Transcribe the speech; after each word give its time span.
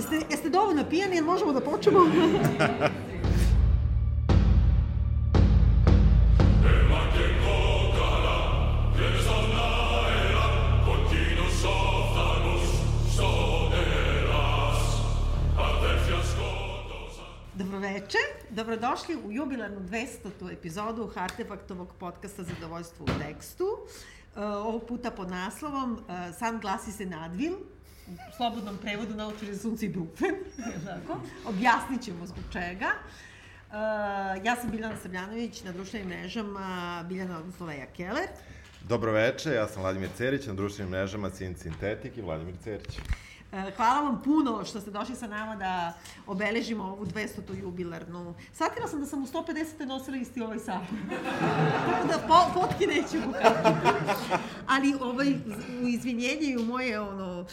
jeste, 0.00 0.26
jeste 0.30 0.48
dovoljno 0.48 0.84
pijani, 0.90 1.16
jel 1.16 1.24
možemo 1.24 1.52
da 1.52 1.60
počnemo? 1.60 1.98
Dobroveče, 17.54 18.18
dobrodošli 18.50 19.16
u 19.16 19.32
jubilarnu 19.32 19.80
200. 19.80 20.52
epizodu 20.52 21.10
Hartefaktovog 21.14 21.94
podcasta 21.98 22.42
Zadovoljstvo 22.42 23.04
u 23.04 23.22
tekstu. 23.22 23.64
Uh, 23.64 24.42
ovog 24.42 24.86
puta 24.88 25.10
pod 25.10 25.30
naslovom 25.30 25.92
uh, 25.92 25.98
San 26.38 26.60
glasi 26.60 26.92
se 26.92 27.06
Nadvil, 27.06 27.52
u 28.10 28.36
slobodnom 28.36 28.78
prevodu 28.78 29.14
naučili 29.14 29.56
sunce 29.58 29.86
i 29.86 29.88
brufen, 29.88 30.34
tako? 30.86 31.20
Objasnit 31.46 32.02
ćemo 32.02 32.26
zbog 32.26 32.44
čega. 32.52 32.90
Uh, 33.68 33.76
ja 34.44 34.56
sam 34.56 34.70
Biljana 34.70 34.96
Srbljanović, 35.02 35.62
na 35.64 35.72
društvenim 35.72 36.08
mrežama 36.08 37.04
Biljana, 37.08 37.38
odnosno 37.38 37.66
Leja 37.66 37.86
Keller. 37.86 38.28
Dobroveče, 38.88 39.50
ja 39.50 39.68
sam 39.68 39.82
Vladimir 39.82 40.08
Cerić, 40.16 40.46
na 40.46 40.54
društvenim 40.54 40.90
mrežama 40.90 41.30
Sin 41.30 41.56
Sintetik 41.56 42.16
i 42.16 42.22
Vladimir 42.22 42.54
Cerić. 42.64 42.98
E, 43.52 43.70
Hvala 43.76 44.00
vam 44.00 44.22
puno 44.22 44.64
što 44.64 44.80
ste 44.80 44.90
došli 44.90 45.16
sa 45.16 45.26
nama 45.26 45.56
da 45.56 45.92
obeležimo 46.26 46.84
ovu 46.84 47.06
200. 47.06 47.60
jubilarnu. 47.60 48.34
Shvatila 48.52 48.88
sam 48.88 49.00
da 49.00 49.06
sam 49.06 49.22
u 49.22 49.26
150. 49.26 49.86
nosila 49.86 50.16
isti 50.16 50.42
ovaj 50.42 50.58
sat. 50.58 50.82
Tako 51.86 52.08
da 52.08 52.18
po, 52.28 52.60
potki 52.60 52.86
neću 52.86 53.26
pokazati. 53.26 53.86
Ali 54.66 54.94
ovaj, 55.00 55.34
u 55.82 55.88
izvinjenje 55.88 56.46
i 56.46 56.56
u 56.56 56.62
moje 56.62 57.00
ono, 57.00 57.46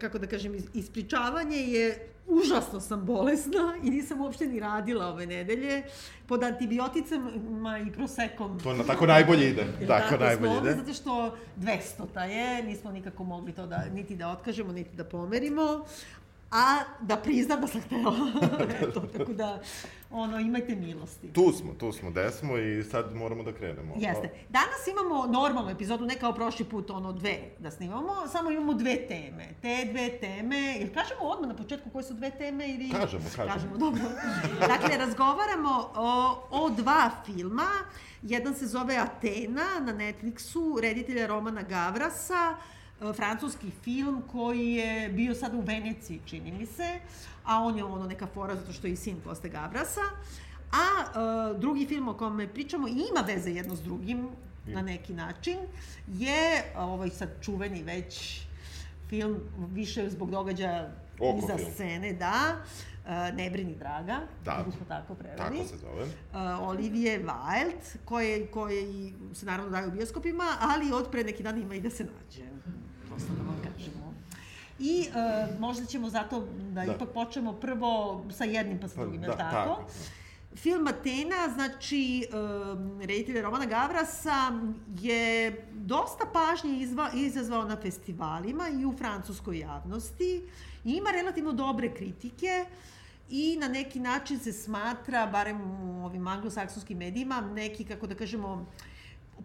kako 0.00 0.18
da 0.18 0.26
kažem, 0.26 0.54
is- 0.54 0.68
ispričavanje 0.74 1.56
je 1.58 1.98
užasno 2.26 2.80
sam 2.80 3.04
bolesna 3.04 3.74
i 3.82 3.90
nisam 3.90 4.20
uopšte 4.20 4.46
ni 4.46 4.60
radila 4.60 5.06
ove 5.06 5.26
nedelje 5.26 5.82
pod 6.26 6.42
antibioticama 6.42 7.32
i 7.80 7.92
prosekom. 7.92 8.60
To 8.60 8.74
na 8.74 8.84
tako 8.84 9.06
najbolje 9.06 9.50
ide. 9.50 9.66
Jer 9.80 9.88
Tako, 9.88 10.16
najbolje 10.16 10.58
ide. 10.58 10.74
Zato 10.74 10.92
što 10.94 11.36
200-ta 11.56 12.24
je, 12.24 12.62
nismo 12.62 12.90
nikako 12.90 13.24
mogli 13.24 13.52
to 13.52 13.66
da, 13.66 13.84
niti 13.86 14.16
da 14.16 14.28
otkažemo, 14.28 14.72
niti 14.72 14.96
da 14.96 15.04
pomerimo, 15.04 15.84
a 16.50 16.78
da 17.00 17.16
priznam 17.16 17.60
da 17.60 17.66
sam 17.66 17.80
htela. 17.80 18.14
Eto, 18.82 19.00
tako 19.12 19.32
da, 19.32 19.60
ono, 20.12 20.38
imajte 20.40 20.74
milosti. 20.74 21.32
Tu 21.32 21.52
smo, 21.52 21.74
tu 21.74 21.92
smo, 21.92 22.10
gde 22.10 22.30
smo 22.30 22.58
i 22.58 22.84
sad 22.84 23.14
moramo 23.14 23.42
da 23.42 23.52
krenemo. 23.52 23.94
Jeste. 23.96 24.30
Danas 24.48 24.86
imamo 24.90 25.26
normalnu 25.26 25.70
epizodu, 25.70 26.04
ne 26.04 26.14
kao 26.18 26.32
prošli 26.32 26.64
put, 26.64 26.90
ono, 26.90 27.12
dve 27.12 27.38
da 27.58 27.70
snimamo, 27.70 28.28
samo 28.32 28.50
imamo 28.50 28.74
dve 28.74 29.06
teme. 29.08 29.48
Te 29.62 29.88
dve 29.90 30.18
teme, 30.18 30.56
jer 30.56 30.94
kažemo 30.94 31.20
odmah 31.20 31.48
na 31.48 31.56
početku 31.56 31.90
koje 31.90 32.04
su 32.04 32.14
dve 32.14 32.30
teme 32.30 32.68
ili... 32.68 32.90
Kažemo, 32.90 33.24
kažemo. 33.36 33.54
Kažemo, 33.54 33.76
dobro. 33.76 34.02
Dakle, 34.74 34.96
razgovaramo 34.96 35.90
o, 35.94 36.38
o 36.50 36.70
dva 36.70 37.10
filma. 37.26 37.68
Jedan 38.22 38.54
se 38.54 38.66
zove 38.66 38.96
Atena 38.96 39.80
na 39.80 39.92
Netflixu, 39.92 40.80
reditelja 40.80 41.26
Romana 41.26 41.62
Gavrasa, 41.62 42.56
e, 43.00 43.12
francuski 43.12 43.70
film 43.84 44.22
koji 44.32 44.72
je 44.72 45.08
bio 45.08 45.34
sada 45.34 45.56
u 45.56 45.60
Veneciji, 45.60 46.20
čini 46.26 46.52
mi 46.52 46.66
se, 46.66 47.00
a 47.44 47.60
on 47.60 47.76
je 47.78 47.84
ono 47.84 48.06
neka 48.06 48.26
fora 48.26 48.56
zato 48.56 48.72
što 48.72 48.86
je 48.86 48.92
i 48.92 48.96
sin 48.96 49.16
Koste 49.24 49.48
Gavrasa. 49.48 50.00
A 50.72 51.02
e, 51.02 51.58
drugi 51.58 51.86
film 51.86 52.08
o 52.08 52.14
kome 52.14 52.48
pričamo 52.48 52.88
i 52.88 53.04
ima 53.10 53.20
veze 53.26 53.50
jedno 53.50 53.76
s 53.76 53.82
drugim 53.82 54.28
na 54.66 54.82
neki 54.82 55.12
način 55.14 55.56
je 56.08 56.64
ovaj 56.76 57.10
sad 57.10 57.28
čuveni 57.40 57.82
već 57.82 58.40
film 59.08 59.36
više 59.72 60.10
zbog 60.10 60.30
događaja 60.30 60.90
Oko 61.20 61.38
iza 61.38 61.56
film. 61.56 61.70
scene, 61.72 62.12
da. 62.12 62.56
E, 63.06 63.32
ne 63.32 63.50
brini 63.50 63.74
draga, 63.74 64.20
Da. 64.44 64.56
kako 64.56 64.70
smo 64.70 64.86
tako 64.88 65.14
preveli. 65.14 65.38
Tako 65.38 65.68
se 65.68 65.76
zove. 65.76 66.02
Uh, 66.04 66.68
Olivije 66.68 67.24
Wilde, 67.24 67.96
koje, 68.04 68.46
koje 68.46 68.82
i 68.82 69.12
se 69.34 69.46
naravno 69.46 69.70
daju 69.70 69.88
u 69.88 69.92
bioskopima, 69.92 70.44
ali 70.60 70.92
od 70.92 71.10
pre 71.10 71.24
neki 71.24 71.42
dan 71.42 71.58
ima 71.62 71.74
i 71.74 71.80
da 71.80 71.90
se 71.90 72.04
nađe. 72.04 72.42
Prosto 73.08 73.32
da 73.32 73.42
vam 73.42 73.56
kažemo. 73.64 74.11
I 74.78 75.06
uh, 75.08 75.60
možda 75.60 75.86
ćemo 75.86 76.10
zato 76.10 76.40
da, 76.72 76.84
Da. 76.84 76.94
ipak 76.94 77.08
počnemo 77.14 77.52
prvo 77.52 78.24
sa 78.30 78.44
jednim 78.44 78.80
pa 78.80 78.88
sa 78.88 79.00
drugim, 79.00 79.20
Da, 79.20 79.36
tako? 79.36 79.52
tako. 79.52 79.84
Film 80.56 80.86
Atena, 80.86 81.48
znači, 81.54 82.26
um, 82.32 83.00
reditelja 83.00 83.42
Romana 83.42 83.66
Gavrasa 83.66 84.52
je 85.00 85.64
dosta 85.72 86.24
pažnje 86.32 86.78
izva, 86.80 87.10
izazvao 87.14 87.64
na 87.64 87.76
festivalima 87.76 88.68
i 88.80 88.84
u 88.84 88.94
francuskoj 88.98 89.58
javnosti. 89.58 90.42
I 90.84 90.90
ima 90.90 91.10
relativno 91.10 91.52
dobre 91.52 91.94
kritike 91.94 92.64
i 93.30 93.56
na 93.60 93.68
neki 93.68 94.00
način 94.00 94.38
se 94.38 94.52
smatra, 94.52 95.26
barem 95.26 95.60
u 95.60 96.06
ovim 96.06 96.26
anglosaksonskim 96.26 96.98
medijima, 96.98 97.40
neki, 97.40 97.84
kako 97.84 98.06
da 98.06 98.14
kažemo, 98.14 98.66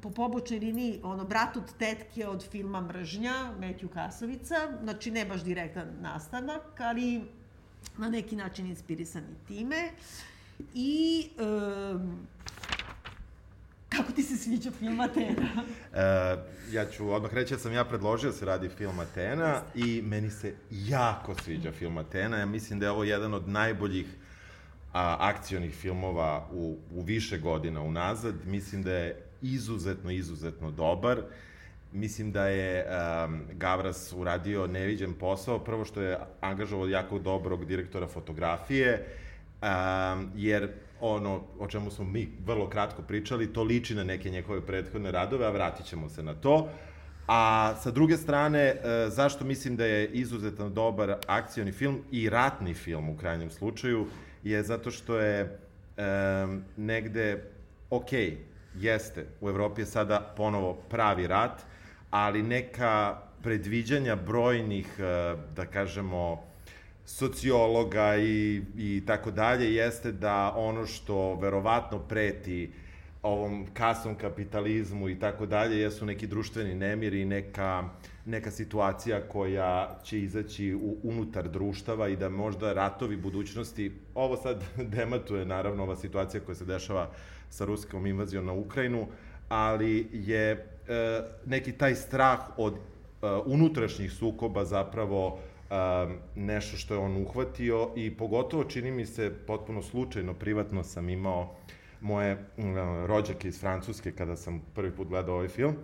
po 0.02 0.10
pobočnoj 0.10 0.60
liniji, 0.60 1.00
ono, 1.04 1.26
brat 1.26 1.58
od 1.58 1.74
tetke 1.80 2.28
od 2.28 2.50
filma 2.52 2.82
Mržnja, 2.82 3.52
Metju 3.60 3.90
Kasovica, 3.90 4.56
znači 4.84 5.12
ne 5.12 5.26
baš 5.26 5.44
direktan 5.44 5.88
nastavak, 6.02 6.80
ali 6.80 7.22
na 7.98 8.10
neki 8.10 8.36
način 8.36 8.68
inspirisan 8.68 9.24
i 9.24 9.48
time. 9.48 9.90
I 10.74 11.30
um, 11.94 12.28
kako 13.90 14.12
ti 14.12 14.24
se 14.24 14.38
sviđa 14.38 14.72
film 14.72 15.00
Atena? 15.00 15.48
E, 15.94 16.38
ja 16.72 16.86
ću 16.86 17.14
odmah 17.14 17.34
reći 17.34 17.54
da 17.54 17.60
sam 17.60 17.74
ja 17.74 17.86
predložio 17.86 18.30
da 18.30 18.38
se 18.38 18.46
radi 18.46 18.70
film 18.70 19.00
Atena 19.00 19.62
i 19.76 20.02
meni 20.02 20.30
se 20.30 20.54
jako 20.72 21.36
sviđa 21.44 21.72
film 21.72 21.98
Atena. 21.98 22.38
Ja 22.38 22.46
mislim 22.46 22.80
da 22.80 22.86
je 22.86 22.92
ovo 22.92 23.04
jedan 23.04 23.34
od 23.34 23.50
najboljih 23.50 24.06
a, 24.94 25.18
akcionih 25.20 25.76
filmova 25.76 26.48
u, 26.52 26.78
u 26.92 27.02
više 27.02 27.38
godina 27.38 27.82
unazad. 27.82 28.36
Mislim 28.46 28.84
da 28.84 28.92
je 28.92 29.27
izuzetno, 29.42 30.12
izuzetno 30.12 30.72
dobar. 30.72 31.22
Mislim 31.94 32.32
da 32.32 32.48
je 32.48 32.86
um, 32.86 33.42
Gavras 33.54 34.14
uradio 34.18 34.68
neviđen 34.68 35.14
posao. 35.14 35.60
Prvo 35.60 35.86
što 35.86 36.02
je 36.02 36.18
angažovao 36.42 36.88
jako 36.88 37.20
dobrog 37.20 37.66
direktora 37.66 38.08
fotografije, 38.08 39.06
um, 39.62 40.30
jer 40.36 40.70
ono 41.02 41.44
o 41.60 41.68
čemu 41.68 41.92
smo 41.92 42.06
mi 42.06 42.30
vrlo 42.46 42.70
kratko 42.70 43.02
pričali, 43.02 43.54
to 43.54 43.64
liči 43.64 43.96
na 43.96 44.04
neke 44.04 44.30
njegove 44.30 44.62
prethodne 44.62 45.12
radove, 45.12 45.46
a 45.46 45.50
vratit 45.50 45.86
ćemo 45.86 46.10
se 46.10 46.24
na 46.24 46.34
to. 46.34 46.70
A 47.28 47.74
sa 47.84 47.92
druge 47.92 48.18
strane, 48.18 48.60
e, 48.60 49.10
zašto 49.10 49.46
mislim 49.46 49.76
da 49.76 49.86
je 49.86 50.08
izuzetno 50.08 50.70
dobar 50.70 51.16
akcioni 51.28 51.72
film 51.72 52.00
i 52.12 52.30
ratni 52.30 52.74
film 52.74 53.10
u 53.10 53.18
krajnjem 53.18 53.52
slučaju, 53.52 54.08
je 54.44 54.64
zato 54.64 54.92
što 54.92 55.20
je 55.20 55.40
e, 55.42 55.50
negde, 56.78 57.44
ok, 57.90 58.10
jeste, 58.80 59.26
u 59.42 59.50
Evropi 59.50 59.82
je 59.82 59.86
sada 59.86 60.34
ponovo 60.38 60.74
pravi 60.74 61.28
rat, 61.28 61.62
ali 62.10 62.44
neka 62.44 63.18
predviđanja 63.44 64.16
brojnih, 64.16 65.00
e, 65.00 65.36
da 65.56 65.66
kažemo, 65.66 66.44
sociologa 67.06 68.18
i, 68.18 68.62
i 68.78 69.04
tako 69.08 69.32
dalje, 69.32 69.74
jeste 69.76 70.12
da 70.12 70.54
ono 70.56 70.86
što 70.86 71.36
verovatno 71.36 72.00
preti 72.00 72.72
ovom 73.22 73.66
kasom 73.74 74.16
kapitalizmu 74.16 75.10
i 75.10 75.20
tako 75.20 75.46
dalje, 75.46 75.80
jesu 75.80 76.06
neki 76.06 76.28
društveni 76.28 76.76
nemiri 76.76 77.22
i 77.22 77.26
neka, 77.26 77.90
neka 78.26 78.52
situacija 78.52 79.22
koja 79.22 80.00
će 80.04 80.20
izaći 80.20 80.74
u, 80.76 80.98
unutar 81.04 81.50
društava 81.50 82.10
i 82.10 82.16
da 82.16 82.30
možda 82.30 82.74
ratovi 82.74 83.18
budućnosti, 83.18 83.92
ovo 84.16 84.38
sad 84.38 84.64
dematuje 84.96 85.46
naravno 85.46 85.84
ova 85.84 85.96
situacija 85.96 86.42
koja 86.42 86.56
se 86.56 86.66
dešava 86.66 87.10
sa 87.50 87.66
ruskom 87.66 88.06
invazijom 88.06 88.46
na 88.46 88.54
Ukrajinu, 88.54 89.08
ali 89.50 90.08
je 90.12 90.52
e, 90.52 91.22
neki 91.46 91.72
taj 91.72 91.96
strah 91.96 92.40
od 92.58 92.74
e, 92.74 92.80
unutrašnjih 93.46 94.12
sukoba 94.12 94.66
zapravo 94.66 95.40
um, 95.70 96.18
nešto 96.36 96.78
što 96.78 96.94
je 96.94 97.00
on 97.00 97.18
uhvatio 97.18 97.90
i 97.96 98.18
pogotovo 98.18 98.64
čini 98.64 98.92
mi 98.92 99.06
se 99.06 99.34
potpuno 99.48 99.82
slučajno, 99.82 100.34
privatno 100.34 100.84
sam 100.84 101.10
imao 101.10 101.56
moje 102.02 102.38
um, 102.58 102.76
rođake 103.06 103.48
iz 103.48 103.60
Francuske 103.60 104.12
kada 104.12 104.36
sam 104.36 104.62
prvi 104.76 104.92
put 104.92 105.08
gledao 105.08 105.36
ovaj 105.36 105.48
film 105.48 105.76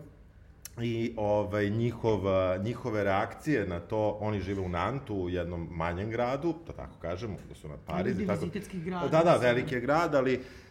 i 0.82 1.14
ovaj, 1.18 1.70
njihov, 1.70 2.20
njihove 2.64 3.04
reakcije 3.04 3.68
na 3.68 3.80
to, 3.80 4.18
oni 4.22 4.40
žive 4.40 4.62
u 4.62 4.70
Nantu, 4.70 5.16
u 5.16 5.30
jednom 5.30 5.68
manjem 5.72 6.10
gradu, 6.10 6.54
da 6.68 6.74
tako 6.74 6.96
kažemo, 7.02 7.36
da 7.50 7.56
su 7.56 7.68
na 7.68 7.78
Pariz 7.86 8.18
tako. 8.18 8.22
Univerzitetski 8.22 8.80
grad, 8.80 9.12
Da, 9.12 9.24
da, 9.24 9.36
veliki 9.38 9.76
je 9.76 9.82
grad, 9.82 10.16
ali 10.16 10.36
Uh, 10.36 10.63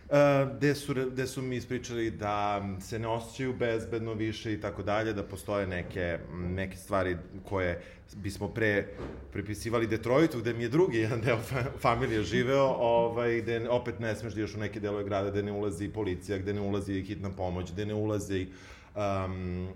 gde, 0.56 0.74
su, 0.74 0.94
gde 1.12 1.26
su 1.26 1.42
mi 1.42 1.56
ispričali 1.56 2.10
da 2.10 2.62
se 2.80 2.98
ne 2.98 3.08
osjećaju 3.08 3.54
bezbedno 3.56 4.14
više 4.14 4.52
i 4.52 4.60
tako 4.60 4.82
dalje, 4.82 5.12
da 5.12 5.22
postoje 5.22 5.66
neke, 5.66 6.18
neke 6.32 6.76
stvari 6.76 7.16
koje 7.48 7.82
bismo 8.16 8.48
pre 8.48 8.86
pripisivali 9.32 9.86
Detroitu, 9.86 10.38
gde 10.38 10.52
mi 10.52 10.62
je 10.62 10.68
drugi 10.68 10.98
jedan 10.98 11.20
deo 11.20 11.38
fa 11.38 11.64
familije 11.78 12.22
živeo, 12.22 12.64
ovaj, 12.64 13.40
gde 13.40 13.68
opet 13.68 14.00
ne 14.00 14.16
smeš 14.16 14.34
da 14.34 14.40
ideš 14.40 14.54
u 14.54 14.58
neke 14.58 14.80
delove 14.80 15.04
grada 15.04 15.30
gde 15.30 15.42
ne 15.42 15.52
ulazi 15.52 15.88
policija, 15.88 16.38
gde 16.38 16.54
ne 16.54 16.60
ulazi 16.60 17.02
hitna 17.02 17.30
pomoć, 17.30 17.72
gde 17.72 17.86
ne 17.86 17.94
ulazi 17.94 18.46
um, 18.94 19.68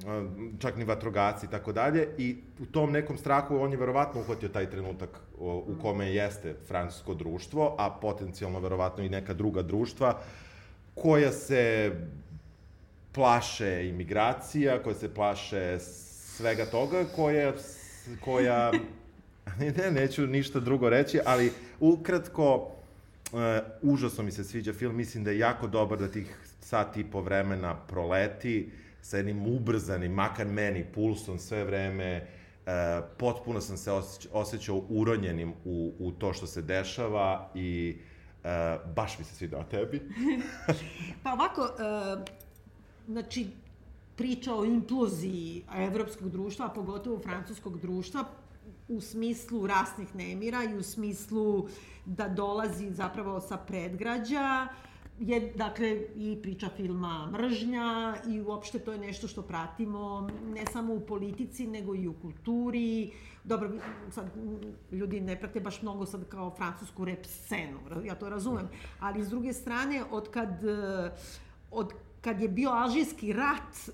čak 0.58 0.76
ni 0.76 0.84
vatrogasci 0.84 1.46
i 1.46 1.50
tako 1.50 1.72
dalje. 1.72 2.08
I 2.18 2.36
u 2.60 2.66
tom 2.66 2.92
nekom 2.92 3.18
strahu 3.18 3.56
on 3.56 3.72
je 3.72 3.76
verovatno 3.76 4.20
uhvatio 4.20 4.48
taj 4.48 4.70
trenutak 4.70 5.20
u 5.38 5.74
kome 5.82 6.12
jeste 6.12 6.54
francusko 6.68 7.14
društvo, 7.14 7.74
a 7.78 7.90
potencijalno 7.90 8.60
verovatno 8.60 9.04
i 9.04 9.08
neka 9.08 9.34
druga 9.34 9.62
društva 9.62 10.20
koja 10.94 11.32
se 11.32 11.92
plaše 13.12 13.88
imigracija, 13.88 14.82
koja 14.82 14.94
se 14.94 15.14
plaše 15.14 15.78
svega 15.80 16.66
toga, 16.66 17.04
koja, 17.16 17.52
koja 18.20 18.72
ne, 19.76 19.90
neću 19.90 20.26
ništa 20.26 20.60
drugo 20.60 20.88
reći, 20.88 21.20
ali 21.24 21.52
ukratko, 21.80 22.54
uh, 22.56 23.40
užasno 23.82 24.24
mi 24.24 24.32
se 24.32 24.44
sviđa 24.44 24.72
film, 24.72 24.96
mislim 24.96 25.24
da 25.24 25.30
je 25.30 25.38
jako 25.38 25.66
dobar 25.66 25.98
da 25.98 26.08
tih 26.08 26.36
sat 26.60 26.96
i 26.96 27.04
po 27.04 27.20
vremena 27.20 27.76
proleti 27.76 28.70
sa 29.06 29.16
jednim 29.16 29.46
ubrzanim, 29.46 30.12
makar 30.12 30.46
meni, 30.46 30.84
pulsom 30.94 31.38
sve 31.38 31.64
vreme, 31.64 32.26
uh, 32.66 32.72
potpuno 33.18 33.60
sam 33.60 33.76
se 33.76 33.92
osjećao 34.32 34.82
uronjenim 34.88 35.52
u, 35.64 35.92
u 35.98 36.12
to 36.12 36.32
što 36.32 36.46
se 36.46 36.62
dešava 36.62 37.50
i 37.54 37.96
uh, 38.42 38.50
baš 38.94 39.18
mi 39.18 39.24
se 39.24 39.34
svidao 39.34 39.62
tebi. 39.62 40.02
pa 41.22 41.32
ovako, 41.32 41.62
uh, 41.62 42.22
znači, 43.08 43.46
priča 44.16 44.54
o 44.54 44.64
imploziji 44.64 45.64
evropskog 45.76 46.30
društva, 46.30 46.66
a 46.66 46.74
pogotovo 46.74 47.18
francuskog 47.18 47.80
društva, 47.80 48.24
u 48.88 49.00
smislu 49.00 49.66
rasnih 49.66 50.14
nemira 50.14 50.64
i 50.64 50.76
u 50.76 50.82
smislu 50.82 51.68
da 52.04 52.28
dolazi 52.28 52.90
zapravo 52.90 53.40
sa 53.40 53.56
predgrađa, 53.56 54.68
je, 55.18 55.52
dakle, 55.54 56.02
i 56.16 56.38
priča 56.42 56.68
filma 56.76 57.28
mržnja 57.32 58.16
i 58.28 58.40
uopšte 58.40 58.78
to 58.78 58.92
je 58.92 58.98
nešto 58.98 59.28
što 59.28 59.42
pratimo 59.42 60.28
ne 60.54 60.66
samo 60.72 60.94
u 60.94 61.00
politici, 61.00 61.66
nego 61.66 61.94
i 61.94 62.08
u 62.08 62.14
kulturi. 62.22 63.12
Dobro, 63.44 63.70
sad, 64.10 64.30
ljudi 64.92 65.20
ne 65.20 65.40
prate 65.40 65.60
baš 65.60 65.82
mnogo 65.82 66.06
sad 66.06 66.28
kao 66.28 66.50
francusku 66.50 67.04
rep 67.04 67.26
scenu, 67.26 67.78
ja 68.04 68.14
to 68.14 68.28
razumem, 68.28 68.68
ali 69.00 69.24
s 69.24 69.28
druge 69.28 69.52
strane, 69.52 70.02
od 70.10 70.30
kad, 70.30 70.60
od 71.70 71.92
kad 72.26 72.40
je 72.40 72.48
bio 72.48 72.70
Alžirski 72.70 73.32
rat, 73.32 73.90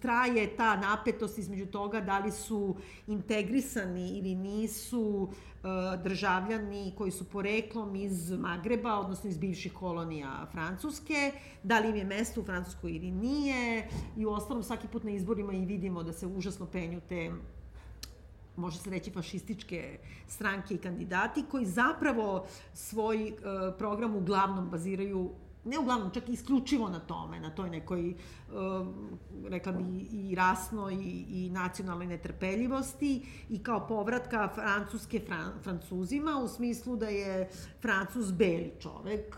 traje 0.00 0.56
ta 0.56 0.76
napetost 0.76 1.38
između 1.38 1.66
toga 1.66 2.00
da 2.00 2.18
li 2.18 2.32
su 2.32 2.76
integrisani 3.06 4.18
ili 4.18 4.34
nisu 4.34 5.28
e, 5.28 5.66
državljani 6.02 6.92
koji 6.98 7.10
su 7.10 7.24
poreklom 7.24 7.96
iz 7.96 8.30
Magreba, 8.30 8.98
odnosno 8.98 9.30
iz 9.30 9.38
bivših 9.38 9.72
kolonija 9.72 10.46
Francuske, 10.52 11.32
da 11.62 11.78
li 11.78 11.88
im 11.88 11.96
je 11.96 12.04
mesto 12.04 12.40
u 12.40 12.44
Francuskoj 12.44 12.90
ili 12.90 13.10
nije. 13.10 13.88
I 14.16 14.26
u 14.26 14.30
ostalom 14.30 14.62
svaki 14.62 14.88
put 14.88 15.04
na 15.04 15.10
izborima 15.10 15.52
i 15.52 15.64
vidimo 15.64 16.02
da 16.02 16.12
se 16.12 16.26
užasno 16.26 16.66
penju 16.66 17.00
te 17.08 17.32
može 18.56 18.78
se 18.78 18.90
reći 18.90 19.10
fašističke 19.10 19.98
stranke 20.26 20.74
i 20.74 20.78
kandidati 20.78 21.44
koji 21.50 21.66
zapravo 21.66 22.46
svoj 22.74 23.30
uh, 23.30 23.36
program 23.78 24.16
uglavnom 24.16 24.70
baziraju 24.70 25.30
ne 25.66 25.78
uglavnom, 25.78 26.10
čak 26.10 26.28
isključivo 26.28 26.88
na 26.88 27.00
tome, 27.00 27.40
na 27.40 27.50
toj 27.50 27.70
nekoj, 27.70 28.10
uh, 28.10 28.86
rekla 29.48 29.72
bi, 29.72 29.98
i 29.98 30.34
rasnoj 30.34 30.94
i, 30.94 31.24
i 31.28 31.50
nacionalnoj 31.50 32.06
netrpeljivosti 32.06 33.26
i 33.48 33.62
kao 33.62 33.86
povratka 33.86 34.48
Francuske 34.54 35.20
fran, 35.20 35.52
Francuzima 35.62 36.40
u 36.44 36.48
smislu 36.48 36.96
da 36.96 37.08
je 37.08 37.48
Francuz 37.80 38.32
beli 38.32 38.72
čovek, 38.80 39.36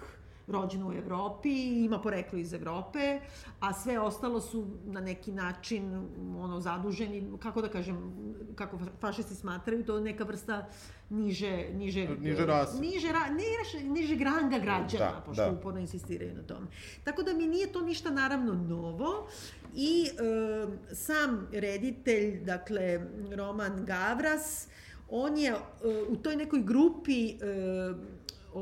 rođen 0.48 0.82
u 0.82 0.92
Evropi, 0.92 1.50
ima 1.84 2.00
poreklo 2.00 2.38
iz 2.38 2.52
Evrope, 2.52 3.20
a 3.60 3.72
sve 3.72 4.00
ostalo 4.00 4.40
su 4.40 4.66
na 4.84 5.00
neki 5.00 5.32
način 5.32 5.94
ono 6.38 6.60
zaduženi, 6.60 7.38
kako 7.38 7.62
da 7.62 7.68
kažem, 7.68 8.12
kako 8.54 8.78
fašisti 9.00 9.34
smatraju, 9.34 9.84
to 9.84 9.96
je 9.96 10.02
neka 10.02 10.24
vrsta 10.24 10.68
niže 11.10 11.66
niže 11.74 12.08
niže 12.20 12.46
rase. 12.46 12.80
Niže 12.80 13.12
ra, 13.12 13.26
ne, 13.30 13.88
niže 13.88 14.16
granga 14.16 14.58
građana, 14.58 15.12
da, 15.12 15.22
pošto 15.26 15.42
da. 15.42 15.50
uporno 15.50 15.80
insistiraju 15.80 16.34
na 16.34 16.42
tome. 16.42 16.66
Tako 17.04 17.22
da 17.22 17.32
mi 17.32 17.46
nije 17.46 17.72
to 17.72 17.80
ništa 17.80 18.10
naravno 18.10 18.54
novo 18.54 19.28
i 19.74 20.04
e, 20.04 20.94
sam 20.94 21.48
reditelj, 21.52 22.44
dakle 22.44 23.00
Roman 23.36 23.84
Gavras, 23.84 24.68
on 25.08 25.36
je 25.36 25.50
e, 25.50 25.56
u 26.08 26.16
toj 26.16 26.36
nekoj 26.36 26.62
grupi 26.62 27.30
e, 27.30 27.36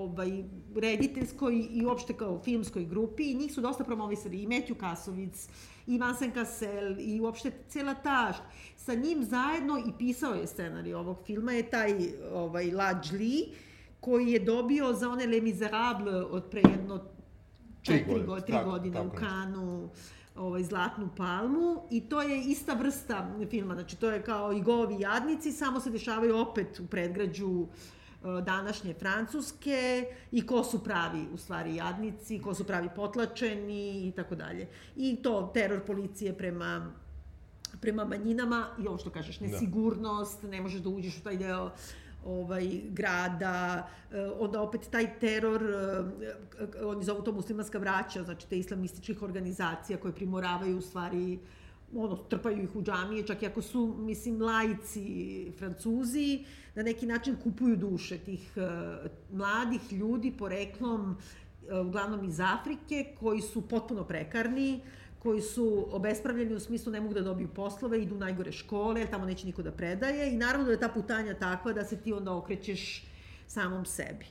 ovaj, 0.02 0.44
rediteljskoj 0.76 1.66
i 1.70 1.84
uopšte 1.86 2.12
kao 2.12 2.40
filmskoj 2.44 2.84
grupi 2.84 3.30
i 3.30 3.34
njih 3.34 3.52
su 3.52 3.60
dosta 3.60 3.84
promovisali 3.84 4.42
i 4.42 4.46
Metju 4.46 4.74
Kasovic 4.74 5.48
i 5.86 5.98
Vincent 5.98 6.34
Cassel 6.34 6.96
i 6.98 7.20
uopšte 7.20 7.52
cela 7.68 7.94
ta 7.94 8.32
sa 8.76 8.94
njim 8.94 9.24
zajedno 9.24 9.78
i 9.78 9.92
pisao 9.98 10.34
je 10.34 10.46
scenarij 10.46 10.94
ovog 10.94 11.18
filma 11.26 11.52
je 11.52 11.70
taj 11.70 11.92
ovaj, 12.32 12.70
Laj 12.70 12.94
Li 13.12 13.48
koji 14.00 14.32
je 14.32 14.38
dobio 14.38 14.92
za 14.92 15.08
one 15.08 15.26
Les 15.26 15.42
Miserables 15.42 16.24
od 16.30 16.44
pre 16.50 16.60
jedno 16.70 17.04
četiri 17.82 18.04
godine, 18.06 18.26
godine, 18.26 18.46
tri 18.46 18.52
tako, 18.52 18.70
godine 18.70 18.96
tako, 18.96 19.06
u 19.06 19.10
Kanu 19.10 19.90
ovaj, 20.36 20.62
Zlatnu 20.62 21.08
palmu 21.16 21.82
i 21.90 22.00
to 22.00 22.22
je 22.22 22.42
ista 22.44 22.74
vrsta 22.74 23.30
filma, 23.50 23.74
znači 23.74 23.96
to 23.96 24.10
je 24.10 24.22
kao 24.22 24.52
i 24.52 24.62
govi 24.62 25.00
jadnici, 25.00 25.52
samo 25.52 25.80
se 25.80 25.90
dešavaju 25.90 26.36
opet 26.36 26.80
u 26.80 26.86
predgrađu 26.86 27.48
uh, 27.48 27.68
današnje 28.44 28.94
Francuske 28.94 30.04
i 30.32 30.46
ko 30.46 30.64
su 30.64 30.84
pravi, 30.84 31.26
u 31.32 31.36
stvari, 31.36 31.76
jadnici, 31.76 32.40
ko 32.42 32.54
su 32.54 32.64
pravi 32.64 32.88
potlačeni 32.96 34.08
i 34.08 34.12
tako 34.12 34.34
dalje. 34.34 34.68
I 34.96 35.16
to 35.22 35.50
teror 35.54 35.80
policije 35.86 36.38
prema 36.38 36.92
prema 37.80 38.04
manjinama 38.04 38.66
i 38.84 38.86
ovo 38.86 38.98
što 38.98 39.10
kažeš, 39.10 39.38
da. 39.38 39.46
nesigurnost, 39.46 40.42
da. 40.42 40.48
ne 40.48 40.60
možeš 40.60 40.80
da 40.80 40.88
uđeš 40.88 41.18
u 41.18 41.22
taj 41.22 41.36
deo 41.36 41.70
ovaj, 42.26 42.80
grada, 42.90 43.88
e, 44.12 44.30
onda 44.38 44.62
opet 44.62 44.88
taj 44.90 45.18
teror, 45.18 45.62
e, 45.62 46.84
oni 46.84 47.04
zovu 47.04 47.22
to 47.22 47.32
muslimanska 47.32 47.78
vraća, 47.78 48.22
znači 48.22 48.48
te 48.48 48.58
islamističkih 48.58 49.22
organizacija 49.22 49.98
koje 49.98 50.14
primoravaju 50.14 50.78
u 50.78 50.80
stvari 50.80 51.38
ono, 51.94 52.16
trpaju 52.16 52.62
ih 52.62 52.76
u 52.76 52.82
džamije, 52.82 53.26
čak 53.26 53.42
i 53.42 53.46
ako 53.46 53.62
su, 53.62 53.96
mislim, 53.98 54.42
lajci 54.42 55.52
francuzi, 55.58 56.44
na 56.74 56.82
neki 56.82 57.06
način 57.06 57.36
kupuju 57.42 57.76
duše 57.76 58.18
tih 58.18 58.52
uh, 58.56 59.10
mladih 59.32 59.92
ljudi 59.92 60.32
poreklom, 60.38 61.10
uh, 61.10 61.86
uglavnom 61.86 62.24
iz 62.24 62.40
Afrike, 62.40 63.14
koji 63.20 63.40
su 63.40 63.68
potpuno 63.68 64.04
prekarni, 64.04 64.80
koji 65.18 65.40
su 65.40 65.86
obespravljeni 65.90 66.54
u 66.54 66.60
smislu 66.60 66.92
ne 66.92 67.00
mogu 67.00 67.14
da 67.14 67.22
dobiju 67.22 67.48
poslove, 67.48 68.02
idu 68.02 68.14
u 68.14 68.18
najgore 68.18 68.52
škole, 68.52 69.06
tamo 69.06 69.24
neće 69.24 69.46
niko 69.46 69.62
da 69.62 69.72
predaje 69.72 70.32
i 70.32 70.36
naravno 70.36 70.66
da 70.66 70.72
je 70.72 70.80
ta 70.80 70.88
putanja 70.88 71.34
takva 71.34 71.72
da 71.72 71.84
se 71.84 71.96
ti 71.96 72.12
onda 72.12 72.32
okrećeš 72.32 73.04
samom 73.46 73.84
sebi. 73.84 74.26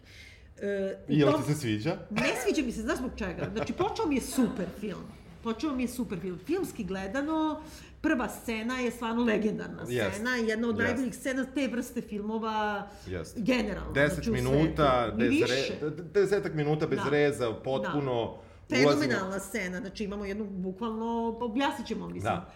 E, 0.61 0.97
I 1.09 1.19
jel 1.19 1.33
ti 1.37 1.53
se 1.53 1.59
sviđa? 1.59 1.97
Ne 2.09 2.33
sviđa 2.43 2.65
mi 2.65 2.71
se, 2.71 2.81
znaš 2.81 2.97
zbog 2.97 3.11
čega? 3.15 3.49
Znači, 3.55 3.73
počeo 3.73 4.05
mi 4.05 4.15
je 4.15 4.21
super 4.21 4.65
film 4.79 5.03
počeo 5.45 5.75
mi 5.75 5.83
je 5.83 5.87
super 5.87 6.19
film. 6.19 6.39
Filmski 6.45 6.83
gledano, 6.83 7.61
prva 8.01 8.29
scena 8.29 8.79
je 8.79 8.91
stvarno 8.91 9.23
legendarna 9.23 9.85
scena 9.85 10.29
yes. 10.29 10.49
jedna 10.49 10.69
od 10.69 10.75
yes. 10.75 10.83
najboljih 10.83 11.15
scena 11.15 11.45
te 11.55 11.67
vrste 11.67 12.01
filmova 12.01 12.87
yes. 13.07 13.33
generalno. 13.35 13.91
Deset 13.91 14.13
znači, 14.13 14.31
minuta, 14.31 15.13
bez 15.17 15.33
re, 15.41 15.91
desetak 16.13 16.53
minuta 16.53 16.87
bez 16.87 16.99
da. 17.03 17.09
reza, 17.09 17.53
potpuno... 17.53 18.37
Da. 18.69 18.75
Fenomenalna 18.75 19.27
ulazimo... 19.27 19.49
scena, 19.49 19.79
znači 19.79 20.03
imamo 20.03 20.25
jednu, 20.25 20.45
bukvalno, 20.45 21.37
objasnit 21.39 21.87
ćemo, 21.87 22.09
mislim. 22.09 22.33
Da. 22.33 22.51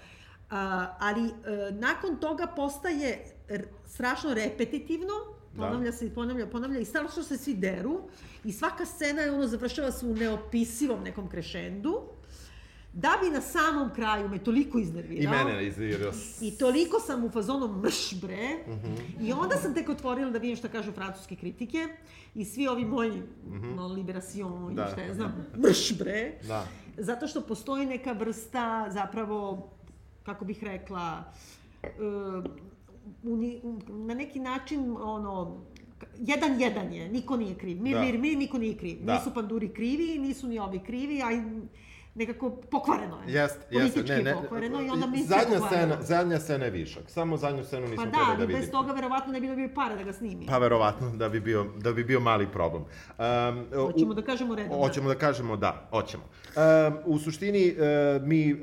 Uh, 0.51 0.55
ali 0.99 1.21
uh, 1.21 1.31
nakon 1.71 2.17
toga 2.19 2.47
postaje 2.55 3.25
strašno 3.85 4.33
repetitivno, 4.33 5.13
da. 5.53 5.61
ponavlja 5.61 5.91
da. 5.91 5.97
se 5.97 6.05
i 6.05 6.09
ponavlja, 6.09 6.47
ponavlja 6.47 6.79
i 6.79 6.85
strašno 6.85 7.23
se 7.23 7.37
svi 7.37 7.53
deru 7.53 8.01
i 8.43 8.51
svaka 8.51 8.85
scena 8.85 9.21
je 9.21 9.31
ono 9.31 9.47
završava 9.47 9.91
se 9.91 10.05
u 10.05 10.15
neopisivom 10.15 11.03
nekom 11.03 11.29
krešendu 11.29 12.18
da 13.01 13.17
bi 13.23 13.29
na 13.29 13.41
samom 13.41 13.89
kraju 13.95 14.29
me 14.29 14.39
toliko 14.39 14.79
iznervirao. 14.79 15.33
I 15.33 15.45
mene 15.45 15.67
iznervirao. 15.67 16.11
I 16.41 16.57
toliko 16.57 16.99
sam 16.99 17.23
u 17.23 17.29
fazonu 17.29 17.81
mrš 17.81 18.21
bre. 18.21 18.49
Mm 18.67 18.71
-hmm. 18.71 19.27
I 19.27 19.33
onda 19.33 19.55
sam 19.55 19.73
tek 19.73 19.89
otvorila 19.89 20.31
da 20.31 20.39
vidim 20.39 20.55
šta 20.55 20.67
kažu 20.67 20.91
francuske 20.91 21.35
kritike. 21.35 21.87
I 22.35 22.45
svi 22.45 22.67
ovi 22.67 22.85
moji 22.85 23.11
mm 23.11 23.61
-hmm. 23.61 23.75
no, 23.75 23.87
liberacion 23.87 24.75
da. 24.75 24.85
i 24.85 24.91
šta 24.91 25.01
ja 25.01 25.13
znam, 25.13 25.45
mrš 25.63 25.97
bre. 25.97 26.33
Da. 26.47 26.67
Zato 26.97 27.27
što 27.27 27.41
postoji 27.41 27.85
neka 27.85 28.11
vrsta 28.11 28.87
zapravo, 28.89 29.69
kako 30.23 30.45
bih 30.45 30.63
rekla, 30.63 31.23
uh, 31.83 32.43
uni, 33.23 33.61
na 33.87 34.13
neki 34.13 34.39
način 34.39 34.97
ono, 35.01 35.61
jedan 36.17 36.61
jedan 36.61 36.93
je, 36.93 37.09
niko 37.09 37.37
nije 37.37 37.55
kriv. 37.55 37.81
Mir, 37.81 37.95
da. 37.95 38.01
mir, 38.01 38.17
mir, 38.17 38.37
niko 38.37 38.57
nije 38.57 38.77
kriv. 38.77 38.97
Da. 39.03 39.13
Nisu 39.13 39.33
panduri 39.33 39.69
krivi, 39.69 40.19
nisu 40.19 40.47
ni 40.47 40.59
ovi 40.59 40.79
krivi, 40.79 41.21
a 41.21 41.25
nekako 42.19 42.49
pokvareno 42.49 43.17
je. 43.27 43.33
Jest, 43.33 43.59
jest, 43.71 44.07
ne, 44.07 44.21
ne. 44.21 44.33
pokvareno 44.33 44.81
i 44.81 44.89
onda 44.89 45.07
mi 45.07 45.23
zadnja 45.23 45.59
scena, 45.67 45.97
zadnja 46.01 46.39
scena 46.39 46.65
je 46.65 46.71
višak. 46.71 47.03
Samo 47.07 47.37
zadnju 47.37 47.63
scenu 47.63 47.87
nismo 47.87 48.03
pa 48.03 48.09
da, 48.09 48.17
da 48.17 48.31
vidimo. 48.31 48.47
Pa 48.47 48.53
da, 48.53 48.59
bez 48.59 48.71
toga 48.71 48.91
verovatno 48.93 49.33
ne 49.33 49.41
bi 49.41 49.47
dobio 49.47 49.69
pare 49.75 49.95
da 49.95 50.03
ga 50.03 50.13
snimi. 50.13 50.45
Pa 50.45 50.57
verovatno 50.57 51.09
da 51.15 51.29
bi 51.29 51.39
bio, 51.39 51.65
da 51.77 51.93
bi 51.93 52.03
bio 52.03 52.19
mali 52.19 52.47
problem. 52.47 52.83
Um, 52.83 53.65
hoćemo 53.75 54.13
da 54.13 54.21
kažemo 54.21 54.55
redom. 54.55 54.77
Hoćemo 54.77 55.09
da 55.09 55.15
kažemo 55.15 55.57
da, 55.57 55.87
hoćemo. 55.89 56.23
Um, 56.23 56.97
u 57.05 57.19
suštini 57.19 57.75
uh, 57.75 58.27
mi 58.27 58.53
uh, 58.53 58.59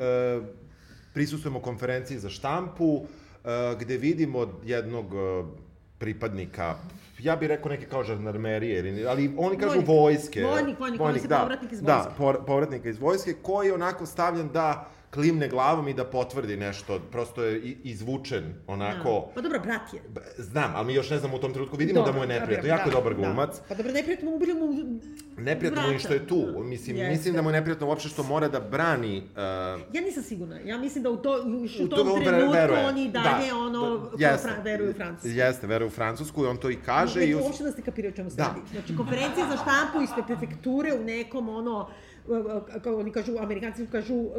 prisustujemo 1.15 1.61
konferenciji 1.61 2.19
za 2.19 2.31
štampu, 2.31 2.85
uh, 2.95 3.51
gde 3.81 3.97
vidimo 3.97 4.47
jednog 4.65 5.15
uh, 5.15 5.47
pripadnika 5.99 6.75
ja 7.19 7.37
bih 7.37 7.49
rekao 7.49 7.69
neke 7.69 7.87
kao 7.87 8.05
žandarmerije, 8.05 8.79
ali 9.09 9.35
oni 9.39 9.57
kažu 9.57 9.71
Vojnik. 9.71 9.89
vojske. 9.89 10.43
Vojnik, 10.45 10.79
vojnik, 10.79 11.01
on 11.01 11.15
se 11.15 11.29
povratnik 11.31 11.73
iz 11.73 11.81
Da, 11.83 11.95
vojske. 11.95 12.13
por, 12.19 12.45
povratnika 12.47 12.89
iz 12.89 12.99
vojske, 12.99 13.35
koji 13.35 13.67
je 13.67 13.75
onako 13.75 14.07
stavljen 14.07 14.49
da 14.49 14.89
klimne 15.11 15.49
glavom 15.49 15.89
i 15.89 15.95
da 15.95 16.05
potvrdi 16.05 16.57
nešto, 16.57 17.01
prosto 17.03 17.45
je 17.45 17.61
izvučen 17.85 18.55
onako... 18.67 19.29
Pa 19.35 19.41
dobro, 19.41 19.61
brat 19.61 19.93
je. 19.93 20.01
Znam, 20.39 20.73
ali 20.75 20.87
mi 20.87 20.95
još 20.95 21.11
ne 21.11 21.19
znamo 21.19 21.37
u 21.37 21.41
tom 21.41 21.53
trenutku, 21.53 21.77
vidimo 21.77 22.03
da 22.03 22.13
mu 22.13 22.21
je 22.21 22.27
neprijatno, 22.27 22.69
jako 22.69 22.89
je 22.89 22.93
dobar 22.93 23.15
glumac. 23.15 23.51
Da. 23.51 23.63
Pa 23.69 23.75
dobro, 23.75 23.93
neprijatno 23.93 24.31
mu 24.31 24.37
ubili 24.37 24.55
mu 24.55 24.67
Neprijatno 25.39 25.83
mu 25.83 25.89
je 25.89 25.99
što 25.99 26.13
je 26.13 26.27
tu. 26.27 26.47
Mislim, 26.57 26.97
Jeste. 26.97 27.11
mislim 27.11 27.35
da 27.35 27.43
mu 27.43 27.49
je 27.49 27.53
neprijatno 27.53 27.87
uopšte 27.87 28.09
što 28.09 28.23
mora 28.23 28.49
da 28.49 28.61
brani 28.61 29.19
uh, 29.19 29.37
Ja 29.93 30.01
nisam 30.01 30.23
sigurna. 30.23 30.59
Ja 30.61 30.79
mislim 30.79 31.03
da 31.05 31.11
u, 31.11 31.17
to, 31.17 31.43
u, 31.47 31.83
U 31.83 31.85
u 31.85 31.89
to 31.89 31.97
tom 31.97 32.25
trenutku 32.25 32.53
veruje. 32.53 32.87
oni 32.87 33.11
dalje 33.11 33.49
Da, 33.51 33.57
ono, 33.57 33.99
da, 33.99 34.11
kao 34.11 34.17
jeste. 34.21 34.49
fra, 34.49 34.63
veruju 34.63 34.91
u 34.91 34.95
Francusku. 34.95 35.29
Jeste, 35.29 35.67
veruje 35.67 35.87
u 35.87 35.91
Francusku 35.91 36.45
i 36.45 36.49
on 36.49 36.57
to 36.57 36.71
i 36.71 36.77
kaže. 36.77 37.21
Ne, 37.21 37.27
i 37.27 37.35
us... 37.35 37.43
uopšte 37.45 37.65
da 37.65 37.73
ste 37.73 37.83
kapirali 37.83 38.13
o 38.13 38.17
čemu 38.17 38.31
se 38.31 38.37
Da. 38.37 38.43
radi. 38.45 38.61
Znači, 38.73 38.97
konferencija 38.97 39.47
za 39.51 39.57
štampu 39.57 40.03
ispred 40.03 40.27
prefekture 40.27 40.93
u 40.95 41.05
nekom, 41.05 41.49
ono, 41.49 41.89
kako 42.73 42.97
oni 42.97 43.13
kažu, 43.13 43.33
amerikanci 43.39 43.87
kažu 43.87 44.15
uh, 44.15 44.33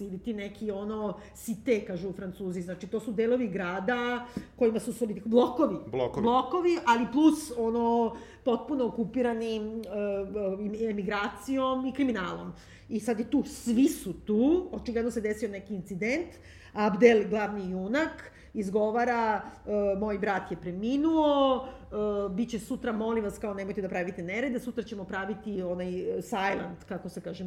ili 0.00 0.18
ti 0.18 0.34
neki 0.34 0.70
ono 0.70 1.18
site, 1.34 1.84
kažu 1.84 2.12
francuzi. 2.12 2.62
Znači, 2.62 2.86
to 2.86 3.00
su 3.00 3.12
delovi 3.12 3.48
grada 3.48 4.26
kojima 4.56 4.80
su 4.80 4.92
solidi, 4.92 5.22
blokovi. 5.24 5.76
Blokovi. 5.90 6.22
Blokovi, 6.22 6.78
ali 6.86 7.06
plus 7.12 7.52
ono 7.58 8.16
potpuno 8.44 8.86
okupirani 8.86 9.60
uh, 9.60 10.88
emigracijom 10.90 11.86
i 11.86 11.92
kriminalom. 11.92 12.52
I 12.88 13.00
sad 13.00 13.18
je 13.18 13.30
tu, 13.30 13.42
svi 13.46 13.88
su 13.88 14.12
tu, 14.12 14.68
očigledno 14.72 15.10
se 15.10 15.20
desio 15.20 15.48
neki 15.48 15.74
incident, 15.74 16.28
Abdel, 16.72 17.28
glavni 17.28 17.70
junak, 17.70 18.32
izgovara, 18.54 19.42
e, 19.66 19.98
moj 19.98 20.18
brat 20.18 20.50
je 20.50 20.56
preminuo, 20.56 21.68
e, 21.92 22.28
bit 22.30 22.50
će 22.50 22.58
sutra, 22.58 22.92
molim 22.92 23.24
vas, 23.24 23.38
kao 23.38 23.54
nemojte 23.54 23.82
da 23.82 23.88
pravite 23.88 24.22
nerede, 24.22 24.60
sutra 24.60 24.84
ćemo 24.84 25.04
praviti 25.04 25.62
onaj 25.62 26.18
e, 26.18 26.22
silent, 26.22 26.84
kako 26.88 27.08
se 27.08 27.20
kaže, 27.20 27.44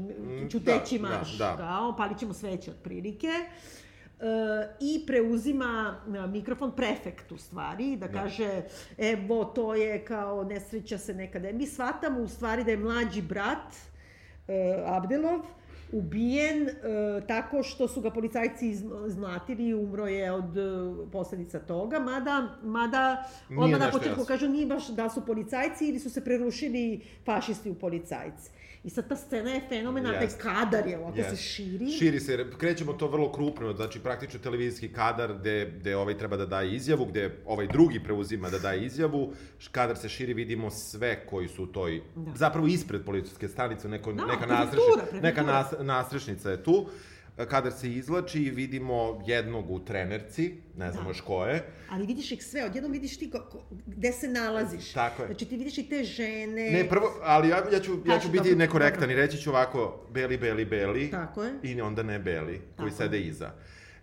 čuteći 0.52 1.00
da, 1.00 1.08
marš, 1.08 1.38
da. 1.38 1.56
kao, 1.58 1.96
palit 1.98 2.18
ćemo 2.18 2.34
sveće 2.34 2.72
otprilike. 2.72 3.28
E, 3.28 4.68
I 4.80 5.04
preuzima 5.08 5.98
e, 6.08 6.28
mikrofon 6.28 6.72
prefekt 6.76 7.32
u 7.32 7.38
stvari, 7.38 7.98
da 7.98 8.08
kaže, 8.08 8.62
evo, 8.98 9.46
to 9.46 9.76
je 9.76 10.06
kao 10.06 10.44
nesreća 10.44 10.98
se 10.98 11.14
nekada. 11.14 11.52
Mi 11.52 11.68
shvatamo 11.68 12.20
u 12.20 12.28
stvari 12.28 12.64
da 12.64 12.72
je 12.72 12.78
mlađi 12.78 13.22
brat, 13.22 13.76
e, 14.48 14.84
Abdelov, 14.86 15.46
ubijen 15.92 16.64
e, 16.64 16.74
tako 17.28 17.64
što 17.64 17.88
su 17.88 18.02
ga 18.02 18.12
policajci 18.12 18.68
iz- 18.68 18.84
izmlatili 19.08 19.68
i 19.68 19.74
umro 19.74 20.08
je 20.08 20.32
od 20.32 20.58
e, 20.58 20.62
posledica 21.12 21.60
toga, 21.60 22.00
mada, 22.00 22.48
mada 22.64 23.24
odmah 23.52 23.80
na 23.80 23.92
početku 23.92 24.10
jasno. 24.12 24.26
kažu 24.26 24.48
nije 24.48 24.68
baš 24.68 24.88
da 24.88 25.10
su 25.10 25.26
policajci 25.26 25.88
ili 25.88 26.00
su 26.00 26.10
se 26.10 26.24
prerušili 26.24 27.02
fašisti 27.26 27.70
u 27.70 27.76
policajci. 27.76 28.52
I 28.84 28.90
sad 28.90 29.08
ta 29.10 29.16
scena 29.16 29.50
je 29.52 29.62
fenomenalna, 29.70 30.18
taj 30.18 30.26
Jeste. 30.26 30.40
kadar 30.42 30.88
je 30.88 30.98
ovako 31.00 31.18
Jeste. 31.18 31.36
se 31.36 31.44
širi. 31.44 31.92
Širi 31.92 32.20
se, 32.20 32.46
krećemo 32.58 32.94
to 32.94 33.08
vrlo 33.08 33.32
krupno, 33.32 33.74
znači 33.74 34.00
praktično 34.00 34.40
televizijski 34.40 34.94
kadar 34.94 35.34
gde, 35.40 35.74
gde 35.80 35.96
ovaj 35.98 36.18
treba 36.18 36.38
da 36.38 36.46
daje 36.46 36.76
izjavu, 36.76 37.06
gde 37.06 37.42
ovaj 37.46 37.68
drugi 37.68 38.04
preuzima 38.04 38.50
da 38.50 38.60
daje 38.60 38.86
izjavu, 38.86 39.34
kadar 39.72 39.98
se 39.98 40.10
širi, 40.10 40.34
vidimo 40.34 40.70
sve 40.72 41.26
koji 41.26 41.48
su 41.48 41.64
u 41.64 41.68
toj, 41.68 42.02
Da. 42.16 42.32
zapravo 42.36 42.68
ispred 42.68 43.04
policijske 43.06 43.48
stanice, 43.48 43.90
neko, 43.90 44.14
Da, 44.14 44.26
neka, 44.26 44.46
nastrešnica, 44.46 45.22
neka 45.22 45.44
nas, 45.44 45.68
nastrešnica 45.80 46.52
je 46.52 46.64
tu, 46.64 46.88
kadar 47.46 47.72
se 47.72 47.92
izlači 47.92 48.44
i 48.44 48.50
vidimo 48.50 49.24
jednog 49.26 49.72
u 49.72 49.80
trenerci, 49.80 50.54
ne 50.78 50.92
znamo 50.92 51.04
Da. 51.04 51.10
još 51.10 51.22
ko 51.22 51.46
je, 51.46 51.64
Ali 51.90 52.06
vidiš 52.06 52.32
ih 52.32 52.46
sve, 52.46 52.66
odjednom 52.66 52.92
vidiš 52.92 53.20
ti 53.20 53.32
ko, 53.32 53.40
ko, 53.42 53.64
gde 53.86 54.12
se 54.12 54.28
nalaziš. 54.28 54.92
Tako 54.92 55.22
je. 55.22 55.28
Znači 55.28 55.46
ti 55.46 55.58
vidiš 55.58 55.78
i 55.78 55.90
te 55.90 56.04
žene. 56.04 56.72
Ne, 56.72 56.90
prvo, 56.90 57.08
ali 57.24 57.50
ja, 57.50 57.58
ja 57.72 57.80
ću, 57.80 57.92
ja 58.06 58.20
ću 58.20 58.28
biti 58.28 58.38
dobro, 58.44 58.58
nekorektan 58.58 59.02
dobro. 59.02 59.14
i 59.14 59.18
reći 59.18 59.38
ću 59.38 59.50
ovako, 59.50 60.06
beli, 60.12 60.38
beli, 60.38 60.66
beli, 60.66 61.12
Tako 61.12 61.44
je. 61.44 61.54
i 61.64 61.82
onda 61.82 62.04
ne 62.04 62.20
beli, 62.20 62.62
koji 62.78 62.92
Tako 62.92 63.04
sede 63.04 63.20
iza. 63.22 63.52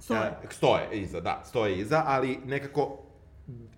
Stoje. 0.01 0.21
E, 0.21 0.47
stoje 0.51 0.89
iza, 0.93 1.21
da, 1.21 1.43
stoje 1.47 1.79
iza, 1.79 2.03
ali 2.07 2.39
nekako 2.45 3.03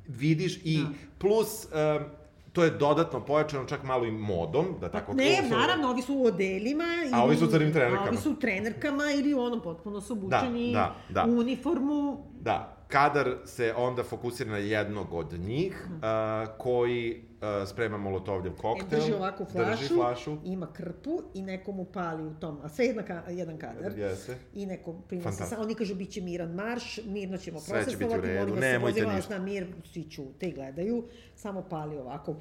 vidiš 0.09 0.61
i 0.65 0.79
Da. 0.79 0.89
plus 1.19 1.65
um, 1.65 2.05
to 2.53 2.65
je 2.65 2.71
dodatno 2.71 3.21
pojačano 3.21 3.65
čak 3.65 3.83
malo 3.83 4.05
i 4.05 4.11
modom, 4.11 4.67
da 4.81 4.91
tako 4.91 5.15
Ne, 5.15 5.37
kažem. 5.37 5.51
naravno, 5.51 5.91
ovi 5.91 6.03
su 6.03 6.15
u 6.15 6.25
odelima. 6.27 6.85
A 7.13 7.25
ovi 7.25 7.37
su 7.37 7.45
u 7.45 7.49
crnim 7.49 7.73
trenerkama. 7.73 8.07
A 8.07 8.09
ovi 8.09 8.17
su 8.17 8.31
u 8.31 8.35
trenerkama 8.37 9.05
ili 9.15 9.35
u 9.35 9.41
onom 9.41 9.61
potpuno 9.61 10.01
su 10.01 10.13
obučeni 10.13 10.73
da, 10.73 10.95
da. 11.09 11.25
u 11.29 11.39
uniformu. 11.39 12.25
Da, 12.41 12.85
kadar 12.89 13.37
se 13.45 13.75
onda 13.77 14.03
fokusira 14.03 14.51
na 14.51 14.59
jednog 14.59 15.13
od 15.13 15.33
njih, 15.33 15.87
uh, 15.91 16.59
koji 16.59 17.28
uh, 17.41 17.69
sprema 17.69 17.99
molotovljev 17.99 18.53
E, 18.53 18.57
koktel. 18.57 19.01
drži 19.01 19.13
ovakvu 19.13 19.47
flašu, 19.47 19.71
Drži 19.73 19.89
flašu. 19.89 20.37
ima 20.45 20.69
krpu 20.69 21.23
i 21.35 21.43
neko 21.43 21.73
mu 21.73 21.85
pali 21.85 22.25
u 22.25 22.35
tom, 22.35 22.59
a 22.63 22.69
sve 22.69 22.87
jedna 22.87 23.03
ka, 23.03 23.23
jedan 23.29 23.59
kadar. 23.59 23.99
Jeste. 23.99 24.37
I 24.55 24.67
neko 24.67 24.93
prinosi, 24.95 25.43
sa, 25.45 25.61
oni 25.61 25.75
kažu 25.75 25.95
bit 25.95 26.11
će 26.11 26.21
miran 26.21 26.51
marš, 26.51 27.01
mirno 27.05 27.37
ćemo 27.39 27.61
Sve 27.61 27.79
će 27.81 27.85
prosestovati, 27.87 28.27
redu, 28.29 28.39
molim 28.41 28.55
vas 28.55 28.65
se, 28.65 28.81
pozivam 28.81 29.15
vas 29.15 29.29
na 29.29 29.39
mir, 29.39 29.67
svi 29.85 30.03
ćute 30.05 30.47
i 30.47 30.53
gledaju, 30.53 31.05
samo 31.37 31.63
pali 31.63 31.99
ovako 31.99 32.37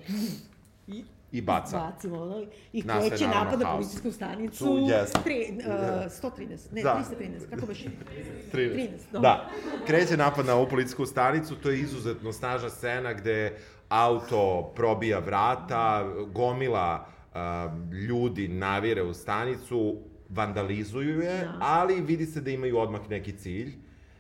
i 0.88 1.04
I 1.32 1.42
baca. 1.42 1.78
bacimo 1.80 2.22
ono, 2.22 2.46
i 2.74 2.82
kreće 2.82 3.28
napad 3.28 3.60
na 3.60 3.72
policijsku 3.72 4.12
stanicu. 4.12 4.78
Jeste. 4.90 5.20
Tri, 5.24 5.58
uh, 5.58 5.74
113, 6.14 6.40
ne, 6.72 6.82
Da. 6.84 7.04
313, 7.12 7.50
kako 7.50 7.66
baš? 7.66 7.80
13. 8.54 8.54
13, 8.54 8.90
dobro. 9.12 9.22
Da. 9.22 9.50
Kreće 9.88 10.18
napad 10.18 10.46
na 10.46 10.56
ovu 10.56 10.68
policijsku 10.70 11.06
stanicu, 11.06 11.56
to 11.56 11.70
je 11.70 11.80
izuzetno 11.80 12.34
snažna 12.34 12.70
scena 12.70 13.14
gde 13.14 13.58
auto 13.90 14.72
probija 14.76 15.20
vrata, 15.20 16.06
gomila 16.34 17.06
a, 17.34 17.70
ljudi 18.08 18.48
navire 18.48 19.04
u 19.04 19.14
stanicu, 19.14 19.96
vandalizuju 20.30 21.22
je, 21.22 21.42
Da. 21.42 21.58
ali 21.62 22.02
vidi 22.02 22.26
se 22.26 22.42
da 22.42 22.52
imaju 22.52 22.78
odmah 22.78 23.10
neki 23.10 23.32
cilj. 23.32 23.74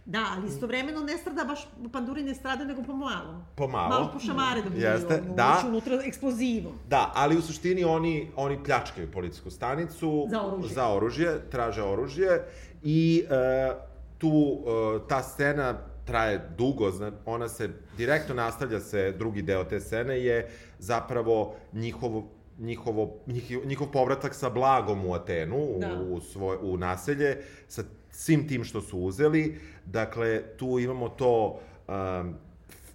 Da, 0.05 0.25
ali 0.37 0.47
istovremeno 0.47 0.99
ne 0.99 1.17
strada 1.17 1.43
baš, 1.43 1.67
panduri 1.91 2.23
ne 2.23 2.33
strada, 2.35 2.63
nego 2.63 2.83
pomalo. 2.83 3.45
Pomalo. 3.55 3.89
Malo 3.89 4.09
po 4.13 4.19
šamare 4.19 4.61
da 4.61 4.87
Jeste, 4.89 5.21
ono, 5.25 5.35
da. 5.35 5.63
unutra 5.67 5.99
eksplozivom. 6.05 6.73
Da, 6.89 7.11
ali 7.15 7.37
u 7.37 7.41
suštini 7.41 7.83
oni, 7.83 8.31
oni 8.35 8.63
pljačkaju 8.63 9.11
policijsku 9.11 9.49
stanicu. 9.49 10.27
Za 10.29 10.41
oružje. 10.41 10.73
Za 10.73 10.87
oružje, 10.87 11.49
traže 11.51 11.83
oružje 11.83 12.43
i 12.83 13.23
e, 13.29 13.71
tu 14.17 14.57
e, 14.57 15.07
ta 15.07 15.23
scena 15.23 15.77
traje 16.07 16.41
dugo, 16.57 16.91
zna, 16.91 17.11
ona 17.25 17.49
se, 17.49 17.69
direktno 17.97 18.35
nastavlja 18.35 18.79
se, 18.79 19.11
drugi 19.11 19.41
deo 19.41 19.63
te 19.63 19.79
scene 19.79 20.19
je 20.19 20.49
zapravo 20.79 21.55
njihovo 21.73 22.27
njihovo, 22.59 23.19
njih, 23.27 23.65
njihov 23.65 23.87
povratak 23.91 24.33
sa 24.33 24.49
blagom 24.49 25.05
u 25.05 25.13
Atenu, 25.13 25.67
Da. 25.79 26.01
u, 26.01 26.21
svoj, 26.21 26.57
u 26.61 26.77
naselje, 26.77 27.37
sa 27.67 27.83
svim 28.11 28.47
tim 28.47 28.63
što 28.63 28.81
su 28.81 28.99
uzeli. 28.99 29.59
Dakle, 29.85 30.41
tu 30.57 30.79
imamo 30.79 31.09
to, 31.09 31.59
um, 31.87 32.35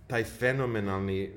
taj 0.06 0.24
fenomenalni, 0.24 1.30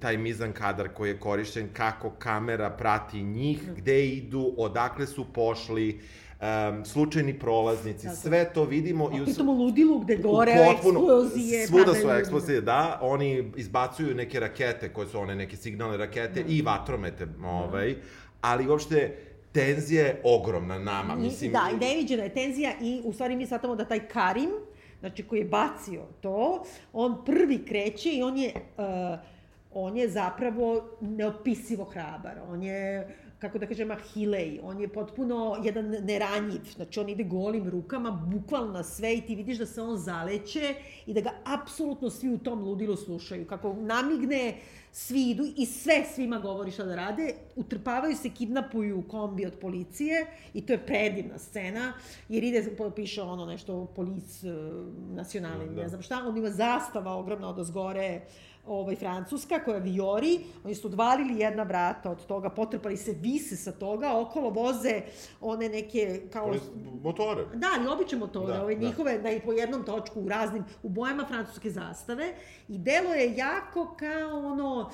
taj 0.00 0.16
mizan 0.16 0.52
kadar 0.52 0.88
koji 0.88 1.10
je 1.10 1.18
korišćen, 1.20 1.68
kako 1.72 2.10
kamera 2.10 2.70
prati 2.70 3.22
njih, 3.22 3.62
gde 3.76 4.06
idu, 4.06 4.54
odakle 4.56 5.06
su 5.06 5.32
pošli, 5.32 6.00
um, 6.40 6.84
slučajni 6.84 7.34
prolaznici, 7.34 8.04
Tako. 8.04 8.16
sve 8.16 8.50
to 8.52 8.64
vidimo. 8.64 9.04
i 9.06 9.18
A 9.18 9.22
u, 9.22 9.24
pritom 9.24 9.48
u 9.48 9.52
ludilu 9.54 9.98
gde 9.98 10.16
gore 10.16 10.52
potpuno- 10.56 10.98
eksplozije. 11.00 11.66
Svuda 11.66 11.94
su 11.94 12.10
eksplozije, 12.10 12.60
da. 12.60 12.98
Oni 13.02 13.52
izbacuju 13.56 14.14
neke 14.14 14.40
rakete, 14.40 14.88
koje 14.88 15.08
su 15.08 15.20
one 15.20 15.34
neke 15.34 15.56
signalne 15.56 15.96
rakete 15.96 16.44
i 16.48 16.62
vatromete, 16.62 17.26
ovaj. 17.44 17.96
Ali 18.40 18.68
uopšte, 18.68 19.16
tenzija 19.52 20.04
je 20.04 20.20
ogromna 20.24 20.78
nama, 20.78 21.14
I- 21.14 21.18
mislim. 21.18 21.52
Da, 21.52 21.70
i 21.72 21.86
neviđena 21.86 22.22
je 22.22 22.34
tenzija 22.34 22.72
i 22.80 23.00
u 23.04 23.12
stvari 23.12 23.36
mi 23.36 23.46
shvatamo 23.46 23.76
da 23.76 23.84
taj 23.84 23.98
Karim, 24.00 24.50
znači 25.00 25.22
koji 25.22 25.38
je 25.38 25.44
bacio 25.44 26.02
to, 26.20 26.64
on 26.92 27.24
prvi 27.24 27.64
kreće 27.64 28.10
i 28.10 28.22
on 28.22 28.38
je, 28.38 28.52
uh, 28.78 29.18
on 29.72 29.96
je 29.96 30.08
zapravo 30.08 30.88
neopisivo 31.00 31.84
hrabar. 31.84 32.34
On 32.48 32.62
je 32.62 33.08
kako 33.38 33.58
da 33.58 33.66
kažem, 33.66 33.90
ahilej. 33.90 34.60
On 34.62 34.80
je 34.80 34.88
potpuno 34.88 35.56
jedan 35.64 35.86
neranjiv. 35.86 36.60
Znači, 36.76 37.00
on 37.00 37.08
ide 37.08 37.24
golim 37.24 37.68
rukama, 37.68 38.10
bukvalno 38.10 38.72
na 38.72 38.82
sve 38.82 39.14
i 39.14 39.20
ti 39.20 39.34
vidiš 39.34 39.58
da 39.58 39.66
se 39.66 39.82
on 39.82 39.96
zaleće 39.96 40.74
i 41.06 41.14
da 41.14 41.20
ga 41.20 41.30
apsolutno 41.44 42.10
svi 42.10 42.34
u 42.34 42.38
tom 42.38 42.62
ludilu 42.62 42.96
slušaju. 42.96 43.46
Kako 43.46 43.72
namigne, 43.72 44.54
svi 44.92 45.30
idu 45.30 45.44
i 45.56 45.66
sve 45.66 46.04
svima 46.14 46.38
govori 46.38 46.70
šta 46.70 46.84
da 46.84 46.94
rade, 46.96 47.34
utrpavaju 47.56 48.16
se, 48.16 48.30
kidnapuju 48.30 49.04
kombi 49.08 49.46
od 49.46 49.54
policije 49.60 50.26
i 50.54 50.66
to 50.66 50.72
je 50.72 50.86
predivna 50.86 51.38
scena, 51.38 51.92
jer 52.28 52.44
ide, 52.44 52.76
piše 52.96 53.22
ono 53.22 53.46
nešto, 53.46 53.86
polis, 53.96 54.44
nacionalni, 55.10 55.66
Da. 55.66 55.82
ne 55.82 55.88
znam 55.88 56.02
šta, 56.02 56.24
on 56.26 56.36
ima 56.36 56.50
zastava 56.50 57.16
ogromna 57.16 57.48
od 57.48 57.58
ozgore, 57.58 58.20
ovaj, 58.66 58.96
Francuska, 58.96 59.60
koja 59.64 59.78
viori, 59.78 60.40
oni 60.64 60.74
su 60.74 60.86
odvalili 60.86 61.38
jedna 61.38 61.62
vrata 61.62 62.10
od 62.10 62.26
toga, 62.26 62.50
potrpali 62.50 62.96
se, 62.96 63.12
vise 63.12 63.56
sa 63.56 63.72
toga, 63.72 64.20
okolo 64.20 64.50
voze 64.50 65.02
one 65.40 65.68
neke, 65.68 66.20
kao... 66.32 66.46
Oni, 66.46 66.60
motore. 67.02 67.44
Da, 67.54 67.66
ali 67.78 67.88
obične 67.88 68.18
motore, 68.18 68.52
Da, 68.52 68.62
ove 68.62 68.74
da. 68.74 68.86
njihove, 68.86 69.18
da 69.18 69.30
i 69.30 69.40
po 69.40 69.52
jednom 69.52 69.84
točku 69.84 70.20
u 70.20 70.28
raznim, 70.28 70.64
u 70.82 70.88
bojama 70.88 71.24
francuske 71.24 71.70
zastave 71.70 72.34
i 72.68 72.78
delo 72.78 73.14
je 73.14 73.36
jako 73.36 73.96
kao 73.98 74.38
ono, 74.38 74.90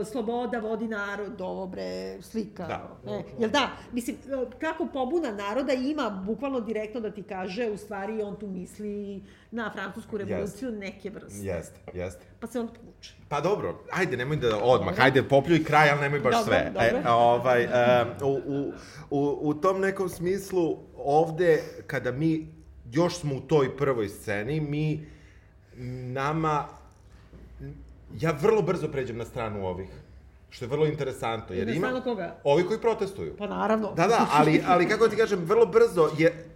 e, 0.00 0.04
sloboda 0.04 0.58
vodi 0.58 0.88
narod, 0.88 1.40
ovo 1.40 1.66
bre, 1.66 2.22
slika. 2.22 2.66
Da. 2.66 3.12
E, 3.12 3.24
jel 3.38 3.50
da, 3.50 3.70
mislim, 3.92 4.16
e, 4.16 4.50
kako 4.58 4.86
pobuna 4.92 5.32
naroda 5.32 5.72
ima 5.72 6.22
bukvalno 6.26 6.60
direktno 6.60 7.00
da 7.00 7.10
ti 7.10 7.22
kaže, 7.22 7.70
u 7.70 7.76
stvari 7.76 8.22
on 8.22 8.36
tu 8.38 8.46
misli 8.46 9.22
na 9.50 9.70
francusku 9.70 10.18
revoluciju 10.18 10.72
neke 10.72 11.10
vrste. 11.10 11.38
Jeste, 11.46 11.80
jeste. 11.94 12.26
Pa 12.40 12.46
se 12.46 12.60
onda 12.60 12.72
povuče. 12.72 13.14
Pa 13.28 13.40
dobro, 13.40 13.84
ajde, 13.92 14.16
nemoj 14.16 14.36
da 14.36 14.56
odmah, 14.56 14.90
Dobro. 14.90 15.04
ajde, 15.04 15.22
popljuj 15.22 15.64
kraj, 15.64 15.90
ali 15.90 16.00
nemoj 16.00 16.20
baš 16.20 16.34
Dobro, 16.34 16.44
sve. 16.44 16.70
dobro. 16.74 17.10
E, 17.10 17.12
ovaj, 17.12 17.62
e, 17.62 18.06
u, 18.22 18.40
u, 18.46 18.72
u, 19.10 19.38
u 19.40 19.54
tom 19.54 19.80
nekom 19.80 20.08
smislu, 20.08 20.76
ovde, 20.96 21.62
kada 21.86 22.12
mi 22.12 22.54
još 22.92 23.18
smo 23.18 23.34
u 23.34 23.40
toj 23.40 23.76
prvoj 23.76 24.08
sceni, 24.08 24.60
mi, 24.60 25.06
nama, 26.12 26.68
ja 28.20 28.30
vrlo 28.40 28.62
brzo 28.62 28.88
pređem 28.88 29.16
na 29.16 29.24
stranu 29.24 29.66
ovih, 29.66 29.88
što 30.50 30.64
je 30.64 30.68
vrlo 30.68 30.86
interesantno, 30.86 31.54
jer 31.54 31.68
ima... 31.68 32.00
koga? 32.04 32.36
Ovi 32.44 32.66
koji 32.66 32.80
protestuju. 32.80 33.36
Pa 33.36 33.46
naravno. 33.46 33.92
Da, 33.96 34.06
da, 34.06 34.26
ali, 34.32 34.62
ali 34.66 34.88
kako 34.88 35.08
ti 35.08 35.16
kažem, 35.16 35.44
vrlo 35.44 35.66
brzo 35.66 36.10
je, 36.18 36.49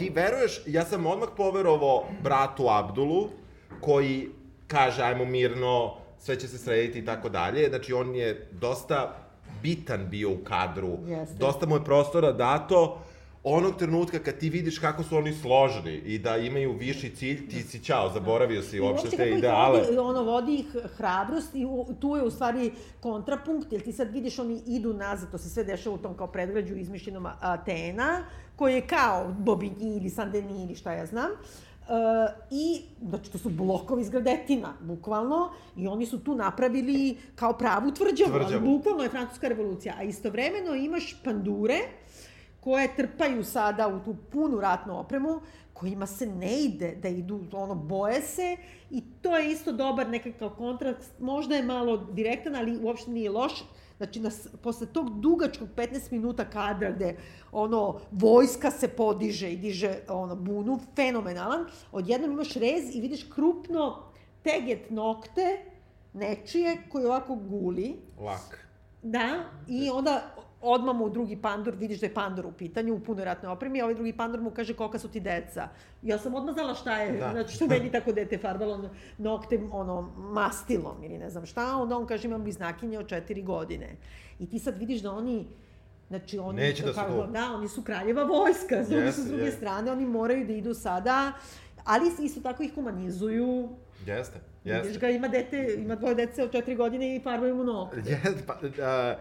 ti 0.00 0.10
veruješ, 0.14 0.60
ja 0.66 0.84
sam 0.84 1.06
odmah 1.06 1.28
poverovao 1.36 2.04
bratu 2.22 2.68
Abdulu, 2.68 3.28
koji 3.80 4.28
kaže, 4.66 5.02
ajmo 5.02 5.24
mirno, 5.24 5.94
sve 6.18 6.40
će 6.40 6.48
se 6.48 6.58
srediti 6.58 6.98
i 6.98 7.04
tako 7.04 7.28
dalje. 7.28 7.68
Znači, 7.68 7.92
on 7.92 8.14
je 8.14 8.48
dosta 8.52 9.16
bitan 9.62 10.06
bio 10.10 10.30
u 10.30 10.38
kadru, 10.44 10.98
Jeste. 11.06 11.36
dosta 11.38 11.66
mu 11.66 11.76
je 11.76 11.84
prostora 11.84 12.32
dato, 12.32 12.98
onog 13.44 13.76
trenutka 13.78 14.18
kad 14.18 14.38
ti 14.38 14.50
vidiš 14.50 14.78
kako 14.78 15.02
su 15.02 15.16
oni 15.16 15.32
složni 15.32 15.92
i 15.92 16.18
da 16.18 16.36
imaju 16.36 16.72
viši 16.72 17.10
cilj, 17.16 17.48
ti 17.48 17.62
si 17.62 17.78
ćao, 17.78 18.10
zaboravio 18.14 18.62
si 18.62 18.80
uopšte 18.80 19.06
uopšte 19.06 19.24
te 19.24 19.30
ideale. 19.30 19.80
Vodi, 19.80 19.98
ono, 19.98 20.22
vodi 20.22 20.54
ih 20.54 20.76
hrabrost 20.96 21.54
i 21.54 21.64
u, 21.64 21.86
tu 22.00 22.16
je 22.16 22.22
u 22.22 22.30
stvari 22.30 22.72
kontrapunkt, 23.00 23.72
jer 23.72 23.82
ti 23.82 23.92
sad 23.92 24.12
vidiš 24.12 24.38
oni 24.38 24.62
idu 24.66 24.94
nazad, 24.94 25.30
to 25.30 25.38
se 25.38 25.48
sve 25.48 25.64
dešava 25.64 25.94
u 25.94 25.98
tom 25.98 26.16
kao 26.16 26.26
predgrađu 26.26 26.76
izmišljenom 26.76 27.26
Atena, 27.40 28.24
koji 28.60 28.74
je 28.74 28.86
kao 28.86 29.34
Bobigny 29.38 29.96
ili 29.96 30.10
Saint-Denis 30.10 30.64
ili 30.64 30.74
šta 30.74 30.92
ja 30.92 31.06
znam. 31.06 31.30
Uh, 31.30 31.96
I, 32.50 32.82
znači, 33.08 33.32
to 33.32 33.38
su 33.38 33.48
blokovi 33.48 34.04
zgradetina, 34.04 34.74
bukvalno, 34.80 35.52
i 35.76 35.86
oni 35.88 36.06
su 36.06 36.18
tu 36.24 36.34
napravili 36.34 37.16
kao 37.34 37.52
pravu 37.52 37.90
tvrđavu, 37.90 38.30
ali 38.34 38.44
Tvrđavu. 38.44 38.66
bukvalno 38.66 39.02
je 39.02 39.08
francuska 39.08 39.48
revolucija. 39.48 39.94
A 39.98 40.02
istovremeno 40.02 40.74
imaš 40.74 41.22
pandure, 41.24 41.78
koje 42.60 42.96
trpaju 42.96 43.44
sada 43.44 43.88
u 43.88 44.04
tu 44.04 44.16
punu 44.32 44.60
ratnu 44.60 44.98
opremu, 44.98 45.40
kojima 45.72 46.06
se 46.06 46.26
ne 46.26 46.60
ide 46.60 46.94
da 47.02 47.08
idu, 47.08 47.40
ono, 47.52 47.74
boje 47.74 48.22
se 48.22 48.56
i 48.90 49.02
to 49.22 49.36
je 49.36 49.52
isto 49.52 49.72
dobar 49.72 50.08
nekakav 50.08 50.50
kontrast, 50.50 51.12
možda 51.20 51.56
je 51.56 51.62
malo 51.62 51.96
direktan, 51.96 52.56
ali 52.56 52.78
uopšte 52.82 53.10
nije 53.10 53.30
loš. 53.30 53.52
Znači, 54.00 54.20
nas, 54.20 54.48
posle 54.62 54.86
tog 54.86 55.20
dugačkog 55.20 55.68
15 55.76 56.12
minuta 56.12 56.44
kadra 56.44 56.90
gde 56.90 57.16
ono, 57.52 58.00
vojska 58.10 58.70
se 58.70 58.88
podiže 58.88 59.52
i 59.52 59.56
diže 59.56 59.94
ono, 60.08 60.36
bunu, 60.36 60.80
fenomenalan, 60.96 61.66
odjednom 61.92 62.32
imaš 62.32 62.54
rez 62.54 62.94
i 62.94 63.00
vidiš 63.00 63.24
krupno 63.34 64.02
teget 64.42 64.90
nokte 64.90 65.58
nečije 66.12 66.76
koji 66.92 67.04
ovako 67.04 67.34
guli, 67.34 67.96
Lak. 68.20 68.66
Da, 69.02 69.44
i 69.68 69.90
onda 69.90 70.34
odmah 70.62 70.96
mu 70.96 71.08
drugi 71.08 71.36
pandur, 71.36 71.74
vidiš 71.74 72.00
da 72.00 72.06
je 72.06 72.14
pandur 72.14 72.46
u 72.46 72.52
pitanju, 72.52 72.94
u 72.94 73.00
punoj 73.00 73.24
ratnoj 73.24 73.52
opremi, 73.52 73.80
a 73.80 73.84
ovaj 73.84 73.94
drugi 73.94 74.12
pandur 74.12 74.40
mu 74.40 74.50
kaže 74.50 74.74
kolika 74.74 74.98
su 74.98 75.08
ti 75.08 75.20
deca. 75.20 75.68
Ja 76.02 76.18
sam 76.18 76.34
odmah 76.34 76.54
znala 76.54 76.74
šta 76.74 76.98
je, 76.98 77.12
Da. 77.12 77.30
znači 77.30 77.54
što 77.54 77.66
meni 77.66 77.90
tako 77.90 78.12
dete 78.12 78.38
farbalo 78.38 78.90
noktem, 79.18 79.68
ono, 79.72 80.02
mastilom 80.16 81.04
ili 81.04 81.18
ne 81.18 81.30
znam 81.30 81.46
šta, 81.46 81.76
onda 81.76 81.96
on 81.96 82.06
kaže 82.06 82.28
imam 82.28 82.42
bliznakinje 82.42 82.98
od 82.98 83.08
četiri 83.08 83.42
godine. 83.42 83.96
I 84.38 84.48
ti 84.48 84.58
sad 84.58 84.78
vidiš 84.78 85.00
da 85.00 85.12
oni 85.12 85.46
Znači, 86.08 86.38
oni, 86.38 86.56
Neće 86.56 86.82
da 86.82 86.92
su 86.92 86.98
kao- 86.98 87.26
tu. 87.26 87.32
Da, 87.32 87.52
oni 87.54 87.68
su 87.68 87.82
kraljeva 87.82 88.24
vojska, 88.24 88.84
s 88.84 88.88
druge, 88.88 89.12
su 89.12 89.22
s 89.22 89.26
druge 89.26 89.42
jeste. 89.42 89.56
strane, 89.56 89.92
oni 89.92 90.06
moraju 90.06 90.46
da 90.46 90.52
idu 90.52 90.74
sada, 90.74 91.32
ali 91.84 92.10
isto 92.20 92.40
tako 92.40 92.62
ih 92.62 92.74
humanizuju. 92.74 93.68
Jeste, 94.06 94.38
Vidiš 94.64 94.84
jeste. 94.84 94.98
ga, 94.98 95.08
ima 95.08 95.28
dete, 95.28 95.74
ima 95.76 95.94
dvoje 95.94 96.14
dece 96.14 96.44
od 96.44 96.52
četiri 96.52 96.74
godine 96.76 97.16
i 97.16 97.20
farbaju 97.20 97.54
mu 97.56 97.64
nokte. 97.64 97.96
Jeste, 97.98 98.42
pa, 98.46 98.54
a, 98.82 99.14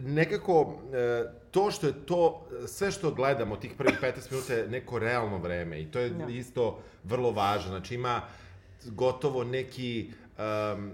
nekako, 0.00 0.78
e, 0.92 1.24
to 1.50 1.70
što 1.70 1.86
je 1.86 1.92
to, 2.06 2.48
sve 2.66 2.90
što 2.90 3.10
gledamo 3.14 3.56
tih 3.56 3.72
prvih 3.78 3.98
15 4.02 4.30
minuta 4.30 4.54
je 4.54 4.68
neko 4.68 4.98
realno 4.98 5.38
vreme 5.38 5.80
i 5.80 5.86
to 5.86 5.98
je 5.98 6.10
Da. 6.10 6.26
isto 6.26 6.78
vrlo 7.04 7.30
važno. 7.30 7.68
Znači 7.68 7.94
ima 7.94 8.22
gotovo 8.84 9.44
neki, 9.44 10.10
um, 10.74 10.90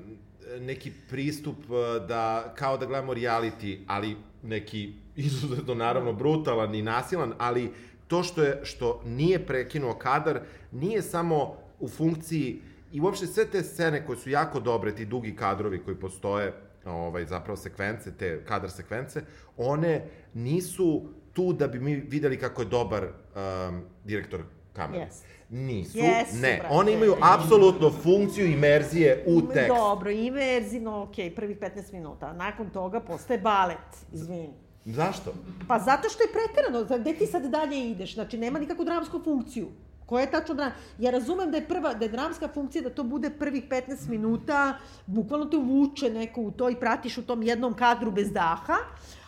neki 0.61 0.93
pristup 1.11 1.57
uh, 1.59 2.07
da, 2.09 2.55
kao 2.59 2.79
da 2.79 2.87
gledamo 2.87 3.15
reality, 3.15 3.79
ali 3.87 4.17
neki 4.43 4.93
izuzetno 5.17 5.75
naravno 5.75 6.13
brutalan 6.13 6.75
i 6.75 6.83
nasilan, 6.83 7.33
ali 7.39 7.73
to 8.09 8.23
što 8.23 8.43
je 8.43 8.61
što 8.65 9.03
nije 9.05 9.47
prekinuo 9.47 9.95
kadar 9.95 10.41
nije 10.73 11.03
samo 11.03 11.57
u 11.81 11.89
funkciji 11.89 12.63
i 12.93 13.01
uopšte 13.01 13.27
sve 13.27 13.45
te 13.45 13.63
scene 13.63 14.07
koje 14.07 14.19
su 14.19 14.31
jako 14.31 14.61
dobre, 14.61 14.95
ti 14.95 15.05
dugi 15.05 15.37
kadrovi 15.37 15.83
koji 15.85 15.97
postoje, 15.97 16.53
ovaj, 16.87 17.25
zapravo 17.25 17.57
sekvence, 17.57 18.13
te 18.17 18.45
kadar 18.45 18.71
sekvence, 18.71 19.23
one 19.57 20.09
nisu 20.35 21.09
tu 21.33 21.53
da 21.53 21.69
bi 21.69 21.81
mi 21.81 21.95
videli 21.95 22.39
kako 22.39 22.63
je 22.63 22.69
dobar 22.69 23.05
um, 23.05 23.83
direktor 24.05 24.43
kamere. 24.73 25.05
Jeste. 25.05 25.27
Nisu, 25.51 25.99
Jesu, 25.99 26.37
ne. 26.37 26.57
brate. 26.61 26.75
One 26.75 26.93
imaju 26.93 27.15
apsolutno 27.21 27.91
funkciju 27.91 28.47
imerzije 28.47 29.25
u 29.27 29.43
tekst. 29.43 29.69
Dobro, 29.69 30.11
inverzivno, 30.11 31.03
ok, 31.03 31.15
prvih 31.37 31.59
15 31.59 31.93
minuta. 31.93 32.33
Nakon 32.33 32.71
toga 32.71 33.01
postaje 33.01 33.41
balet, 33.41 33.79
izvini. 34.13 34.55
Zašto? 34.85 35.35
Pa 35.69 35.79
zato 35.79 36.09
što 36.09 36.23
je 36.23 36.29
preterano, 36.33 37.01
gde 37.01 37.13
ti 37.13 37.27
sad 37.27 37.51
dalje 37.51 37.91
ideš? 37.91 38.15
Znači, 38.15 38.39
nema 38.39 38.59
nikakvu 38.59 38.85
dramsku 38.85 39.21
funkciju. 39.25 39.69
Koja 40.07 40.21
je 40.21 40.31
tačno 40.31 40.55
dram... 40.55 40.73
Ja 40.99 41.11
razumem 41.11 41.51
da 41.51 41.57
je 41.57 41.69
prva, 41.69 41.95
da 41.95 42.05
je 42.05 42.11
dramska 42.11 42.49
funkcija 42.49 42.83
da 42.83 42.91
to 42.91 43.05
bude 43.05 43.31
prvih 43.31 43.65
15 43.69 44.09
minuta, 44.09 44.79
bukvalno 45.07 45.47
te 45.47 45.57
uvuče 45.57 46.11
neko 46.11 46.41
u 46.41 46.51
to 46.51 46.71
i 46.71 46.77
pratiš 46.77 47.19
u 47.19 47.23
tom 47.23 47.43
jednom 47.43 47.75
kadru 47.75 48.11
bez 48.11 48.33
daha, 48.33 48.77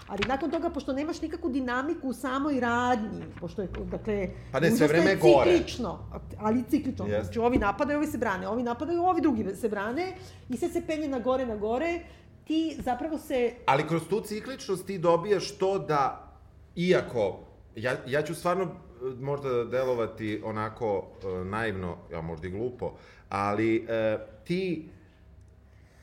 ali 0.08 0.22
nakon 0.28 0.50
toga, 0.50 0.70
pošto 0.70 0.92
nemaš 0.92 1.20
nikakvu 1.20 1.50
dinamiku 1.50 2.08
u 2.08 2.12
samoj 2.12 2.60
radnji, 2.60 3.24
pošto 3.40 3.62
je, 3.62 3.68
dakle, 3.90 4.28
Pa 4.52 4.60
ne, 4.60 4.70
sve 4.70 4.86
vreme 4.86 5.10
je 5.10 5.16
gore. 5.16 5.50
ciklično, 5.50 5.98
ali 6.38 6.64
ciklično. 6.70 7.06
Jeste. 7.06 7.24
Znači, 7.24 7.38
ovi 7.38 7.58
napadaju, 7.58 7.98
ovi 7.98 8.06
se 8.06 8.18
brane, 8.18 8.48
ovi 8.48 8.62
napadaju, 8.62 9.02
ovi 9.02 9.20
drugi 9.20 9.56
se 9.56 9.68
brane 9.68 10.14
i 10.48 10.56
sve 10.56 10.68
se 10.68 10.82
penje 10.86 11.08
na 11.08 11.18
gore, 11.18 11.46
na 11.46 11.56
gore, 11.56 12.00
ti 12.44 12.76
zapravo 12.84 13.18
se 13.18 13.52
Ali 13.66 13.86
kroz 13.88 14.02
tu 14.08 14.20
cikličnost 14.20 14.86
ti 14.86 14.98
dobijaš 14.98 15.58
to 15.58 15.78
da, 15.78 16.32
iako, 16.76 17.40
ja, 17.76 17.96
ja 18.06 18.22
ću 18.22 18.34
stvarno 18.34 18.87
možda 19.16 19.64
delovati 19.64 20.42
onako 20.44 21.06
e, 21.22 21.44
naivno, 21.44 21.96
ja 22.12 22.20
možda 22.20 22.46
i 22.46 22.50
glupo, 22.50 22.92
ali 23.28 23.76
e, 23.78 24.16
ti 24.44 24.88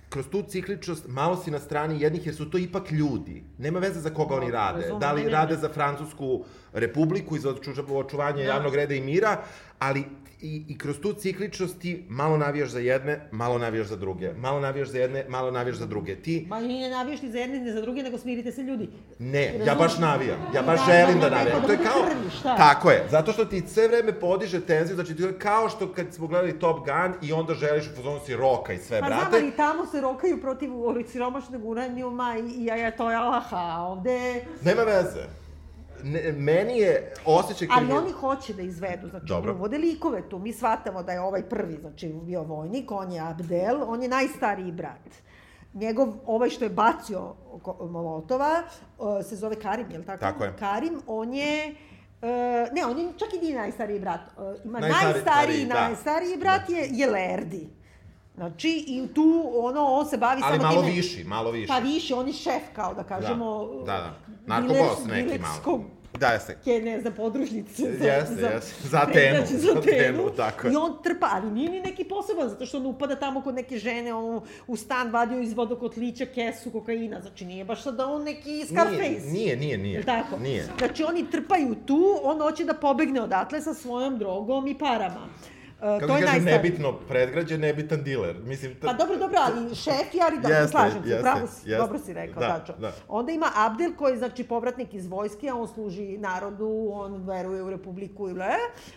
kroz 0.10 0.28
tu 0.28 0.44
cikličnost 0.44 1.08
malo 1.08 1.38
si 1.38 1.52
na 1.52 1.60
strani 1.60 2.02
jednih 2.02 2.26
jer 2.26 2.36
su 2.36 2.50
to 2.50 2.58
ipak 2.58 2.92
ljudi. 2.92 3.44
Nema 3.58 3.80
veze 3.80 4.00
za 4.00 4.10
koga 4.10 4.36
oni 4.36 4.46
Dobro, 4.46 4.58
rade. 4.58 4.80
razumem, 4.80 5.00
Da 5.00 5.12
li 5.12 5.24
ne, 5.24 5.30
rade 5.30 5.54
ne. 5.54 5.60
za 5.60 5.70
Francusku 5.70 6.44
republiku 6.74 7.36
i 7.36 7.40
za 7.40 7.50
oču- 7.50 7.96
očuvanje 7.96 8.44
Da. 8.44 8.50
javnog 8.50 8.76
reda 8.76 8.94
i 8.94 9.02
mira, 9.02 9.38
ali 9.80 10.04
i, 10.46 10.66
i 10.68 10.78
kroz 10.78 11.00
tu 11.02 11.14
cikličnost 11.14 11.80
ti 11.80 12.06
malo 12.10 12.38
navijaš 12.38 12.70
za 12.70 12.80
jedne, 12.80 13.30
malo 13.32 13.58
navijaš 13.58 13.88
za 13.88 13.96
druge. 13.96 14.34
Malo 14.34 14.60
navijaš 14.60 14.88
za 14.90 15.00
jedne, 15.00 15.26
malo 15.30 15.52
navijaš 15.52 15.78
za 15.78 15.86
druge. 15.86 16.16
Ti 16.16 16.46
Ma 16.50 16.60
i 16.60 16.68
ne 16.68 16.90
navijaš 16.90 17.22
ni 17.22 17.32
za 17.32 17.38
jedne 17.38 17.60
ni 17.60 17.72
za 17.72 17.82
druge, 17.82 18.04
nego 18.04 18.18
smirite 18.18 18.52
se 18.52 18.62
ljudi. 18.62 18.90
Ne, 19.20 19.44
ja 19.44 19.52
Razumem. 19.52 19.78
baš 19.78 19.98
navijam. 19.98 20.40
Ja 20.56 20.62
baš 20.62 20.80
Da, 20.80 20.94
želim 20.94 21.20
da, 21.20 21.30
da 21.30 21.36
navijam. 21.36 21.62
To 21.66 21.72
je 21.72 21.78
kao... 21.78 22.02
krvi, 22.10 22.30
šta? 22.40 22.58
Tako 22.58 22.92
je. 22.92 23.08
Zato 23.12 23.32
što 23.32 23.46
ti 23.46 23.64
sve 23.68 23.88
vreme 23.88 24.20
podiže 24.20 24.62
tenziju, 24.62 24.96
znači 24.96 25.16
je 25.20 25.40
kao 25.40 25.70
što 25.70 25.94
kad 25.94 26.14
smo 26.14 26.28
gledali 26.28 26.60
Top 26.60 26.78
Gun 26.78 27.30
i 27.30 27.34
onda 27.34 27.54
želiš 27.54 27.86
u 27.86 27.96
fazonu 27.96 28.20
si 28.26 28.36
roka 28.36 28.74
i 28.74 28.78
sve, 28.78 29.00
Pa 29.00 29.08
brate. 29.08 29.30
znam, 29.30 29.44
ali 29.44 29.52
tamo 29.52 29.86
se 29.86 30.02
rokaju 30.02 30.42
protiv 30.42 30.76
ovih 30.76 31.10
siromašnog 31.10 31.66
uranijuma 31.66 32.36
i, 32.38 32.62
i 32.62 32.66
ja, 32.66 32.92
to 32.92 33.12
je 33.12 33.18
alaha, 33.18 33.78
ovde... 33.80 34.46
Nema 34.62 34.82
veze. 34.84 35.45
Ne, 36.06 36.32
meni 36.32 36.78
je 36.80 37.14
osjećaj... 37.26 37.68
Ali 37.72 37.86
mi- 37.88 37.94
oni 37.94 38.12
hoće 38.12 38.54
da 38.54 38.62
izvedu, 38.62 39.10
znači 39.10 39.26
Dobro. 39.26 39.54
Uvode 39.54 39.78
likove 39.78 40.30
tu. 40.30 40.40
Mi 40.40 40.54
shvatamo 40.54 41.04
da 41.04 41.12
je 41.12 41.22
ovaj 41.22 41.44
prvi, 41.44 41.78
znači 41.82 42.14
bio 42.24 42.44
vojnik, 42.44 42.92
on 42.92 43.12
je 43.12 43.22
Abdel, 43.22 43.84
on 43.88 44.04
je 44.04 44.10
najstariji 44.10 44.72
brat. 44.72 45.10
Njegov, 45.74 46.14
ovaj 46.26 46.50
što 46.50 46.66
je 46.66 46.70
bacio 46.70 47.36
Molotova, 47.90 48.64
se 49.30 49.36
zove 49.36 49.56
Karim, 49.56 49.92
je 49.92 49.98
li 49.98 50.06
tako? 50.06 50.20
Tako 50.20 50.44
je. 50.44 50.54
Karim, 50.60 51.02
on 51.08 51.34
je... 51.34 51.76
Uh, 52.22 52.30
ne, 52.74 52.86
on 52.86 52.98
je 53.00 53.08
čak 53.18 53.34
i 53.34 53.46
nije 53.46 53.56
najstariji 53.58 54.00
brat. 54.00 54.20
Uh, 54.38 54.66
ima 54.66 54.80
Najstari- 54.80 55.04
najstariji, 55.04 55.22
stariji, 55.22 55.66
da. 55.66 55.88
najstariji 55.88 56.38
brat 56.38 56.70
je, 56.70 56.88
je 56.92 57.12
Lerdi. 57.12 57.70
Znači, 58.36 58.86
i 58.88 59.08
tu, 59.14 59.52
ono, 59.56 59.84
on 59.84 60.06
se 60.06 60.18
bavi 60.18 60.42
Ali 60.44 60.58
samo 60.58 60.70
malo 60.70 60.82
time... 60.82 60.96
viši, 60.96 61.24
malo 61.24 61.52
viši. 61.52 61.68
Pa 61.68 61.80
više, 61.80 62.16
on 62.16 62.28
je 62.28 62.34
šef, 62.34 62.64
kao 62.76 62.94
da 62.94 63.04
kažemo... 63.04 63.68
Da, 63.86 63.94
da, 63.94 63.98
da. 63.98 64.16
Narkobos 64.46 65.06
neki 65.08 65.40
malo. 65.40 65.84
Da, 66.20 66.28
jeste. 66.28 66.58
ke, 66.64 66.82
ne 66.82 67.00
znam, 67.02 67.14
podružnice 67.14 67.84
za, 68.00 68.06
Jeste, 68.06 68.36
za, 68.36 68.48
jeste. 68.48 68.88
Za 68.88 69.00
predgrađe 69.14 69.58
za 69.58 69.74
za 69.74 69.80
Atenu. 69.80 70.30
tako 70.38 70.68
je. 70.68 70.74
I 70.74 70.76
on 70.76 70.98
trpa, 71.04 71.30
ali 71.32 71.52
nije 71.52 71.70
ni 71.70 71.82
neki 71.82 72.04
poseban, 72.04 72.50
zato 72.50 72.66
što 72.66 72.78
on 72.78 72.86
upada 72.86 73.16
tamo 73.16 73.42
kod 73.42 73.56
neke 73.56 73.78
žene, 73.78 74.14
on 74.14 74.42
u 74.68 74.76
stan 74.76 75.12
vadio 75.12 75.40
iz 75.40 75.54
vodokotlića 75.54 76.26
kesu 76.26 76.72
kokaina, 76.72 77.22
znači 77.22 77.46
nije 77.46 77.66
baš 77.66 77.84
sad 77.84 77.96
da 77.96 78.06
on 78.08 78.24
neki 78.24 78.66
Scarface. 78.66 79.00
Nije, 79.00 79.22
nije, 79.32 79.58
nije, 79.58 79.78
nije. 79.78 80.04
Tako? 80.04 80.38
Nije. 80.38 80.66
Znači 80.78 81.04
oni 81.04 81.32
trpaju 81.32 81.76
tu, 81.86 82.20
on 82.24 82.40
hoće 82.42 82.66
da 82.66 82.74
pobegne 82.74 83.22
odatle 83.22 83.62
sa 83.62 83.74
svojom 83.74 84.18
drogom 84.18 84.68
i 84.68 84.78
parama. 84.78 85.28
Uh, 85.86 86.00
Kako 86.00 86.08
to 86.12 86.18
je 86.18 86.26
kažem, 86.26 86.44
nebitno 86.44 86.94
predgrađe, 87.08 87.58
nebitan 87.58 88.04
diler. 88.04 88.36
Mislim, 88.44 88.76
ta... 88.76 88.88
Pa 88.88 88.94
dobro, 88.94 89.18
dobro, 89.18 89.38
ali 89.42 89.76
šef 89.76 89.94
ali 90.28 90.36
dobro, 90.36 90.58
Jeste, 90.58 90.72
slažem 90.72 91.04
se, 91.04 91.20
pravo 91.22 91.48
si, 91.48 91.70
jeste. 91.70 91.78
dobro 91.78 92.00
si 92.00 92.14
rekao, 92.14 92.40
Da, 92.40 92.60
tačno. 92.60 92.76
da. 92.78 92.92
Onda 93.08 93.32
ima 93.32 93.52
Abdel 93.56 93.92
koji 93.98 94.12
je, 94.14 94.18
znači, 94.18 94.44
povratnik 94.44 94.94
iz 94.94 95.08
vojske, 95.08 95.50
a 95.50 95.56
on 95.56 95.68
služi 95.68 96.18
narodu, 96.18 96.90
on 96.92 97.28
veruje 97.28 97.64
u 97.64 97.70
republiku 97.70 98.30
i 98.30 98.34
ble. 98.34 98.46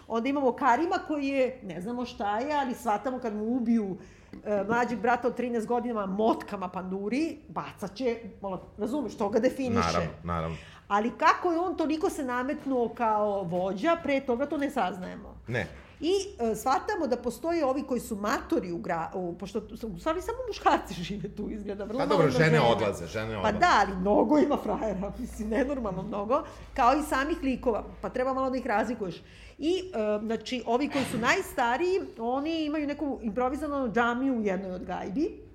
Onda 0.09 0.29
imamo 0.29 0.53
Karima 0.53 0.99
koji 1.07 1.27
je, 1.27 1.61
ne 1.63 1.81
znamo 1.81 2.05
šta 2.05 2.39
je, 2.39 2.55
ali 2.55 2.75
shvatamo 2.75 3.19
kad 3.19 3.35
mu 3.35 3.45
ubiju 3.45 3.97
e, 4.45 4.65
mlađeg 4.69 4.99
brata 4.99 5.29
od 5.29 5.39
13 5.39 5.67
godina 5.67 6.07
motkama 6.07 6.69
panduri, 6.69 7.39
bacat 7.49 7.95
će, 7.95 8.17
malo, 8.43 8.63
razumeš, 8.79 9.17
to 9.17 9.29
ga 9.29 9.39
definiše. 9.39 9.89
Naravno, 9.93 10.11
naravno. 10.25 10.57
Ali 10.89 11.11
kako 11.19 11.53
je 11.53 11.59
on 11.59 11.77
toliko 11.77 12.11
se 12.11 12.25
nametnuo 12.25 12.89
kao 12.89 13.43
vođa, 13.43 13.97
pre 14.03 14.21
toga 14.21 14.47
to 14.47 14.57
ne 14.57 14.71
saznajemo. 14.71 15.41
Ne. 15.49 15.67
I 16.01 16.13
e, 16.39 16.55
shvatamo 16.55 17.07
da 17.07 17.17
postoje 17.17 17.65
ovi 17.65 17.83
koji 17.83 18.01
su 18.01 18.17
matori 18.17 18.73
u 18.73 18.79
gradu, 18.79 19.35
pošto 19.39 19.59
u 19.95 19.99
stvari 19.99 20.23
samo 20.23 20.39
muškarci 20.49 20.95
žive 21.09 21.29
tu, 21.29 21.51
izgleda 21.51 21.85
vrlo 21.85 21.99
Pa 21.99 22.07
dobro, 22.07 22.31
žene 22.31 22.45
žena. 22.45 22.67
odlaze, 22.67 23.07
žene 23.07 23.33
Pa 23.35 23.39
odlaze. 23.39 23.59
da, 23.59 23.85
ali 23.87 23.97
mnogo 23.97 24.39
ima 24.39 24.57
frajera, 24.63 25.13
mislim, 25.19 25.49
nenormalno 25.49 26.03
mnogo, 26.03 26.43
kao 26.75 26.93
i 26.95 27.03
samih 27.03 27.43
likova, 27.43 27.85
pa 28.01 28.09
treba 28.09 28.35
malo 28.35 28.51
da 28.51 28.57
ih 28.57 28.67
razlikuješ. 28.67 29.23
I, 29.59 29.83
e, 29.95 30.19
znači, 30.27 30.63
ovi 30.67 30.89
koji 30.89 31.05
su 31.05 31.19
najstariji, 31.19 32.01
oni 32.19 32.65
imaju 32.65 32.87
neku 32.87 33.19
improvizovanu 33.23 33.93
džamiju 33.93 34.35
u 34.39 34.43
jednoj 34.43 34.71
od 34.71 34.85
gajbi, 34.85 35.49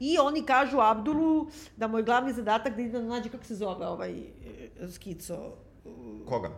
I 0.00 0.18
oni 0.18 0.42
kažu 0.42 0.78
Abdulu 0.80 1.46
da 1.76 1.86
mu 1.86 1.98
je 1.98 2.04
glavni 2.04 2.32
zadatak 2.32 2.76
da 2.76 2.82
ide 2.82 2.98
da 2.98 3.04
nađe, 3.04 3.28
kako 3.28 3.44
se 3.44 3.54
zove 3.54 3.86
ovaj 3.86 4.10
e, 4.10 4.88
skico, 4.88 5.52
Koga? 6.28 6.48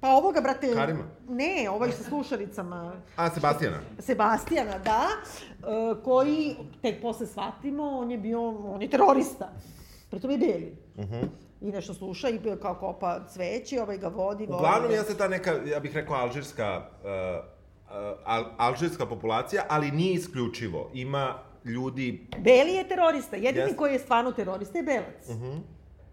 Pa 0.00 0.08
ovoga, 0.08 0.40
brate... 0.40 0.74
Karima? 0.74 1.04
Ne, 1.28 1.70
ovaj 1.70 1.92
sa 1.92 2.02
slušalicama. 2.02 2.92
A, 3.16 3.30
Sebastijana. 3.30 3.76
Sebastijana, 3.98 4.78
da, 4.78 5.06
e, 5.08 6.02
koji, 6.04 6.56
tek 6.82 7.02
posle 7.02 7.26
shvatimo, 7.26 7.82
on 7.82 8.10
je 8.10 8.18
bio, 8.18 8.48
on 8.48 8.82
je 8.82 8.90
terorista. 8.90 9.52
Pritom 10.10 10.30
je 10.30 10.38
beli. 10.38 10.76
Uh 10.96 11.04
-huh. 11.04 11.26
I 11.60 11.72
nešto 11.72 11.94
sluša 11.94 12.28
i 12.28 12.40
kao 12.62 12.74
kopa 12.74 13.26
cveće, 13.28 13.82
ovaj 13.82 13.98
ga 13.98 14.08
vodi. 14.08 14.46
vodi 14.46 14.52
Uglavnom 14.52 14.90
ga. 14.90 14.96
jeste 14.96 15.14
ta 15.14 15.28
neka, 15.28 15.52
ja 15.66 15.80
bih 15.80 15.94
rekao, 15.94 16.16
alžirska, 16.16 16.88
uh, 17.02 17.10
al, 18.24 18.44
alžirska 18.56 19.06
populacija, 19.06 19.64
ali 19.68 19.90
nije 19.90 20.14
isključivo. 20.14 20.90
Ima 20.94 21.38
ljudi, 21.64 22.26
Beli 22.38 22.72
je 22.72 22.88
terorista. 22.88 23.36
Jedini 23.36 23.64
Jeste. 23.64 23.76
koji 23.76 23.92
je 23.92 23.98
stvarno 23.98 24.32
terorista 24.32 24.78
je 24.78 24.84
belac. 24.84 25.28
uh 25.28 25.36
-huh, 25.36 25.60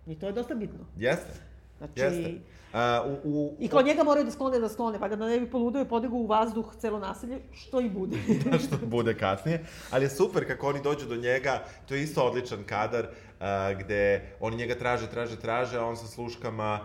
I 0.08 0.20
to 0.20 0.26
je 0.26 0.32
dosta 0.32 0.56
bitno. 0.56 0.86
jeste, 0.98 1.34
Znači, 1.78 2.00
jeste. 2.00 2.34
Uh, 2.76 2.82
u, 3.24 3.30
u, 3.40 3.56
I 3.60 3.68
kao 3.68 3.82
njega 3.82 4.04
moraju 4.04 4.26
da 4.26 4.32
sklone, 4.32 4.60
da 4.60 4.70
sklone, 4.70 5.00
pa 5.00 5.08
da 5.08 5.16
ne 5.16 5.40
bi 5.40 5.50
poludeo 5.50 5.82
i 5.82 5.88
podigu 5.88 6.18
u 6.18 6.28
vazduh 6.28 6.76
celo 6.78 7.00
naselje, 7.00 7.40
što 7.54 7.82
i 7.82 7.90
bude. 7.90 8.18
da 8.52 8.60
što 8.60 8.78
bude 8.86 9.18
kasnije, 9.18 9.66
ali 9.92 10.06
je 10.06 10.10
super 10.10 10.48
kako 10.48 10.70
oni 10.70 10.82
dođu 10.82 11.06
do 11.06 11.16
njega, 11.16 11.64
to 11.88 11.96
je 11.96 12.04
isto 12.04 12.24
odličan 12.24 12.64
kadar, 12.64 13.06
uh, 13.06 13.80
gde 13.80 14.22
oni 14.40 14.58
njega 14.58 14.76
traže, 14.76 15.08
traže, 15.10 15.36
traže, 15.40 15.78
a 15.78 15.86
on 15.86 15.98
sa 15.98 16.08
sluškama 16.08 16.80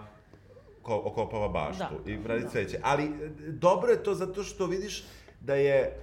ko, 0.83 1.03
okopava 1.05 1.49
baštu 1.49 1.95
Da, 2.05 2.11
i 2.11 2.19
radi 2.27 2.43
da. 2.43 2.49
cveće. 2.49 2.79
Ali 2.83 3.05
e, 3.05 3.09
dobro 3.49 3.91
je 3.91 4.03
to 4.03 4.15
zato 4.15 4.43
što 4.43 4.67
vidiš 4.67 5.05
da 5.41 5.55
je 5.55 5.97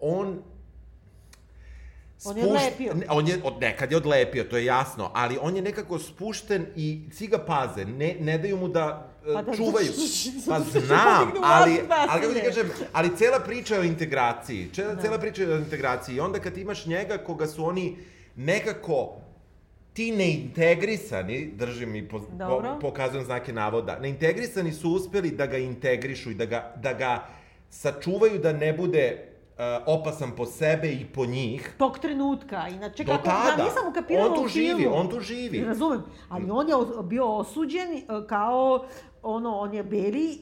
on 0.00 0.42
On 2.24 2.38
je 2.38 2.46
odlepio. 2.46 2.94
Ne, 2.94 3.06
on 3.08 3.28
je, 3.28 3.40
od 3.44 3.60
nekad 3.60 3.90
je 3.90 3.96
odlepio, 3.96 4.44
to 4.44 4.56
je 4.56 4.64
jasno, 4.64 5.10
ali 5.14 5.38
on 5.42 5.56
je 5.56 5.62
nekako 5.62 5.98
spušten 5.98 6.66
i 6.76 7.00
svi 7.12 7.26
ga 7.26 7.38
paze, 7.38 7.84
ne, 7.84 8.16
ne 8.20 8.38
daju 8.38 8.56
mu 8.56 8.68
da, 8.68 9.12
e, 9.26 9.32
Pa 9.34 9.42
da, 9.42 9.56
čuvaju. 9.56 9.92
Pa 10.48 10.60
znam, 10.60 11.32
ali, 11.42 11.80
ali 11.88 12.20
kako 12.22 12.34
ti 12.34 12.40
kažem, 12.44 12.70
ali 12.92 13.16
cela 13.16 13.40
priča 13.40 13.74
je 13.74 13.80
o 13.80 13.84
integraciji, 13.84 14.70
cela, 14.74 14.96
cela 14.96 15.18
priča 15.18 15.42
je 15.42 15.54
o 15.54 15.58
integraciji. 15.58 16.16
I 16.16 16.20
onda 16.20 16.38
kad 16.38 16.58
imaš 16.58 16.86
njega 16.86 17.18
koga 17.18 17.46
su 17.46 17.64
oni 17.64 17.96
nekako 18.36 19.16
ti 19.92 20.12
neintegrisani, 20.12 21.52
držim 21.56 21.96
i 21.96 22.08
po, 22.08 22.20
po, 22.20 22.78
pokazujem 22.80 23.24
znake 23.24 23.52
navoda, 23.52 23.98
neintegrisani 23.98 24.72
su 24.72 24.90
uspeli 24.90 25.30
da 25.30 25.46
ga 25.46 25.58
integrišu 25.58 26.30
i 26.30 26.34
da 26.34 26.44
ga, 26.44 26.74
da 26.76 26.92
ga 26.92 27.26
sačuvaju 27.70 28.38
da 28.38 28.52
ne 28.52 28.72
bude 28.72 29.29
opasan 29.86 30.30
po 30.36 30.46
sebe 30.46 30.88
i 30.88 31.06
po 31.06 31.26
njih. 31.26 31.74
Tog 31.78 31.98
trenutka, 31.98 32.68
inače 32.68 33.04
Do 33.04 33.12
kako, 33.12 33.24
tada. 33.24 33.62
ja 33.62 33.64
nisam 33.64 33.88
ukapirala 33.88 34.28
On 34.28 34.42
tu 34.42 34.48
živi, 34.48 34.86
on 34.86 35.08
tu 35.10 35.20
živi. 35.20 35.64
Razumem, 35.64 36.02
ali 36.28 36.50
on 36.50 36.68
je 36.68 36.74
bio 37.02 37.36
osuđen 37.36 37.92
e, 37.92 38.02
kao, 38.28 38.84
ono, 39.22 39.58
on 39.58 39.74
je 39.74 39.82
beli 39.84 40.32
e, 40.32 40.38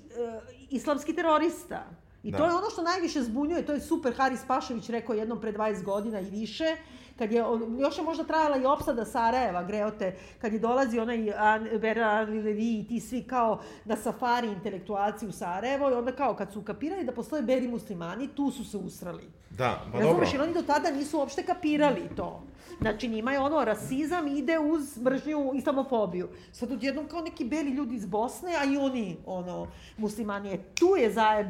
islamski 0.71 1.15
terorista. 1.15 1.85
I 2.23 2.31
Da. 2.31 2.39
to 2.39 2.45
je 2.45 2.55
ono 2.55 2.71
što 2.71 2.83
najviše 2.83 3.23
zbunjuje, 3.23 3.67
to 3.67 3.73
je 3.73 3.81
super 3.81 4.15
Haris 4.17 4.41
Pašović 4.49 4.89
rekao 4.89 5.15
jednom 5.15 5.41
pre 5.41 5.53
20 5.53 5.83
godina 5.83 6.21
i 6.21 6.31
više, 6.31 6.77
kad 7.19 7.33
je, 7.33 7.45
još 7.79 7.99
je 7.99 8.05
možda 8.05 8.25
trajala 8.25 8.57
i 8.57 8.67
opsada 8.67 9.05
Sarajeva, 9.05 9.63
greote, 9.63 10.17
kad 10.41 10.53
je 10.53 10.59
dolazi 10.59 10.99
onaj 10.99 11.33
An- 11.37 11.69
Vera 11.73 12.21
Levi 12.21 12.79
i 12.79 12.87
ti 12.89 13.01
svi 13.01 13.23
kao 13.23 13.61
na 13.85 13.97
safari 13.97 14.49
intelektualci 14.49 15.27
u 15.27 15.33
Sarajevo 15.33 15.91
i 15.91 15.95
onda 15.95 16.13
kao 16.13 16.35
kad 16.35 16.53
su 16.53 16.63
kapirali 16.63 17.05
da 17.05 17.13
postoje 17.13 17.43
beli 17.43 17.69
muslimani, 17.69 18.29
tu 18.29 18.51
su 18.51 18.65
se 18.65 18.77
usrali. 18.77 19.25
Da, 19.51 19.83
pa 19.93 19.99
dobro. 19.99 20.21
Razumeš, 20.21 20.43
oni 20.43 20.55
do 20.55 20.63
tada 20.63 20.91
nisu 20.91 21.19
uopšte 21.19 21.43
kapirali 21.43 22.03
to. 22.17 22.43
Znači, 22.81 23.09
njima 23.09 23.33
je 23.33 23.41
ono, 23.41 23.65
rasizam 23.65 24.29
ide 24.29 24.59
uz 24.59 24.99
mržnju 25.03 25.53
islamofobiju. 25.55 26.29
Sad 26.53 26.73
odjednom 26.73 27.09
kao 27.09 27.21
neki 27.21 27.45
beli 27.45 27.71
ljudi 27.71 27.95
iz 27.95 28.07
Bosne, 28.07 28.53
a 28.61 28.65
i 28.65 28.77
oni, 28.77 29.17
ono, 29.27 29.67
muslimani, 29.97 30.53
e, 30.53 30.59
tu 30.59 30.97
je 30.97 31.13
zajeb 31.13 31.47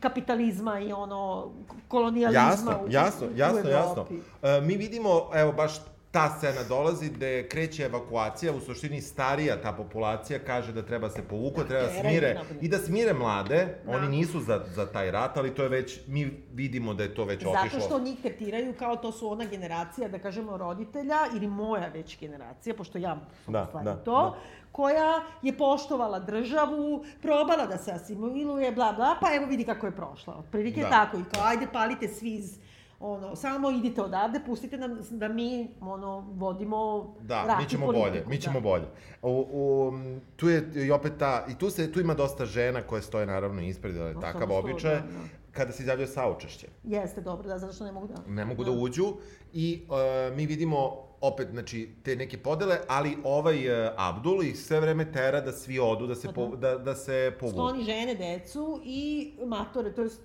kapitalizma 0.00 0.80
i 0.80 0.92
ono, 0.92 1.50
kolonijalizma 1.88 2.50
Jasno, 2.50 2.80
u, 2.86 2.90
jasno, 2.90 3.26
u 3.26 3.36
jasno, 3.36 3.70
jasno. 3.70 4.06
E, 4.42 4.60
mi 4.60 4.76
vidimo, 4.76 5.30
evo, 5.34 5.52
baš 5.52 5.72
ta 6.10 6.28
scena 6.38 6.62
dolazi 6.68 7.08
gde 7.08 7.48
kreće 7.48 7.82
evakuacija, 7.82 8.52
u 8.52 8.60
suštini 8.60 9.00
starija 9.00 9.62
ta 9.62 9.72
populacija 9.72 10.38
kaže 10.38 10.72
da 10.72 10.82
treba 10.82 11.10
se 11.10 11.22
treba 11.22 11.62
da 11.62 11.68
teraju 11.68 11.88
smire 12.00 12.40
i 12.60 12.68
da 12.68 12.78
smire 12.78 13.12
mlade. 13.12 13.78
Da. 13.86 13.96
Oni 13.96 14.08
nisu 14.08 14.40
za, 14.40 14.64
za 14.74 14.86
taj 14.86 15.10
rat, 15.10 15.36
ali 15.36 15.54
to 15.54 15.62
je 15.62 15.68
već, 15.68 16.00
mi 16.06 16.44
vidimo 16.52 16.94
da 16.94 17.02
je 17.02 17.14
to 17.14 17.24
već 17.24 17.44
otišlo. 17.44 17.80
Zato 17.80 17.86
što 17.86 18.00
njih 18.00 18.18
tretiraju 18.22 18.74
kao 18.78 18.96
to 18.96 19.12
su 19.12 19.30
ona 19.30 19.44
generacija, 19.44 20.08
da 20.08 20.18
kažemo, 20.18 20.56
roditelja 20.56 21.18
ili 21.36 21.46
moja 21.46 21.88
već 21.88 22.20
generacija, 22.20 22.74
pošto 22.74 22.98
ja 22.98 23.18
Da, 23.46 23.70
da, 23.84 23.96
to, 23.96 24.12
da. 24.12 24.34
Koja 24.72 25.22
je 25.42 25.58
poštovala 25.58 26.18
državu, 26.18 27.04
probala 27.22 27.66
da 27.66 27.78
se 27.78 27.92
asimiluje, 27.92 28.72
bla, 28.72 28.92
bla, 28.92 29.16
pa 29.20 29.34
evo 29.34 29.46
vidi 29.46 29.64
kako 29.64 29.86
je 29.86 29.96
prošla. 29.96 30.34
Otprilike 30.38 30.80
Da. 30.80 30.88
da. 30.88 30.90
tako 30.90 31.16
i 31.16 31.24
kao, 31.34 31.44
ajde 31.44 31.66
palite 31.72 32.08
svi 32.08 32.34
iz 32.34 32.58
ono, 33.00 33.36
samo 33.36 33.70
idite 33.70 34.02
odavde, 34.02 34.40
pustite 34.46 34.78
nam 34.78 34.98
da 35.10 35.28
mi, 35.28 35.68
ono, 35.80 36.20
vodimo 36.20 37.12
Da, 37.20 37.58
mi 37.60 37.68
ćemo 37.68 37.86
politiku, 37.86 38.10
bolje, 38.10 38.24
mi 38.28 38.40
ćemo 38.40 38.54
da. 38.54 38.60
bolje. 38.60 38.84
U, 39.22 39.46
u, 39.52 39.92
tu 40.36 40.48
je 40.48 40.70
i 40.74 40.90
opet 40.90 41.12
ta, 41.18 41.46
i 41.48 41.58
tu, 41.58 41.70
se, 41.70 41.92
tu 41.92 42.00
ima 42.00 42.14
dosta 42.14 42.44
žena 42.44 42.82
koje 42.82 43.02
stoje 43.02 43.26
naravno 43.26 43.62
ispred, 43.62 43.96
ali 43.96 44.14
No, 44.14 44.20
takav 44.20 44.52
običaj, 44.52 44.94
da, 44.94 45.00
da. 45.00 45.06
kada 45.52 45.72
se 45.72 45.82
izjavljuje 45.82 46.06
saučešće. 46.06 46.68
Jeste, 46.84 47.20
dobro, 47.20 47.48
da, 47.48 47.58
zato 47.58 47.72
što 47.72 47.84
ne 47.84 47.92
mogu 47.92 48.06
da... 48.06 48.14
ne 48.26 48.44
mogu 48.44 48.64
da 48.64 48.70
uđu 48.70 49.14
i 49.52 49.82
uh, 49.88 50.36
mi 50.36 50.46
vidimo 50.46 51.10
opet, 51.20 51.48
znači, 51.50 51.88
te 52.02 52.16
neke 52.16 52.38
podele, 52.38 52.78
ali 52.88 53.16
ovaj 53.24 53.84
uh, 53.86 53.92
Abdul 53.96 54.42
ih 54.42 54.58
sve 54.58 54.80
vreme 54.80 55.12
tera 55.12 55.40
da 55.40 55.52
svi 55.52 55.78
odu, 55.78 56.06
da 56.06 56.14
se, 56.14 56.26
Pa 56.26 56.32
po, 56.32 56.46
da. 56.56 56.56
da, 56.56 56.78
da 56.78 56.94
se 56.94 57.32
povuku. 57.40 57.58
Skloni 57.58 57.84
žene, 57.84 58.14
decu 58.14 58.80
i 58.84 59.32
matore, 59.46 59.92
to 59.92 60.02
jest... 60.02 60.20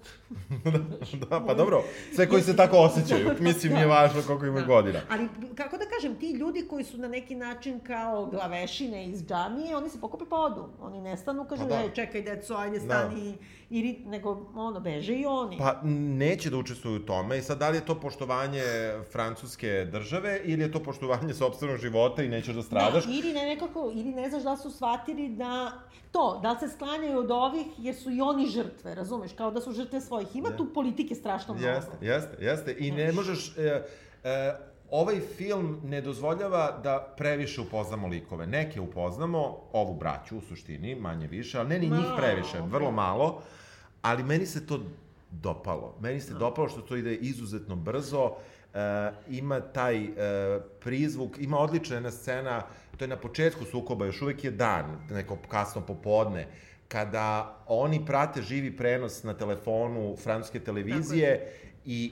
da, 1.30 1.44
pa 1.48 1.54
dobro, 1.54 1.84
sve 2.16 2.30
koji 2.30 2.42
se 2.42 2.56
tako 2.56 2.78
osjećaju, 2.78 3.30
mislim, 3.40 3.74
nije 3.74 3.86
važno 3.86 4.22
koliko 4.28 4.46
imaju 4.46 4.66
godina. 4.66 5.02
Ali, 5.10 5.28
kako 5.56 5.78
da 5.78 5.86
kažem, 5.86 6.16
ti 6.16 6.32
ljudi 6.32 6.68
koji 6.70 6.84
su 6.84 6.98
na 6.98 7.08
neki 7.08 7.36
način 7.36 7.80
kao 7.80 8.26
glavešine 8.26 9.06
iz 9.06 9.26
džamije, 9.26 9.78
oni 9.78 9.90
se 9.90 10.02
pokupe 10.02 10.26
pa 10.30 10.36
odu. 10.36 10.70
Oni 10.82 11.02
nestanu, 11.02 11.46
kažu, 11.50 11.62
Pa 11.62 11.70
da. 11.70 11.76
e, 11.76 11.90
čekaj, 11.96 12.22
deco, 12.22 12.56
ajde, 12.56 12.80
stani, 12.80 13.38
ili, 13.70 14.02
nego, 14.06 14.52
ono, 14.56 14.80
beže 14.80 15.14
i 15.16 15.26
oni. 15.26 15.58
Pa 15.58 15.82
neće 16.18 16.50
da 16.50 16.58
učestvuju 16.58 16.96
u 16.96 17.06
tome 17.06 17.38
i 17.38 17.42
sad 17.42 17.58
da 17.58 17.70
li 17.70 17.78
je 17.78 17.86
to 17.86 18.00
poštovanje 18.00 18.64
francuske 19.16 19.88
države 19.92 20.42
ili 20.44 20.64
je 20.64 20.72
to 20.72 20.84
poštovanje 20.84 21.34
sobstvenog 21.34 21.78
života 21.78 22.24
i 22.24 22.30
nećeš 22.30 22.56
da 22.56 22.64
stradaš? 22.64 23.06
Da, 23.06 23.12
ili 23.12 23.34
ne 23.34 23.46
nekako, 23.46 23.92
ili 23.94 24.12
ne 24.12 24.30
znaš 24.30 24.44
da 24.44 24.58
su 24.58 24.72
shvatili 24.72 25.30
da 25.30 25.72
to, 26.12 26.40
da 26.42 26.58
se 26.60 26.70
sklanjaju 26.76 27.20
od 27.20 27.32
ovih 27.32 27.66
jer 27.78 27.96
su 27.96 28.12
i 28.12 28.22
oni 28.22 28.48
žrtve, 28.48 28.96
razumeš, 28.96 29.32
kao 29.34 29.52
da 29.52 29.62
su 29.62 29.72
žrtve 29.72 30.02
svojih. 30.02 30.36
Ima 30.36 30.50
da. 30.50 30.58
tu 30.58 30.74
politike 30.74 31.16
strašno 31.16 31.54
mnogo. 31.54 31.70
Jeste, 31.70 31.98
jeste, 32.02 32.38
jeste. 32.40 32.76
I 32.80 32.92
ne 32.92 33.12
možeš... 33.12 33.58
E, 33.58 33.84
e, 34.24 34.56
ovaj 34.92 35.20
film 35.20 35.82
ne 35.84 36.02
dozvoljava 36.02 36.80
da 36.84 37.14
previše 37.18 37.62
upoznamo 37.62 38.08
likove. 38.08 38.48
Neke 38.48 38.82
upoznamo, 38.82 39.58
ovu 39.72 39.94
braću 39.94 40.38
u 40.38 40.42
suštini, 40.42 40.96
manje 40.96 41.28
više, 41.28 41.60
ali 41.60 41.70
ne 41.70 41.80
ni 41.80 41.90
njih 41.90 42.06
previše, 42.18 42.62
vrlo 42.62 42.92
malo, 42.92 43.42
ali 44.02 44.24
meni 44.24 44.46
se 44.46 44.68
to 44.68 44.80
dopalo. 45.32 45.96
Meni 46.00 46.22
se 46.22 46.34
dopalo 46.34 46.70
što 46.70 46.82
to 46.82 46.96
ide 46.96 47.16
izuzetno 47.16 47.76
brzo, 47.76 48.32
ima 49.30 49.60
taj 49.60 50.04
e, 50.04 50.10
prizvuk, 50.80 51.38
ima 51.40 51.58
odlična 51.58 51.96
jedna 51.96 52.12
scena, 52.12 52.62
to 52.98 53.04
je 53.04 53.10
na 53.10 53.16
početku 53.16 53.66
sukoba, 53.66 54.06
još 54.06 54.22
uvek 54.22 54.44
je 54.44 54.52
dan, 54.52 54.86
neko 55.10 55.38
kasno 55.50 55.82
popodne, 55.82 56.48
kada 56.88 57.58
oni 57.68 58.06
prate 58.06 58.42
živi 58.42 58.78
prenos 58.78 59.24
na 59.24 59.34
telefonu 59.34 60.16
francuske 60.24 60.60
televizije 60.60 61.52
i 61.86 62.12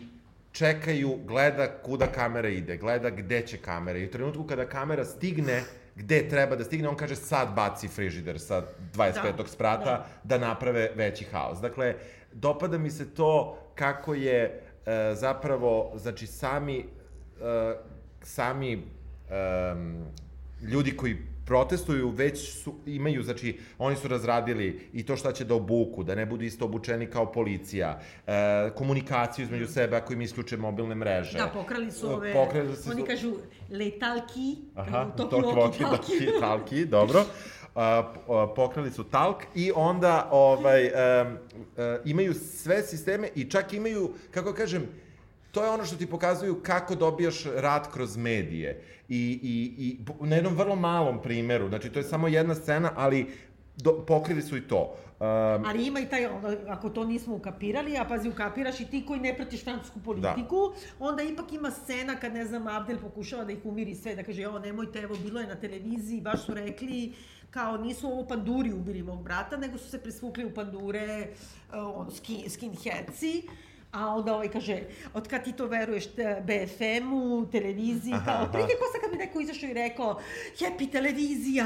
čekaju, 0.52 1.18
gleda 1.26 1.68
kuda 1.84 2.08
kamera 2.08 2.50
ide, 2.50 2.78
gleda 2.78 3.10
gde 3.10 3.42
će 3.48 3.58
kamera 3.58 4.00
i 4.00 4.06
u 4.06 4.12
trenutku 4.12 4.44
kada 4.44 4.66
kamera 4.66 5.06
stigne 5.06 5.64
gde 5.96 6.30
treba 6.30 6.56
da 6.56 6.64
stigne, 6.64 6.90
on 6.90 6.96
kaže 6.96 7.16
sad 7.16 7.54
baci 7.56 7.88
frižider 7.88 8.40
sa 8.40 8.64
25. 8.94 9.38
Da, 9.38 9.48
sprata 9.48 9.86
da. 9.86 10.08
da 10.24 10.38
naprave 10.38 10.92
veći 10.96 11.26
haos. 11.32 11.60
Dakle, 11.60 11.96
dopada 12.34 12.78
mi 12.78 12.92
se 12.92 13.14
to 13.14 13.58
kako 13.76 14.14
je 14.14 14.63
e, 14.86 15.16
zapravo, 15.16 15.92
znači 15.96 16.28
sami, 16.28 16.80
e, 16.80 17.76
sami 18.22 18.74
e, 18.74 18.82
ljudi 20.62 20.98
koji 20.98 21.18
protestuju, 21.46 22.10
već 22.10 22.64
su, 22.64 22.74
imaju, 22.86 23.24
znači, 23.24 23.60
oni 23.78 23.96
su 23.96 24.08
razradili 24.08 24.90
i 24.94 25.04
to 25.06 25.16
šta 25.16 25.32
će 25.32 25.46
da 25.46 25.56
obuku, 25.56 26.04
da 26.04 26.16
ne 26.16 26.26
budu 26.26 26.44
isto 26.44 26.66
obučeni 26.66 27.06
kao 27.06 27.32
policija, 27.32 28.00
e, 28.28 28.70
komunikaciju 28.76 29.44
između 29.44 29.68
sebe 29.68 29.98
ako 29.98 30.14
im 30.14 30.22
isključe 30.22 30.58
mobilne 30.58 30.96
mreže. 30.96 31.38
Da, 31.38 31.48
pokrali 31.54 31.92
su 31.92 32.14
ove, 32.14 32.34
pokrali 32.34 32.76
su, 32.76 32.92
oni 32.92 33.06
kažu 33.06 33.34
letalki, 33.70 34.56
Aha, 34.76 35.12
to 35.18 35.30
walkie 35.30 35.90
talki. 35.90 36.40
talki, 36.40 36.86
dobro. 36.86 37.26
Pokrali 38.56 38.92
su 38.92 39.04
talk 39.04 39.44
i 39.56 39.72
onda 39.76 40.30
ovaj, 40.32 40.86
um, 40.86 40.92
uh, 41.32 41.38
imaju 42.06 42.34
sve 42.34 42.84
sisteme 42.84 43.30
i 43.36 43.50
čak 43.50 43.74
imaju, 43.74 44.14
kako 44.32 44.54
kažem, 44.54 44.88
to 45.52 45.64
je 45.64 45.70
ono 45.70 45.86
što 45.86 45.96
ti 45.96 46.10
pokazuju 46.10 46.60
kako 46.64 46.96
dobijaš 46.96 47.44
rad 47.56 47.92
kroz 47.94 48.18
medije. 48.18 48.84
I, 49.10 49.40
i, 49.44 49.84
i 49.86 49.98
na 50.26 50.36
jednom 50.36 50.56
vrlo 50.56 50.76
malom 50.76 51.22
primeru, 51.22 51.70
znači 51.70 51.90
to 51.90 52.00
je 52.00 52.04
samo 52.04 52.28
jedna 52.28 52.56
scena, 52.56 52.92
ali 52.96 53.28
do, 53.78 54.06
pokrili 54.08 54.42
su 54.42 54.58
i 54.58 54.68
to. 54.68 54.96
Um, 55.20 55.66
Ali 55.66 55.88
ima 55.88 56.00
i 56.00 56.10
taj, 56.10 56.26
onda, 56.26 56.56
ako 56.68 56.90
to 56.90 57.04
nismo 57.04 57.36
ukapirali, 57.36 57.98
a 57.98 58.06
pazi, 58.06 58.30
ukapiraš 58.30 58.80
i 58.80 58.86
ti 58.86 59.06
koji 59.06 59.20
ne 59.20 59.36
pratiš 59.36 59.64
francusku 59.64 60.00
politiku, 60.00 60.74
da. 61.00 61.06
onda 61.06 61.24
ipak 61.24 61.54
ima 61.54 61.72
scena 61.72 62.16
kad, 62.16 62.34
ne 62.34 62.46
znam, 62.46 62.68
Abdel 62.68 62.98
pokušava 63.02 63.44
da 63.44 63.52
ih 63.52 63.60
umiri 63.64 63.96
sve, 63.96 64.16
da 64.16 64.24
kaže, 64.24 64.48
ovo, 64.48 64.60
nemojte, 64.60 65.00
evo, 65.00 65.16
bilo 65.24 65.40
je 65.40 65.48
na 65.48 65.56
televiziji, 65.56 66.22
baš 66.22 66.46
su 66.46 66.54
rekli, 66.54 67.14
kao 67.54 67.78
nisu 67.78 68.08
ovo 68.08 68.28
panduri 68.28 68.74
ubili 68.74 69.04
mog 69.04 69.24
brata, 69.24 69.58
nego 69.58 69.78
su 69.78 69.90
se 69.90 70.02
presvukli 70.02 70.46
u 70.46 70.54
pandure, 70.54 71.28
uh, 71.70 72.00
ono, 72.00 72.12
skin, 72.12 72.50
skinheadsi. 72.50 73.48
A 73.94 74.16
onda 74.16 74.34
ovaj 74.34 74.50
kaže, 74.50 74.80
od 75.14 75.28
kad 75.28 75.44
ti 75.44 75.52
to 75.52 75.68
veruješ 75.68 76.06
BFM-u, 76.42 77.46
televiziji, 77.52 78.14
aha, 78.14 78.26
kao, 78.26 78.52
prije 78.52 78.68
ko 78.68 78.86
sad 78.92 79.02
kad 79.02 79.12
bi 79.12 79.18
neko 79.18 79.40
izašao 79.40 79.70
i 79.70 79.74
rekao, 79.74 80.20
happy 80.60 80.92
televizija, 80.92 81.66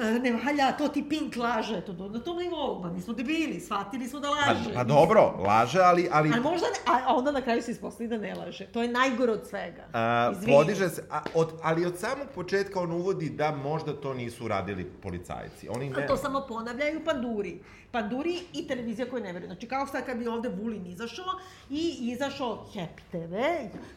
e, 0.00 0.18
ne 0.18 0.32
valja, 0.32 0.72
to 0.72 0.88
ti 0.88 1.04
Pink 1.08 1.36
laže, 1.36 1.80
to 1.80 1.92
na 1.92 2.20
tom 2.20 2.38
nivou, 2.38 2.80
ma 2.82 2.90
nismo 2.90 3.14
debili, 3.14 3.60
shvatili 3.60 4.08
smo 4.08 4.20
da 4.20 4.30
laže. 4.30 4.74
Pa, 4.74 4.78
pa 4.78 4.84
dobro, 4.84 5.34
laže, 5.46 5.80
ali... 5.80 6.08
Ali, 6.12 6.30
ali 6.32 6.42
možda, 6.42 6.66
ne, 6.66 6.92
a 7.06 7.14
onda 7.14 7.32
na 7.32 7.42
kraju 7.42 7.62
se 7.62 7.70
ispostavi 7.70 8.08
da 8.08 8.18
ne 8.18 8.34
laže. 8.34 8.66
To 8.66 8.82
je 8.82 8.88
najgore 8.88 9.32
od 9.32 9.46
svega. 9.48 9.84
A, 9.92 10.32
podiže 10.46 10.88
se, 10.88 11.04
a, 11.10 11.20
od, 11.34 11.52
ali 11.62 11.86
od 11.86 11.98
samog 11.98 12.26
početka 12.34 12.80
on 12.80 12.92
uvodi 12.92 13.30
da 13.30 13.50
možda 13.50 14.00
to 14.00 14.14
nisu 14.14 14.48
radili 14.48 14.84
policajci. 14.84 15.68
Oni 15.68 15.90
ne... 15.90 16.04
A 16.04 16.06
to 16.06 16.16
samo 16.16 16.44
ponavljaju 16.48 17.04
panduri. 17.04 17.60
Panduri 17.96 18.40
i 18.52 18.66
televizija 18.68 19.10
koja 19.10 19.22
ne 19.22 19.32
veruje. 19.32 19.46
Znači, 19.46 19.68
kao 19.68 19.86
sad 19.86 20.06
kad 20.06 20.18
bi 20.18 20.26
ovde 20.26 20.48
Vulin 20.48 20.86
izašao, 20.86 21.24
i 21.70 21.96
izašao 22.00 22.66
Happy 22.74 23.00
TV, 23.10 23.34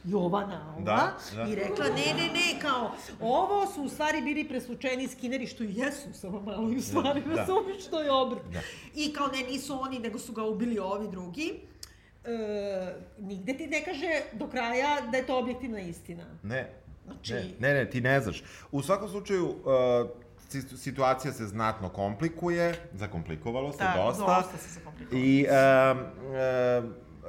Jovana 0.04 0.76
ova, 0.78 0.86
da, 0.86 1.18
da. 1.36 1.50
i 1.50 1.56
rekla 1.56 1.86
ne, 1.86 2.14
ne, 2.18 2.28
ne, 2.34 2.60
kao, 2.62 2.92
ovo 3.22 3.66
su 3.68 3.84
u 3.84 3.90
stvari 3.90 4.22
bili 4.22 4.48
presvučeni 4.48 5.08
skineri, 5.08 5.48
što 5.48 5.64
i 5.64 5.76
jesu, 5.76 6.08
samo 6.14 6.42
malo 6.42 6.72
i 6.72 6.78
u 6.78 6.82
stvari, 6.82 7.22
da, 7.22 7.36
da. 7.36 7.46
što 7.88 8.02
je 8.02 8.12
obrt. 8.12 8.42
Da. 8.54 8.60
I 8.96 9.14
kao, 9.14 9.28
ne, 9.28 9.44
nisu 9.44 9.82
oni, 9.82 10.00
nego 10.00 10.20
su 10.20 10.34
ga 10.34 10.44
ubili 10.44 10.80
ovi 10.80 11.08
drugi. 11.12 11.60
E, 12.26 12.96
nigde 13.18 13.58
ti 13.58 13.68
ne 13.68 13.86
kaže 13.86 14.22
do 14.34 14.48
kraja 14.48 15.02
da 15.12 15.18
je 15.18 15.26
to 15.26 15.40
objektivna 15.40 15.80
istina. 15.80 16.24
Ne. 16.44 16.74
Znači... 17.06 17.34
Ne, 17.34 17.54
ne, 17.60 17.74
ne, 17.74 17.90
ti 17.90 18.02
ne 18.02 18.22
znaš. 18.22 18.44
U 18.72 18.82
svakom 18.82 19.10
slučaju, 19.10 19.46
uh, 19.46 20.10
situacija 20.78 21.34
se 21.34 21.48
znatno 21.48 21.90
komplikuje, 21.90 22.76
zakomplikovalo 22.94 23.72
se 23.72 23.84
da, 23.84 23.94
dosta. 23.98 24.26
dosta 24.26 24.58
se 24.58 24.70
zakomplikovalo. 24.70 25.26
I 25.26 25.46
um, 25.46 26.00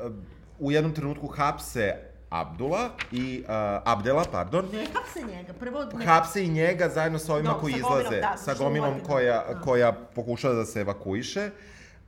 um, 0.06 0.24
u 0.59 0.72
jednom 0.72 0.94
trenutku 0.94 1.26
hapse 1.26 2.11
Abdula 2.30 2.90
i 3.12 3.44
uh, 3.44 3.48
Abdela, 3.85 4.24
pardon. 4.33 4.68
Ne 4.72 4.87
hapse 4.94 5.22
njega, 5.37 5.52
prvo 5.52 5.85
ne. 5.85 6.06
Hapse 6.06 6.44
i 6.44 6.48
njega 6.48 6.88
zajedno 6.88 7.18
sa 7.18 7.35
ovima 7.35 7.50
no, 7.50 7.61
koji 7.61 7.72
sa 7.72 7.78
izlaze, 7.78 8.04
gomilom, 8.04 8.20
da, 8.20 8.37
sa 8.37 8.54
gomilom 8.54 9.00
koja, 9.06 9.44
da. 9.48 9.61
koja 9.61 9.92
pokušava 9.92 10.54
da 10.54 10.64
se 10.64 10.80
evakuiše. 10.80 11.50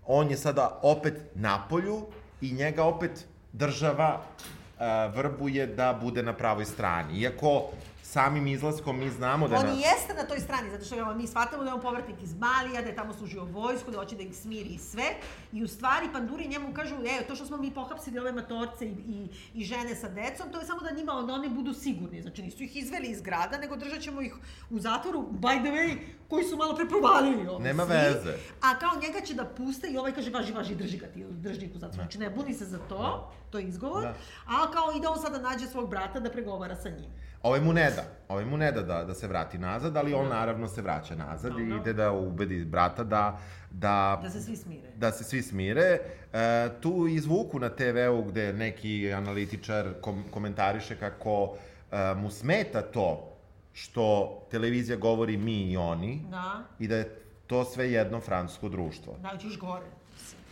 On 0.07 0.31
je 0.31 0.37
sada 0.37 0.79
opet 0.83 1.15
na 1.35 1.67
polju 1.69 2.07
i 2.41 2.53
njega 2.53 2.85
opet 2.85 3.27
država 3.53 4.21
uh, 4.21 5.17
vrbuje 5.17 5.67
da 5.67 5.99
bude 6.03 6.23
na 6.23 6.33
pravoj 6.33 6.65
strani. 6.65 7.19
Iako 7.19 7.71
samim 8.13 8.47
izlaskom 8.47 8.99
mi 8.99 9.11
znamo 9.11 9.49
da... 9.49 9.57
On 9.57 9.67
na... 9.67 9.73
jeste 9.73 10.15
na 10.15 10.25
toj 10.29 10.41
strani, 10.41 10.71
zato 10.71 10.85
što 10.85 11.15
mi 11.15 11.27
shvatamo 11.27 11.63
da 11.63 11.71
je 11.71 11.75
on 11.75 11.81
povratnik 11.81 12.23
iz 12.23 12.35
Malija, 12.35 12.83
da 12.83 12.89
je 12.89 12.97
tamo 12.97 13.15
služio 13.15 13.45
vojsku, 13.45 13.91
da 13.91 13.99
hoće 13.99 14.17
da 14.17 14.23
ih 14.23 14.37
smiri 14.37 14.69
i 14.69 14.79
sve. 14.79 15.05
I 15.53 15.65
u 15.65 15.69
stvari 15.69 16.09
Panduri 16.13 16.49
njemu 16.49 16.75
kažu, 16.75 16.95
e, 16.95 17.27
to 17.27 17.35
što 17.35 17.47
smo 17.47 17.57
mi 17.57 17.71
pohapsili 17.75 18.19
ove 18.19 18.33
matorce 18.33 18.87
i, 18.87 18.91
i, 18.91 19.29
i 19.55 19.65
žene 19.65 19.95
sa 19.95 20.09
decom, 20.09 20.53
to 20.53 20.61
je 20.61 20.67
samo 20.67 20.81
da 20.81 20.91
njima, 20.91 21.23
da 21.23 21.33
oni 21.33 21.49
budu 21.49 21.75
sigurni. 21.75 22.23
Znači 22.23 22.43
nisu 22.43 22.63
ih 22.63 22.77
izveli 22.77 23.09
iz 23.09 23.23
grada, 23.23 23.59
nego 23.59 23.77
držat 23.77 24.01
ćemo 24.01 24.23
ih 24.23 24.35
u 24.71 24.79
zatvoru, 24.79 25.25
by 25.41 25.61
the 25.61 25.71
way, 25.71 25.99
koji 26.29 26.45
su 26.45 26.57
malo 26.57 26.77
preprovalili 26.77 27.49
ovo. 27.49 27.59
Nema 27.59 27.87
svi. 27.87 27.93
veze. 27.93 28.37
A 28.61 28.79
kao 28.79 29.01
njega 29.03 29.21
će 29.21 29.35
da 29.35 29.45
puste 29.45 29.89
i 29.89 29.99
ovaj 29.99 30.13
kaže, 30.15 30.31
važi, 30.31 30.53
važi, 30.53 30.75
drži 30.75 30.99
ga 30.99 31.07
ti, 31.07 31.25
drži 31.31 31.67
ih 31.67 31.75
u 31.75 31.79
zatvoru. 31.79 32.03
Znači 32.03 32.19
ne 32.19 32.31
buni 32.31 32.55
se 32.55 32.65
za 32.65 32.79
to, 32.79 33.33
to 33.51 33.59
je 33.59 33.65
izgovor. 33.65 34.03
Da. 34.03 34.15
A 34.47 34.71
kao 34.73 34.93
ide 34.97 35.09
on 35.09 35.19
sada 35.19 35.39
da 35.39 35.49
nađe 35.51 35.67
svog 35.67 35.91
brata 35.91 36.21
da 36.21 36.31
pregovara 36.31 36.77
sa 36.77 36.89
njim. 36.89 37.11
Ovaj 37.43 37.61
mu 37.61 37.73
ne 37.73 37.91
da. 37.91 38.05
Ovaj 38.29 38.45
mu 38.45 38.57
ne 38.57 38.73
da 38.73 38.83
da, 38.83 39.05
da 39.05 39.15
se 39.15 39.29
vrati 39.29 39.59
nazad, 39.59 39.97
ali 39.97 40.15
on 40.15 40.29
da. 40.29 40.35
naravno 40.35 40.69
se 40.69 40.83
vraća 40.83 41.15
nazad 41.15 41.53
i 41.59 41.77
ide 41.81 41.93
da 41.93 42.13
ubedi 42.13 42.65
brata 42.65 43.05
da... 43.05 43.39
Da, 43.71 44.21
da 44.23 44.31
se 44.31 44.41
svi 44.41 44.57
smire. 44.57 44.89
Da 44.97 45.13
se 45.13 45.25
svi 45.25 45.43
smire. 45.43 45.99
E, 46.33 46.69
tu 46.81 47.07
izvuku 47.07 47.59
na 47.59 47.69
TV-u 47.69 48.23
gde 48.23 48.53
neki 48.53 49.13
analitičar 49.13 49.95
kom, 50.01 50.25
komentariše 50.31 50.97
kako 50.97 51.57
e, 51.93 52.15
mu 52.15 52.31
smeta 52.31 52.83
to 52.83 53.29
što 53.73 54.39
televizija 54.51 54.97
govori 54.97 55.37
mi 55.37 55.63
i 55.63 55.77
oni 55.77 56.25
da. 56.31 56.63
i 56.79 56.89
da 56.89 56.97
je 56.97 57.23
to 57.47 57.65
sve 57.65 57.93
jedno 57.93 58.21
francusko 58.21 58.69
društvo. 58.69 59.17
Da, 59.23 59.39
ćeš 59.39 59.59
gore. 59.59 59.87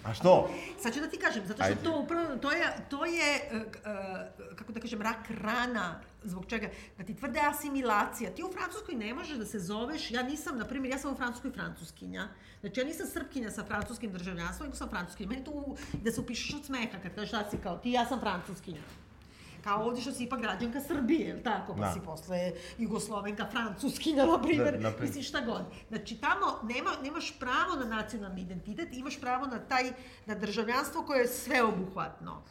A 0.04 0.14
što? 0.14 0.50
Sad 0.82 0.94
ću 0.94 1.00
da 1.00 1.08
ti 1.08 1.18
kažem, 1.18 1.46
zato 1.46 1.62
što 1.62 1.72
Ajde. 1.72 1.82
to 1.82 1.98
upravo, 1.98 2.36
to 2.36 2.52
je, 2.52 2.66
to 2.88 3.04
je 3.04 3.50
uh, 3.52 4.56
kako 4.56 4.72
da 4.72 4.80
kažem, 4.80 5.02
rak 5.02 5.30
rana 5.30 6.00
zbog 6.22 6.46
čega, 6.46 6.68
da 6.98 7.04
ti 7.04 7.14
tvrde 7.14 7.40
asimilacija. 7.40 8.30
Ti 8.30 8.42
u 8.42 8.52
Francuskoj 8.52 8.94
ne 8.94 9.14
možeš 9.14 9.38
da 9.38 9.46
se 9.46 9.58
zoveš, 9.58 10.10
ja 10.10 10.22
nisam, 10.22 10.58
na 10.58 10.64
primjer, 10.64 10.94
ja 10.94 10.98
sam 10.98 11.12
u 11.12 11.16
Francuskoj 11.16 11.50
francuskinja, 11.50 12.28
znači 12.60 12.80
ja 12.80 12.86
nisam 12.86 13.06
srpkinja 13.06 13.50
sa 13.50 13.64
francuskim 13.64 14.12
državljanstvom, 14.12 14.66
nego 14.66 14.76
sam 14.76 14.88
francuskinja. 14.88 15.28
Meni 15.28 15.44
tu, 15.44 15.76
da 15.92 16.12
se 16.12 16.20
upišeš 16.20 16.54
od 16.54 16.64
smeha, 16.64 16.98
kad 17.02 17.14
kažeš 17.14 17.30
da 17.30 17.50
si 17.50 17.58
kao 17.62 17.78
ti, 17.78 17.90
ja 17.90 18.06
sam 18.06 18.20
francuskinja 18.20 18.80
kao 19.64 19.85
ovdje 19.85 20.03
što 20.03 20.12
si 20.12 20.25
ipak 20.25 20.40
građanka 20.40 20.81
Srbije, 20.81 21.29
je 21.29 21.42
tako? 21.42 21.75
Pa 21.75 21.81
da. 21.81 21.92
si 21.92 22.01
posle 22.05 22.53
Jugoslovenka, 22.79 23.46
Francuskinja, 23.51 24.27
na 24.27 24.42
primjer, 24.42 24.79
da, 24.79 24.92
mislim 25.01 25.23
šta 25.23 25.40
god. 25.40 25.62
Znači, 25.88 26.16
tamo 26.16 26.46
nema, 26.62 26.90
nemaš 27.03 27.38
pravo 27.38 27.77
na 27.81 27.96
nacionalni 27.96 28.40
identitet, 28.40 28.88
imaš 28.92 29.20
pravo 29.20 29.46
na 29.46 29.59
taj, 29.59 29.92
na 30.27 30.35
državljanstvo 30.35 31.03
koje 31.03 31.20
je 31.20 31.29
sveobuhvatno. 31.29 32.42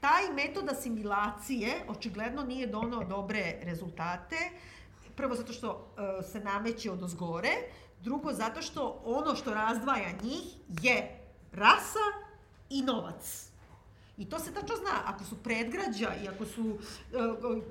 Taj 0.00 0.32
metod 0.34 0.68
asimilacije 0.68 1.84
očigledno 1.88 2.42
nije 2.42 2.66
donao 2.66 3.04
dobre 3.04 3.56
rezultate. 3.62 4.36
Prvo 5.16 5.34
zato 5.34 5.52
što 5.52 5.70
uh, 5.70 6.24
se 6.32 6.40
nameće 6.40 6.90
od 6.90 7.02
ozgore, 7.02 7.50
drugo 8.00 8.32
zato 8.32 8.62
što 8.62 9.02
ono 9.04 9.36
što 9.36 9.54
razdvaja 9.54 10.10
njih 10.22 10.56
je 10.82 11.20
rasa 11.52 12.06
i 12.70 12.82
novac. 12.82 13.49
I 14.20 14.24
to 14.28 14.38
se 14.38 14.52
tačno 14.54 14.76
zna, 14.76 15.00
ako 15.04 15.24
su 15.24 15.36
predgrađa 15.42 16.08
i 16.24 16.28
ako 16.28 16.44
su 16.46 16.62
uh, 16.62 16.78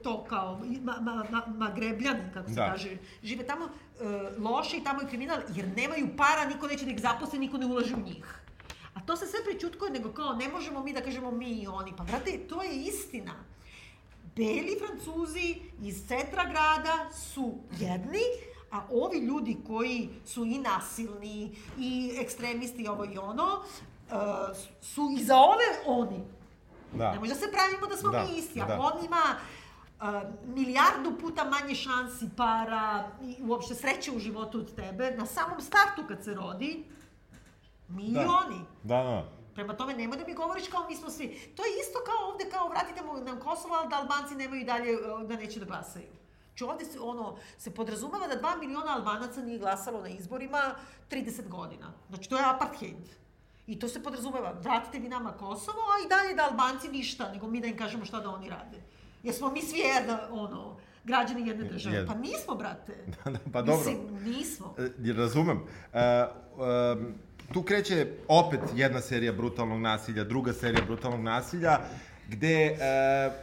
to 0.04 0.24
kao 0.24 0.62
ma, 0.82 0.96
ma, 1.02 1.26
ma, 1.32 1.44
magrebljani, 1.48 2.20
kako 2.34 2.50
se 2.50 2.56
Da. 2.56 2.72
kaže, 2.72 2.98
žive 3.24 3.46
tamo 3.48 3.66
uh, 3.66 3.72
loše 4.44 4.78
i 4.78 4.84
tamo 4.84 5.02
je 5.02 5.08
kriminal, 5.08 5.38
jer 5.56 5.68
nemaju 5.78 6.08
para, 6.18 6.46
niko 6.46 6.68
neće 6.68 6.86
da 6.86 6.92
ih 6.92 7.02
zaposle, 7.02 7.40
niko 7.40 7.58
ne 7.58 7.66
ulaže 7.66 7.96
u 7.96 8.00
njih. 8.00 8.26
A 8.94 9.02
to 9.06 9.16
se 9.16 9.28
sve 9.28 9.40
pričutkuje, 9.46 9.92
nego 9.92 10.12
kao 10.14 10.34
ne 10.34 10.50
možemo 10.50 10.84
mi 10.84 10.94
da 10.94 11.02
kažemo 11.02 11.32
mi 11.32 11.50
i 11.52 11.68
oni. 11.68 11.94
Pa 11.98 12.04
brate, 12.04 12.40
to 12.50 12.64
je 12.64 12.76
istina. 12.76 13.34
Beli 14.36 14.78
Francuzi 14.80 15.56
iz 15.82 16.08
centra 16.08 16.44
grada 16.44 17.10
su 17.14 17.54
jedni, 17.80 18.24
a 18.72 18.82
ovi 18.92 19.20
ljudi 19.20 19.58
koji 19.68 20.10
su 20.26 20.46
i 20.46 20.58
nasilni, 20.58 21.56
i 21.80 22.12
ekstremisti, 22.22 22.82
i 22.84 22.88
ovo 22.88 23.06
i 23.06 23.18
ono, 23.18 23.44
uh, 23.54 24.58
su 24.82 25.10
i 25.20 25.24
za 25.24 25.38
ove 25.38 25.66
oni. 25.86 26.39
Da. 26.94 27.12
Ne 27.12 27.20
može 27.20 27.34
da 27.34 27.40
se 27.40 27.52
pravimo 27.52 27.88
da 27.88 27.98
smo 27.98 28.12
Da, 28.12 28.24
mi 28.24 28.38
isti. 28.38 28.62
Ako 28.62 28.72
da. 28.72 28.80
on 28.82 29.06
ima 29.06 29.24
uh, 30.02 30.08
milijardu 30.56 31.18
puta 31.22 31.44
manje 31.44 31.76
šansi, 31.76 32.30
para 32.38 33.12
i 33.22 33.36
uopšte 33.44 33.76
sreće 33.76 34.12
u 34.12 34.20
životu 34.20 34.58
od 34.58 34.76
tebe, 34.76 35.12
na 35.12 35.26
samom 35.26 35.62
startu 35.62 36.04
kad 36.08 36.24
se 36.24 36.34
rodi, 36.34 36.86
mi 37.88 38.04
i 38.04 38.14
Da. 38.14 38.22
oni. 38.22 38.60
Da, 38.84 39.04
da. 39.04 39.26
Prema 39.54 39.74
tome, 39.74 39.94
nemoj 39.94 40.18
da 40.18 40.26
mi 40.26 40.34
govoriš 40.34 40.68
kao 40.68 40.86
mi 40.90 40.96
smo 40.96 41.10
svi. 41.10 41.28
To 41.56 41.64
je 41.66 41.72
isto 41.82 42.00
kao 42.06 42.30
ovde, 42.30 42.46
kao 42.52 42.70
vratite 42.70 43.04
mu 43.04 43.14
nam 43.14 43.40
Kosovo, 43.40 43.76
ali 43.76 43.90
da 43.90 43.96
Albanci 43.96 44.36
nemaju 44.36 44.62
i 44.62 44.66
dalje, 44.66 44.98
uh, 44.98 45.24
da 45.28 45.36
neće 45.36 45.60
da 45.60 45.66
glasaju. 45.66 46.08
Znači 46.48 46.64
ovde 46.64 46.86
se, 46.86 47.00
ono, 47.00 47.38
se 47.58 47.74
podrazumeva 47.76 48.28
da 48.28 48.42
2 48.42 48.60
miliona 48.60 48.96
Albanaca 48.96 49.42
nije 49.42 49.60
glasalo 49.60 50.02
na 50.02 50.10
izborima 50.10 50.76
30 51.12 51.48
godina. 51.48 51.94
Znači 52.10 52.30
to 52.30 52.38
je 52.38 52.44
apartheid. 52.46 52.96
I 53.70 53.80
to 53.80 53.88
se 53.88 54.04
podrazumeva, 54.04 54.54
vratite 54.62 55.00
vi 55.00 55.10
nama 55.10 55.32
Kosovo, 55.32 55.78
a 55.80 56.06
i 56.06 56.10
dalje 56.10 56.36
da 56.36 56.48
Albanci 56.52 56.90
ništa, 56.90 57.32
nego 57.32 57.48
mi 57.48 57.62
da 57.62 57.68
im 57.68 57.78
kažemo 57.78 58.06
šta 58.06 58.20
da 58.20 58.30
oni 58.30 58.50
rade. 58.50 58.78
Jer 59.24 59.36
smo 59.36 59.52
mi 59.52 59.62
svi 59.62 59.80
jedna, 59.80 60.20
ono, 60.32 60.76
građani 61.04 61.48
jedne 61.48 61.64
države. 61.64 61.96
Jed- 61.98 62.08
Pa 62.08 62.14
nismo, 62.14 62.56
brate. 62.56 62.94
pa 63.54 63.62
dobro. 63.62 63.78
Mislim, 63.78 64.24
nismo. 64.26 64.76
E, 65.06 65.14
razumem. 65.14 65.60
E, 65.94 66.00
em, 66.02 67.14
tu 67.54 67.64
kreće 67.64 68.08
opet 68.28 68.60
jedna 68.76 69.02
serija 69.02 69.34
brutalnog 69.34 69.82
nasilja, 69.82 70.24
druga 70.24 70.54
serija 70.54 70.86
brutalnog 70.86 71.22
nasilja, 71.22 71.80
gde 72.30 72.66
e, 72.66 72.76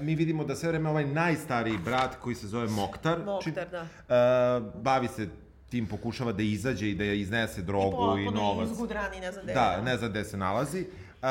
mi 0.00 0.14
vidimo 0.14 0.44
da 0.44 0.56
sve 0.56 0.68
vreme 0.68 0.90
ovaj 0.90 1.06
najstariji 1.06 1.78
brat 1.78 2.16
koji 2.20 2.34
se 2.34 2.46
zove 2.46 2.66
Moktar, 2.66 3.18
Moktar, 3.24 3.68
da. 3.70 3.86
e, 4.16 4.60
bavi 4.74 5.08
se 5.08 5.28
tim, 5.68 5.86
pokušava 5.86 6.32
da 6.32 6.42
izađe 6.42 6.90
i 6.90 6.94
da 6.94 7.04
iznese 7.04 7.62
drogu 7.62 8.18
i, 8.18 8.24
novac. 8.26 8.70
izgudrani, 8.70 9.20
ne 9.20 9.32
znam 9.32 9.44
gde. 9.44 9.54
Da, 9.54 9.80
ne 9.82 9.96
zna 9.96 10.08
gde 10.08 10.24
se 10.24 10.36
nalazi. 10.36 10.86
A, 11.22 11.28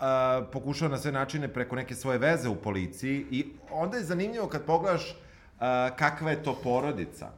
a, 0.00 0.46
pokušava 0.52 0.90
na 0.90 0.98
sve 0.98 1.12
načine 1.12 1.48
preko 1.48 1.76
neke 1.76 1.94
svoje 1.94 2.18
veze 2.18 2.48
u 2.48 2.56
policiji 2.56 3.26
i 3.30 3.46
onda 3.70 3.96
je 3.96 4.04
zanimljivo 4.04 4.46
kad 4.46 4.64
pogledaš 4.64 5.16
a, 5.60 5.90
kakva 5.90 6.30
je 6.30 6.42
to 6.42 6.54
porodica. 6.54 7.30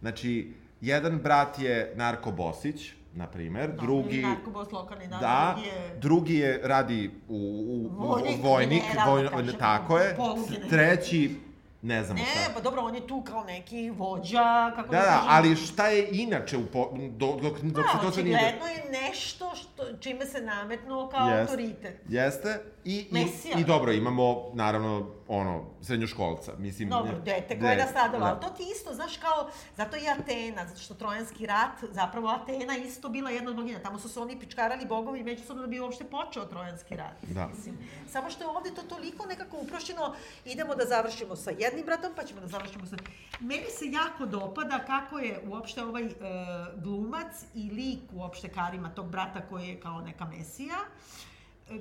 Znači, 0.00 0.52
jedan 0.80 1.18
brat 1.18 1.58
je 1.58 1.92
Narko 1.96 2.30
Bosić, 2.32 2.92
na 3.14 3.26
primer, 3.26 3.70
drugi... 3.72 4.22
Narkobos 4.22 4.72
lokalni, 4.72 5.06
da, 5.06 5.18
Da, 5.18 5.54
drugi 5.54 5.68
je... 5.68 5.98
drugi 5.98 6.34
je 6.34 6.60
radi 6.64 7.10
u, 7.28 7.36
u, 7.68 7.96
Vojnik, 7.98 8.38
u 8.38 8.42
vojnik, 8.42 8.82
general, 8.82 9.06
da 9.06 9.12
vojno- 9.12 9.30
kažemo, 9.30 9.52
tako 9.52 9.98
je. 9.98 10.16
polugeneral. 10.16 10.68
Treći, 10.70 11.36
ne 11.82 12.04
znamo 12.04 12.20
Ne, 12.20 12.26
šta. 12.26 12.50
pa 12.54 12.60
dobro, 12.60 12.82
on 12.82 12.94
je 12.94 13.06
tu 13.06 13.22
kao 13.22 13.44
neki 13.44 13.90
vođa, 13.90 14.38
kako 14.70 14.88
Da, 14.88 14.96
da, 14.96 15.04
kažem. 15.04 15.26
ali 15.28 15.56
šta 15.56 15.86
je 15.86 16.08
inače 16.12 16.56
u 16.56 16.66
po, 16.66 16.88
do, 17.10 17.26
dok, 17.32 17.60
dok 17.60 17.86
se 17.86 17.96
Da, 17.96 18.00
to 18.00 18.12
sve 18.12 18.22
nije... 18.22 18.36
očigledno 18.36 18.66
je 18.66 19.02
nešto 19.02 19.50
što, 19.54 19.96
čime 19.96 20.26
se 20.26 20.40
nametnuo 20.40 21.08
kao 21.08 21.28
Jest. 21.28 21.40
autoritet. 21.42 22.00
Jeste. 22.08 22.60
I, 22.84 22.96
i, 22.96 23.08
Mesija. 23.12 23.58
I 23.58 23.64
dobro, 23.64 23.92
imamo, 23.92 24.50
naravno, 24.54 25.06
ono, 25.28 25.64
srednjoškolca. 25.82 26.52
Mislim, 26.58 26.88
Dobro, 26.88 27.12
ne- 27.12 27.18
dete 27.20 27.60
koje 27.60 27.70
je 27.70 27.76
nastradalo, 27.76 28.18
da. 28.18 28.30
ali 28.30 28.40
to 28.40 28.48
ti 28.48 28.62
isto, 28.72 28.94
znaš, 28.94 29.16
kao, 29.16 29.50
zato 29.76 29.96
i 29.96 30.08
Atena, 30.10 30.66
zato 30.66 30.80
što 30.80 30.94
Trojanski 30.94 31.46
rat, 31.46 31.70
zapravo 31.84 32.28
Atena 32.28 32.76
isto 32.76 33.08
bila 33.08 33.30
jedna 33.30 33.50
od 33.50 33.56
bogina, 33.56 33.78
tamo 33.78 33.98
su 33.98 34.08
se 34.08 34.20
oni 34.20 34.40
pičkarali 34.40 34.86
bogovi 34.86 35.22
međusobno 35.22 35.62
da 35.62 35.68
bi 35.68 35.80
uopšte 35.80 36.04
počeo 36.04 36.44
Trojanski 36.44 36.96
rat. 36.96 37.16
Da. 37.22 37.46
Mislim, 37.46 37.78
samo 38.08 38.30
što 38.30 38.44
je 38.44 38.48
ovde 38.48 38.70
to 38.70 38.82
toliko 38.82 39.26
nekako 39.26 39.56
uprošćeno, 39.56 40.14
idemo 40.44 40.74
da 40.74 40.84
završimo 40.86 41.36
sa 41.36 41.50
jednim 41.72 41.86
bratom, 41.86 42.12
pa 42.16 42.24
ćemo 42.24 42.40
da 42.40 42.46
završimo 42.46 42.86
sa... 42.86 42.96
Meni 43.40 43.64
se 43.78 43.84
jako 43.86 44.26
dopada 44.26 44.78
kako 44.86 45.18
je 45.18 45.40
uopšte 45.46 45.84
ovaj 45.84 46.04
e, 46.04 46.12
glumac 46.76 47.44
i 47.54 47.70
lik 47.70 48.00
uopšte 48.12 48.48
Karima, 48.48 48.94
tog 48.94 49.10
brata 49.10 49.40
koji 49.48 49.68
je 49.68 49.80
kao 49.80 50.00
neka 50.00 50.24
mesija, 50.24 50.76
e, 51.70 51.78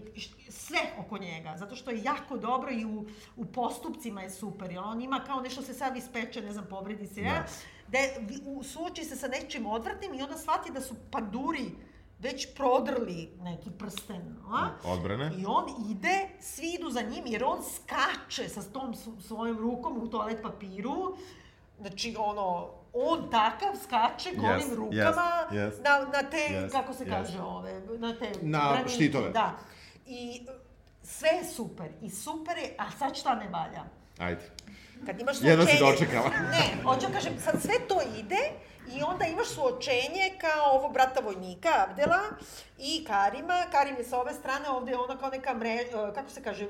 sve 0.49 0.80
oko 0.97 1.17
njega, 1.17 1.56
zato 1.58 1.75
što 1.75 1.91
je 1.91 2.04
jako 2.04 2.38
dobro 2.38 2.71
i 2.71 2.86
u, 2.86 3.06
u 3.36 3.45
postupcima 3.45 4.21
je 4.21 4.30
super, 4.30 4.71
jer 4.71 4.80
on 4.80 5.01
ima 5.01 5.23
kao 5.27 5.41
nešto 5.41 5.62
se 5.62 5.73
sad 5.73 5.97
ispeče, 5.97 6.41
ne 6.41 6.54
znam, 6.54 6.65
povredi 6.69 7.08
se, 7.08 7.21
ja, 7.21 7.45
da. 7.88 7.97
Vi- 8.19 8.41
u, 8.45 8.63
suoči 8.63 9.04
se 9.04 9.15
sa 9.15 9.27
nečim 9.27 9.65
odvratnim 9.65 10.13
i 10.13 10.21
onda 10.21 10.38
shvati 10.38 10.71
da 10.71 10.82
su 10.82 10.95
panduri 11.12 11.71
već 12.21 12.53
prodrli 12.55 13.29
neki 13.39 13.69
prsten, 13.71 14.36
a? 14.47 14.69
Odbrane. 14.86 15.31
I 15.38 15.45
on 15.47 15.65
ide, 15.89 16.27
svi 16.41 16.67
idu 16.69 16.89
za 16.89 17.01
njim, 17.01 17.23
jer 17.25 17.43
on 17.43 17.60
skače 17.65 18.49
sa 18.49 18.62
tom 18.63 18.95
svojom 19.19 19.57
rukom 19.60 19.97
u 19.97 20.07
toalet 20.07 20.41
papiru, 20.41 21.17
znači 21.79 22.15
ono, 22.19 22.69
on 22.93 23.29
takav 23.31 23.75
skače 23.84 24.29
golim 24.31 24.55
Jest, 24.55 24.73
rukama 24.73 25.31
jest, 25.41 25.53
jest. 25.53 25.84
na, 25.84 25.99
na 26.13 26.29
te, 26.29 26.38
Jest, 26.53 26.71
kako 26.71 26.93
se 26.93 27.03
jest. 27.03 27.12
kaže 27.12 27.41
ove, 27.41 27.81
na 27.89 28.15
te 28.15 28.31
Na 28.41 28.69
granite, 28.69 28.89
štitove. 28.89 29.29
Da. 29.29 29.57
I 30.05 30.41
sve 31.03 31.29
je 31.29 31.45
super. 31.45 31.89
I 32.01 32.10
super 32.10 32.57
je, 32.57 32.75
a 32.77 32.91
sad 32.91 33.17
šta 33.17 33.36
ne 33.36 33.47
valja? 33.47 33.84
Ajde. 34.19 34.41
Kad 35.05 35.19
imaš 35.19 35.38
Jedva 35.41 35.65
si 35.65 35.71
suočenje- 35.71 35.91
dočekala. 35.91 36.29
ne, 36.29 36.84
hoću 36.84 37.01
da 37.01 37.13
kažem, 37.13 37.34
sad 37.39 37.62
sve 37.62 37.73
to 37.88 37.95
ide 38.17 38.51
i 38.97 39.04
onda 39.04 39.25
imaš 39.25 39.47
suočenje 39.47 40.32
kao 40.41 40.71
ovog 40.71 40.93
brata 40.93 41.19
vojnika, 41.19 41.69
Abdela, 41.89 42.19
i 42.77 43.06
Karima. 43.08 43.63
Karim 43.71 43.95
je 43.97 44.04
sa 44.04 44.19
ove 44.21 44.34
strane, 44.34 44.69
ovde 44.69 44.91
je 44.91 44.97
ona 44.97 45.17
kao 45.17 45.30
neka 45.30 45.54
mre, 45.54 45.69
e, 45.69 46.13
kako 46.15 46.30
se 46.30 46.43
kaže, 46.43 46.67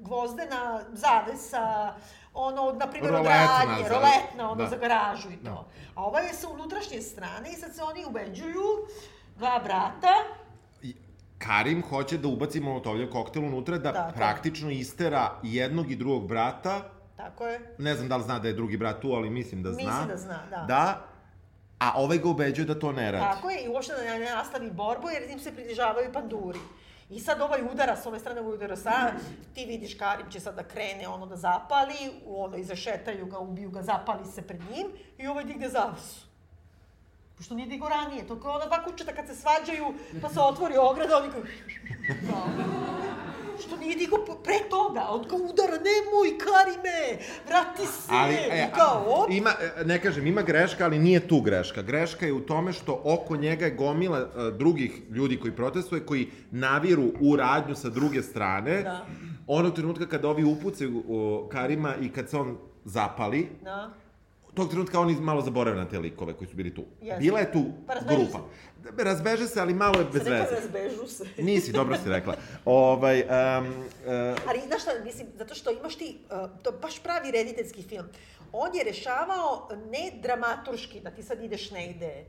gvozdena 0.00 0.80
zavesa, 0.92 1.94
ono, 2.34 2.72
na 2.72 2.86
primjer, 2.86 3.14
od 3.14 3.26
radnje, 3.26 3.88
roletna, 3.88 4.50
ono, 4.50 4.62
da. 4.62 4.66
za 4.66 4.76
garažu 4.76 5.30
i 5.30 5.36
to. 5.36 5.50
Da. 5.50 5.64
A 5.94 6.04
ova 6.04 6.20
je 6.20 6.34
sa 6.34 6.48
unutrašnje 6.48 7.02
strane 7.02 7.52
i 7.52 7.54
sad 7.54 7.74
se 7.74 7.82
oni 7.82 8.04
ubeđuju, 8.04 8.64
dva 9.36 9.60
brata, 9.64 10.14
Karim 11.38 11.82
hoće 11.82 12.18
da 12.18 12.28
ubaci 12.28 12.60
molotovljev 12.60 13.10
koktel 13.10 13.44
unutra 13.44 13.78
da 13.78 13.92
Tako. 13.92 14.16
praktično 14.16 14.70
istera 14.70 15.30
jednog 15.42 15.90
i 15.90 15.96
drugog 15.96 16.28
brata. 16.28 16.80
tako 17.16 17.46
je, 17.46 17.74
Ne 17.78 17.94
znam 17.94 18.08
da 18.08 18.16
li 18.16 18.22
zna 18.22 18.38
da 18.38 18.48
je 18.48 18.54
drugi 18.54 18.76
brat 18.76 19.00
tu, 19.00 19.12
ali 19.12 19.30
mislim 19.30 19.62
da 19.62 19.72
zna. 19.72 19.82
Mislim 19.82 20.08
da 20.08 20.16
zna, 20.16 20.38
da. 20.50 20.64
Da, 20.68 21.07
a 21.78 21.92
ovaj 21.96 22.18
ga 22.18 22.28
ubeđuje 22.28 22.66
da 22.66 22.78
to 22.78 22.92
ne 22.92 23.12
radi. 23.12 23.34
Tako 23.34 23.50
je, 23.50 23.64
i 23.64 23.68
uopšte 23.68 23.92
da 23.92 24.18
ne 24.18 24.30
nastavi 24.30 24.70
borbu, 24.70 25.10
jer 25.10 25.30
im 25.30 25.40
se 25.40 25.54
približavaju 25.54 26.12
panduri. 26.12 26.58
I 27.10 27.20
sad 27.20 27.40
ovaj 27.40 27.62
udara, 27.72 27.96
s 27.96 28.06
ove 28.06 28.18
strane 28.18 28.40
ovaj 28.40 28.54
udara 28.54 28.76
sa, 28.76 29.12
ti 29.54 29.64
vidiš 29.64 29.94
Karim 29.94 30.30
će 30.30 30.40
sad 30.40 30.54
da 30.56 30.64
krene 30.64 31.08
ono 31.08 31.26
da 31.26 31.36
zapali, 31.36 32.12
ono 32.26 32.56
izašetaju 32.56 33.26
ga, 33.26 33.38
ubiju 33.38 33.70
ga, 33.70 33.82
zapali 33.82 34.26
se 34.26 34.42
pred 34.42 34.60
njim 34.60 34.86
i 35.18 35.26
ovaj 35.26 35.44
digne 35.44 35.68
zavesu. 35.68 36.26
Pošto 37.36 37.54
nije 37.54 37.68
digo 37.68 37.88
ranije, 37.88 38.26
to 38.26 38.40
kao 38.40 38.54
ona 38.54 38.66
dva 38.66 38.84
kućeta 38.84 39.14
kad 39.14 39.26
se 39.26 39.34
svađaju, 39.34 39.94
pa 40.22 40.28
se 40.28 40.40
otvori 40.40 40.76
ograda, 40.76 41.16
oni 41.16 41.30
kao... 41.30 41.42
što 43.62 43.76
nije 43.76 43.96
digo 43.96 44.16
pre 44.44 44.58
toga, 44.70 45.06
on 45.10 45.24
kao 45.24 45.38
udara, 45.38 45.76
nemoj 45.88 46.38
Karime, 46.38 47.24
vrati 47.46 47.86
se, 47.86 48.08
Ali, 48.10 48.34
e, 48.34 48.70
kao, 48.74 49.04
op, 49.06 49.30
ima, 49.30 49.50
e, 49.50 49.84
ne 49.84 50.02
kažem, 50.02 50.26
ima 50.26 50.42
greška, 50.42 50.84
ali 50.84 50.98
nije 50.98 51.28
tu 51.28 51.40
greška. 51.40 51.82
Greška 51.82 52.26
je 52.26 52.32
u 52.32 52.40
tome 52.40 52.72
što 52.72 53.00
oko 53.04 53.36
njega 53.36 53.64
je 53.64 53.74
gomila 53.74 54.18
e, 54.18 54.50
drugih 54.58 55.02
ljudi 55.10 55.36
koji 55.36 55.56
protestuje, 55.56 56.06
koji 56.06 56.30
naviru 56.50 57.12
u 57.20 57.36
radnju 57.36 57.74
sa 57.74 57.88
druge 57.88 58.22
strane. 58.22 58.82
Da. 58.82 59.06
Onog 59.46 59.74
trenutka 59.74 60.06
kada 60.06 60.28
ovi 60.28 60.44
upucaju 60.44 61.02
o, 61.08 61.48
Karima 61.52 61.94
i 62.00 62.08
kad 62.08 62.30
se 62.30 62.36
on 62.36 62.56
zapali, 62.84 63.48
da. 63.64 63.90
Tog 64.54 64.70
trenutka 64.70 65.00
oni 65.00 65.14
malo 65.14 65.40
zaborave 65.40 65.76
na 65.76 65.88
te 65.88 65.98
likove 65.98 66.32
koji 66.32 66.48
su 66.48 66.56
bili 66.56 66.74
tu. 66.74 66.84
Jeste. 67.00 67.20
Bila 67.20 67.38
je 67.38 67.52
tu 67.52 67.64
Pa 67.86 67.94
grupa. 67.94 68.38
Razbeže 68.98 69.46
se, 69.46 69.60
ali 69.60 69.74
malo 69.74 69.98
je 69.98 70.04
bez 70.04 70.26
veze. 70.26 70.54
razbežu 70.60 71.06
se. 71.06 71.24
Nisi, 71.42 71.72
dobro 71.72 71.96
si 71.96 72.08
rekla. 72.08 72.34
Ovaj, 72.64 73.20
um, 73.20 73.66
uh, 73.66 74.38
Ali 74.48 74.60
znaš 74.66 74.82
šta, 74.82 74.90
mislim, 75.04 75.26
zato 75.38 75.54
što 75.54 75.70
imaš 75.70 75.96
ti, 75.96 76.18
uh, 76.30 76.50
to 76.62 76.72
baš 76.72 76.98
pravi 77.02 77.30
rediteljski 77.30 77.82
film. 77.82 78.06
On 78.52 78.74
je 78.74 78.84
rešavao 78.84 79.68
ne 79.90 80.10
dramaturški, 80.22 81.00
da 81.00 81.10
ti 81.10 81.22
sad 81.22 81.42
ideš 81.42 81.70
negde, 81.70 82.24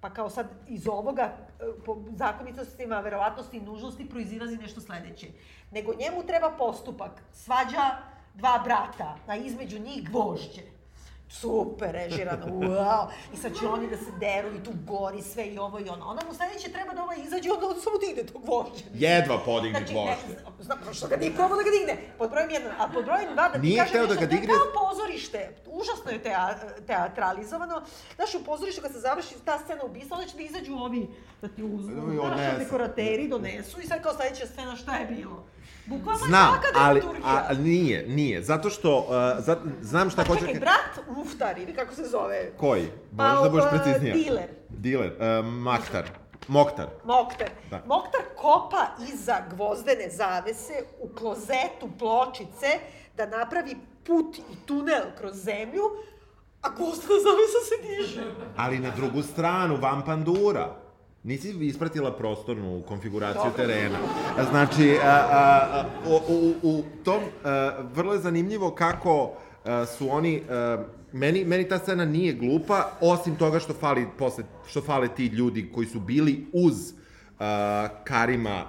pa 0.00 0.10
kao 0.10 0.30
sad 0.30 0.46
iz 0.68 0.88
ovoga, 0.88 1.36
uh, 1.60 1.84
po 1.84 2.02
zakonitostima, 2.16 3.00
verovatnosti 3.00 3.56
i 3.56 3.60
nužnosti 3.60 4.08
proizilazi 4.08 4.56
nešto 4.56 4.80
sledeće. 4.80 5.26
Nego 5.70 5.94
njemu 5.94 6.26
treba 6.26 6.50
postupak, 6.50 7.22
svađa 7.32 7.90
dva 8.34 8.60
brata, 8.64 9.16
a 9.26 9.36
između 9.36 9.78
njih 9.78 10.10
gvožđe. 10.10 10.73
Super 11.28 11.92
režirano, 11.92 12.46
wow. 12.46 13.06
I 13.34 13.36
sad 13.36 13.52
će 13.58 13.66
oni 13.68 13.90
da 13.90 13.96
se 13.96 14.10
deru 14.20 14.48
i 14.50 14.62
tu 14.62 14.70
gori 14.86 15.22
sve 15.22 15.46
i 15.46 15.58
ovo 15.58 15.78
i 15.78 15.88
ono. 15.88 16.06
Onda 16.06 16.22
mu 16.28 16.34
sledeće 16.34 16.72
treba 16.72 16.94
da 16.94 17.02
ovaj 17.02 17.16
izađe, 17.18 17.50
onda 17.50 17.66
on 17.66 17.80
samo 17.80 17.98
digne 17.98 18.22
tog 18.24 18.42
vožđa. 18.44 18.84
Jedva 18.94 19.38
podigne 19.38 19.78
Znači, 19.78 19.92
gvožđe. 19.92 20.34
znam, 20.60 20.78
što 20.92 21.06
ga 21.08 21.16
nije 21.16 21.34
probao 21.34 21.56
da 21.56 21.62
ga 21.62 21.70
digne. 21.70 21.96
Pod 22.18 22.30
brojem 22.30 22.50
jedan, 22.50 22.72
a 22.78 22.88
pod 22.88 23.04
brojem 23.04 23.32
dva 23.32 23.48
da 23.48 23.54
ti 23.54 23.58
Nije 23.60 23.78
kažem 23.78 24.08
da 24.08 24.14
ga 24.14 24.26
digne. 24.26 24.46
kao 24.48 24.82
pozorište. 24.82 25.40
Užasno 25.68 26.10
je 26.10 26.22
tea, 26.22 26.54
teatralizovano. 26.86 27.82
Znaš, 28.16 28.34
u 28.34 28.44
pozorištu 28.44 28.82
kad 28.82 28.92
se 28.92 29.00
završi 29.00 29.34
ta 29.44 29.58
scena 29.58 29.84
ubistva, 29.84 30.16
onda 30.16 30.30
će 30.30 30.36
da 30.36 30.42
izađu 30.42 30.74
ovi, 30.74 31.08
da 31.42 31.48
ti 31.48 31.62
uzmu, 31.64 32.12
znaš, 32.26 32.58
dekorateri 32.58 33.28
donesu 33.28 33.80
i 33.80 33.86
sad 33.86 34.02
kao 34.02 34.14
sledeća 34.14 34.46
scena 34.46 34.76
šta 34.76 34.96
je 34.96 35.06
bilo. 35.06 35.44
Bukvalno 35.86 36.26
Znam, 36.26 36.54
je 36.54 36.60
taka 36.62 36.78
ali, 36.80 37.02
a, 37.24 37.54
nije, 37.54 38.06
nije, 38.08 38.42
zato 38.42 38.70
što, 38.70 38.98
uh, 38.98 39.06
za, 39.38 39.56
znam 39.82 40.10
šta 40.10 40.22
Pa 40.22 40.28
hoću... 40.28 40.40
čekaj, 40.40 40.54
ka- 40.54 40.60
brat 40.60 41.16
Muftar, 41.16 41.58
ili 41.58 41.74
kako 41.74 41.94
se 41.94 42.04
zove? 42.04 42.52
Koji? 42.56 42.88
Pa, 43.16 43.24
Možeš 43.24 43.42
da 43.42 43.50
budeš 43.50 43.64
uh, 43.64 43.70
preciznija. 43.70 44.14
diler. 44.14 44.48
Diler, 44.68 45.12
uh, 45.12 45.46
maktar, 45.46 46.04
moktar. 46.48 46.86
Moktar. 47.04 47.48
Da. 47.70 47.82
Moktar 47.86 48.20
kopa 48.36 48.86
iza 49.12 49.36
gvozdene 49.50 50.08
zavese 50.10 50.72
u 51.00 51.08
klozetu 51.08 51.88
pločice 51.98 52.66
da 53.16 53.26
napravi 53.26 53.76
put 54.06 54.38
i 54.38 54.66
tunel 54.66 55.02
kroz 55.18 55.34
zemlju, 55.34 55.82
a 56.62 56.68
gvozdena 56.70 57.20
zavesa 57.20 57.60
se 57.68 57.88
diže. 57.88 58.22
Ali 58.56 58.78
na 58.78 58.90
drugu 58.90 59.22
stranu, 59.22 59.76
van 59.76 60.04
pandura. 60.04 60.76
Nisi 61.24 61.66
ispratila 61.66 62.12
prostornu 62.16 62.82
konfiguraciju 62.88 63.42
Dobro. 63.44 63.66
terena. 63.66 63.98
Znači, 64.50 64.98
a, 65.04 65.08
a, 65.08 65.68
a, 65.72 65.84
u, 66.06 66.34
u, 66.34 66.54
u 66.62 66.82
tom, 67.04 67.22
a, 67.44 67.70
vrlo 67.94 68.12
je 68.12 68.18
zanimljivo 68.18 68.70
kako 68.70 69.32
a, 69.64 69.86
su 69.86 70.10
oni, 70.10 70.42
a, 70.50 70.84
meni, 71.12 71.44
meni 71.44 71.68
ta 71.68 71.78
scena 71.78 72.04
nije 72.04 72.32
glupa, 72.32 72.90
osim 73.00 73.36
toga 73.36 73.58
što 73.58 73.72
fali, 73.72 74.06
posle, 74.18 74.44
što 74.66 74.82
fale 74.82 75.08
ti 75.08 75.26
ljudi 75.26 75.70
koji 75.74 75.86
su 75.86 76.00
bili 76.00 76.46
uz 76.52 76.92
a, 77.38 77.88
Karima 78.04 78.64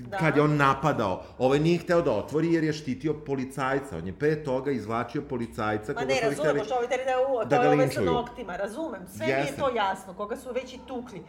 Da. 0.00 0.16
kad 0.16 0.36
je 0.36 0.42
on 0.42 0.56
napadao. 0.56 1.22
Ovaj 1.38 1.58
nije 1.58 1.78
hteo 1.78 2.02
da 2.02 2.12
otvori 2.12 2.52
jer 2.52 2.64
je 2.64 2.72
štitio 2.72 3.14
policajca. 3.14 3.96
On 3.98 4.06
je 4.06 4.12
pre 4.12 4.44
toga 4.44 4.70
izvlačio 4.70 5.22
policajca 5.22 5.92
Ma 5.92 6.00
ne, 6.04 6.14
su 6.14 6.26
ovi 6.26 6.30
razumem, 6.30 6.50
hteli... 6.50 6.64
što 6.64 6.74
ovaj 6.74 6.88
teri 6.88 7.04
da 7.04 7.10
je 7.10 7.26
uvo, 7.28 7.44
da 7.44 7.56
to 7.56 7.62
ga 7.62 7.68
je 7.68 7.74
ovaj 7.74 7.88
sa 7.88 8.00
linčuju. 8.00 8.14
noktima, 8.14 8.56
razumem, 8.56 9.00
sve 9.16 9.26
mi 9.26 9.32
je 9.32 9.56
to 9.58 9.68
jasno, 9.76 10.14
koga 10.14 10.36
su 10.36 10.52
već 10.52 10.74
i 10.74 10.78
tukli. 10.86 11.22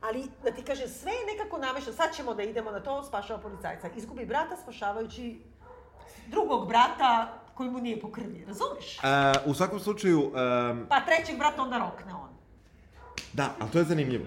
Ali, 0.00 0.28
da 0.44 0.50
ti 0.50 0.62
kažem, 0.62 0.88
sve 0.88 1.12
je 1.12 1.36
nekako 1.36 1.58
namešano, 1.58 1.96
sad 1.96 2.14
ćemo 2.16 2.34
da 2.34 2.42
idemo 2.42 2.70
na 2.70 2.80
to, 2.80 3.02
spašava 3.02 3.38
policajca. 3.40 3.88
Izgubi 3.96 4.26
brata 4.26 4.56
spašavajući 4.56 5.40
drugog 6.26 6.68
brata 6.68 7.28
koji 7.54 7.70
mu 7.70 7.78
nije 7.80 8.00
po 8.00 8.10
krvi, 8.10 8.44
razumeš? 8.48 8.98
A, 9.02 9.32
u 9.46 9.54
svakom 9.54 9.80
slučaju, 9.80 10.20
um, 10.20 10.86
Pa 10.88 11.00
trećeg 11.00 11.38
brata 11.38 11.62
onda 11.62 11.78
rokne 11.78 12.14
on. 12.14 12.30
da, 13.32 13.50
ali 13.60 13.70
to 13.70 13.78
je 13.78 13.84
zanimljivo. 13.84 14.24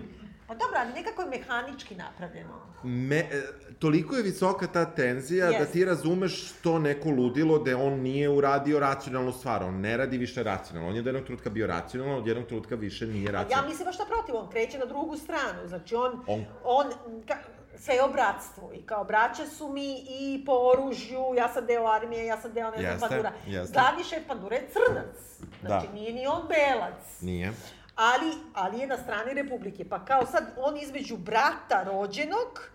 Pa 0.47 0.53
dobro, 0.53 0.77
ali 0.77 0.93
nekako 0.93 1.21
je 1.21 1.27
mehanički 1.29 1.95
napravljeno. 1.95 2.53
Me, 2.83 3.17
e, 3.17 3.41
toliko 3.79 4.15
je 4.15 4.23
visoka 4.23 4.67
ta 4.67 4.85
tenzija 4.85 5.45
da 5.45 5.51
Jeste. 5.51 5.71
ti 5.71 5.85
razumeš 5.85 6.51
to 6.53 6.79
neko 6.79 7.09
ludilo 7.09 7.59
da 7.59 7.77
on 7.77 7.93
nije 7.93 8.29
uradio 8.29 8.79
racionalnu 8.79 9.31
stvar. 9.31 9.63
On 9.63 9.79
ne 9.79 9.97
radi 9.97 10.17
više 10.17 10.43
racionalno. 10.43 10.89
On 10.89 10.95
je 10.95 10.99
od 10.99 11.05
jednog 11.05 11.23
trenutka 11.23 11.49
bio 11.49 11.67
racionalno, 11.67 12.17
od 12.17 12.27
jednog 12.27 12.45
trenutka 12.45 12.75
više 12.75 13.07
nije 13.07 13.35
A 13.35 13.45
ja 13.51 13.61
mislim 13.61 13.85
baš 13.85 13.99
naprotiv, 13.99 14.35
on 14.35 14.49
kreće 14.49 14.77
na 14.77 14.85
drugu 14.85 15.17
stranu. 15.17 15.67
Znači 15.67 15.95
on, 15.95 16.23
On- 16.27 16.45
on, 16.63 16.85
ka, 17.27 17.35
sve 17.77 17.93
je 17.95 18.03
o 18.03 18.09
bratstvu 18.09 18.71
i 18.73 18.81
kao 18.81 19.03
braća 19.03 19.45
su 19.47 19.67
mi 19.69 19.93
i 20.09 20.43
po 20.45 20.51
oružju, 20.53 21.23
ja 21.37 21.49
sam 21.49 21.65
deo 21.65 21.87
armije, 21.87 22.25
ja 22.25 22.41
sam 22.41 22.53
deo 22.53 22.71
ne 22.71 22.77
znam 22.77 22.91
Jeste, 22.91 23.07
pandura. 23.07 23.31
jeste. 23.47 23.73
Glavni 23.73 24.03
šef 24.03 24.27
pandura 24.27 24.55
je 24.55 24.67
crnac. 24.69 25.15
Znači 25.61 25.87
Da. 25.87 25.93
nije 25.93 26.13
ni 26.13 26.27
on 26.27 26.41
belac. 26.47 27.21
Nije. 27.21 27.51
Ali, 27.95 28.31
ali 28.53 28.79
je 28.79 28.87
na 28.87 28.97
strani 28.97 29.33
Republike. 29.33 29.89
Pa 29.89 30.05
kao 30.05 30.25
sad 30.25 30.43
on 30.57 30.77
između 30.77 31.17
brata 31.17 31.83
rođenog 31.83 32.69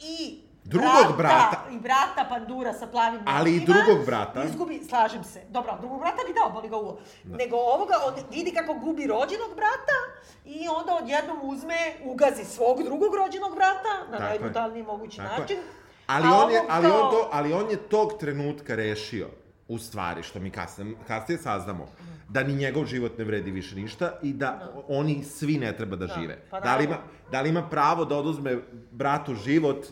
i 0.00 0.40
Drugog 0.64 1.16
brata. 1.16 1.64
I 1.72 1.78
brata 1.78 2.26
pandura 2.28 2.72
sa 2.72 2.86
plavim 2.86 3.20
Ali 3.26 3.56
i 3.56 3.60
drugog 3.60 4.06
brata. 4.06 4.44
Izgubi, 4.44 4.80
slažem 4.88 5.24
se. 5.24 5.42
Dobro, 5.48 5.76
drugog 5.80 6.00
brata 6.00 6.16
bi 6.26 6.32
dao, 6.34 6.50
boli 6.50 6.68
ga 6.68 6.76
uvo. 6.76 6.98
Nego 7.24 7.56
ovoga, 7.56 7.94
on 8.06 8.14
vidi 8.30 8.50
kako 8.50 8.74
gubi 8.74 9.06
rođenog 9.06 9.50
brata 9.56 9.98
i 10.44 10.68
onda 10.68 10.94
odjednom 10.94 11.38
uzme, 11.42 11.94
ugazi 12.04 12.44
svog 12.44 12.82
drugog 12.82 13.14
rođenog 13.14 13.54
brata 13.54 13.92
na 14.10 14.18
Tako 14.18 14.22
je. 14.22 14.28
najbrutalniji 14.28 14.82
mogući 14.82 15.16
Tako 15.16 15.32
je. 15.34 15.40
način. 15.40 15.58
Ali 16.06 16.26
on, 16.28 16.50
je, 16.50 16.62
ali, 16.68 16.86
on 16.86 17.10
to, 17.10 17.28
ali 17.32 17.52
on 17.52 17.70
je 17.70 17.76
tog 17.76 18.18
trenutka 18.18 18.74
rešio, 18.74 19.28
u 19.70 19.78
stvari, 19.78 20.22
što 20.22 20.40
mi 20.40 20.50
kasnije, 20.50 20.96
kasnije 21.06 21.38
saznamo, 21.38 21.86
da 22.28 22.42
ni 22.42 22.54
njegov 22.54 22.86
život 22.86 23.18
ne 23.18 23.24
vredi 23.24 23.50
više 23.50 23.76
ništa 23.76 24.12
i 24.22 24.32
da 24.32 24.72
oni 24.88 25.24
svi 25.24 25.58
ne 25.58 25.76
treba 25.76 25.96
da, 25.96 26.06
Da, 26.06 26.14
žive. 26.14 26.38
pa 26.50 26.60
da, 26.60 26.76
li 26.76 26.84
ima, 26.84 26.98
da 27.30 27.40
li 27.40 27.48
ima 27.48 27.68
pravo 27.68 28.04
da 28.04 28.16
oduzme 28.16 28.58
bratu 28.90 29.34
život 29.34 29.86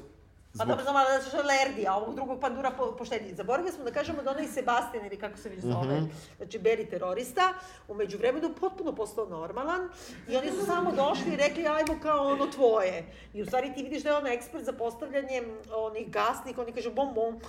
Pa 0.59 0.65
dobro, 0.65 0.83
znam, 0.83 0.97
ali 0.97 1.07
da 1.07 1.39
je 1.39 1.45
Lerdi, 1.45 1.87
a 1.87 1.95
ovog 1.95 2.15
drugog 2.15 2.41
pandura 2.41 2.71
po, 2.71 2.97
poštedi. 2.99 3.35
Zaboravili 3.35 3.73
smo 3.73 3.85
da 3.85 3.91
kažemo 3.91 4.23
da 4.23 4.31
onaj 4.31 4.47
Sebastian, 4.47 5.07
ili 5.07 5.17
kako 5.17 5.39
se 5.39 5.49
već 5.49 5.61
zove, 5.61 6.03
znači 6.37 6.59
Beri 6.59 6.87
terorista, 6.91 7.53
umeđu 7.89 8.19
vremenu 8.19 8.51
potpuno 8.61 8.95
postao 8.95 9.27
normalan 9.29 9.89
i 10.29 10.37
oni 10.37 10.51
su 10.51 10.67
samo 10.67 10.93
došli 10.93 11.33
i 11.33 11.37
rekli, 11.37 11.67
ajmo 11.67 12.01
kao 12.03 12.27
ono 12.27 12.47
tvoje. 12.47 13.07
I 13.35 13.43
u 13.43 13.47
stvari 13.47 13.73
ti 13.75 13.83
vidiš 13.83 14.03
da 14.03 14.09
je 14.09 14.17
on 14.17 14.27
ekspert 14.27 14.65
za 14.65 14.73
postavljanje 14.73 15.43
onih 15.75 16.11
gasnika, 16.11 16.63
oni 16.63 16.73
kažu 16.73 16.91
bom 16.91 17.15
bom, 17.15 17.41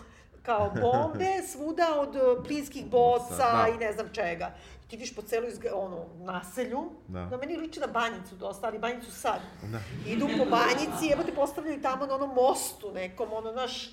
kao 0.41 0.71
bombe 0.81 1.25
svuda 1.43 1.99
od 1.99 2.15
eh, 2.15 2.19
plinskih 2.43 2.85
boca 2.85 3.35
Da. 3.37 3.67
i 3.69 3.77
ne 3.77 3.93
znam 3.93 4.09
čega. 4.09 4.51
Ti 4.81 4.95
vidiš 4.95 5.15
po 5.15 5.21
celoj 5.21 5.51
izg- 5.51 5.71
ono, 5.73 6.05
naselju, 6.15 6.83
Da. 7.07 7.19
da. 7.21 7.37
meni 7.37 7.57
liči 7.57 7.79
na 7.79 7.87
banjicu 7.87 8.35
dosta, 8.35 8.67
ali 8.67 8.79
banjicu 8.79 9.11
sad. 9.11 9.39
Da. 9.63 9.79
Idu 10.07 10.27
po 10.29 10.45
banjici, 10.47 11.13
evo 11.13 11.23
te 11.23 11.33
postavljaju 11.33 11.81
tamo 11.81 12.05
na 12.05 12.15
onom 12.15 12.31
mostu 12.31 12.91
nekom, 12.91 13.33
ono, 13.33 13.51
naš, 13.51 13.89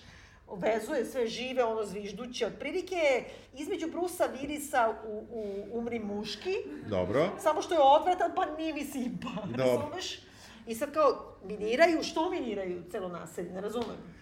vezuje 0.53 1.05
sve 1.05 1.27
žive, 1.27 1.65
ono, 1.65 1.85
zvižduće. 1.85 2.47
Otprilike, 2.47 3.25
između 3.55 3.87
Brusa 3.89 4.25
Virisa 4.33 4.95
u, 5.07 5.25
u 5.31 5.45
Umri 5.73 5.99
muški, 5.99 6.55
Dobro. 6.87 7.29
samo 7.39 7.63
što 7.63 7.75
je 7.75 7.81
odvratan, 7.83 8.33
pa 8.35 8.47
nije 8.49 8.75
mi 8.75 8.85
simpa, 8.85 9.29
Dobro. 9.47 9.65
razumeš? 9.67 10.19
I 10.67 10.75
sad 10.75 10.93
kao, 10.93 11.37
miniraju, 11.45 12.03
što 12.03 12.31
miniraju 12.31 12.83
celo 12.91 13.09
naselje, 13.09 13.51
ne 13.51 13.61
razumem. 13.61 14.16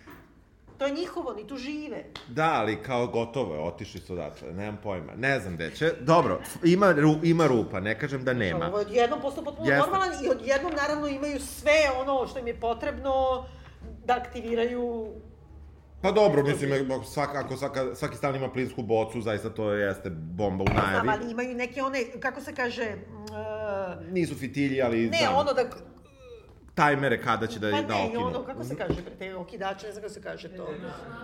To 0.78 0.86
je 0.86 0.92
njihovo, 0.92 1.32
ni 1.34 1.46
tu 1.46 1.56
žive. 1.56 2.04
Da, 2.28 2.52
ali 2.54 2.82
kao 2.82 3.06
gotovo 3.06 3.54
je, 3.54 3.60
otišli 3.60 4.00
su 4.00 4.12
odatle, 4.12 4.52
nemam 4.52 4.78
pojma. 4.82 5.12
Ne 5.16 5.40
znam 5.40 5.54
gde 5.54 5.70
će. 5.70 5.92
Dobro, 6.00 6.40
ima, 6.64 6.92
ru, 6.92 7.14
ima 7.22 7.46
rupa, 7.46 7.80
ne 7.80 7.98
kažem 7.98 8.24
da 8.24 8.32
nema. 8.32 8.66
Ovo 8.68 8.78
je 8.78 8.86
odjednom 8.86 9.20
postao 9.20 9.44
potpuno 9.44 9.70
Jeste. 9.70 9.80
normalan 9.80 10.24
i 10.24 10.28
odjednom 10.28 10.72
naravno 10.76 11.08
imaju 11.08 11.40
sve 11.40 11.90
ono 12.00 12.26
što 12.26 12.38
im 12.38 12.46
je 12.46 12.60
potrebno 12.60 13.44
da 14.04 14.14
aktiviraju 14.14 15.12
Pa 16.02 16.12
dobro, 16.12 16.42
mislim, 16.42 16.90
ako, 16.92 17.04
svaka, 17.04 17.38
ako 17.38 17.56
svaka, 17.56 17.94
svaki 17.94 18.16
stan 18.16 18.36
ima 18.36 18.50
plinsku 18.50 18.82
bocu, 18.82 19.20
zaista 19.20 19.50
to 19.50 19.70
jeste 19.72 20.10
bomba 20.10 20.64
u 20.64 20.66
Znam, 20.66 20.76
najavi. 20.86 21.08
ali 21.08 21.30
imaju 21.30 21.54
neke 21.54 21.82
one, 21.82 22.04
kako 22.20 22.40
se 22.40 22.54
kaže, 22.54 22.82
e, 22.82 22.96
Nisu 24.10 24.34
fitilji, 24.34 24.82
ali 24.82 25.10
ne, 25.10 25.18
znam, 25.18 25.34
ono 25.36 25.52
da, 25.52 25.64
tajmere 26.74 27.22
kada 27.22 27.46
će 27.46 27.58
da, 27.58 27.70
pa 27.70 27.82
da 27.82 27.94
ne, 27.94 28.04
okinu. 28.04 28.26
ono, 28.26 28.42
kako 28.42 28.64
se 28.64 28.76
kaže, 28.76 29.02
bre, 29.02 29.14
te 29.18 29.36
okidače, 29.36 29.86
ne 29.86 29.92
znam 29.92 30.02
kako 30.02 30.14
se 30.14 30.22
kaže 30.22 30.48
to. 30.48 30.66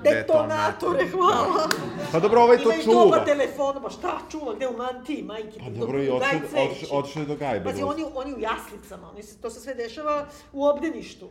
Detonator. 0.02 0.12
Detonatore, 0.12 1.08
hvala. 1.08 1.68
Pa 2.12 2.20
dobro, 2.20 2.42
ovaj 2.42 2.56
to 2.56 2.62
Imaju 2.62 2.82
doba 2.84 3.02
čuva. 3.02 3.24
telefona, 3.24 3.82
pa 3.82 3.90
šta 3.90 4.18
čuva, 4.30 4.54
gde 4.54 4.68
u 4.68 4.76
mantiji, 4.76 5.22
majke? 5.22 5.58
Pa 5.58 5.70
do- 5.70 5.78
dobro, 5.78 5.98
i 5.98 6.04
je 6.04 7.26
do 7.26 7.36
gajbe. 7.36 7.64
Pazi, 7.64 7.82
oni, 7.82 8.04
oni 8.14 8.34
u 8.34 8.38
jaslicama, 8.40 9.10
oni 9.10 9.22
se, 9.22 9.38
to 9.38 9.50
se 9.50 9.60
sve 9.60 9.74
dešava 9.74 10.26
u 10.52 10.66
obdeništu. 10.66 11.30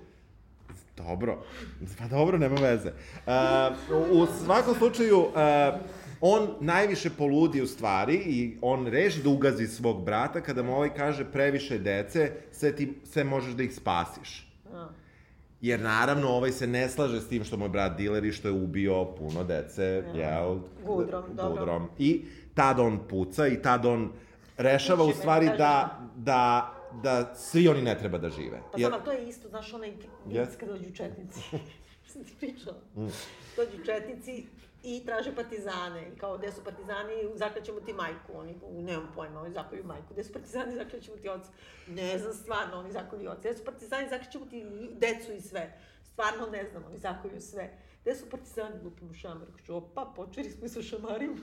Dobro, 0.98 1.38
pa 2.00 2.08
dobro, 2.08 2.38
nema 2.38 2.56
veze. 2.56 2.92
Uh, 2.92 4.12
u 4.12 4.28
svakom 4.46 4.76
slučaju, 4.76 5.20
uh, 5.20 5.30
on 6.22 6.48
najviše 6.60 7.10
poludi 7.10 7.62
u 7.62 7.68
stvari 7.68 8.16
i 8.16 8.58
on 8.62 8.88
reši 8.88 9.24
da 9.24 9.30
ugazi 9.30 9.68
svog 9.68 10.04
brata 10.04 10.42
kada 10.42 10.64
mu 10.64 10.76
ovaj 10.76 10.94
kaže 10.94 11.32
previše 11.32 11.78
dece, 11.78 12.32
sve, 12.52 12.76
ti, 12.76 12.94
sve 13.04 13.24
možeš 13.24 13.54
da 13.54 13.64
ih 13.64 13.76
spasiš. 13.76 14.50
Jer 15.62 15.80
naravno 15.80 16.28
ovaj 16.28 16.52
se 16.52 16.68
ne 16.68 16.90
slaže 16.90 17.22
s 17.22 17.28
tim 17.28 17.44
što 17.44 17.58
mu 17.58 17.66
je 17.66 17.70
brat 17.70 17.98
diler 17.98 18.26
i 18.26 18.32
što 18.32 18.48
je 18.48 18.52
ubio 18.52 19.06
puno 19.06 19.44
dece, 19.44 20.04
jel? 20.16 20.58
Gudrom, 20.86 21.24
dobro. 21.34 21.60
Gudrom. 21.60 21.88
I 21.98 22.26
tad 22.54 22.80
on 22.80 23.00
puca 23.08 23.48
i 23.48 23.62
tad 23.62 23.86
on 23.86 24.12
rešava 24.58 25.04
u 25.04 25.12
stvari 25.12 25.46
kažeš. 25.46 25.58
da, 25.58 26.00
da, 26.16 26.74
da 27.04 27.36
svi 27.36 27.68
oni 27.68 27.82
ne 27.82 27.98
treba 27.98 28.18
da 28.18 28.30
žive. 28.30 28.62
Pa 28.72 28.78
znam, 28.78 28.94
ali 28.94 29.04
to 29.04 29.12
je 29.12 29.28
isto, 29.28 29.50
znaš, 29.50 29.74
onaj 29.74 29.94
Yes. 30.28 30.58
kad 30.60 30.70
dođu 30.70 30.94
četnici. 30.94 31.40
Sam 32.12 32.24
ti 32.24 32.34
pričala. 32.40 32.78
Mm. 32.96 33.08
Dođu 33.56 33.84
četnici 33.86 34.46
i 34.84 35.06
traže 35.06 35.36
partizane. 35.36 36.08
I 36.08 36.20
kao, 36.20 36.38
gde 36.38 36.52
su 36.52 36.64
partizani, 36.64 37.14
zaklećemo 37.36 37.80
ti 37.80 37.94
majku. 37.94 38.34
Oni, 38.34 38.56
nemam 38.72 39.12
pojma, 39.16 39.42
oni 39.42 39.54
zakolju 39.54 39.84
majku. 39.84 40.14
Gde 40.14 40.24
su 40.24 40.34
partizani, 40.34 40.76
zaklećemo 40.76 41.18
ti 41.18 41.30
oca. 41.30 41.50
Ne 41.88 42.18
znam, 42.18 42.34
stvarno, 42.34 42.80
oni 42.80 42.92
zakolju 42.92 43.30
oca. 43.30 43.40
Gde 43.40 43.54
su 43.54 43.66
partizani, 43.66 44.10
zaklećemo 44.10 44.46
ti 44.46 44.66
decu 44.92 45.32
i 45.32 45.42
sve. 45.42 45.74
Stvarno 46.04 46.48
ne 46.48 46.66
znam, 46.72 46.84
oni 46.88 46.98
zakolju 46.98 47.42
sve. 47.42 47.78
Gde 48.02 48.16
su 48.16 48.30
partizani, 48.30 48.76
lupim 48.84 49.10
u 49.10 49.14
šamar. 49.14 49.48
Kažu, 49.58 49.76
opa, 49.76 50.12
počeli 50.16 50.50
smo 50.50 50.66
i 50.66 50.70
sa 50.70 50.82
šamarima. 50.82 51.36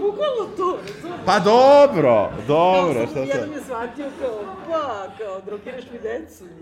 bukvalno 0.00 0.56
to, 0.56 0.78
razumiješ? 0.86 1.20
Pa 1.26 1.38
dobro, 1.38 2.30
dobro, 2.46 3.06
šta 3.06 3.14
sam, 3.14 3.22
jedan 3.24 3.48
sad? 3.48 3.56
je 3.56 3.62
shvatio 3.64 4.06
kao, 4.20 4.38
pa, 4.68 5.06
kao, 5.18 5.40
drogiraš 5.40 5.84
mi 5.92 5.98
decu. 5.98 6.44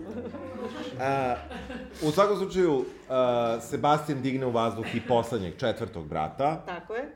A, 1.01 1.35
u 2.07 2.11
svakom 2.11 2.37
slučaju, 2.37 2.85
a, 3.09 3.57
Sebastian 3.61 4.21
digne 4.21 4.45
u 4.45 4.51
vazduh 4.51 4.95
i 4.95 5.01
poslednjeg, 5.07 5.57
četvrtog 5.57 6.07
brata. 6.07 6.63
Tako 6.65 6.95
je. 6.95 7.11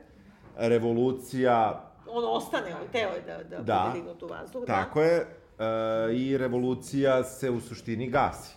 Revolucija, 0.56 1.88
On 2.08 2.24
ostane, 2.36 2.74
on 2.74 2.88
teo 2.92 3.08
je 3.08 3.20
da, 3.20 3.42
da, 3.56 3.62
Da. 3.62 3.82
bude 3.86 3.98
dignut 3.98 4.22
u 4.22 4.26
vazduh. 4.26 4.64
tako 4.66 5.00
da. 5.00 5.06
je, 5.06 5.26
a, 5.58 6.08
i 6.12 6.38
revolucija 6.38 7.24
se 7.24 7.50
u 7.50 7.60
suštini 7.60 8.10
gasi. 8.10 8.54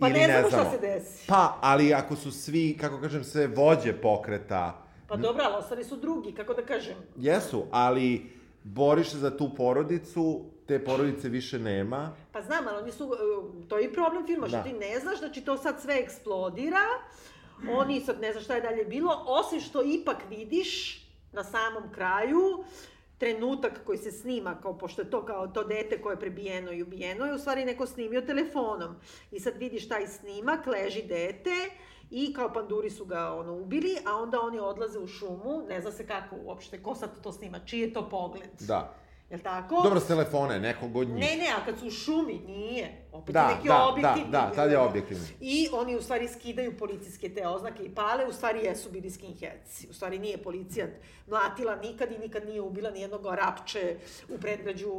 Pa 0.00 0.08
Ili 0.08 0.18
ne 0.18 0.26
znamo 0.28 0.48
šta 0.48 0.70
se 0.70 0.78
desi. 0.78 1.26
Pa, 1.26 1.58
ali 1.60 1.94
ako 1.94 2.16
su 2.16 2.32
svi, 2.32 2.76
kako 2.76 3.00
kažem, 3.00 3.24
sve 3.24 3.46
vođe 3.46 3.92
pokreta, 3.94 4.82
Pa 5.08 5.16
dobro, 5.16 5.42
ali 5.44 5.54
ostali 5.56 5.84
su 5.84 5.96
drugi, 5.96 6.32
kako 6.32 6.54
da 6.54 6.62
kažem. 6.62 6.94
jesu, 7.16 7.64
ali 7.70 8.30
boriš 8.64 9.10
se 9.10 9.18
za 9.18 9.36
tu 9.36 9.50
porodicu, 9.54 10.44
te 10.66 10.84
porodice 10.84 11.28
više 11.28 11.58
nema. 11.58 12.12
Pa 12.32 12.42
znam, 12.42 12.68
ali 12.68 12.82
oni 12.82 12.92
su, 12.92 13.04
e, 13.04 13.68
to 13.68 13.78
je 13.78 13.84
i 13.84 13.92
problem 13.92 14.26
filma, 14.26 14.48
što 14.48 14.56
Da. 14.56 14.62
ti 14.62 14.72
ne 14.72 14.98
znaš, 14.98 15.18
znači 15.18 15.40
to 15.40 15.56
sad 15.56 15.80
sve 15.80 15.94
eksplodira, 15.94 16.84
oni 17.70 18.00
sad 18.00 18.20
ne 18.20 18.32
znaš 18.32 18.44
šta 18.44 18.54
je 18.54 18.60
dalje 18.60 18.84
bilo, 18.84 19.24
osim 19.26 19.60
što 19.60 19.82
ipak 19.84 20.16
vidiš 20.28 21.00
na 21.32 21.44
samom 21.44 21.92
kraju 21.92 22.64
trenutak 23.20 23.84
koji 23.84 23.98
se 23.98 24.10
snima, 24.12 24.60
kao 24.62 24.78
pošto 24.78 25.02
je 25.02 25.10
to 25.10 25.24
kao 25.24 25.46
to 25.46 25.64
dete 25.64 26.02
koje 26.02 26.14
je 26.14 26.20
prebijeno 26.20 26.72
i 26.72 26.82
ubijeno, 26.82 27.26
je 27.26 27.34
u 27.34 27.38
stvari 27.38 27.64
neko 27.64 27.86
snimio 27.86 28.20
telefonom. 28.20 28.96
I 29.30 29.40
sad 29.40 29.56
vidiš 29.56 29.88
taj 29.88 30.06
snimak, 30.06 30.66
leži 30.66 31.02
dete, 31.02 31.50
i 32.10 32.32
kao 32.32 32.52
panduri 32.52 32.90
su 32.90 33.04
ga 33.04 33.34
ono 33.34 33.54
ubili, 33.54 33.96
a 34.06 34.16
onda 34.16 34.40
oni 34.40 34.58
odlaze 34.58 34.98
u 34.98 35.06
šumu, 35.06 35.62
ne 35.68 35.80
zna 35.80 35.92
se 35.92 36.06
kako 36.06 36.36
uopšte, 36.44 36.82
ko 36.82 36.94
sad 36.94 37.22
to 37.22 37.32
snima, 37.32 37.58
čiji 37.58 37.80
je 37.80 37.92
to 37.92 38.08
pogled, 38.08 38.50
Da. 38.60 38.94
Jel 39.30 39.40
tako? 39.40 39.80
Dobro, 39.82 40.00
s 40.00 40.06
telefone, 40.06 40.60
nekog 40.60 40.96
od 40.96 41.08
njih. 41.08 41.20
Ne, 41.20 41.36
ne, 41.36 41.48
a 41.52 41.64
kad 41.64 41.78
su 41.78 41.86
u 41.86 41.90
šumi, 41.90 42.40
nije. 42.46 43.06
Opet 43.12 43.34
Da, 43.34 43.40
je 43.40 43.54
neki 43.56 43.68
da, 43.68 43.74
da, 43.74 43.86
objektivni. 43.86 44.30
da, 44.30 44.52
tad 44.54 44.70
je 44.70 44.78
objektivni. 44.78 45.24
I 45.40 45.68
oni 45.72 45.96
u 45.96 46.02
stvari 46.02 46.28
skidaju 46.28 46.78
policijske 46.78 47.28
te 47.28 47.46
oznake 47.46 47.82
i 47.82 47.94
pale, 47.94 48.26
u 48.26 48.32
stvari 48.32 48.60
jesu 48.60 48.90
bili 48.90 49.10
skinheadsi. 49.10 49.88
U 49.90 49.94
stvari 49.94 50.18
nije 50.18 50.38
policija 50.38 50.86
mlatila 51.26 51.76
nikad 51.76 52.12
i 52.12 52.18
nikad 52.18 52.46
nije 52.46 52.60
ubila 52.60 52.90
nijednog 52.90 53.26
rapče 53.26 53.96
u 54.28 54.38
predgrađu. 54.38 54.92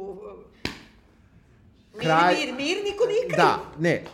Mir, 1.94 2.02
Kraj- 2.02 2.34
mir, 2.36 2.54
mir, 2.54 2.76
niko 2.84 3.06
nije 3.06 3.22
kriv. 3.24 3.36
Da, 3.36 3.58
ne, 3.78 4.04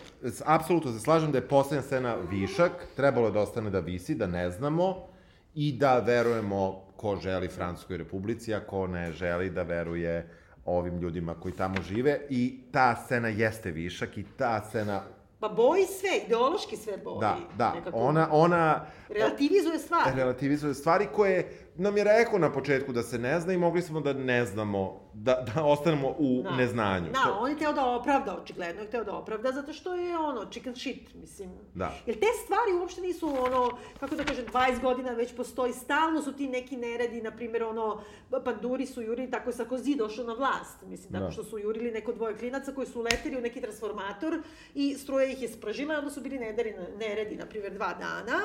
apsolutno 0.44 0.92
se 0.92 1.00
slažem 1.00 1.32
da 1.32 1.38
je 1.38 1.48
poslednja 1.48 1.82
scena 1.82 2.14
višak, 2.30 2.72
trebalo 2.96 3.26
je 3.26 3.32
da 3.32 3.40
ostane 3.40 3.70
da 3.70 3.80
visi, 3.80 4.14
da 4.14 4.26
ne 4.26 4.50
znamo 4.50 5.06
i 5.54 5.72
da 5.72 5.98
verujemo 5.98 6.87
ko 6.98 7.16
želi 7.16 7.48
Francuskoj 7.48 7.96
republici, 7.96 8.54
a 8.54 8.60
ko 8.60 8.86
ne 8.86 9.12
želi 9.12 9.50
da 9.50 9.62
veruje 9.62 10.28
ovim 10.64 10.98
ljudima 10.98 11.34
koji 11.34 11.54
tamo 11.54 11.82
žive 11.82 12.20
i 12.30 12.60
ta 12.72 12.96
scena 12.96 13.28
jeste 13.28 13.70
višak 13.70 14.18
i 14.18 14.24
ta 14.36 14.60
scena, 14.60 15.02
Pa 15.40 15.48
boji 15.48 15.84
sve, 15.84 16.10
ideološki 16.18 16.76
sve 16.76 16.96
boji. 16.96 17.20
da, 17.20 17.36
da, 17.56 17.72
Nekako 17.74 17.98
ona, 17.98 18.28
ona 18.30 18.86
Relativizuje 19.08 19.78
stvari. 19.78 20.10
relativizuje 20.16 20.74
stvari 20.74 21.06
koje 21.06 21.50
nam 21.78 21.96
je 21.96 22.04
rekao 22.04 22.38
na 22.38 22.52
početku 22.52 22.92
da 22.92 23.02
se 23.02 23.18
ne 23.18 23.40
zna 23.40 23.52
i 23.52 23.58
mogli 23.58 23.82
smo 23.82 24.00
da 24.00 24.12
ne 24.12 24.44
znamo, 24.44 25.00
da, 25.14 25.44
da 25.46 25.64
ostanemo 25.64 26.08
u 26.10 26.42
Da. 26.42 26.50
neznanju. 26.50 27.06
Da, 27.06 27.22
To- 27.24 27.38
on 27.40 27.50
je 27.50 27.58
teo 27.58 27.72
da 27.72 27.86
opravda, 27.86 28.36
očigledno 28.36 28.82
je 28.82 28.88
hteo 28.88 29.04
da 29.04 29.14
opravda, 29.14 29.52
zato 29.52 29.72
što 29.72 29.94
je 29.94 30.18
ono, 30.18 30.44
chicken 30.44 30.76
shit, 30.76 31.14
mislim. 31.14 31.50
Da. 31.74 31.92
Jer 32.06 32.16
te 32.16 32.26
stvari 32.44 32.72
uopšte 32.72 33.00
nisu 33.00 33.28
ono, 33.28 33.70
kako 34.00 34.14
da 34.16 34.24
kažem, 34.24 34.46
20 34.46 34.80
godina 34.80 35.12
već 35.12 35.36
postoji, 35.36 35.72
stalno 35.74 36.22
su 36.22 36.32
ti 36.32 36.48
neki 36.48 36.76
neredi, 36.76 37.22
na 37.22 37.30
primjer, 37.30 37.62
ono, 37.64 38.00
panduri 38.44 38.86
su 38.86 39.02
jurili, 39.02 39.30
tako 39.30 39.50
je 39.50 39.54
Sarkozy 39.54 39.96
došao 39.96 40.24
na 40.24 40.32
vlast, 40.32 40.82
mislim, 40.82 41.12
tako 41.12 41.24
Da. 41.24 41.30
što 41.30 41.44
su 41.44 41.58
jurili 41.58 41.90
neko 41.90 42.12
dvoje 42.12 42.36
klinaca 42.36 42.72
koji 42.72 42.86
su 42.86 43.00
uleteli 43.00 43.38
u 43.38 43.42
neki 43.42 43.60
transformator 43.60 44.42
i 44.74 44.94
struja 44.94 45.26
ih 45.26 45.42
je 45.42 45.48
spržila 45.48 45.94
i 45.94 45.98
onda 45.98 46.10
su 46.10 46.20
bili 46.20 46.38
neredi, 46.38 46.74
neredi 46.98 47.36
na 47.36 47.46
primjer, 47.46 47.72
dva 47.72 47.94
dana 47.94 48.38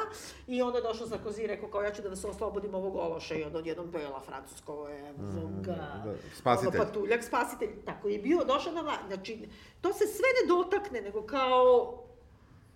i 0.47 0.61
onda 0.61 0.77
je 0.77 0.83
došao 0.83 1.07
Sarkozy 1.07 1.39
i 1.39 1.47
rekao 1.47 1.69
kao 1.69 1.81
ja 1.81 1.91
ću 1.91 2.01
da 2.01 2.09
vas 2.09 2.25
oslobodim 2.25 2.75
ovog 2.75 2.95
ološa 2.95 3.22
i 3.31 3.43
onda 3.43 3.57
odjednom 3.57 3.91
bela 3.91 4.21
francusko 4.25 4.87
je, 4.87 5.13
ga, 5.61 5.73
da, 6.05 6.13
spasitelj. 6.35 6.79
ono, 6.79 6.85
patuljak, 6.85 7.23
spasitelj, 7.23 7.69
tako 7.85 8.07
je 8.07 8.19
bio, 8.19 8.43
došao 8.43 8.73
na 8.73 8.81
vlast. 8.81 9.07
Znači, 9.07 9.47
to 9.81 9.93
se 9.93 10.05
sve 10.05 10.27
ne 10.41 10.47
dotakne, 10.47 11.01
nego 11.01 11.21
kao... 11.21 11.99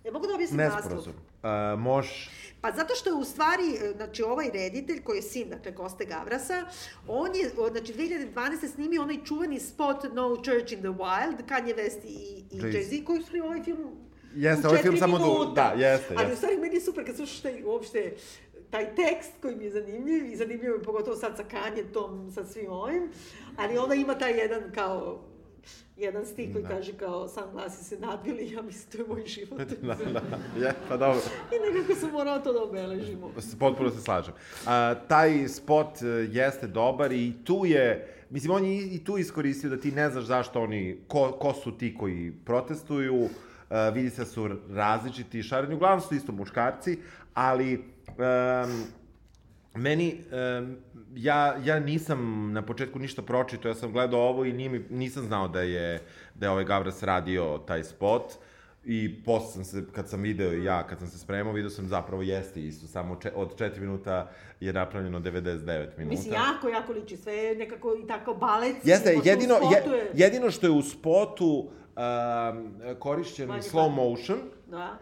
Ne 0.04 0.10
mogu 0.10 0.26
da 0.26 0.34
objasnim 0.34 0.58
naslov. 0.58 0.82
Nesporazum. 0.82 1.14
Uh, 1.42 1.80
moš... 1.80 2.30
Pa 2.60 2.72
zato 2.72 2.94
što 2.94 3.10
je 3.10 3.14
u 3.14 3.24
stvari, 3.24 3.62
e, 3.82 3.92
znači 3.96 4.22
ovaj 4.22 4.50
reditelj 4.54 5.02
koji 5.02 5.18
je 5.18 5.22
sin, 5.22 5.48
dakle 5.48 5.74
Koste 5.74 6.04
Gavrasa, 6.04 6.66
on 7.08 7.34
je, 7.34 7.48
znači 7.70 7.94
2012. 7.94 8.74
snimio 8.74 9.02
onaj 9.02 9.24
čuveni 9.24 9.60
spot 9.60 9.96
No 10.12 10.36
Church 10.36 10.72
in 10.72 10.78
the 10.78 10.88
Wild, 10.88 11.36
Kanye 11.48 11.76
West 11.76 12.04
i, 12.04 12.44
i 12.50 12.60
Jay-Z. 12.60 13.04
Koji 13.04 13.22
su 13.22 13.32
ovaj 13.44 13.62
film 13.62 14.08
Jeste, 14.34 14.68
ovaj 14.68 14.82
film 14.82 14.96
samo 14.96 15.18
du- 15.18 15.52
da, 15.54 15.72
jeste, 15.76 16.14
Ali 16.16 16.22
jeste. 16.22 16.32
u 16.32 16.36
stvari 16.36 16.56
meni 16.56 16.74
je 16.74 16.80
super 16.80 17.06
kad 17.06 17.16
slušaš 17.16 17.40
taj 17.40 17.62
uopšte 17.64 18.14
taj 18.70 18.94
tekst 18.94 19.32
koji 19.42 19.56
mi 19.56 19.64
je 19.64 19.70
zanimljiv 19.70 20.26
i 20.26 20.36
zanimljiv 20.36 20.70
je 20.70 20.82
pogotovo 20.82 21.16
sad 21.16 21.36
sa 21.36 21.44
Kanjetom, 21.44 22.30
sa 22.34 22.44
svim 22.44 22.70
ovim, 22.70 23.10
ali 23.56 23.78
onda 23.78 23.94
ima 23.94 24.18
taj 24.18 24.38
jedan 24.38 24.62
kao 24.74 25.20
jedan 25.98 26.26
stih 26.26 26.52
koji 26.52 26.62
Da. 26.62 26.68
kaže 26.68 26.92
kao 26.92 27.28
sunglasi 27.28 27.84
se 27.84 27.98
nadvili, 27.98 28.52
ja 28.52 28.62
mislim 28.62 28.90
to 28.90 28.98
je 28.98 29.04
moj 29.08 29.26
život. 29.26 29.58
da, 29.82 29.94
da, 29.94 30.66
je, 30.66 30.74
pa 30.88 30.96
dobro. 30.96 31.20
I 31.52 31.74
nekako 31.74 32.00
sam 32.00 32.10
morala 32.10 32.38
to 32.38 32.52
da 32.52 32.62
obeležimo. 32.62 33.30
Potpuno 33.58 33.90
se 33.90 34.00
slažem. 34.00 34.34
A, 34.66 34.94
taj 35.08 35.48
spot 35.48 36.02
e, 36.02 36.06
jeste 36.06 36.66
dobar 36.66 37.12
i 37.12 37.32
tu 37.44 37.62
je, 37.66 38.14
mislim, 38.30 38.52
on 38.52 38.64
je 38.64 38.86
i 38.86 39.04
tu 39.04 39.18
iskoristio 39.18 39.70
da 39.70 39.80
ti 39.80 39.92
ne 39.92 40.10
znaš 40.10 40.24
zašto 40.24 40.62
oni, 40.62 40.98
ko, 41.08 41.32
ko 41.32 41.52
su 41.52 41.78
ti 41.78 41.94
koji 41.98 42.32
protestuju, 42.44 43.28
a, 43.68 43.88
vidi 43.88 44.10
se 44.10 44.22
da 44.22 44.26
su 44.26 44.48
različiti 44.70 45.42
šareni, 45.42 45.74
uglavnom 45.74 46.00
su 46.00 46.14
isto 46.14 46.32
muškarci, 46.32 46.98
ali 47.34 47.97
um, 48.18 48.84
meni, 49.74 50.24
um, 50.60 50.76
ja, 51.14 51.56
ja 51.64 51.80
nisam 51.80 52.50
na 52.52 52.62
početku 52.62 52.98
ništa 52.98 53.22
pročito, 53.22 53.68
ja 53.68 53.74
sam 53.74 53.92
gledao 53.92 54.20
ovo 54.20 54.44
i 54.44 54.52
nije 54.52 54.68
mi, 54.70 54.84
nisam 54.90 55.24
znao 55.26 55.48
da 55.48 55.60
je, 55.60 56.02
da 56.34 56.46
je 56.46 56.50
ovaj 56.50 56.64
Gavras 56.64 57.02
radio 57.02 57.60
taj 57.66 57.84
spot. 57.84 58.22
I 58.84 59.22
posle 59.24 59.52
sam 59.52 59.64
se, 59.64 59.84
kad 59.92 60.08
sam 60.08 60.22
video 60.22 60.52
i 60.52 60.64
ja, 60.64 60.86
kad 60.86 60.98
sam 60.98 61.08
se 61.08 61.18
spremao, 61.18 61.52
video 61.52 61.70
sam 61.70 61.88
zapravo 61.88 62.22
jeste 62.22 62.62
isto, 62.62 62.86
samo 62.86 63.16
če, 63.16 63.32
od 63.34 63.58
4 63.58 63.80
minuta 63.80 64.30
je 64.60 64.72
napravljeno 64.72 65.20
99 65.20 65.66
minuta. 65.66 66.04
Mislim, 66.04 66.34
jako, 66.34 66.68
jako 66.68 66.92
liči. 66.92 67.16
Sve 67.16 67.32
je 67.34 67.54
nekako 67.56 67.96
i 68.04 68.06
tako 68.06 68.34
baletski. 68.34 68.90
Jeste, 68.90 69.16
jedino, 69.24 69.54
je, 69.54 70.10
jedino 70.14 70.50
što 70.50 70.66
je 70.66 70.70
u 70.70 70.82
spotu 70.82 71.68
um, 71.96 72.74
korišćen 72.98 73.48
Manje 73.48 73.62
slow 73.62 73.94
motion, 73.94 74.38
Da. 74.66 74.98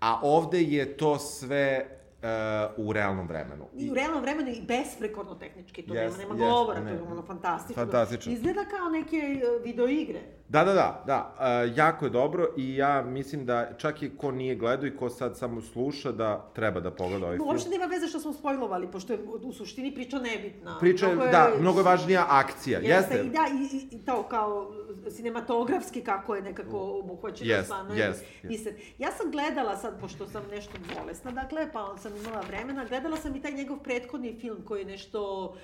a 0.00 0.20
ovde 0.22 0.62
je 0.62 0.96
to 0.96 1.18
sve 1.18 1.99
uh, 2.22 2.86
u 2.86 2.92
realnom 2.92 3.28
vremenu. 3.28 3.68
I 3.76 3.90
u 3.90 3.94
realnom 3.94 4.22
vremenu 4.22 4.50
i 4.50 4.62
besprekorno 4.62 5.34
tehnički, 5.34 5.82
to 5.82 5.94
Jest, 5.94 6.18
nema, 6.18 6.34
nema 6.34 6.44
jest, 6.44 6.54
govora, 6.54 6.80
ne. 6.80 6.90
to 6.90 6.96
je 6.96 7.12
ono 7.12 7.22
fantastično. 7.22 7.82
Fantastično. 7.82 8.32
Izgleda 8.32 8.64
kao 8.64 8.88
neke 8.88 9.16
e, 9.16 9.62
videoigre. 9.64 10.20
Da, 10.50 10.64
da, 10.64 10.72
da, 10.74 11.02
da, 11.06 11.34
uh, 11.38 11.78
jako 11.78 12.04
je 12.04 12.10
dobro 12.10 12.48
i 12.56 12.76
ja 12.76 13.02
mislim 13.02 13.46
da 13.46 13.68
čak 13.78 14.02
i 14.02 14.16
ko 14.16 14.30
nije 14.30 14.54
gledao 14.54 14.86
i 14.86 14.96
ko 14.96 15.10
sad 15.10 15.38
samo 15.38 15.60
sluša 15.60 16.12
da 16.12 16.50
treba 16.54 16.80
da 16.80 16.90
pogleda 16.90 17.26
ovaj 17.26 17.36
film. 17.36 17.48
Uopšte 17.48 17.70
nema 17.70 17.84
veze 17.84 18.06
što 18.06 18.20
smo 18.20 18.32
spojlovali, 18.32 18.90
pošto 18.90 19.12
je 19.12 19.18
u 19.42 19.52
suštini 19.52 19.94
priča 19.94 20.18
nebitna. 20.18 20.76
Priča 20.80 21.06
je, 21.06 21.14
Mnogo 21.14 21.30
da, 21.30 21.52
mnogo 21.60 21.80
je 21.80 21.84
važnija 21.84 22.26
akcija, 22.28 22.78
Jeste, 22.78 23.14
jeste. 23.14 23.26
i 23.26 23.30
da, 23.30 23.46
i, 23.72 23.96
i, 23.96 24.04
to 24.04 24.22
kao 24.22 24.72
cinematografski 25.10 26.00
kako 26.00 26.34
je 26.34 26.42
nekako 26.42 26.78
obuhvaćeno 26.78 27.50
Jest, 27.50 27.64
stvarno. 27.64 27.94
jest, 27.94 28.24
Mislim, 28.42 28.74
ja 28.98 29.12
sam 29.12 29.30
gledala 29.30 29.76
sad, 29.76 30.00
pošto 30.00 30.26
sam 30.26 30.42
nešto 30.50 30.72
bolesna, 30.98 31.30
dakle, 31.30 31.72
pa 31.72 31.96
sam 31.98 32.16
imala 32.16 32.40
vremena, 32.48 32.84
gledala 32.84 33.16
sam 33.16 33.36
i 33.36 33.42
taj 33.42 33.52
njegov 33.52 33.78
prethodni 33.78 34.36
film 34.40 34.58
koji 34.64 34.80
je 34.80 34.86
nešto 34.86 35.54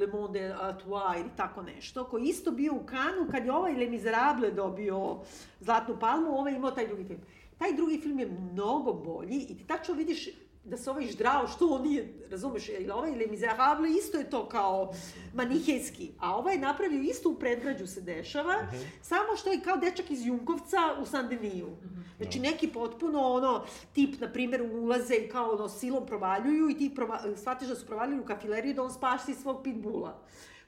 Le 0.00 0.06
Monde 0.12 0.54
à 0.60 0.72
Toi 0.72 1.20
ili 1.20 1.30
tako 1.36 1.62
nešto, 1.62 2.04
koji 2.04 2.22
je 2.22 2.28
isto 2.28 2.50
bio 2.50 2.74
u 2.74 2.86
Kanu 2.86 3.30
kad 3.30 3.44
je 3.44 3.52
ovaj 3.52 3.72
Le 3.72 3.86
Miserable 3.86 4.50
dobio 4.50 5.18
Zlatnu 5.60 5.96
palmu, 6.00 6.38
ovaj 6.38 6.54
imao 6.54 6.70
taj 6.70 6.86
drugi 6.86 7.04
film. 7.04 7.20
Taj 7.58 7.72
drugi 7.72 8.00
film 8.00 8.18
je 8.18 8.26
mnogo 8.26 8.92
bolji 8.92 9.36
i 9.36 9.46
ti 9.46 9.66
tačno 9.66 9.94
vidiš 9.94 10.28
da 10.66 10.76
se 10.76 10.90
ovaj 10.90 11.06
ždrao, 11.06 11.48
što 11.48 11.68
on 11.68 11.82
nije, 11.82 12.14
razumeš, 12.30 12.68
jer 12.68 12.92
ovaj 12.92 13.10
Le 13.10 13.26
Miserable 13.26 13.90
isto 13.90 14.18
je 14.18 14.30
to 14.30 14.48
kao 14.48 14.92
manihejski, 15.34 16.10
a 16.18 16.36
ovaj 16.36 16.54
je 16.54 16.60
napravio 16.60 17.00
isto 17.00 17.30
u 17.30 17.34
predgrađu 17.34 17.86
se 17.86 18.00
dešava, 18.00 18.54
samo 19.02 19.36
što 19.36 19.52
je 19.52 19.60
kao 19.60 19.76
dečak 19.76 20.10
iz 20.10 20.26
Junkovca 20.26 20.78
u 21.02 21.06
San 21.06 21.28
Deniju. 21.28 21.68
Znači 22.16 22.40
neki 22.40 22.68
potpuno 22.68 23.20
ono, 23.20 23.64
tip, 23.92 24.20
na 24.20 24.32
primjer, 24.32 24.62
ulaze 24.62 25.14
i 25.14 25.28
kao 25.28 25.50
ono 25.50 25.68
silom 25.68 26.06
provaljuju 26.06 26.70
i 26.70 26.78
ti 26.78 26.92
prova, 26.94 27.20
shvatiš 27.36 27.68
da 27.68 27.76
su 27.76 27.86
provaljili 27.86 28.20
u 28.20 28.24
kafileriju 28.24 28.74
da 28.74 28.82
on 28.82 28.92
spasi 28.92 29.34
svog 29.34 29.60
pitbula 29.64 30.22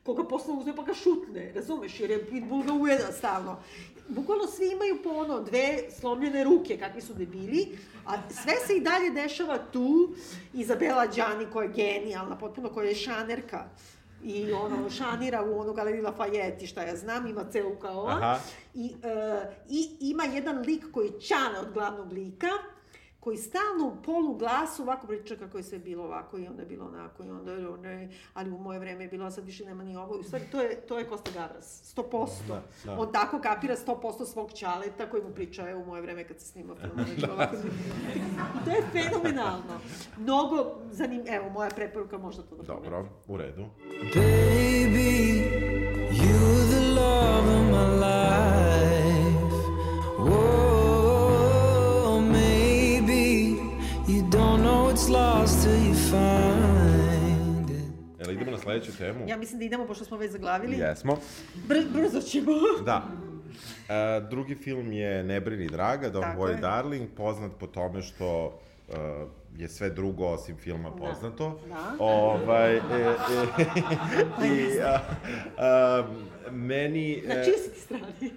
koga 0.08 0.24
posle 0.24 0.54
uzme 0.54 0.76
pa 0.76 0.82
ga 0.82 0.94
šutne, 0.94 1.52
razumeš, 1.54 2.00
jer 2.00 2.10
je 2.10 2.26
Pitbull 2.26 2.62
ga 2.62 2.72
ujeda 2.72 3.12
stalno. 3.12 3.56
Bukvalno 4.08 4.46
svi 4.46 4.70
imaju 4.72 5.02
po 5.02 5.10
ono, 5.10 5.40
dve 5.40 5.90
slomljene 6.00 6.44
ruke, 6.44 6.78
kakvi 6.78 7.00
su 7.00 7.14
debili, 7.14 7.78
a 8.06 8.16
sve 8.30 8.54
se 8.66 8.76
i 8.76 8.80
dalje 8.80 9.10
dešava 9.10 9.58
tu. 9.72 10.14
Izabela 10.54 11.06
Đani 11.06 11.46
koja 11.52 11.64
je 11.64 11.72
genijalna, 11.74 12.38
potpuno 12.38 12.68
koja 12.68 12.88
je 12.88 12.94
šanerka 12.94 13.64
i 14.24 14.52
ono, 14.52 14.90
šanira 14.90 15.44
u 15.44 15.60
ono 15.60 15.72
galeriji 15.72 16.02
Lafayette, 16.02 16.66
šta 16.66 16.82
ja 16.82 16.96
znam, 16.96 17.26
ima 17.26 17.44
celu 17.52 17.76
kao. 17.76 18.20
I, 18.74 18.94
e, 19.02 19.42
I 19.68 19.88
ima 20.00 20.24
jedan 20.24 20.58
lik 20.58 20.84
koji 20.92 21.06
je 21.06 21.20
čana 21.20 21.60
od 21.60 21.72
glavnog 21.72 22.12
lika, 22.12 22.48
koji 23.20 23.36
stalno 23.36 23.86
u 23.86 24.02
polu 24.02 24.34
glasu 24.34 24.82
ovako 24.82 25.06
priča 25.06 25.36
kako 25.36 25.56
je 25.56 25.62
sve 25.62 25.78
bilo 25.78 26.04
ovako 26.04 26.38
i 26.38 26.46
onda 26.46 26.62
je 26.62 26.66
bilo 26.66 26.86
onako 26.86 27.24
i 27.24 27.30
onda 27.30 27.52
je 27.52 27.68
ono, 27.68 28.08
ali 28.34 28.50
u 28.50 28.58
moje 28.58 28.78
vreme 28.78 29.04
je 29.04 29.08
bilo, 29.08 29.26
a 29.26 29.30
sad 29.30 29.44
više 29.44 29.64
nema 29.64 29.84
ni 29.84 29.96
ovo. 29.96 30.16
I 30.16 30.20
u 30.20 30.22
stvari, 30.22 30.44
to 30.52 30.60
je, 30.60 30.80
to 30.80 30.98
je 30.98 31.08
Kosta 31.08 31.30
Gavras, 31.34 31.94
100%. 31.96 32.28
Da, 32.48 32.62
da. 32.84 33.00
On 33.00 33.12
tako 33.12 33.40
kapira 33.40 33.76
100% 33.76 34.26
svog 34.26 34.52
čaleta 34.52 35.10
koji 35.10 35.22
mu 35.22 35.34
priča, 35.34 35.70
evo 35.70 35.80
u 35.80 35.86
moje 35.86 36.02
vreme 36.02 36.24
kad 36.24 36.40
se 36.40 36.46
snima 36.46 36.74
film. 36.74 36.92
Ovako. 37.32 37.56
I 38.60 38.64
to 38.64 38.70
je 38.70 38.82
fenomenalno. 38.92 39.80
Mnogo 40.18 40.80
zanim... 40.90 41.22
Evo, 41.26 41.50
moja 41.50 41.70
preporuka 41.70 42.18
možda 42.18 42.42
to 42.42 42.56
da 42.56 42.62
Dobro, 42.62 43.08
u 43.26 43.36
redu. 43.36 43.66
Baby, 44.14 45.44
you're 46.10 46.66
the 46.70 46.80
love 46.94 47.48
of 47.48 47.70
my 47.70 48.00
life. 48.00 48.27
It's 54.98 55.08
lost 55.08 55.62
till 55.62 55.76
you 55.86 55.94
find 55.94 57.70
it. 57.70 57.84
Jel 58.18 58.30
idemo 58.30 58.50
na 58.50 58.58
sledeću 58.58 58.92
temu? 58.98 59.28
Ja 59.28 59.36
mislim 59.36 59.58
da 59.58 59.64
idemo, 59.64 59.86
pošto 59.86 60.04
smo 60.04 60.16
već 60.16 60.30
zaglavili. 60.32 60.78
Jesmo. 60.78 61.16
Br 61.54 61.74
brzo 61.92 62.20
ćemo. 62.20 62.52
Da. 62.86 63.08
E, 63.88 64.20
drugi 64.30 64.54
film 64.54 64.92
je 64.92 65.24
Ne 65.24 65.40
brini 65.40 65.68
draga, 65.68 66.10
Don't 66.10 66.20
Tako 66.20 66.42
Worry 66.42 66.50
je. 66.50 66.56
Darling, 66.56 67.08
poznat 67.16 67.52
po 67.60 67.66
tome 67.66 68.02
što 68.02 68.58
e, 68.88 68.92
je 69.58 69.68
sve 69.68 69.90
drugo 69.90 70.26
osim 70.26 70.56
filma 70.56 70.90
poznato. 70.96 71.60
Da. 71.68 72.04
Ovaj, 72.04 72.76
e, 72.76 72.80
e, 72.80 74.46
i, 74.46 74.80
a, 74.80 75.00
a, 75.58 76.04
meni... 76.50 77.22
Na 77.26 77.34
e, 77.34 77.44
čiji 77.44 77.54
si 77.54 77.70
ti 77.72 77.80
strani? 77.80 78.32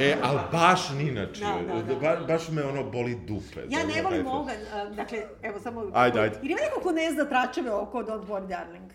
E, 0.00 0.16
ali 0.22 0.38
baš 0.52 0.90
ni 0.90 1.10
na 1.10 1.32
čiju. 1.32 1.46
Da, 1.66 1.74
da, 1.74 1.82
da. 1.82 1.94
Ba, 1.94 2.24
baš 2.26 2.48
me 2.48 2.64
ono 2.64 2.84
boli 2.90 3.18
dupe. 3.26 3.60
Ja 3.68 3.86
ne 3.94 4.02
volim 4.02 4.26
ovoga, 4.26 4.52
dakle, 4.96 5.22
evo 5.42 5.60
samo... 5.60 5.90
Ajde, 5.94 6.20
ajde. 6.20 6.38
Jer 6.42 6.50
ima 6.50 6.60
neko 6.60 6.80
ko 6.80 6.92
ne 6.92 7.12
zna 7.12 7.24
tračeve 7.24 7.72
oko 7.72 7.98
Don't 7.98 8.26
Worry 8.26 8.46
Darling. 8.48 8.90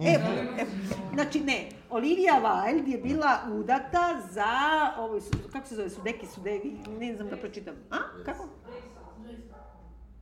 E, 0.00 0.10
e, 0.10 0.66
znači 1.14 1.40
ne, 1.40 1.68
Olivia 1.90 2.40
Wilde 2.42 2.90
je 2.90 2.98
bila 2.98 3.38
udata 3.52 4.22
za, 4.30 4.44
ovo, 4.98 5.20
su, 5.20 5.30
kako 5.52 5.68
se 5.68 5.74
zove, 5.74 5.90
Sudeki, 5.90 6.26
Sudevi, 6.26 6.76
ne 7.00 7.14
znam 7.14 7.28
da 7.28 7.36
pročitam. 7.36 7.74
A, 7.90 7.96
kako? 8.24 8.48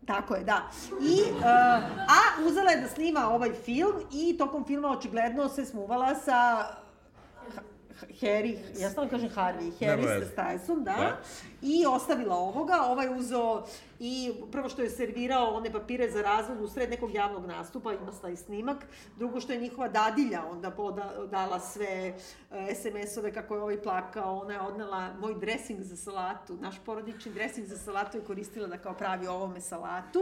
Tako 0.06 0.34
je, 0.34 0.44
da. 0.44 0.68
I, 1.02 1.20
uh, 1.30 1.44
a 2.08 2.18
uzela 2.46 2.70
je 2.70 2.80
da 2.80 2.88
snima 2.88 3.28
ovaj 3.28 3.52
film 3.54 3.92
i 4.12 4.36
tokom 4.38 4.64
filma 4.64 4.90
očigledno 4.90 5.48
se 5.48 5.64
smuvala 5.64 6.14
sa 6.14 6.66
Ha- 7.54 7.62
Harry, 8.20 8.56
ja 8.76 8.90
stalno 8.90 9.10
kažem 9.10 9.28
Harvey, 9.30 9.72
Harry 9.80 10.06
veze. 10.08 10.26
Stylesom, 10.26 10.76
da, 10.76 10.92
Da. 10.92 11.16
I 11.64 11.86
ostavila 11.86 12.36
ovoga, 12.36 12.74
ovaj 12.88 13.18
uzeo 13.18 13.64
i 14.00 14.32
prvo 14.52 14.68
što 14.68 14.82
je 14.82 14.90
servirao 14.90 15.54
one 15.54 15.72
papire 15.72 16.10
za 16.10 16.22
razvod 16.22 16.60
u 16.60 16.68
sred 16.68 16.90
nekog 16.90 17.14
javnog 17.14 17.46
nastupa, 17.46 17.92
ima 17.92 18.12
taj 18.22 18.36
snimak, 18.36 18.86
drugo 19.16 19.40
što 19.40 19.52
je 19.52 19.60
njihova 19.60 19.88
dadilja 19.88 20.42
onda 20.50 20.70
poda, 20.70 21.12
dala 21.30 21.60
sve 21.60 21.86
e, 21.86 22.14
SMS-ove 22.74 23.32
kako 23.32 23.54
je 23.54 23.62
ovaj 23.62 23.82
plakao, 23.82 24.38
ona 24.38 24.52
je 24.52 24.60
odnela 24.60 25.12
moj 25.20 25.34
dresing 25.34 25.80
za 25.82 25.96
salatu, 25.96 26.56
naš 26.60 26.74
porodični 26.86 27.32
dresing 27.32 27.66
za 27.66 27.78
salatu 27.78 28.16
je 28.16 28.24
koristila 28.24 28.66
da 28.66 28.78
kao 28.78 28.94
pravi 28.94 29.26
ovome 29.26 29.60
salatu. 29.60 30.20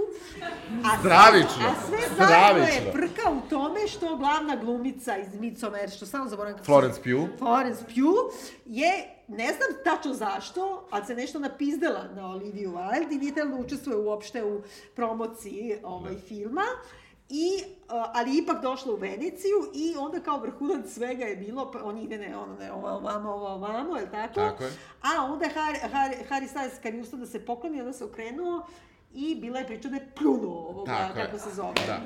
A 0.85 0.99
Stravično, 0.99 1.63
A 1.69 1.87
sve 1.87 2.27
zajedno 2.27 2.65
je 2.65 2.93
frka 2.93 3.31
u 3.31 3.49
tome 3.51 3.89
što 3.89 4.17
glavna 4.17 4.57
glumica 4.57 5.17
iz 5.17 5.35
Midsommar, 5.41 5.91
što 5.91 6.07
samo 6.07 6.29
zaboravim 6.29 6.57
kako 6.57 6.67
Florence 6.67 7.03
Pugh. 7.03 7.39
Florence 7.39 7.85
Pugh 7.85 8.35
je, 8.65 9.12
ne 9.29 9.47
znam 9.47 9.85
tačno 9.85 10.15
zašto, 10.15 10.87
ali 10.91 11.07
se 11.07 11.15
nešto 11.15 11.39
napizdela 11.39 12.09
na 12.15 12.31
Olivia 12.31 12.69
Wilde 12.69 13.15
i 13.15 13.19
nije 13.19 13.35
trebalo 13.35 13.57
da 13.57 13.65
učestvuje 13.65 13.99
uopšte 13.99 14.45
u 14.45 14.63
promociji 14.95 15.77
ovaj, 15.83 16.15
filma. 16.15 16.65
I, 17.29 17.63
uh, 17.65 17.89
ali 17.89 18.39
ipak 18.39 18.63
došla 18.63 18.93
u 18.93 18.97
Veneciju 18.97 19.71
i 19.75 19.95
onda 19.99 20.21
kao 20.21 20.39
vrhunac 20.39 20.91
svega 20.91 21.25
je 21.25 21.37
bilo, 21.37 21.71
pa 21.71 21.79
on 21.85 21.99
ide 21.99 22.19
ne, 22.19 22.37
ono 22.37 22.57
ne, 22.57 22.73
ovo 22.73 22.89
ovamo, 22.89 23.31
ovo 23.31 23.47
ovamo, 23.47 23.97
je 23.97 24.03
li 24.03 24.11
tako? 24.11 24.35
Tako 24.35 24.65
je. 24.65 24.73
A 25.03 25.25
onda 25.25 25.47
Harry, 25.47 25.79
Harry, 25.93 26.15
Harry 26.31 26.49
Styles 26.55 26.83
kad 26.83 26.95
je 26.95 27.01
ustao 27.01 27.19
da 27.19 27.27
se 27.27 27.45
pokloni, 27.45 27.81
onda 27.81 27.93
se 27.93 28.05
okrenuo 28.05 28.67
i 29.15 29.35
bila 29.35 29.59
je 29.59 29.67
priča 29.67 29.89
da 29.89 29.97
je 29.97 30.09
pljunuo 30.19 30.69
ovoga, 30.69 30.93
Tako 30.93 31.19
je. 31.19 31.25
kako 31.25 31.39
se 31.39 31.55
zove. 31.55 31.75
Da. 31.87 32.01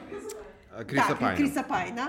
Krisa 0.85 1.09
da, 1.09 1.17
Pajna. 1.21 1.37
Krisa 1.37 1.63
Pajna. 1.69 2.07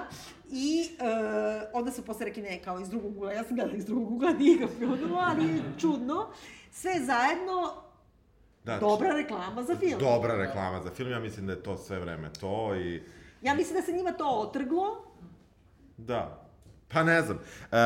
I 0.52 0.90
uh, 0.92 1.70
onda 1.74 1.92
su 1.92 2.06
posle 2.06 2.26
rekli 2.26 2.44
ne, 2.44 2.62
kao 2.64 2.80
iz 2.80 2.90
drugog 2.90 3.18
ugla, 3.18 3.32
ja 3.32 3.44
sam 3.44 3.56
gledala 3.56 3.78
iz 3.78 3.86
drugog 3.86 4.12
ugla, 4.12 4.32
nije 4.32 4.58
ga 4.58 4.68
pljunulo, 4.78 5.20
ali 5.22 5.46
je 5.46 5.62
čudno. 5.80 6.28
Sve 6.72 6.92
zajedno, 7.00 7.74
Da, 8.64 8.80
dobra 8.80 9.10
reklama 9.14 9.64
za 9.64 9.76
film. 9.76 10.00
Dobra 10.00 10.36
reklama 10.36 10.82
za 10.82 10.90
film, 10.90 11.12
ja 11.12 11.20
mislim 11.20 11.48
da 11.48 11.54
je 11.54 11.64
to 11.64 11.78
sve 11.78 12.00
vreme 12.00 12.30
to 12.40 12.76
i... 12.76 13.04
Ja 13.42 13.54
mislim 13.54 13.76
da 13.80 13.82
se 13.82 13.92
njima 13.92 14.12
to 14.12 14.30
otrglo. 14.30 15.04
Da. 15.98 16.47
Pa 16.94 17.04
ne 17.04 17.22
znam. 17.22 17.38
E, 17.72 17.78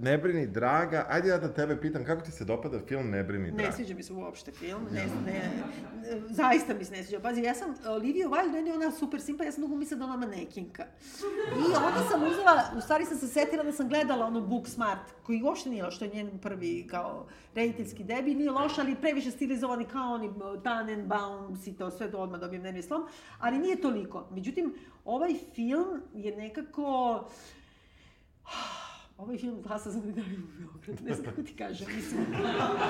ne 0.00 0.18
brini 0.18 0.46
draga, 0.46 1.06
ajde 1.10 1.28
ja 1.28 1.38
da 1.38 1.54
tebe 1.54 1.80
pitam, 1.80 2.04
kako 2.04 2.22
ti 2.22 2.30
se 2.30 2.44
dopada 2.44 2.78
film 2.88 3.10
Ne 3.10 3.24
brini 3.24 3.50
draga? 3.50 3.68
Ne 3.68 3.72
sviđa 3.72 3.94
mi 3.94 4.02
se 4.02 4.12
uopšte 4.12 4.52
film, 4.52 4.86
ne, 4.92 5.06
ne, 5.26 5.50
ne, 6.02 6.20
zaista 6.30 6.74
mi 6.74 6.84
se 6.84 6.92
ne 6.92 7.02
sviđa. 7.02 7.20
Pazi, 7.20 7.42
ja 7.42 7.54
sam 7.54 7.74
Olivia 7.86 8.28
Wilde, 8.28 8.52
meni 8.52 8.72
ona 8.72 8.90
super 8.90 9.20
simpa, 9.20 9.44
ja 9.44 9.52
sam 9.52 9.62
dugo 9.62 9.76
mislila 9.76 9.98
da 9.98 10.04
ona 10.04 10.16
manekinka. 10.16 10.84
I 11.52 11.76
onda 11.76 12.08
sam 12.10 12.22
uzela, 12.22 12.62
u 12.76 12.80
stvari 12.80 13.04
sam 13.04 13.18
se 13.18 13.28
setila 13.28 13.62
da 13.62 13.72
sam 13.72 13.88
gledala 13.88 14.26
ono 14.26 14.40
Book 14.40 14.68
Smart, 14.68 15.00
koji 15.22 15.42
uopšte 15.42 15.70
nije 15.70 15.84
loš, 15.84 15.96
što 15.96 16.04
je 16.04 16.10
njen 16.14 16.38
prvi 16.38 16.86
kao 16.90 17.26
rediteljski 17.54 18.04
debi, 18.04 18.34
nije 18.34 18.50
loš, 18.50 18.78
ali 18.78 18.96
previše 18.96 19.30
stilizovani 19.30 19.84
kao 19.84 20.14
oni 20.14 20.28
uh, 20.28 20.62
Tannenbaums 20.62 21.66
i 21.66 21.76
to, 21.76 21.90
sve 21.90 22.10
to 22.10 22.18
odmah 22.18 22.40
dobijem 22.40 22.62
nervni 22.62 22.82
slom, 22.82 23.06
ali 23.38 23.58
nije 23.58 23.80
toliko. 23.80 24.28
Međutim, 24.30 24.74
ovaj 25.04 25.34
film 25.54 26.02
je 26.14 26.36
nekako... 26.36 27.24
Ovaj 29.18 29.38
film 29.38 29.62
glasa 29.62 29.90
za 29.90 30.00
medalju 30.00 30.36
u 30.38 30.58
Beogradu, 30.58 31.04
ne 31.04 31.14
znam 31.14 31.26
kako 31.26 31.42
ti 31.42 31.54
kažem, 31.56 31.86
mislim. 31.96 32.26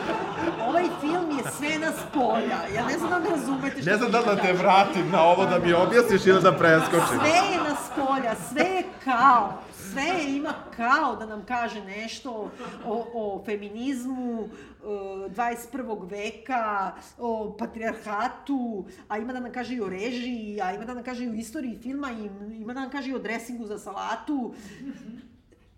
Ovaj 0.69 0.85
film 1.01 1.31
je 1.39 1.51
sve 1.59 1.79
na 1.79 1.93
spolja, 1.93 2.75
ja 2.75 2.87
ne 2.87 2.99
znam 2.99 3.11
da 3.11 3.19
me 3.19 3.31
razumete 3.31 3.83
što 3.83 3.91
Ne 3.91 3.97
znam 3.97 4.11
da 4.11 4.21
li 4.21 4.27
da 4.27 4.37
te 4.37 4.53
vratim 4.53 5.11
na 5.11 5.23
ovo 5.23 5.47
da 5.47 5.59
mi 5.59 5.73
objasniš 5.73 6.27
ili 6.27 6.43
da 6.43 6.53
preskočim. 6.53 7.19
Sve 7.21 7.31
je 7.53 7.59
na 7.59 7.77
spolja, 7.77 8.35
sve 8.49 8.65
je 8.65 8.83
kao, 9.05 9.63
sve 9.93 10.03
je 10.03 10.37
ima 10.37 10.55
kao 10.77 11.17
da 11.17 11.27
nam 11.27 11.45
kaže 11.49 11.85
nešto 11.85 12.51
o, 12.87 13.07
o 13.15 13.43
feminizmu 13.45 14.49
e, 14.49 14.87
21. 14.87 16.11
veka, 16.11 16.93
o 17.19 17.57
patrijarhatu, 17.59 18.85
a 19.09 19.19
ima 19.19 19.33
da 19.33 19.41
nam 19.41 19.53
kaže 19.53 19.75
i 19.75 19.81
o 19.81 19.89
režiji, 19.89 20.61
a 20.61 20.75
ima 20.75 20.85
da 20.85 20.95
nam 20.95 21.05
kaže 21.05 21.25
i 21.25 21.29
o 21.29 21.35
istoriji 21.35 21.79
filma, 21.83 22.11
i 22.13 22.25
ima 22.61 22.75
da 22.75 22.81
nam 22.81 22.91
kaže 22.91 23.11
i 23.11 23.15
o 23.15 23.19
dresingu 23.19 23.67
za 23.67 23.79
salatu. 23.79 24.55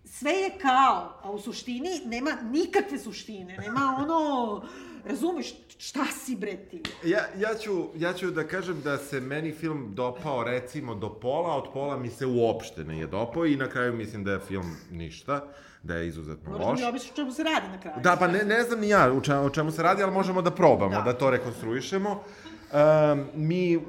Sve 0.07 0.31
je 0.31 0.49
kao, 0.51 1.19
a 1.23 1.31
u 1.31 1.39
suštini 1.39 2.01
nema 2.05 2.31
nikakve 2.43 2.97
suštine, 2.99 3.57
nema 3.57 3.95
ono, 3.99 4.61
razumeš, 5.05 5.47
šta 5.77 6.05
si 6.15 6.35
bre 6.35 6.57
ti? 6.57 6.81
Ja, 7.03 7.19
ja, 7.37 7.55
ću, 7.55 7.71
ja 7.95 8.13
ću 8.13 8.31
da 8.31 8.43
kažem 8.43 8.81
da 8.81 8.97
se 8.97 9.19
meni 9.19 9.51
film 9.51 9.91
dopao 9.91 10.43
recimo 10.43 10.95
do 10.95 11.09
pola, 11.11 11.55
od 11.55 11.73
pola 11.73 11.97
mi 11.97 12.09
se 12.09 12.25
uopšte 12.25 12.83
nije 12.83 13.07
dopao 13.07 13.45
i 13.45 13.55
na 13.55 13.69
kraju 13.69 13.93
mislim 13.93 14.23
da 14.23 14.31
je 14.31 14.39
film 14.39 14.75
ništa, 14.91 15.43
da 15.83 15.95
je 15.95 16.07
izuzetno 16.07 16.51
Možda 16.51 16.65
loš. 16.65 16.79
mi 16.79 16.85
objasniš 16.85 17.11
o 17.11 17.15
čemu 17.15 17.31
se 17.31 17.43
radi 17.43 17.67
na 17.67 17.79
kraju. 17.81 17.97
Da, 18.03 18.15
pa 18.15 18.27
ne, 18.27 18.39
ne 18.39 18.63
znam 18.63 18.79
ni 18.79 18.89
ja 18.89 19.11
u 19.13 19.21
čemu, 19.21 19.45
o 19.45 19.49
čemu 19.49 19.71
se 19.71 19.83
radi, 19.83 20.03
ali 20.03 20.11
možemo 20.11 20.41
da 20.41 20.51
probamo, 20.51 20.95
Da. 20.95 21.01
da 21.01 21.13
to 21.13 21.29
rekonstruišemo. 21.29 22.11
Um, 22.11 23.25
mi 23.35 23.79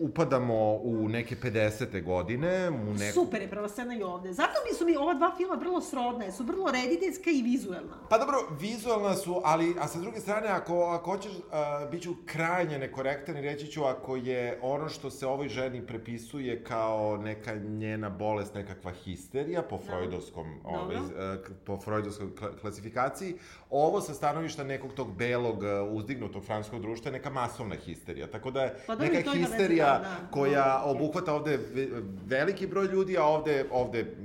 upadamo 0.00 0.74
u 0.82 1.08
neke 1.08 1.36
50. 1.36 2.04
godine, 2.04 2.70
u 2.70 2.94
neku... 2.94 3.12
Super 3.12 3.42
je 3.42 3.50
prva 3.50 3.68
scena 3.68 3.94
i 3.96 4.02
ovde. 4.02 4.32
Zato 4.32 4.52
mi 4.70 4.76
su 4.76 4.84
mi 4.84 4.96
ova 4.96 5.14
dva 5.14 5.32
filma 5.36 5.54
vrlo 5.54 5.80
srodna, 5.80 6.24
jer 6.24 6.32
su 6.32 6.44
vrlo 6.44 6.70
rediteljska 6.70 7.30
i 7.30 7.42
vizuelna. 7.42 7.98
Pa 8.10 8.18
dobro, 8.18 8.36
vizualna 8.60 9.14
su, 9.14 9.40
ali, 9.44 9.74
a 9.80 9.88
sa 9.88 9.98
druge 9.98 10.20
strane, 10.20 10.48
ako, 10.48 10.82
ako 10.82 11.10
hoćeš, 11.10 11.32
uh, 11.32 11.90
bit 11.90 12.02
ću 12.02 12.14
krajnje 12.26 12.78
nekorektan 12.78 13.36
i 13.36 13.40
reći 13.40 13.66
ću 13.66 13.84
ako 13.84 14.16
je 14.16 14.58
ono 14.62 14.88
što 14.88 15.10
se 15.10 15.26
ovoj 15.26 15.48
ženi 15.48 15.86
prepisuje 15.86 16.64
kao 16.64 17.16
neka 17.16 17.54
njena 17.54 18.10
bolest, 18.10 18.54
nekakva 18.54 18.92
histerija 18.92 19.62
po 19.62 19.78
freudovskom, 19.78 20.46
ovaj, 20.64 20.96
Dobro. 20.96 21.34
uh, 21.34 21.56
po 21.64 21.80
freudovskoj 21.80 22.26
kla- 22.26 22.60
klasifikaciji, 22.60 23.34
ovo 23.70 24.00
sa 24.00 24.14
stanovišta 24.14 24.64
nekog 24.64 24.92
tog 24.92 25.16
belog, 25.16 25.56
uh, 25.56 25.64
uzdignutog 25.90 26.44
francuskog 26.44 26.80
društva 26.80 27.08
je 27.08 27.12
neka 27.12 27.30
masovna 27.30 27.74
histerija. 27.76 28.26
Tako 28.26 28.50
da 28.50 28.62
je 28.62 28.74
Pa 28.86 28.94
neka 28.94 29.30
veze, 29.30 29.38
histerija 29.38 29.86
da, 29.86 29.98
da. 29.98 30.30
koja 30.30 30.82
obuhvata 30.84 31.34
ovde 31.34 31.58
ve- 31.74 31.88
veliki 32.26 32.66
broj 32.66 32.86
ljudi, 32.86 33.18
a 33.18 33.24
ovde, 33.24 33.64
ovde 33.70 34.16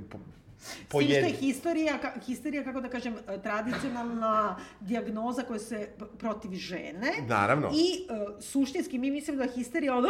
po- 0.88 0.98
S 0.98 1.00
tim 1.00 1.08
što 1.08 1.16
je 1.16 1.22
Pojedi. 1.22 1.36
histerija, 1.36 1.92
ka- 1.94 2.20
histerija, 2.22 2.64
kako 2.64 2.80
da 2.80 2.88
kažem, 2.88 3.14
e, 3.28 3.38
tradicionalna 3.40 4.56
dijagnoza 4.80 5.42
koja 5.42 5.58
se 5.58 5.88
protiv 6.18 6.50
žene. 6.52 7.12
Naravno. 7.22 7.68
I 7.68 8.06
uh, 8.06 8.40
suštinski 8.40 8.98
mi 8.98 9.10
mislimo 9.10 9.38
da 9.38 9.50
histerija 9.50 9.96
od 9.96 10.04
"A!" 10.04 10.08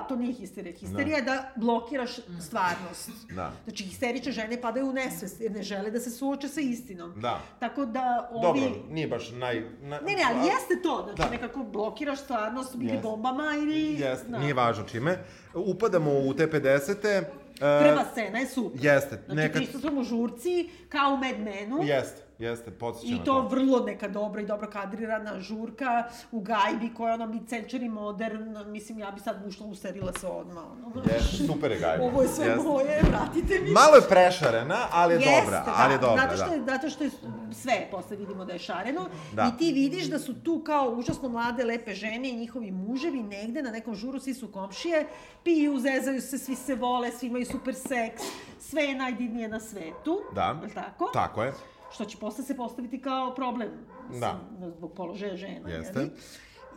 to 0.00 0.16
nije 0.16 0.32
histerija. 0.34 0.74
Histerija 0.74 1.16
je 1.16 1.22
da 1.22 1.52
blokiraš 1.56 2.10
stvarnost. 2.40 3.10
Da. 3.30 3.52
Znači, 3.64 3.84
histerične 3.84 4.32
žene 4.32 4.60
padaju 4.60 4.86
u 4.86 4.92
nesvest 4.92 5.40
jer 5.40 5.52
ne 5.52 5.62
žele 5.62 5.90
da 5.90 6.00
se 6.00 6.10
suoče 6.10 6.48
sa 6.48 6.60
istinom. 6.60 7.12
Da. 7.16 7.40
Tako 7.58 7.84
da 7.86 8.28
ovi... 8.32 8.60
Dobro, 8.60 8.84
nije 8.88 9.08
baš 9.08 9.30
naj... 9.32 9.60
Na, 9.80 10.00
Ne, 10.00 10.12
ne, 10.12 10.22
ali 10.26 10.38
jeste 10.38 10.82
to, 10.82 11.00
znači 11.04 11.18
Da. 11.20 11.30
nekako 11.30 11.62
blokiraš 11.62 12.20
stvarnost 12.20 12.74
ili 12.74 12.84
Jeste. 12.86 13.00
bombama 13.00 13.52
ili... 13.56 13.80
Jeste, 13.92 14.28
da. 14.28 14.38
nije 14.38 14.54
važno 14.54 14.84
čime. 14.84 15.18
Upadamo 15.54 16.10
u 16.18 16.34
te 16.34 16.46
50-te. 16.46 17.30
E, 17.54 17.58
Prva 17.58 18.04
scena 18.12 18.38
je 18.38 18.46
super. 18.46 18.84
Jeste, 18.84 19.18
Znači, 19.26 19.36
nekad... 19.36 19.62
prisustvujemo 19.62 20.02
žurci, 20.02 20.68
kao 20.88 21.14
u 21.14 21.16
Mad 21.16 21.38
Menu. 21.38 21.82
Jeste, 21.82 22.22
jeste, 22.38 22.70
podsjeća 22.70 23.14
I 23.14 23.18
na 23.18 23.24
to 23.24 23.40
vrlo 23.48 23.80
neka 23.80 24.08
dobra 24.08 24.40
i 24.40 24.46
dobro 24.46 24.70
kadrirana 24.70 25.40
žurka 25.40 26.04
u 26.32 26.40
gajbi 26.40 26.94
koja 26.96 27.08
je 27.08 27.14
ono 27.14 27.26
mid-century 27.26 27.90
modern, 27.90 28.70
mislim 28.70 28.98
ja 28.98 29.10
bi 29.10 29.20
sad 29.20 29.46
ušla 29.46 29.66
userila 29.66 30.12
se 30.12 30.26
odmah. 30.26 30.64
Ono, 30.86 31.02
Jeste, 31.14 31.46
super 31.46 31.70
je 31.72 31.78
gajba. 31.78 32.04
Ovo 32.04 32.22
je 32.22 32.28
sve 32.28 32.46
Jeste. 32.46 32.62
moje, 32.68 33.02
vratite 33.10 33.60
mi. 33.60 33.70
Malo 33.70 33.96
je 33.96 34.02
prešarena, 34.08 34.76
ali 34.92 35.14
je 35.14 35.18
Jeste, 35.20 35.40
dobra, 35.44 35.60
da, 35.64 35.72
ali 35.76 35.92
je 35.94 35.98
dobra, 35.98 36.22
zato 36.22 36.36
što, 36.36 36.48
da. 36.48 36.54
je, 36.54 36.62
zato 36.66 36.90
što 36.90 37.04
je 37.04 37.10
sve 37.52 37.88
posle 37.90 38.16
vidimo 38.16 38.44
da 38.44 38.52
je 38.52 38.58
šareno 38.58 39.06
Da. 39.32 39.50
i 39.54 39.58
ti 39.58 39.72
vidiš 39.72 40.04
da 40.04 40.18
su 40.18 40.34
tu 40.34 40.62
kao 40.66 40.90
užasno 40.90 41.28
mlade, 41.28 41.64
lepe 41.64 41.94
žene 41.94 42.28
i 42.30 42.36
njihovi 42.36 42.70
muževi 42.70 43.22
negde 43.22 43.62
na 43.62 43.70
nekom 43.70 43.94
žuru, 43.94 44.20
svi 44.20 44.34
su 44.34 44.48
komšije, 44.52 45.06
piju, 45.44 45.78
zezaju 45.78 46.20
se, 46.22 46.38
svi 46.38 46.54
se 46.56 46.74
vole, 46.74 47.10
svi 47.12 47.26
imaju 47.26 47.46
super 47.46 47.74
seks, 47.74 48.22
sve 48.60 48.82
je 48.82 48.94
najdivnije 48.94 49.48
na 49.48 49.60
svetu, 49.60 50.20
Da. 50.34 50.60
je 50.68 50.74
tako? 50.74 51.10
Tako 51.12 51.42
je. 51.42 51.52
Što 51.94 52.04
će 52.04 52.18
posle 52.18 52.44
se 52.44 52.56
postaviti 52.56 53.00
kao 53.00 53.34
problem 53.34 53.70
mislim, 54.08 54.20
Da. 54.20 54.40
zbog 54.76 54.92
položaja 54.92 55.36
žena. 55.36 55.68
Jeste. 55.68 55.98
jeli? 55.98 56.10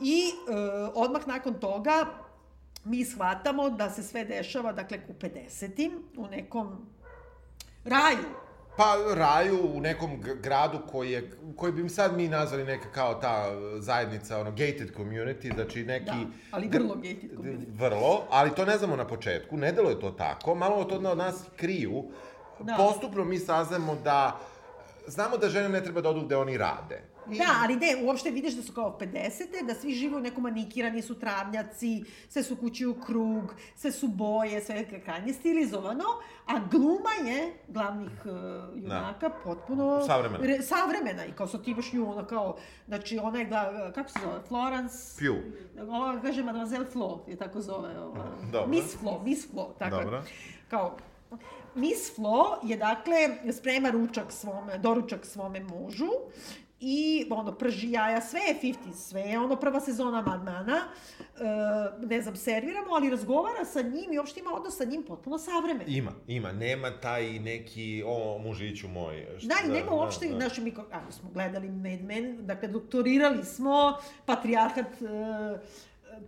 I 0.02 0.22
e, 0.28 0.54
odmah 0.94 1.28
nakon 1.28 1.54
toga 1.54 2.06
mi 2.84 3.06
shvatamo 3.06 3.70
da 3.70 3.90
se 3.90 4.04
sve 4.04 4.26
dešava, 4.26 4.74
dakle, 4.74 5.00
u 5.08 5.14
50-im, 5.14 5.92
u 6.18 6.28
nekom 6.28 6.86
raju. 7.84 8.26
Pa 8.78 8.96
raju 9.16 9.72
u 9.76 9.82
nekom 9.82 10.22
gradu 10.42 10.80
koji 10.92 11.12
je, 11.12 11.32
koji 11.56 11.72
bi 11.72 11.90
sad 11.90 12.18
mi 12.18 12.28
nazvali 12.28 12.64
neka 12.64 12.92
kao 12.92 13.14
ta 13.14 13.46
zajednica, 13.80 14.40
ono, 14.40 14.52
gated 14.52 14.96
community, 14.98 15.54
znači 15.56 15.84
neki... 15.84 16.06
Da, 16.06 16.26
ali 16.52 16.68
vrlo 16.68 16.96
gated 16.96 17.32
community. 17.38 17.66
Vrlo, 17.70 18.24
ali 18.30 18.56
to 18.56 18.66
ne 18.66 18.78
znamo 18.78 18.96
na 18.96 19.08
početku, 19.08 19.58
ne 19.58 19.72
deluje 19.72 20.00
to 20.00 20.12
tako, 20.12 20.56
malo 20.56 20.84
to 20.84 20.96
od 20.96 21.18
nas 21.18 21.44
kriju. 21.56 22.04
Da. 22.60 22.76
Postupno 22.78 23.24
mi 23.24 23.40
saznamo 23.40 23.96
da, 24.04 24.40
znamo 25.08 25.38
da 25.38 25.50
žene 25.50 25.70
ne 25.70 25.84
treba 25.84 26.02
da 26.02 26.10
odu 26.10 26.26
gde 26.26 26.38
oni 26.38 26.58
rade. 26.58 27.02
Da, 27.28 27.46
ali 27.64 27.76
ne, 27.76 27.96
uopšte 28.04 28.32
vidiš 28.32 28.54
da 28.54 28.64
su 28.64 28.74
kao 28.74 28.98
50. 29.02 29.66
da 29.68 29.74
svi 29.76 29.94
žive 29.94 30.18
u 30.18 30.20
nekom 30.20 30.44
manikirani 30.44 31.02
su 31.02 31.20
travnjaci, 31.20 32.04
sve 32.30 32.44
su 32.44 32.56
kući 32.56 32.86
u 32.86 32.94
krug, 33.02 33.54
sve 33.76 33.92
su 33.92 34.08
boje, 34.08 34.62
sve 34.62 34.76
je 34.76 35.02
krajnje 35.06 35.34
stilizovano, 35.34 36.04
a 36.46 36.60
gluma 36.72 37.30
je 37.30 37.54
glavnih 37.68 38.12
uh, 38.26 38.82
junaka 38.84 39.30
potpuno... 39.44 40.02
Savremena. 40.06 40.46
Re, 40.46 40.62
savremena 40.62 41.26
i 41.26 41.32
kao 41.32 41.48
sad 41.48 41.64
ti 41.64 41.72
imaš 41.72 41.94
nju, 41.94 42.12
ona 42.12 42.28
kao, 42.28 42.58
znači 42.88 43.20
ona 43.20 43.40
je, 43.40 43.46
gla, 43.46 43.92
kako 43.92 44.10
se 44.10 44.20
zove, 44.24 44.42
Florence... 44.48 44.98
Pugh. 45.20 45.90
Ova 45.90 46.22
kaže 46.22 46.44
Mademoiselle 46.44 46.86
Flo, 46.86 47.26
je 47.28 47.36
tako 47.36 47.62
zove. 47.62 48.00
Ova. 48.00 48.26
Dobro. 48.52 48.68
Miss 48.68 48.98
Flo, 49.00 49.22
Miss 49.26 49.52
Flo, 49.52 49.76
tako. 49.80 49.96
Dobro. 49.96 50.24
Kao, 50.70 50.98
Miss 51.78 52.16
Flo 52.16 52.36
je, 52.64 52.78
dakle, 52.78 53.16
sprema 53.52 53.90
ručak 53.90 54.32
svome, 54.32 54.78
doručak 54.78 55.26
svome 55.26 55.60
mužu 55.62 56.10
i 56.80 57.28
ono, 57.30 57.52
prži 57.54 57.92
jaja, 57.92 58.22
sve 58.22 58.40
je 58.42 58.56
50, 58.64 58.76
sve 58.94 59.22
je 59.22 59.40
ono 59.40 59.56
prva 59.56 59.80
sezona 59.82 60.22
Madmana, 60.22 60.78
e, 61.20 61.44
ne 62.02 62.22
znam, 62.22 62.36
serviramo, 62.36 62.88
ali 62.90 63.10
razgovara 63.10 63.66
sa 63.66 63.82
njim 63.82 64.14
i 64.14 64.18
uopšte 64.18 64.40
ima 64.40 64.52
odnos 64.52 64.78
sa 64.78 64.84
njim 64.86 65.04
potpuno 65.04 65.38
savremen. 65.38 65.84
Ima, 65.88 66.12
ima, 66.28 66.52
nema 66.52 66.92
taj 66.92 67.30
neki, 67.32 68.04
o, 68.06 68.38
mužiću 68.40 68.88
moj. 68.90 69.28
šta- 69.38 69.48
Da, 69.48 69.56
i 69.66 69.72
nema 69.72 69.92
uopšte, 69.94 70.28
da. 70.28 70.36
znaš, 70.36 70.58
mi, 70.58 70.72
ko- 70.72 70.86
ako 70.92 71.12
smo 71.12 71.30
gledali 71.30 71.70
Mad 71.70 72.02
Men, 72.02 72.38
dakle, 72.40 72.68
doktorirali 72.68 73.44
smo 73.46 73.98
patrijarhat, 74.26 75.02
e, 75.02 75.60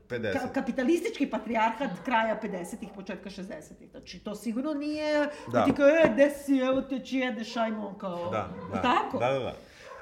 50. 0.09 0.33
ka, 0.33 0.53
kapitalistički 0.53 1.27
patrijarhat 1.27 1.89
kraja 2.05 2.39
50-ih, 2.43 2.89
početka 2.95 3.29
60-ih. 3.31 3.89
Znači, 3.91 4.19
to 4.19 4.35
sigurno 4.35 4.73
nije, 4.73 5.13
da, 5.17 5.29
Da. 5.49 5.65
ti 5.65 5.73
kao, 5.73 5.87
e, 5.87 6.13
desi, 6.17 6.57
evo 6.59 6.81
te 6.81 6.99
či 6.99 7.17
jedeš, 7.17 7.57
ajmo, 7.57 7.93
kao, 7.93 8.29
Da, 8.29 8.49
da. 8.73 8.81
tako? 8.81 9.17
Da, 9.17 9.27
da, 9.27 9.39
da. 9.39 9.53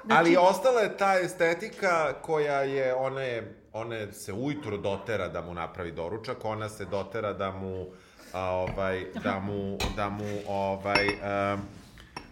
Znači- 0.04 0.18
Ali 0.18 0.36
ostala 0.38 0.80
je 0.80 0.96
ta 0.96 1.14
estetika 1.16 1.88
koja 2.14 2.60
je, 2.60 2.94
one, 2.94 3.42
one 3.72 4.12
se 4.12 4.32
ujutro 4.34 4.76
dotera 4.78 5.28
da 5.28 5.42
mu 5.42 5.54
napravi 5.54 5.92
doručak, 5.92 6.44
ona 6.44 6.68
se 6.68 6.84
dotera 6.84 7.32
da 7.32 7.50
mu, 7.52 7.86
a, 8.32 8.40
ovaj, 8.42 9.04
da 9.24 9.38
mu, 9.38 9.54
da 9.96 10.08
mu, 10.08 10.24
ovaj, 10.48 11.06
um, 11.54 11.60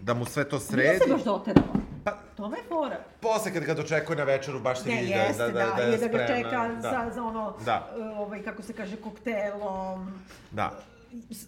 da 0.01 0.15
mu 0.15 0.25
sve 0.25 0.45
to 0.45 0.57
Nije 0.57 0.61
sredi. 0.63 0.99
se 0.99 1.11
baš 1.11 1.25
doterala. 1.25 1.67
Pa, 2.07 2.13
To 2.37 2.47
je 2.47 2.63
fora. 2.69 2.99
posle 3.21 3.53
kad 3.53 3.65
ga 3.65 3.75
dočekuje 3.75 4.17
na 4.17 4.25
večeru, 4.25 4.61
baš 4.61 4.79
se 4.79 4.89
vidi 4.91 5.09
jeste, 5.09 5.43
da, 5.43 5.49
da, 5.49 5.53
da, 5.67 5.75
da, 5.77 5.83
je 5.83 5.91
da 5.91 6.07
ga 6.09 6.19
spremna. 6.19 6.27
čeka 6.29 6.69
da. 6.73 6.81
za, 6.83 7.11
za 7.15 7.23
ono, 7.23 7.57
Da. 7.65 7.91
e, 7.93 8.03
ovaj, 8.03 8.43
kako 8.43 8.63
se 8.63 8.73
kaže, 8.73 8.97
koktelom, 8.97 10.23
Da. 10.51 10.79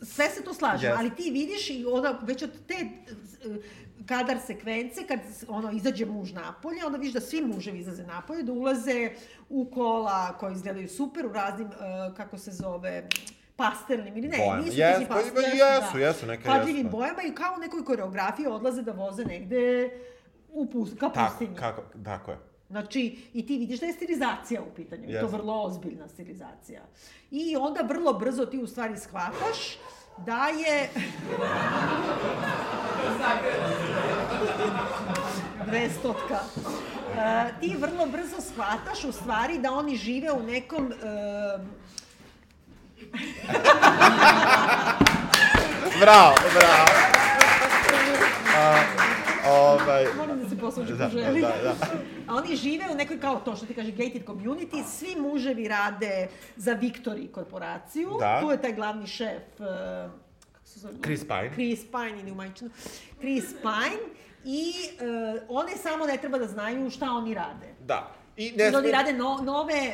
Sve 0.05 0.29
se 0.29 0.43
to 0.43 0.55
slaže, 0.55 0.87
Jeste. 0.87 0.99
ali 0.99 1.11
ti 1.11 1.31
vidiš 1.31 1.71
i 1.71 1.87
onda 1.87 2.19
već 2.23 2.43
od 2.43 2.51
te 2.67 2.75
e, 2.75 2.87
kadar 4.07 4.37
sekvence, 4.41 5.07
kad 5.07 5.19
ono 5.49 5.71
izađe 5.71 6.07
muž 6.07 6.33
napolje, 6.33 6.87
onda 6.87 6.99
vidiš 6.99 7.15
da 7.15 7.21
svi 7.21 7.43
muževi 7.43 7.79
izlaze 7.79 8.03
napolje, 8.05 8.43
da 8.43 8.53
ulaze 8.53 9.11
u 9.49 9.65
kola 9.65 10.33
koji 10.33 10.53
izgledaju 10.55 10.89
super, 10.89 11.27
u 11.27 11.33
raznim, 11.33 11.69
e, 11.69 11.73
kako 12.17 12.39
se 12.39 12.51
zove, 12.53 13.09
pastelnim 13.57 14.17
ili 14.17 14.29
ne, 14.29 14.37
Bojama. 14.39 14.57
nisu 14.57 14.77
ti 14.77 15.07
pa 15.09 15.15
pastel, 15.15 15.43
jesu, 15.45 15.99
jesu, 15.99 16.27
neka 16.27 16.43
jesu, 16.43 16.59
Pažljivim 16.59 16.83
da. 16.83 16.91
bojama 16.91 17.23
i 17.23 17.33
kao 17.33 17.55
u 17.57 17.61
nekoj 17.61 17.85
koreografiji 17.85 18.47
odlaze 18.47 18.83
da 18.83 18.93
voze 18.93 19.25
negde 19.25 19.91
u 20.53 20.67
pust, 20.67 20.99
ka 20.99 21.09
Tako, 21.09 21.31
pustinji. 21.31 21.57
kako, 21.57 21.83
tako 22.05 22.31
je. 22.31 22.39
Znači, 22.71 23.19
i 23.35 23.47
ti 23.47 23.59
vidiš 23.59 23.81
da 23.81 23.87
je 23.87 23.93
stilizacija 23.93 24.63
u 24.63 24.75
pitanju, 24.77 25.11
i 25.11 25.21
to 25.21 25.27
vrlo 25.27 25.63
ozbiljna 25.63 26.09
stilizacija. 26.09 26.83
I 27.31 27.57
onda 27.57 27.81
vrlo 27.81 28.13
brzo 28.13 28.47
ti 28.47 28.59
u 28.59 28.67
stvari 28.67 28.97
shvataš 28.97 29.79
da 30.27 30.47
je... 30.47 30.89
Dvestotka. 35.67 36.41
Uh, 36.57 37.61
ti 37.61 37.77
vrlo 37.79 38.07
brzo 38.07 38.41
shvataš 38.41 39.05
u 39.05 39.13
stvari 39.13 39.59
da 39.59 39.73
oni 39.73 39.97
žive 39.97 40.33
u 40.33 40.43
nekom... 40.43 40.87
Uh, 40.87 41.61
Bravo, 46.01 46.35
bravo. 46.55 47.18
Molim 50.77 50.97
da 50.97 51.05
posluži 51.05 51.23
da, 51.25 51.25
želi. 51.25 51.41
da, 51.41 51.55
da. 51.63 51.75
A 52.33 52.37
oni 52.37 52.57
žive 52.57 52.85
u 52.93 52.95
nekoj, 52.95 53.21
kao 53.21 53.41
to 53.41 53.57
što 53.57 53.67
ti 53.67 53.75
kaže, 53.75 53.91
gated 53.91 54.25
community, 54.27 54.85
svi 54.87 55.17
muževi 55.21 55.69
rade 55.69 56.29
za 56.57 56.75
Victory 56.77 57.31
korporaciju, 57.31 58.11
Da. 58.21 58.41
tu 58.41 58.51
je 58.51 58.63
taj 58.63 58.73
glavni 58.73 59.07
šef, 59.07 59.43
uh, 59.59 59.67
kako 60.53 60.67
se 60.67 60.81
zove? 60.81 60.95
Chris 61.05 61.21
Pine. 61.21 61.51
Chris 61.55 61.81
Pine 61.91 62.21
ili 62.21 62.31
u 62.31 62.35
majčinu. 62.35 62.71
Chris 63.19 63.45
Pine 63.63 64.03
i 64.45 64.73
uh, 65.01 65.43
one 65.49 65.77
samo 65.77 66.07
ne 66.07 66.17
treba 66.17 66.39
da 66.39 66.47
znaju 66.47 66.91
šta 66.91 67.11
oni 67.11 67.35
rade. 67.35 67.75
Da. 67.87 68.15
I 68.37 68.53
Ne 68.57 68.71
ne 68.71 68.79
oni 68.79 68.91
rade 68.91 69.13
no, 69.13 69.39
nove... 69.43 69.93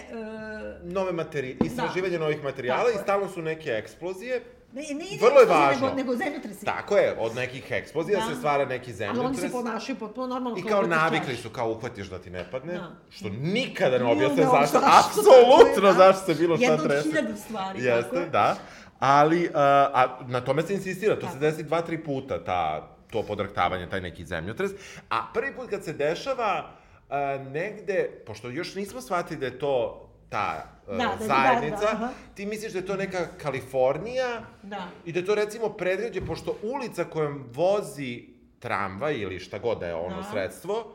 Uh, 0.83 0.93
nove 0.93 1.13
materijale, 1.13 1.59
istraživanje 1.65 2.19
novih 2.19 2.45
materijala 2.45 2.85
Tako 2.85 2.99
i 2.99 3.03
stalno 3.03 3.29
su 3.29 3.43
neke 3.43 3.71
eksplozije. 3.71 4.43
Ne, 4.75 4.95
ne 4.95 5.07
ide 5.07 5.27
Vrlo 5.27 5.41
je 5.41 5.47
važno. 5.49 5.87
Nego, 5.87 5.97
nego 5.97 6.17
zemljotresi. 6.17 6.65
Tako 6.67 6.97
je, 6.97 7.17
od 7.19 7.35
nekih 7.35 7.71
eksplozija 7.71 8.21
Da. 8.21 8.27
se 8.27 8.35
stvara 8.35 8.65
neki 8.65 8.87
Ali 8.87 8.95
zemljotres. 8.95 9.27
oni 9.29 9.39
se 9.39 9.53
ponašaju 9.53 9.99
potpuno 9.99 10.27
normalno. 10.27 10.59
I 10.59 10.63
kao 10.63 10.83
da 10.83 10.89
navikli 10.89 11.37
su, 11.37 11.51
kao 11.51 11.71
uhvatiš 11.71 12.07
da 12.07 12.19
ti 12.19 12.31
ne 12.31 12.51
padne, 12.51 12.73
Da. 12.73 12.91
što 13.11 13.29
nikada 13.31 13.99
ne 13.99 14.05
objasne 14.05 14.35
znao 14.37 14.53
zašto, 14.53 14.81
zašto, 14.81 14.99
apsolutno 15.01 15.75
tako 15.75 15.81
da. 15.83 15.93
zašto 15.95 16.25
se 16.25 16.35
bilo 16.37 16.57
šta 16.57 16.65
Jedna 16.65 16.77
od 16.77 16.83
trese. 16.85 17.09
hiljadu 17.09 17.37
stvari, 17.39 17.79
tako 17.79 17.97
Jeste, 17.97 18.17
je. 18.17 18.27
da. 18.27 18.57
Ali, 19.01 19.45
uh, 19.45 19.55
a 19.55 20.19
na 20.23 20.41
tome 20.41 20.63
se 20.63 20.75
insistira, 20.75 21.15
to 21.15 21.21
se 21.21 21.27
Tako. 21.27 21.39
desi 21.39 21.63
dva, 21.63 21.83
tri 21.83 21.99
puta, 21.99 22.45
ta, 22.45 22.89
to 23.11 23.23
podraktavanje, 23.23 23.89
taj 23.89 24.01
neki 24.01 24.25
zemljotres. 24.25 24.71
A 25.11 25.27
prvi 25.35 25.55
put 25.55 25.71
kad 25.71 25.85
se 25.85 25.93
dešava 25.93 26.71
uh, 27.01 27.15
negde, 27.45 28.11
pošto 28.27 28.49
još 28.49 28.75
nismo 28.75 29.01
shvatili 29.01 29.41
da 29.41 29.47
je 29.47 29.59
to 29.59 30.01
ta 30.29 30.65
uh, 30.87 30.97
Da, 30.97 31.05
da, 31.05 31.17
da, 31.19 31.27
zajednica, 31.27 31.81
da, 31.81 31.91
aha. 31.93 32.09
ti 32.35 32.47
misliš 32.47 32.73
da 32.73 32.79
je 32.79 32.87
to 32.87 32.97
neka 32.97 33.27
Kalifornija, 33.43 34.41
Da. 34.63 34.89
I 35.05 35.13
da 35.13 35.25
to 35.25 35.35
recimo 35.35 35.69
predgrađe, 35.69 36.21
pošto 36.21 36.57
ulica 36.63 37.05
kojom 37.05 37.45
vozi 37.53 38.23
tramvaj 38.59 39.15
ili 39.15 39.39
šta 39.41 39.59
god 39.59 39.79
da 39.79 39.87
je 39.87 39.95
ono 39.95 40.17
Da. 40.17 40.23
sredstvo, 40.31 40.93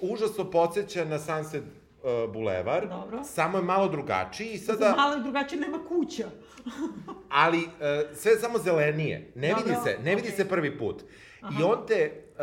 užasno 0.00 0.50
podsjeća 0.50 1.04
na 1.04 1.18
Sunset 1.18 1.62
uh, 1.62 2.32
bulevar, 2.32 2.88
Dobro. 2.88 3.24
samo 3.24 3.58
je 3.58 3.64
malo 3.64 3.88
drugačiji 3.88 4.48
i 4.50 4.58
Sada... 4.58 4.94
Malo 4.96 5.16
drugačije 5.18 5.60
nema 5.60 5.78
kuća. 5.88 6.26
ali 7.42 7.58
uh, 7.58 8.16
sve 8.16 8.32
je 8.32 8.38
samo 8.38 8.58
zelenije. 8.58 9.32
Ne 9.34 9.48
Dobro, 9.48 9.64
vidi 9.64 9.76
se, 9.84 9.98
ne 10.02 10.14
vidi 10.14 10.28
okej. 10.28 10.36
se 10.36 10.48
prvi 10.48 10.78
put. 10.78 11.02
I 11.60 11.62
on 11.62 11.86
te, 11.86 12.12
uh, 12.32 12.40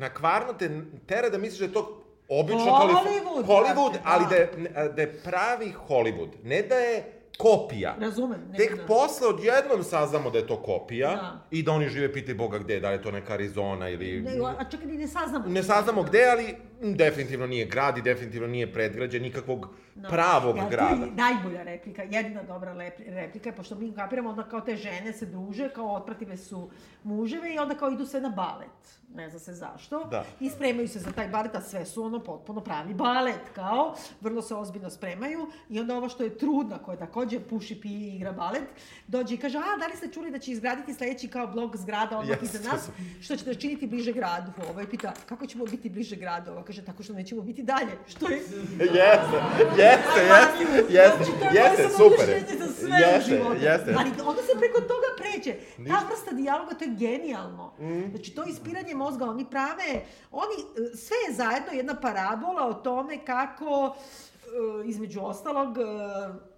na 0.00 0.08
kvarno 0.14 0.52
te 0.52 0.80
tera 1.06 1.28
da 1.28 1.38
misliš 1.38 1.58
da 1.58 1.64
je 1.64 1.72
to 1.72 2.01
obično 2.28 2.64
Hollywood, 2.64 3.44
Hollywood, 3.44 3.90
brate, 3.90 4.00
ali 4.04 4.24
da. 4.24 4.28
da 4.30 4.36
je, 4.36 4.88
da 4.88 5.02
je 5.02 5.12
pravi 5.14 5.72
Hollywood. 5.88 6.30
Ne 6.44 6.62
da 6.62 6.74
je 6.74 7.04
kopija. 7.38 7.96
Razumem. 8.00 8.52
Tek 8.56 8.76
da- 8.76 8.86
posle 8.86 9.28
odjednom 9.28 9.82
saznamo 9.82 10.30
da 10.30 10.38
je 10.38 10.46
to 10.46 10.62
kopija 10.62 11.10
Da. 11.10 11.46
i 11.50 11.62
da 11.62 11.72
oni 11.72 11.88
žive 11.88 12.12
pitaj 12.12 12.34
Boga 12.34 12.58
gde, 12.58 12.80
da 12.80 12.88
li 12.88 12.94
je 12.94 13.02
to 13.02 13.10
neka 13.10 13.32
Arizona 13.32 13.88
ili... 13.88 14.20
Ne, 14.20 14.32
a 14.58 14.64
čekaj, 14.70 14.86
ne 14.86 15.08
saznamo. 15.08 15.44
Ne 15.48 15.62
saznamo 15.62 16.02
gde, 16.02 16.24
ali 16.26 16.56
definitivno 16.82 17.46
nije 17.46 17.66
grad 17.66 17.98
i 17.98 18.02
definitivno 18.02 18.48
nije 18.48 18.72
predgrađe 18.72 19.20
nikakvog 19.20 19.68
Da. 19.94 20.08
pravog 20.08 20.56
ja, 20.56 20.68
grada. 20.68 20.96
To 20.96 21.04
je 21.06 21.12
najbolja 21.12 21.62
replika, 21.62 22.02
jedina 22.02 22.42
dobra 22.42 22.72
replika, 23.06 23.48
je, 23.48 23.56
pošto 23.56 23.74
mi 23.74 23.94
kapiramo 23.94 24.30
onda 24.30 24.42
kao 24.42 24.60
te 24.60 24.76
žene 24.76 25.12
se 25.12 25.26
druže, 25.26 25.68
kao 25.68 25.94
otpratile 25.94 26.36
su 26.36 26.70
muževe 27.02 27.54
i 27.54 27.58
onda 27.58 27.74
kao 27.74 27.90
idu 27.90 28.06
sve 28.06 28.20
na 28.20 28.28
balet. 28.28 29.02
Ne 29.14 29.30
zna 29.30 29.38
se 29.38 29.52
zašto. 29.52 30.04
Da. 30.04 30.24
I 30.40 30.50
spremaju 30.50 30.88
se 30.88 30.98
za 30.98 31.12
taj 31.12 31.28
balet, 31.28 31.54
a 31.54 31.60
sve 31.60 31.84
su 31.86 32.04
ono 32.04 32.18
potpuno 32.24 32.60
pravi 32.60 32.94
balet, 32.94 33.40
kao, 33.54 33.94
vrlo 34.20 34.42
se 34.42 34.54
ozbiljno 34.54 34.90
spremaju. 34.90 35.46
I 35.68 35.80
onda 35.80 35.96
ovo 35.96 36.08
što 36.08 36.24
je 36.24 36.38
trudna, 36.38 36.78
koja 36.78 36.98
takođe 36.98 37.40
puši, 37.40 37.80
pije 37.80 38.12
i 38.12 38.16
igra 38.16 38.32
balet, 38.32 38.62
dođe 39.06 39.34
i 39.34 39.38
kaže, 39.38 39.58
a, 39.58 39.78
da 39.78 39.86
li 39.86 39.96
ste 39.96 40.08
čuli 40.08 40.30
da 40.30 40.38
će 40.38 40.52
izgraditi 40.52 40.94
sledeći 40.94 41.28
kao 41.28 41.46
blok 41.46 41.76
zgrada 41.76 42.18
odmah 42.18 42.42
Jeste, 42.42 42.58
iza 42.58 42.72
nas, 42.72 42.90
što 43.20 43.36
će 43.36 43.46
nas 43.46 43.56
činiti 43.56 43.86
bliže 43.86 44.12
gradu? 44.12 44.52
Ovaj 44.70 44.86
pita, 44.86 45.12
kako 45.26 45.46
ćemo 45.46 45.64
biti 45.64 45.90
bliže 45.90 46.16
gradu? 46.16 46.50
Ova 46.50 46.62
kaže, 46.72 46.84
tako 46.84 47.02
što 47.02 47.12
nećemo 47.12 47.42
biti 47.42 47.62
dalje. 47.62 47.92
Što 48.06 48.28
je 48.28 48.36
Jeste, 48.36 49.38
jeste, 49.76 50.20
jeste, 50.28 50.84
jeste, 50.88 51.24
Znači, 51.24 51.56
jeste, 51.56 51.88
super 51.96 52.28
je. 52.28 52.40
samoobjašnjenje 52.40 52.58
za 52.58 52.72
sve 52.72 52.88
u 52.88 53.14
Jeste, 53.14 53.30
životu. 53.30 53.56
jeste. 53.60 53.94
Ali 53.98 54.10
onda 54.26 54.42
se 54.42 54.58
preko 54.58 54.80
toga 54.80 55.08
pređe. 55.18 55.54
Ta 55.88 56.06
vrsta 56.10 56.32
dijaloga, 56.32 56.74
to 56.74 56.84
je 56.84 56.90
genijalno. 56.90 57.72
Mm. 57.78 58.10
Znači, 58.10 58.34
to 58.34 58.44
ispiranje 58.44 58.94
mozga, 58.94 59.24
oni 59.24 59.46
prave, 59.50 60.04
oni, 60.30 60.54
e, 60.92 60.96
sve 60.96 61.16
je 61.28 61.34
zajedno 61.34 61.72
jedna 61.72 61.94
parabola 62.00 62.66
o 62.68 62.74
tome 62.74 63.24
kako, 63.24 63.94
e, 63.94 64.88
između 64.88 65.20
ostalog, 65.22 65.78
e, 65.78 65.82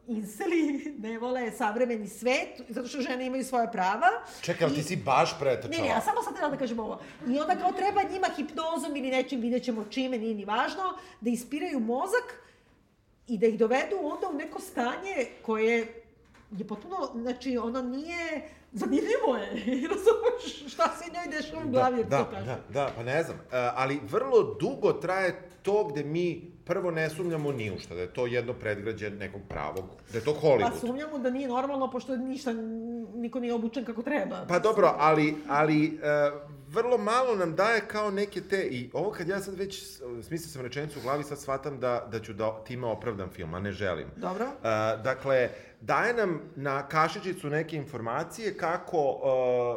inseli 0.07 0.62
ne 1.02 1.18
vole 1.18 1.52
savremeni 1.52 2.09
svet, 2.09 2.61
zato 2.68 2.88
što 2.88 3.00
žene 3.00 3.26
imaju 3.26 3.44
svoja 3.44 3.66
prava. 3.66 4.07
Čekaj, 4.40 4.64
ali 4.64 4.74
ti 4.74 4.82
si 4.82 4.96
baš 4.96 5.32
Ne, 5.32 5.38
pretečala. 5.40 5.88
ne, 5.88 5.94
a 5.94 6.00
samo 6.00 6.22
sad 6.22 6.34
treba 6.34 6.50
da 6.50 6.57
kažem 6.57 6.78
ovo. 6.78 7.00
I 7.28 7.38
onda 7.40 7.57
kao 7.57 7.72
treba 7.72 8.02
njima 8.02 8.26
hipnozom 8.36 8.96
ili 8.96 9.11
nečim, 9.11 9.40
vidjet 9.40 9.64
ćemo 9.64 9.84
čime, 9.90 10.18
nije 10.18 10.34
ni 10.34 10.44
važno, 10.44 10.82
da 11.20 11.30
ispiraju 11.30 11.80
mozak 11.80 12.34
i 13.26 13.38
da 13.38 13.46
ih 13.46 13.59
dovedu 13.59 13.96
onda 14.02 14.28
u 14.28 14.32
neko 14.38 14.61
stanje 14.61 15.26
koje 15.42 15.88
je 16.59 16.68
potpuno, 16.68 16.96
znači 17.14 17.59
ono 17.59 17.82
nije, 17.82 18.48
zanimljivo 18.72 19.36
je, 19.36 19.48
razumeš 19.92 20.72
šta 20.72 20.96
se 20.96 21.11
njoj 21.12 21.40
dešava 21.40 21.62
u 21.66 21.70
glavi, 21.70 22.05
da, 22.05 22.28
kaže. 22.30 22.44
da, 22.46 22.61
da, 22.68 22.90
pa 22.96 23.02
ne 23.02 23.22
znam. 23.22 23.36
E, 23.36 23.70
ali 23.74 24.00
vrlo 24.11 24.57
dugo 24.61 24.92
traje 24.92 25.48
to 25.62 25.84
gde 25.84 26.05
mi 26.05 26.53
prvo 26.65 26.91
ne 26.91 27.11
sumnjamo 27.11 27.53
ni 27.53 27.71
u 27.71 27.79
šta, 27.79 27.95
da 27.95 28.01
je 28.01 28.12
to 28.12 28.27
jedno 28.27 28.53
predgrađe 28.53 29.11
nekog 29.11 29.41
pravog, 29.49 29.85
da 30.12 30.19
je 30.19 30.25
to 30.25 30.35
Pa 30.35 30.41
Hollywood. 30.41 30.81
sumnjamo 30.81 31.19
da 31.19 31.31
nije 31.31 31.49
normalno, 31.49 31.91
pošto 31.91 32.17
ništa, 32.17 32.53
niko 33.15 33.41
nije 33.41 33.55
obučen 33.55 33.85
kako 33.85 34.03
treba. 34.03 34.45
Pa 34.49 34.59
dobro, 34.59 34.95
ali, 34.99 35.35
ali 35.49 35.87
e, 35.87 35.91
vrlo 36.69 36.99
malo 36.99 37.37
nam 37.37 37.55
daje 37.55 37.81
kao 37.89 38.11
neke 38.11 38.41
te, 38.41 38.62
i 38.62 38.91
ovo 38.93 39.11
kad 39.11 39.29
ja 39.29 39.41
sad 39.41 39.55
već 39.55 39.83
smislio 40.23 40.49
sam 40.49 40.62
rečenicu 40.62 40.99
u 40.99 41.03
glavi, 41.03 41.25
sad 41.25 41.41
shvatam 41.41 41.81
da, 41.81 42.09
da 42.12 42.21
ću 42.21 42.33
da 42.33 42.65
time 42.65 42.87
opravdam 42.87 43.29
film, 43.31 43.55
a 43.55 43.61
ne 43.61 43.73
želim. 43.73 44.07
Dobro? 44.17 44.45
E, 44.45 44.51
dakle, 45.05 45.51
daje 45.81 46.15
nam 46.15 46.41
na 46.57 46.89
kašičicu 46.89 47.51
neke 47.51 47.77
informacije 47.77 48.57
kako, 48.57 49.21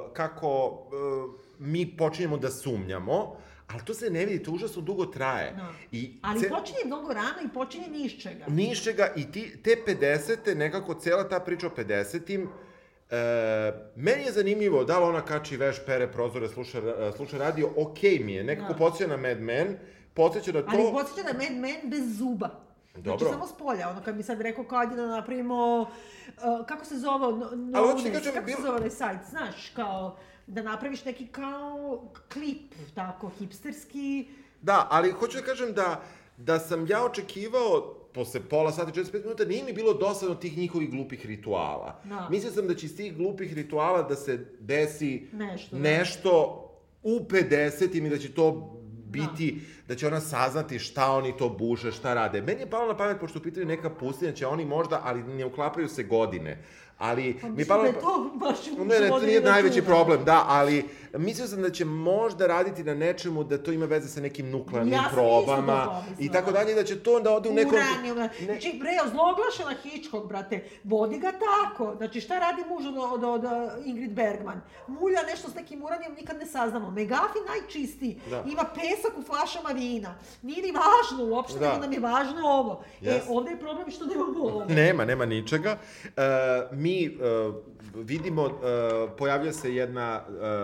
e, 0.09 0.13
kako 0.13 0.77
e, 0.91 1.47
mi 1.59 1.97
počinjemo 1.97 2.37
da 2.37 2.49
sumnjamo, 2.49 3.35
ali 3.67 3.81
to 3.81 3.93
se 3.93 4.09
ne 4.09 4.25
vidi, 4.25 4.43
to 4.43 4.51
užasno 4.51 4.81
dugo 4.81 5.05
traje. 5.05 5.51
Da. 5.53 5.67
I 5.91 6.19
Ali 6.21 6.39
ce- 6.39 6.49
počinje 6.49 6.79
mnogo 6.85 7.13
rano 7.13 7.37
i 7.45 7.49
počinje 7.49 7.87
ni 7.87 7.99
iz 7.99 8.11
čega. 8.13 8.45
ni 8.47 8.71
iz 8.71 8.77
čega 8.79 9.13
i 9.15 9.31
ti, 9.31 9.57
te 9.57 9.75
50. 9.87 10.55
nekako 10.55 10.93
cela 10.95 11.23
ta 11.25 11.39
priča 11.39 11.67
o 11.67 11.71
50-im, 11.71 12.49
E, 13.09 13.15
meni 13.95 14.23
je 14.23 14.31
zanimljivo 14.31 14.83
da 14.83 14.99
li 14.99 15.05
ona 15.05 15.21
kači 15.21 15.57
veš, 15.57 15.85
pere 15.85 16.07
prozore, 16.07 16.47
sluša, 16.49 16.77
e, 16.79 17.11
sluša 17.11 17.37
radio, 17.37 17.69
okej 17.77 18.19
mi 18.19 18.33
je, 18.33 18.43
nekako 18.43 18.73
Da. 18.73 18.79
podsjeća 18.79 19.07
na 19.09 19.17
Mad 19.19 19.41
Men, 19.41 19.77
podsjeća 20.13 20.51
na 20.51 20.61
to... 20.61 20.67
Ali 20.69 20.91
podsjeća 20.93 21.27
je 21.29 21.33
Mad 21.35 21.57
Men 21.57 21.89
bez 21.91 22.17
zuba. 22.17 22.49
Dobro. 22.95 23.17
Znači, 23.17 23.31
samo 23.31 23.47
s 23.47 23.53
polja. 23.53 23.89
Ono, 23.89 24.01
kad 24.03 24.17
mi 24.17 24.23
sad 24.23 24.41
rekao 24.41 24.63
kao 24.63 24.79
ajde 24.79 24.95
da 24.95 25.07
napravimo, 25.07 25.81
uh, 25.81 25.87
kako 26.65 26.85
se 26.85 26.95
zove, 26.95 27.19
no, 27.27 27.49
no, 27.55 27.79
Ali 27.79 27.87
hoću 27.87 27.97
ti 27.97 28.03
Honest, 28.03 28.13
kažem, 28.15 28.33
kako 28.33 28.45
bilo- 28.45 28.57
se 28.57 28.63
zove 28.63 28.77
onaj 28.77 28.89
sajt, 28.91 29.19
znaš, 29.25 29.69
kao 29.69 30.17
da 30.47 30.61
napraviš 30.61 31.05
neki 31.05 31.27
kao 31.27 32.03
klip, 32.33 32.73
tako, 32.95 33.31
hipsterski, 33.39 34.27
Da, 34.61 34.87
ali 34.89 35.11
hoću 35.11 35.37
da 35.37 35.43
kažem 35.43 35.73
da, 35.73 36.03
da 36.37 36.59
sam 36.59 36.87
ja 36.87 37.05
očekivao 37.05 37.93
posle 38.13 38.41
pola 38.49 38.71
sata, 38.71 38.91
45 38.91 39.23
minuta, 39.23 39.45
nije 39.45 39.63
mi 39.63 39.73
bilo 39.73 39.93
dosadno 39.93 40.35
tih 40.35 40.57
njihovih 40.57 40.91
glupih 40.91 41.25
rituala. 41.25 42.01
Da. 42.03 42.27
Mislio 42.31 42.51
sam 42.51 42.67
da 42.67 42.75
će 42.75 42.85
iz 42.85 42.97
tih 42.97 43.17
glupih 43.17 43.53
rituala 43.53 44.01
da 44.03 44.15
se 44.15 44.45
desi 44.59 45.27
Nešto, 45.33 45.75
da. 45.75 45.81
nešto 45.81 46.63
u 47.03 47.19
50-im 47.19 48.05
i 48.05 48.09
da 48.09 48.17
će 48.17 48.33
to 48.33 48.73
biti, 49.05 49.61
da. 49.87 49.95
će 49.95 50.07
ona 50.07 50.19
saznati 50.19 50.79
šta 50.79 51.11
oni 51.11 51.37
to 51.37 51.49
buše, 51.49 51.91
šta 51.91 52.13
rade. 52.13 52.41
Meni 52.41 52.59
je 52.59 52.69
palo 52.69 52.87
na 52.87 52.97
pamet, 52.97 53.19
pošto 53.19 53.39
u 53.39 53.41
pitanju 53.41 53.65
neka 53.65 53.89
pustinja, 53.89 54.31
će 54.31 54.47
oni 54.47 54.65
možda, 54.65 55.01
ali 55.03 55.23
ne 55.23 55.45
uklapaju 55.45 55.87
se 55.87 56.03
godine. 56.03 56.63
Ali 56.97 57.39
pa 57.41 57.47
mi 57.49 57.65
palo 57.65 57.81
da 57.81 57.87
je 57.87 57.93
pa- 57.93 57.99
to 57.99 58.31
baš 58.35 58.57
Ne, 58.77 58.99
ne, 58.99 59.07
to 59.09 59.19
nije 59.19 59.33
jedna 59.33 59.51
najveći 59.51 59.81
problem, 59.81 60.25
da, 60.25 60.45
ali 60.47 60.85
mislio 61.13 61.47
sam 61.47 61.61
da 61.61 61.69
će 61.69 61.85
možda 61.85 62.47
raditi 62.47 62.83
na 62.83 62.93
nečemu 62.95 63.43
da 63.43 63.57
to 63.57 63.71
ima 63.71 63.85
veze 63.85 64.07
sa 64.09 64.21
nekim 64.21 64.49
nuklearnim 64.51 64.93
Ja 64.93 65.09
probama 65.13 66.03
i 66.19 66.31
tako 66.31 66.51
da. 66.51 66.57
dalje, 66.57 66.75
da 66.75 66.83
će 66.83 66.99
to 66.99 67.15
onda 67.15 67.31
ode 67.31 67.49
u 67.49 67.53
neko... 67.53 67.75
Uranijum, 67.75 68.17
ne. 68.17 68.29
znači 68.45 68.77
bre, 68.79 68.89
ozloglašena 69.05 69.81
Hitchcock, 69.83 70.27
brate, 70.27 70.63
vodi 70.83 71.19
ga 71.19 71.31
tako, 71.31 71.95
znači 71.97 72.21
šta 72.21 72.39
radi 72.39 72.61
muž 72.69 72.85
od, 72.85 72.95
od, 73.13 73.23
od 73.23 73.43
uh, 73.43 73.51
Ingrid 73.85 74.11
Bergman? 74.11 74.61
Mulja 74.87 75.21
nešto 75.23 75.49
s 75.49 75.55
nekim 75.55 75.83
uranijom, 75.83 76.13
nikad 76.13 76.37
ne 76.37 76.45
saznamo. 76.45 76.91
Megafin 76.91 77.41
najčistiji, 77.47 78.19
Da. 78.29 78.43
ima 78.47 78.63
pesak 78.75 79.17
u 79.17 79.23
flašama 79.23 79.69
vina, 79.69 80.15
nije 80.41 80.61
ni 80.61 80.71
važno 80.71 81.25
uopšte, 81.25 81.59
Da. 81.59 81.67
nego 81.67 81.81
nam 81.81 81.93
je 81.93 81.99
važno 81.99 82.41
ovo. 82.43 82.83
E, 83.01 83.05
Yes. 83.05 83.21
ovde 83.29 83.51
je 83.51 83.59
problem 83.59 83.91
što 83.91 84.05
nemamo 84.05 84.39
ovo. 84.39 84.65
Nema, 84.65 85.05
nema 85.05 85.25
ničega. 85.25 85.77
E, 86.05 86.21
mi 86.71 87.05
e, 87.05 87.09
vidimo, 88.03 88.45
e, 88.45 88.49
pojavlja 89.17 89.53
se 89.53 89.75
jedna, 89.75 90.21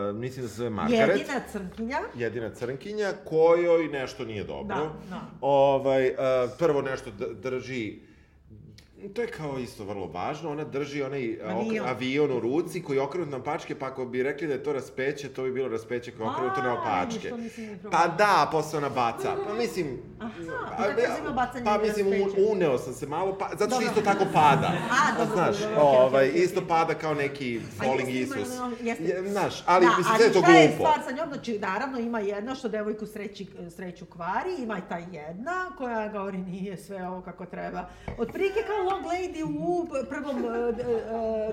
e, 0.09 0.13
mislim 0.13 0.45
da 0.45 0.49
se 0.49 0.55
zove 0.55 0.69
Margaret. 0.69 1.19
Jedina 1.19 1.41
crnkinja, 1.51 1.99
jedina 2.15 2.49
crnkinja 2.49 3.13
kojoj 3.25 3.87
nešto 3.87 4.25
nije 4.25 4.43
dobro. 4.43 4.75
Da, 4.75 4.93
da. 5.09 5.21
Ovaj, 5.41 6.09
uh, 6.09 6.15
prvo 6.59 6.81
nešto 6.81 7.09
drži 7.43 7.99
To 9.09 9.21
je 9.21 9.27
kao 9.27 9.59
isto 9.59 9.83
vrlo 9.83 10.07
važno, 10.07 10.51
ona 10.51 10.63
drži 10.63 11.01
onaj 11.01 11.21
ok- 11.21 11.59
Avion. 11.67 11.87
avion 11.87 12.31
u 12.31 12.39
ruci 12.39 12.83
koji 12.83 12.97
je 12.97 13.01
okrenut 13.01 13.29
na 13.29 13.43
pačke, 13.43 13.75
pa 13.75 13.85
ako 13.85 14.05
bi 14.05 14.23
rekli 14.23 14.47
da 14.47 14.53
je 14.53 14.63
to 14.63 14.73
raspeće, 14.73 15.29
to 15.29 15.43
bi 15.43 15.51
bilo 15.51 15.67
raspeće 15.67 16.11
koje 16.11 16.25
je 16.25 16.31
okrenuto 16.31 16.61
na 16.61 16.83
pačke. 16.83 17.31
Pa 17.91 18.07
da, 18.07 18.49
posle 18.51 18.77
ona 18.77 18.89
baca. 18.89 19.35
Pa 19.47 19.53
mislim... 19.53 19.87
Aha, 20.19 20.31
a, 20.77 20.91
i 20.91 20.95
kako 20.95 21.13
uzima 21.13 21.31
bacanje 21.33 21.65
Pa 21.65 21.77
mislim, 21.77 22.07
uneo 22.51 22.77
sam 22.77 22.93
se 22.93 23.07
malo, 23.07 23.37
pa, 23.37 23.49
zato 23.59 23.75
što 23.75 23.83
isto 23.83 24.01
tako 24.01 24.25
pada. 24.33 24.71
A, 24.97 25.17
dobro, 25.17 25.35
Znaš, 25.35 25.59
dobro, 25.59 25.75
okej, 25.75 25.99
ovaj, 25.99 26.31
isto 26.33 26.61
pada 26.67 26.93
kao 26.93 27.13
neki 27.13 27.59
falling 27.77 28.09
Isus. 28.09 28.47
Znaš, 29.27 29.63
ali 29.65 29.85
da, 29.85 29.97
mislim, 29.97 30.15
sve 30.17 30.25
je 30.25 30.33
to 30.33 30.39
šta 30.41 30.51
je 30.51 30.67
glupo. 30.67 30.83
stvar 30.83 31.05
sa 31.07 31.15
njom? 31.15 31.29
Znači, 31.33 31.59
naravno, 31.59 31.99
ima 31.99 32.19
jedna 32.19 32.55
što 32.55 32.69
devojku 32.69 33.05
sreći, 33.05 33.47
sreću 33.75 34.05
kvari, 34.05 34.49
ima 34.59 34.77
i 34.77 34.89
ta 34.89 34.97
jedna 34.97 35.65
koja 35.77 36.07
govori 36.07 36.37
nije 36.37 36.77
sve 36.77 37.07
ovo 37.07 37.21
kako 37.21 37.45
treba. 37.45 37.89
Otprilike 38.17 38.59
kao 38.67 38.92
Long 38.93 39.05
Lady 39.05 39.43
u 39.43 39.77
prvom 40.05 40.37
uh, 40.37 40.51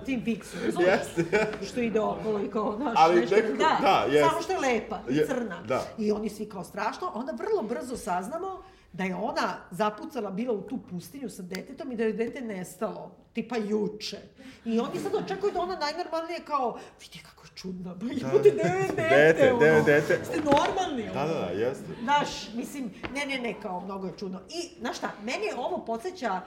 uh, 0.07 0.24
Peaksu, 0.24 0.57
razumiješ? 0.64 0.91
Jeste. 0.91 1.24
Što 1.62 1.80
ide 1.80 2.01
okolo 2.01 2.41
i 2.41 2.49
kao, 2.49 2.76
znaš, 2.76 2.95
Ali 2.97 3.20
nešto, 3.20 3.36
nekako- 3.36 3.55
da, 3.55 3.78
da, 3.82 4.05
jeste. 4.07 4.28
samo 4.28 4.43
što 4.43 4.53
je 4.53 4.59
lepa 4.61 4.99
i 5.11 5.16
Je- 5.16 5.26
crna. 5.26 5.62
da. 5.62 5.82
I 5.99 6.12
oni 6.12 6.28
svi 6.28 6.47
kao 6.47 6.64
strašno, 6.64 7.11
onda 7.14 7.32
vrlo 7.34 7.62
brzo 7.64 7.97
saznamo 7.97 8.62
da 8.93 9.05
je 9.05 9.14
ona 9.14 9.57
zapucala 9.70 10.30
bila 10.30 10.55
u 10.55 10.62
tu 10.62 10.78
pustinju 10.80 11.30
sa 11.30 11.43
detetom 11.45 11.93
i 11.93 11.97
da 11.97 12.05
je 12.05 12.12
dete 12.12 12.41
nestalo, 12.41 13.11
tipa 13.32 13.57
juče. 13.59 14.18
I 14.64 14.80
oni 14.80 14.99
sad 14.99 15.14
očekuju 15.16 15.53
da 15.53 15.61
ona 15.61 15.76
najnormalnije 15.76 16.41
kao, 16.41 16.78
vidi 17.01 17.18
kako 17.24 17.45
je 17.45 17.51
čudna, 17.55 17.95
ba 17.95 18.07
jebote, 18.07 18.51
da, 18.53 18.68
je 18.68 18.82
dete, 18.86 19.09
Dete, 19.11 19.51
ono. 19.51 19.61
de- 19.61 19.82
dete. 19.82 20.24
Ste 20.24 20.36
normalni, 20.36 21.05
Da, 21.05 21.24
da, 21.24 21.34
da, 21.36 21.47
jeste. 21.47 21.84
Znaš, 22.03 22.28
mislim, 22.55 22.84
ne, 23.14 23.26
ne, 23.26 23.38
ne, 23.38 23.55
kao 23.62 23.80
mnogo 23.80 24.07
je 24.07 24.12
čudno. 24.18 24.41
I, 24.41 24.78
znaš 24.80 24.97
šta, 24.97 25.11
meni 25.22 25.45
ovo 25.57 25.78
podsjeća 25.78 26.41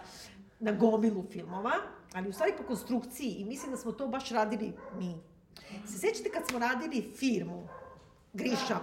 na 0.63 0.71
gomilu 0.71 1.23
filmova, 1.31 1.73
ali 2.13 2.29
u 2.29 2.33
stvari 2.33 2.53
po 2.57 2.63
konstrukciji 2.63 3.29
i 3.29 3.45
mislim 3.45 3.71
da 3.71 3.77
smo 3.77 3.91
to 3.91 4.07
baš 4.07 4.29
radili 4.29 4.73
mi. 4.99 5.15
Se 5.85 5.99
sjećate 5.99 6.29
kad 6.29 6.47
smo 6.47 6.59
radili 6.59 7.13
firmu, 7.15 7.67
Griša, 8.33 8.79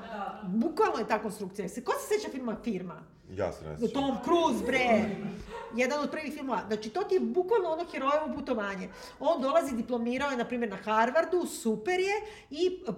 bukvalno 0.46 0.98
je 0.98 1.08
ta 1.08 1.22
konstrukcija. 1.22 1.68
Ko 1.84 1.92
se 1.92 2.08
sjeća 2.08 2.28
filma 2.32 2.56
Firma? 2.64 3.02
Ja 3.36 3.52
se 3.52 3.64
ne 3.64 3.78
sjećam. 3.78 4.02
Tom 4.02 4.16
Cruise, 4.24 4.66
bre! 4.66 5.10
Jedan 5.76 6.00
od 6.00 6.10
prvih 6.10 6.34
filmova. 6.34 6.62
Znači, 6.66 6.90
to 6.90 7.02
ti 7.02 7.14
je 7.14 7.20
bukvalno 7.20 7.68
ono 7.68 7.84
herojevo 7.92 8.34
putovanje. 8.34 8.88
On 9.20 9.42
dolazi, 9.42 9.76
diplomirao 9.76 10.30
je, 10.30 10.36
na 10.36 10.44
primjer, 10.44 10.70
na 10.70 10.76
Harvardu, 10.76 11.46
super 11.46 12.00
je, 12.00 12.14
i 12.50 12.78
uh, 12.88 12.94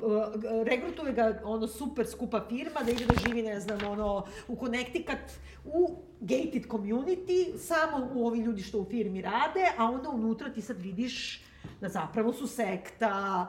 regrutuje 0.64 1.12
ga 1.12 1.40
ono 1.44 1.66
super 1.66 2.06
skupa 2.06 2.44
firma 2.48 2.80
da 2.84 2.90
ide 2.90 3.06
da 3.06 3.14
živi, 3.26 3.42
ne 3.42 3.60
znam, 3.60 3.78
ono, 3.90 4.26
u 4.48 4.56
Connecticut, 4.56 5.18
u 5.64 5.96
gated 6.20 6.66
community, 6.68 7.58
samo 7.58 8.10
u 8.14 8.26
ovi 8.26 8.38
ljudi 8.38 8.62
što 8.62 8.78
u 8.78 8.86
firmi 8.90 9.22
rade, 9.22 9.66
a 9.78 9.84
onda 9.84 10.08
unutra 10.08 10.48
ti 10.52 10.62
sad 10.62 10.80
vidiš 10.80 11.42
da 11.80 11.88
zapravo 11.88 12.32
su 12.32 12.46
sekta, 12.46 13.46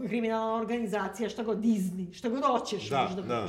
uh, 0.00 0.06
kriminalna 0.06 0.54
organizacija, 0.54 1.28
šta 1.28 1.42
god, 1.42 1.58
Disney, 1.58 2.12
šta 2.12 2.28
god 2.28 2.44
hoćeš, 2.44 2.88
Da, 2.88 3.02
možeš 3.02 3.16
da, 3.16 3.22
da. 3.22 3.48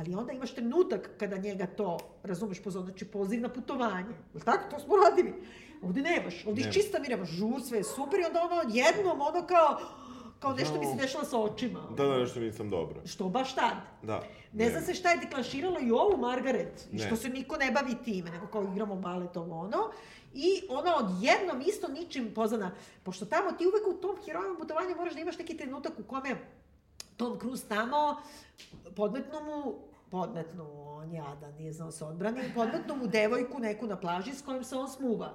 Ali 0.00 0.14
onda 0.14 0.32
imaš 0.32 0.54
trenutak 0.54 1.10
kada 1.18 1.36
njega 1.36 1.66
to, 1.66 1.98
razumeš, 2.22 2.62
pozove, 2.62 2.84
znači 2.84 3.04
poziv 3.04 3.40
na 3.40 3.48
putovanje. 3.48 4.14
Jel 4.34 4.42
tako? 4.44 4.70
To 4.70 4.78
smo 4.80 4.94
radili. 4.96 5.34
Ovde 5.82 6.02
nemaš. 6.02 6.46
Ovde 6.46 6.60
je 6.60 6.64
Nema. 6.64 6.72
čista 6.72 6.98
mira, 6.98 7.14
imaš 7.14 7.28
žur, 7.28 7.60
sve 7.62 7.78
je 7.78 7.84
super 7.84 8.20
i 8.20 8.24
onda 8.24 8.40
ono 8.42 8.62
jednom, 8.74 9.20
ono 9.20 9.46
kao, 9.46 9.80
kao 10.38 10.52
nešto 10.52 10.78
mi 10.80 10.86
se 10.86 10.94
dešava 10.96 11.24
sa 11.24 11.38
očima. 11.38 11.80
Da, 11.96 12.04
da, 12.04 12.18
nešto 12.18 12.40
nisam 12.40 12.70
dobro. 12.70 13.00
Što 13.06 13.28
baš 13.28 13.54
tad? 13.54 13.74
Da. 14.02 14.22
Ne 14.52 14.70
zna 14.70 14.80
se 14.80 14.94
šta 14.94 15.10
je 15.10 15.18
deklanširalo 15.18 15.80
i 15.80 15.90
ovu 15.90 16.16
Margaret, 16.16 16.88
i 16.92 16.96
Ne. 16.96 17.06
što 17.06 17.16
se 17.16 17.28
niko 17.28 17.56
ne 17.56 17.70
bavi 17.70 17.94
time, 18.04 18.30
nego 18.30 18.46
kao 18.46 18.64
igramo 18.72 18.96
balet 18.96 19.36
ovo 19.36 19.60
ono. 19.60 19.90
I 20.34 20.62
ona 20.68 20.96
odjednom 20.96 21.60
isto 21.66 21.88
ničim 21.88 22.34
poznana, 22.34 22.70
pošto 23.02 23.26
tamo 23.26 23.52
ti 23.52 23.66
uvek 23.66 23.96
u 23.96 24.00
tom 24.00 24.16
herojevom 24.24 24.56
putovanju 24.56 24.96
moraš 24.96 25.14
da 25.14 25.20
imaš 25.20 25.38
neki 25.38 25.56
trenutak 25.56 25.92
u 25.98 26.02
kome 26.02 26.36
Tom 27.16 27.38
Cruise 27.40 27.68
tamo 27.68 28.16
podmetnu 28.96 29.40
mu 29.40 29.89
podmetnu 30.10 30.64
on 30.86 31.12
jadan, 31.12 31.54
nije 31.58 31.72
znao 31.72 31.90
se 31.90 32.04
odbrani, 32.04 32.40
podmetnu 32.54 32.96
mu 32.96 33.06
devojku 33.06 33.58
neku 33.58 33.86
na 33.86 33.96
plaži 33.96 34.34
s 34.34 34.42
kojom 34.42 34.64
se 34.64 34.76
on 34.76 34.90
smuva. 34.90 35.34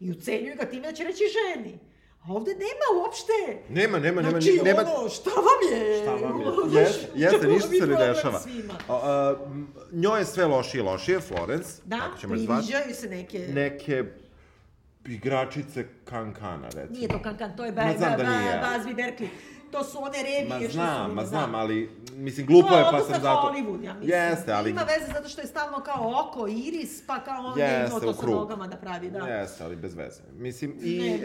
I 0.00 0.10
ucenjuju 0.10 0.56
ga 0.56 0.64
time 0.64 0.86
da 0.86 0.92
će 0.92 1.04
reći 1.04 1.22
ženi. 1.32 1.78
A 2.22 2.32
ovde 2.32 2.50
nema 2.50 3.02
uopšte. 3.02 3.32
Nema, 3.68 3.98
nema, 3.98 4.22
nema, 4.22 4.40
Znači, 4.40 4.60
nema, 4.64 4.80
ono, 4.80 5.08
šta 5.08 5.30
vam 5.30 5.72
je? 5.72 6.02
Šta 6.02 6.14
vam 6.14 6.40
je? 6.40 6.46
Znaš, 6.70 7.08
Jeste, 7.14 7.46
ništa 7.46 7.68
se 7.68 7.86
ne 7.86 7.96
dešava. 7.96 8.40
A, 8.88 8.94
a, 8.94 9.36
njoj 9.92 10.20
je 10.20 10.24
sve 10.24 10.44
lošije 10.44 10.80
i 10.80 10.82
lošije, 10.82 11.20
Florence, 11.20 11.82
Da, 11.84 11.98
tako 11.98 12.18
ćemo 12.18 12.34
je 12.34 12.46
priviđaju 12.46 12.94
se 12.94 13.08
neke... 13.08 13.38
Neke 13.38 14.04
igračice 15.06 15.86
kankana, 16.04 16.66
recimo. 16.66 16.98
Nije 16.98 17.08
to 17.08 17.22
Kankan, 17.22 17.56
to 17.56 17.64
je 17.64 17.72
ba, 17.72 17.82
ba, 17.82 17.92
da 17.92 18.22
ba, 18.24 18.38
nije. 18.38 18.60
Bazbi 18.60 18.94
Berkeley. 18.94 19.28
To 19.72 19.84
su 19.84 19.98
one 20.02 20.18
revije 20.22 20.48
Ma 20.48 20.58
što 20.58 20.66
su... 20.66 20.72
znam, 20.72 21.14
ma 21.14 21.22
da. 21.22 21.28
znam, 21.28 21.54
ali, 21.54 21.90
mislim, 22.16 22.46
glupo 22.46 22.68
to 22.68 22.74
je, 22.74 22.80
je 22.80 22.86
pa 22.90 23.00
sam 23.00 23.22
zato... 23.22 23.52
Hollywood, 23.52 23.84
ja 23.84 23.94
mislim. 23.94 24.10
Jeste, 24.10 24.52
ali... 24.52 24.70
Ima 24.70 24.82
veze 24.82 25.12
zato 25.12 25.28
što 25.28 25.40
je 25.40 25.46
stalno 25.46 25.80
kao 25.80 26.14
oko, 26.26 26.48
iris, 26.48 27.06
pa 27.06 27.20
kao 27.20 27.44
on 27.46 27.58
Jeste, 27.58 27.96
je 27.96 28.00
to 28.00 28.10
u 28.10 28.14
sa 28.14 28.26
nogama 28.26 28.66
da 28.66 28.76
pravi, 28.76 29.10
da. 29.10 29.18
Jeste, 29.18 29.64
ali 29.64 29.76
bez 29.76 29.94
veze. 29.94 30.22
Mislim, 30.32 30.76
i... 30.80 30.98
Ne, 30.98 31.14
e, 31.14 31.18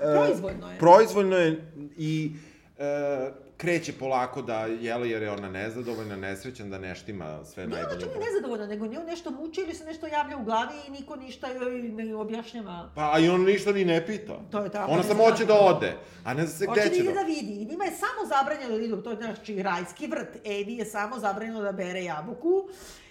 da. 0.00 0.10
e, 0.10 0.14
Proizvoljno 0.16 0.70
je. 0.70 0.78
Proizvoljno 0.78 1.36
je 1.36 1.72
i 1.96 2.32
e, 2.78 3.32
kreće 3.56 3.92
polako 3.92 4.42
da, 4.42 4.66
jel, 4.66 5.06
jer 5.06 5.22
je 5.22 5.30
ona 5.30 5.48
nezadovoljna, 5.50 6.16
nesrećan, 6.16 6.70
da 6.70 6.78
neštima 6.78 7.44
sve 7.44 7.66
Nije 7.66 7.78
ona 7.78 7.88
najbolje. 7.88 8.06
čak 8.06 8.16
i 8.16 8.24
nezadovoljna, 8.24 8.66
nego 8.66 8.86
nju 8.86 9.00
nešto 9.06 9.30
muči 9.30 9.60
ili 9.60 9.74
se 9.74 9.84
nešto 9.84 10.06
javlja 10.06 10.36
u 10.36 10.44
glavi 10.44 10.74
i 10.88 10.90
niko 10.90 11.16
ništa 11.16 11.46
joj 11.52 11.82
ne 11.82 12.14
objašnjava. 12.14 12.90
Pa, 12.94 13.12
a 13.14 13.18
i 13.18 13.28
on 13.28 13.44
ništa 13.44 13.72
ni 13.72 13.84
ne 13.84 14.06
pita. 14.06 14.40
To 14.50 14.58
je 14.64 14.70
tako, 14.70 14.92
Ona 14.92 15.02
samo 15.02 15.24
hoće 15.24 15.44
da 15.44 15.54
ode, 15.54 15.92
a 16.24 16.34
ne 16.34 16.46
zna 16.46 16.58
se 16.58 16.66
Hoće 16.66 16.80
gde 16.80 16.96
će 16.96 17.02
da... 17.02 17.12
da 17.12 17.20
vidi. 17.20 17.52
I 17.52 17.64
njima 17.64 17.84
je 17.84 17.90
samo 17.90 18.28
zabranjeno 18.28 18.76
da 18.78 18.84
idu, 18.84 19.02
to 19.02 19.10
je 19.10 19.16
znači 19.16 19.62
rajski 19.62 20.06
vrt. 20.06 20.36
Evi 20.44 20.74
je 20.74 20.84
samo 20.84 21.18
zabranjeno 21.18 21.62
da 21.62 21.72
bere 21.72 22.04
jabuku. 22.04 22.68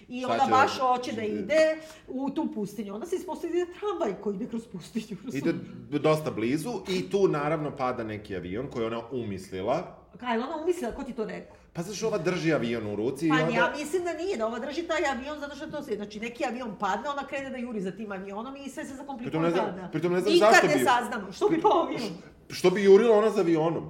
I 0.07 0.25
ona 0.25 0.45
će 0.45 0.51
baš 0.51 0.77
da- 0.77 0.83
hoće 0.83 1.11
da 1.11 1.21
ide 1.23 1.77
u 2.07 2.29
tu 2.29 2.47
pustinju. 2.53 2.93
Onda 2.93 3.05
se 3.05 3.15
ispostavi 3.15 3.53
da 3.53 3.79
tramvaj 3.79 4.21
koji 4.21 4.35
ide 4.35 4.47
kroz 4.47 4.67
pustinju. 4.67 5.17
Ide 5.33 5.53
dosta 5.99 6.31
blizu 6.31 6.71
i 6.89 7.09
tu 7.09 7.27
naravno 7.27 7.75
pada 7.77 8.03
neki 8.03 8.35
avion 8.35 8.67
koji 8.67 8.85
ona 8.85 9.01
umislila. 9.11 10.00
Kaj, 10.17 10.33
jel 10.33 10.43
ona 10.43 10.57
umislila, 10.57 10.91
ko 10.91 11.03
ti 11.03 11.13
to 11.13 11.25
rekao? 11.25 11.55
Pa 11.73 11.81
zato 11.81 11.95
što 11.95 12.07
ova 12.07 12.17
drži 12.19 12.53
avion 12.53 12.87
u 12.87 12.95
ruci 12.95 13.29
Pa 13.29 13.35
i 13.35 13.41
onda... 13.41 13.53
ja 13.53 13.73
mislim 13.73 14.03
da 14.03 14.13
nije, 14.13 14.37
da 14.37 14.47
ova 14.47 14.59
drži 14.59 14.83
taj 14.83 15.05
avion 15.07 15.39
zato 15.39 15.55
što 15.55 15.67
to 15.67 15.83
se, 15.83 15.95
znači 15.95 16.19
neki 16.19 16.45
avion 16.45 16.75
padne, 16.77 17.09
ona 17.09 17.23
krene 17.23 17.49
da 17.49 17.57
juri 17.57 17.81
za 17.81 17.91
tim 17.91 18.11
avionom 18.11 18.55
i 18.57 18.69
sve 18.69 18.85
se 18.85 18.93
zakomplikuje 18.93 19.31
Pritom 19.31 19.43
ne 19.43 19.51
znam- 19.51 19.65
tada. 19.67 19.87
pritom 19.87 20.13
ne 20.13 20.19
znam 20.19 20.33
Nikad 20.33 20.51
zašto 20.51 20.67
ne 20.67 20.75
bi- 20.75 20.83
saznamo, 20.85 21.31
što 21.31 21.49
bi 21.49 21.61
pao 21.61 21.81
avion? 21.81 22.09
Što 22.49 22.69
bi 22.69 22.83
jurila 22.83 23.17
ona 23.17 23.29
za 23.29 23.39
avionom? 23.39 23.89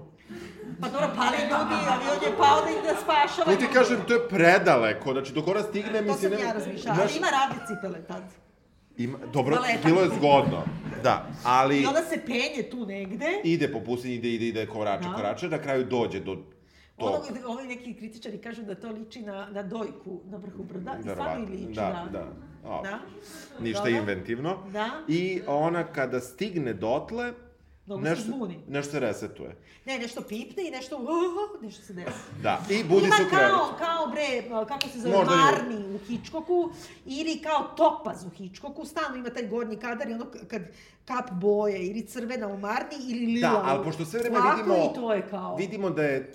Pa 0.81 0.89
dobro, 0.89 1.07
pali 1.15 1.37
ljudi, 1.41 1.75
avion 1.87 2.19
je 2.23 2.37
pao 2.37 2.61
da 2.61 2.69
ih 2.69 2.83
da 2.85 2.95
spašava. 2.95 3.45
To 3.47 3.57
ti 3.57 3.67
kažem, 3.73 3.97
to 4.07 4.13
je 4.13 4.27
predaleko, 4.29 5.11
znači 5.11 5.33
dok 5.33 5.47
ona 5.47 5.61
stigne, 5.63 5.93
To 5.93 6.03
mislim... 6.03 6.17
sam 6.21 6.31
nema- 6.31 6.43
ja 6.43 6.53
razmišljala, 6.53 6.95
znaš, 6.95 7.09
ali 7.09 7.17
ima 7.17 7.27
ravne 7.29 7.55
cipele 7.67 7.99
tad. 8.03 8.23
Ima, 9.03 9.17
dobro, 9.33 9.55
Da 9.55 9.61
leta. 9.61 9.79
bilo 9.85 10.01
je 10.01 10.09
zgodno, 10.09 10.63
da, 11.03 11.27
ali 11.43 11.81
I 11.81 11.85
onda 11.85 12.01
se 12.01 12.21
penje 12.21 12.69
tu 12.71 12.85
negde. 12.85 13.25
ide 13.43 13.67
po 13.69 13.79
pustinji, 13.79 14.15
ide, 14.15 14.29
ide, 14.29 14.47
ide, 14.47 14.65
korače, 14.67 15.09
Da. 15.09 15.15
korače, 15.15 15.49
na 15.49 15.57
kraju 15.57 15.85
dođe 15.85 16.19
do 16.19 16.31
Ono, 16.31 17.11
tog. 17.11 17.23
ovi 17.47 17.67
neki 17.67 17.93
kritičari 17.93 18.37
kažu 18.37 18.63
da 18.63 18.75
to 18.75 18.89
liči 18.89 19.21
na, 19.21 19.47
na 19.47 19.63
dojku 19.63 20.21
na 20.25 20.37
vrhu 20.37 20.63
brda. 20.63 20.95
I 20.99 21.01
stvarno 21.03 21.45
i 21.45 21.49
liči, 21.49 21.73
Da, 21.73 21.81
da. 22.05 22.19
da. 22.19 22.27
O, 22.65 22.81
Da. 22.83 22.99
Ništa 23.59 23.79
Dobro. 23.79 23.91
inventivno. 23.93 24.57
Da. 24.67 24.89
I 25.07 25.41
ona 25.47 25.83
kada 25.85 26.19
stigne 26.19 26.73
dotle, 26.73 27.33
Mnogo 27.85 28.03
se 28.03 28.09
nešto, 28.09 28.25
zbuni. 28.25 28.59
nešto 28.67 28.91
se 28.91 28.99
resetuje. 28.99 29.55
Ne, 29.85 29.99
nešto 29.99 30.21
pipne 30.21 30.67
i 30.67 30.71
nešto, 30.71 30.97
uh, 30.97 31.61
nešto 31.61 31.83
se 31.83 31.93
desi. 31.93 32.17
Da, 32.41 32.61
i 32.69 32.83
budi 32.83 33.05
Ima 33.05 33.15
se 33.15 33.23
u 33.23 33.29
krevetu. 33.29 33.55
kao, 33.55 33.75
kao 33.79 34.07
bre, 34.07 34.43
kako 34.67 34.87
se 34.87 34.99
zove, 34.99 35.17
Možda 35.17 35.35
Marni 35.35 35.95
u 35.95 35.97
Hitchcocku, 35.97 36.69
ili 37.05 37.41
kao 37.43 37.63
Topaz 37.77 38.25
u 38.25 38.29
Hitchcocku, 38.29 38.85
stalno 38.85 39.17
ima 39.17 39.29
taj 39.29 39.47
gornji 39.47 39.77
kadar 39.77 40.09
i 40.09 40.13
ono 40.13 40.25
kad 40.47 40.61
kap 41.05 41.31
boje, 41.31 41.87
ili 41.87 42.05
crvena 42.05 42.47
u 42.47 42.57
Marni, 42.57 42.95
ili 43.09 43.25
lila 43.25 43.49
Da, 43.49 43.63
ali 43.65 43.83
pošto 43.83 44.05
sve 44.05 44.19
vreme 44.19 44.35
Flaku 44.35 44.57
vidimo... 44.57 44.75
I 44.75 44.95
to 44.95 45.13
je 45.13 45.27
kao... 45.29 45.55
Vidimo 45.55 45.89
da 45.89 46.03
je 46.03 46.33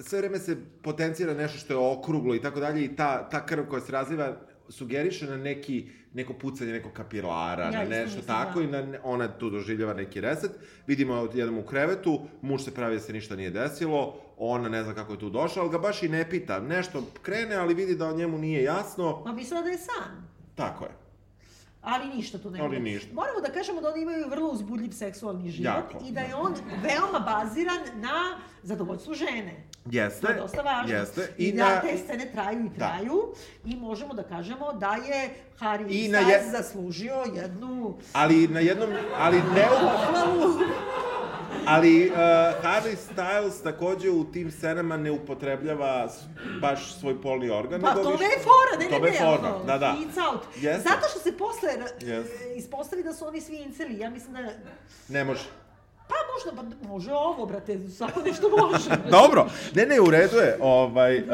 sve 0.00 0.18
vreme 0.18 0.38
se 0.38 0.56
potencira 0.82 1.34
nešto 1.34 1.58
što 1.58 1.72
je 1.72 1.98
okruglo 1.98 2.34
i 2.34 2.42
tako 2.42 2.60
dalje 2.60 2.84
i 2.84 2.96
ta, 2.96 3.28
ta 3.28 3.46
krv 3.46 3.64
koja 3.68 3.80
se 3.80 3.92
razliva 3.92 4.36
sugeriše 4.68 5.26
na 5.26 5.36
neki, 5.36 5.88
neko 6.14 6.32
pucanje 6.32 6.72
nekog 6.72 6.92
kapilara, 6.92 7.64
Ja 7.64 7.70
na 7.70 7.84
nešto 7.84 8.04
mislim, 8.04 8.24
tako 8.24 8.60
da. 8.60 8.64
i 8.64 8.86
na, 8.86 8.98
ona 9.02 9.28
tu 9.38 9.50
doživljava 9.50 9.94
neki 9.94 10.20
reset. 10.20 10.50
Vidimo 10.86 11.28
jednom 11.34 11.58
u 11.58 11.62
krevetu, 11.62 12.20
muž 12.42 12.62
se 12.62 12.74
pravi 12.74 12.94
da 12.94 13.00
se 13.00 13.12
ništa 13.12 13.36
nije 13.36 13.50
desilo, 13.50 14.20
ona 14.36 14.68
ne 14.68 14.84
zna 14.84 14.94
kako 14.94 15.12
je 15.12 15.18
tu 15.18 15.30
došla, 15.30 15.62
ali 15.62 15.70
ga 15.70 15.78
baš 15.78 16.02
i 16.02 16.08
ne 16.08 16.30
pita. 16.30 16.60
Nešto 16.60 17.02
krene, 17.22 17.56
ali 17.56 17.74
vidi 17.74 17.94
da 17.94 18.12
njemu 18.12 18.38
nije 18.38 18.62
jasno. 18.62 19.22
Ma 19.26 19.32
mislila 19.32 19.62
da 19.62 19.68
je 19.68 19.78
san. 19.78 20.28
Tako 20.54 20.84
je. 20.84 20.90
Ali 21.82 22.16
ništa 22.16 22.38
tu 22.38 22.50
ne 22.50 22.60
Ali 22.60 22.80
ništa. 22.80 23.14
Moramo 23.14 23.40
da 23.40 23.52
kažemo 23.52 23.80
da 23.80 23.88
oni 23.88 24.02
imaju 24.02 24.28
vrlo 24.28 24.50
uzbudljiv 24.50 24.90
seksualni 24.90 25.50
život 25.50 25.74
Jako, 25.74 26.04
i 26.08 26.12
da 26.12 26.20
je 26.20 26.34
on 26.34 26.54
veoma 26.82 27.18
baziran 27.18 27.78
na 27.94 28.38
zadovoljstvu 28.62 29.14
žene. 29.14 29.67
Jeste. 29.86 30.20
To 30.20 30.28
je 30.28 30.36
dosta 30.36 30.62
važno. 30.62 30.96
Jeste. 30.96 31.28
I, 31.38 31.44
I 31.44 31.52
da 31.52 31.64
na- 31.66 31.80
te 31.80 31.96
scene 31.98 32.26
traju 32.26 32.60
i 32.60 32.68
Da. 32.68 32.76
traju 32.88 33.34
i 33.64 33.76
možemo 33.76 34.14
da 34.14 34.22
kažemo 34.24 34.72
da 34.72 34.94
je 34.94 35.30
Harry 35.60 35.86
I 35.90 36.08
na 36.08 36.18
Styles 36.20 36.28
je- 36.30 36.50
zaslužio 36.52 37.14
jednu 37.34 37.96
Ali 38.12 38.48
na 38.48 38.60
jednom, 38.60 38.88
ali 39.16 39.36
ne 39.36 39.66
u, 39.66 39.78
pohvalu. 39.78 40.54
Ali 41.66 42.06
uh, 42.06 42.16
Harry 42.62 42.96
Styles 43.06 43.62
takođe 43.62 44.10
u 44.10 44.24
tim 44.24 44.50
scenama 44.50 44.96
ne 44.96 45.10
upotrebljava 45.10 46.08
baš 46.60 46.94
svoj 46.94 47.22
polni 47.22 47.50
organ. 47.50 47.80
Pa 47.80 47.94
to 47.94 48.10
više- 48.10 48.24
je 48.24 48.38
fora, 48.38 48.78
ne, 48.78 48.84
ne, 48.84 48.90
To 48.90 49.06
je 49.06 49.12
ne, 49.12 49.18
fora, 49.18 49.54
ono, 49.54 49.64
da, 49.64 49.78
da. 49.78 49.96
It's 49.96 50.28
out. 50.28 50.40
Jeste. 50.56 50.82
Zato 50.84 51.08
što 51.10 51.18
se 51.20 51.32
posle 51.34 51.68
e, 52.04 52.22
ispostavi 52.56 53.02
da 53.02 53.12
su 53.12 53.26
oni 53.26 53.40
svi 53.40 53.56
inceli. 53.56 53.98
Ja 53.98 54.10
mislim 54.10 54.32
da... 54.34 54.48
Ne 55.08 55.24
može. 55.24 55.44
Pa 56.08 56.14
možda, 56.32 56.62
pa 56.62 56.88
može 56.88 57.12
ovo, 57.12 57.46
brate, 57.46 57.78
svako 57.88 58.20
nešto 58.20 58.48
može. 58.48 58.90
Dobro, 59.18 59.46
ne, 59.74 59.86
ne, 59.86 60.00
u 60.00 60.10
redu 60.10 60.36
je, 60.36 60.56
ovaj, 60.60 61.18
uh, 61.18 61.26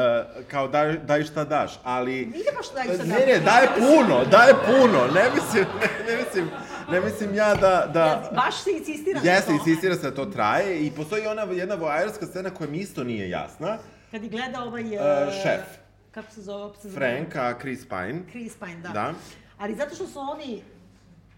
kao 0.47 0.67
daj, 0.67 0.97
daj 0.97 1.23
šta 1.23 1.43
daš, 1.43 1.79
ali... 1.83 2.11
Nije 2.11 2.51
baš 2.57 2.73
daj 2.73 2.95
šta 2.95 3.03
Ne, 3.03 3.25
ne, 3.25 3.39
daje 3.39 3.67
puno, 3.77 4.25
daje 4.25 4.53
puno, 4.65 5.07
ne 5.13 5.23
mislim, 5.35 5.65
ne, 5.81 6.11
ne 6.11 6.23
mislim, 6.23 6.49
ne 6.91 7.01
mislim 7.01 7.35
ja 7.35 7.55
da, 7.55 7.89
da... 7.93 8.05
Ja, 8.05 8.29
baš 8.35 8.63
se 8.63 8.71
insistira 8.71 9.19
na 9.23 9.31
Jeste, 9.31 9.51
insistira 9.53 9.95
se 9.95 10.01
da 10.01 10.15
to 10.15 10.25
traje 10.25 10.79
i 10.79 10.91
postoji 10.91 11.27
ona 11.27 11.41
jedna 11.41 11.75
voajerska 11.75 12.25
scena 12.25 12.49
koja 12.49 12.69
mi 12.69 12.77
isto 12.77 13.03
nije 13.03 13.29
jasna. 13.29 13.77
Kad 14.11 14.23
je 14.23 14.29
gleda 14.29 14.63
ovaj... 14.63 14.81
E, 14.81 15.31
šef. 15.43 15.85
Kako 16.11 16.31
se 16.31 16.41
zove? 16.41 16.67
kako 16.67 16.81
se 16.81 16.89
zove? 16.89 16.99
Frank, 16.99 17.35
a 17.35 17.59
Chris 17.59 17.85
Pine. 17.89 18.21
Chris 18.31 18.53
Pine, 18.59 18.81
da. 18.83 18.89
Da. 18.89 19.13
Ali 19.57 19.75
zato 19.75 19.95
što 19.95 20.07
su 20.07 20.19
oni, 20.19 20.63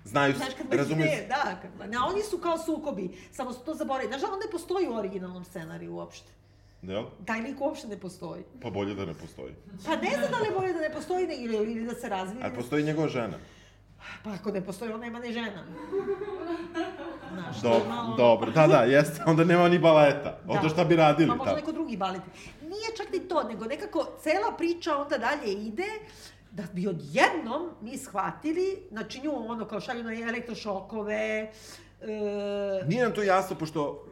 Znaju, 0.08 0.34
znaš, 0.34 0.54
kad 0.58 0.68
već 0.70 0.78
razumiju, 0.78 1.06
ne, 1.06 1.26
da, 1.28 1.60
kad, 1.62 1.90
ne, 1.90 1.98
oni 2.00 2.22
su 2.22 2.38
kao 2.38 2.58
sukobi, 2.58 3.18
samo 3.32 3.54
su 3.54 3.60
to 3.60 3.74
zaboravili. 3.74 4.10
Znaš, 4.10 4.22
da 4.22 4.28
on 4.28 4.40
ne 4.40 4.52
postoji 4.52 4.88
u 4.88 4.94
originalnom 4.94 5.46
scenariju 5.46 5.94
uopšte. 5.94 6.32
Jel? 6.82 7.04
Taj 7.26 7.42
lik 7.42 7.62
uopšte 7.62 7.88
ne 7.88 7.98
postoji. 7.98 8.44
Pa 8.62 8.70
bolje 8.70 8.96
da 8.96 9.06
ne 9.06 9.14
postoji. 9.14 9.54
Pa 9.86 9.96
ne 9.96 10.10
znam 10.10 10.32
da 10.32 10.38
li 10.38 10.48
je 10.48 10.52
bolje 10.52 10.74
da 10.74 10.80
ne 10.80 10.92
postoji 10.92 11.28
ne, 11.28 11.36
ili, 11.36 11.56
ili 11.56 11.86
da 11.86 11.96
se 11.96 12.10
razvije. 12.10 12.44
Ali 12.44 12.56
postoji 12.56 12.84
njegova 12.84 13.08
žena. 13.08 13.38
Pa 14.24 14.34
ako 14.34 14.52
ne 14.52 14.66
postoji, 14.66 14.92
on 14.94 15.00
nema 15.00 15.20
ni 15.20 15.34
žena. 15.34 15.64
Znaš, 17.34 17.64
je 17.64 17.90
malo- 17.90 18.16
dobro, 18.18 18.52
da, 18.52 18.68
da, 18.68 18.78
jeste, 18.78 19.24
onda 19.26 19.44
nema 19.44 19.70
ni 19.70 19.80
baleta. 19.80 20.38
Onda 20.48 20.62
Da. 20.62 20.70
šta 20.70 20.84
bi 20.84 20.96
radili 20.96 21.30
Pa 21.30 21.36
možda 21.36 21.56
neko 21.56 21.72
drugi 21.72 21.98
balet. 21.98 22.22
Nije 22.62 22.96
čak 22.98 23.14
ni 23.14 23.20
to, 23.20 23.44
nego 23.44 23.66
nekako 23.66 24.08
cela 24.22 24.52
priča 24.58 24.98
onda 24.98 25.18
dalje 25.18 25.54
ide 25.54 25.88
da 26.52 26.64
bi 26.74 26.88
odjednom 26.88 27.70
mi 27.82 27.98
shvatili, 27.98 28.84
znači 28.92 29.22
nju 29.22 29.32
ono 29.48 29.68
kao 29.68 29.82
šalju 29.82 30.04
na 30.04 30.14
elektrošokove, 30.14 31.52
e, 32.02 32.86
Nije 32.88 33.04
nam 33.04 33.14
to 33.14 33.24
jasno, 33.24 33.56
pošto 33.56 34.06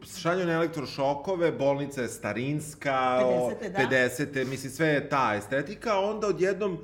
uh, 0.00 0.08
šalju 0.20 0.46
na 0.46 0.52
elektrošokove, 0.52 1.52
bolnica 1.52 2.02
je 2.02 2.08
starinska, 2.08 3.20
o, 3.24 3.50
50-te, 3.50 3.68
da. 3.68 3.78
50-te, 3.78 4.44
mislim, 4.44 4.72
sve 4.72 4.86
je 4.86 5.08
ta 5.08 5.34
estetika, 5.36 5.98
onda 5.98 6.26
odjednom 6.26 6.78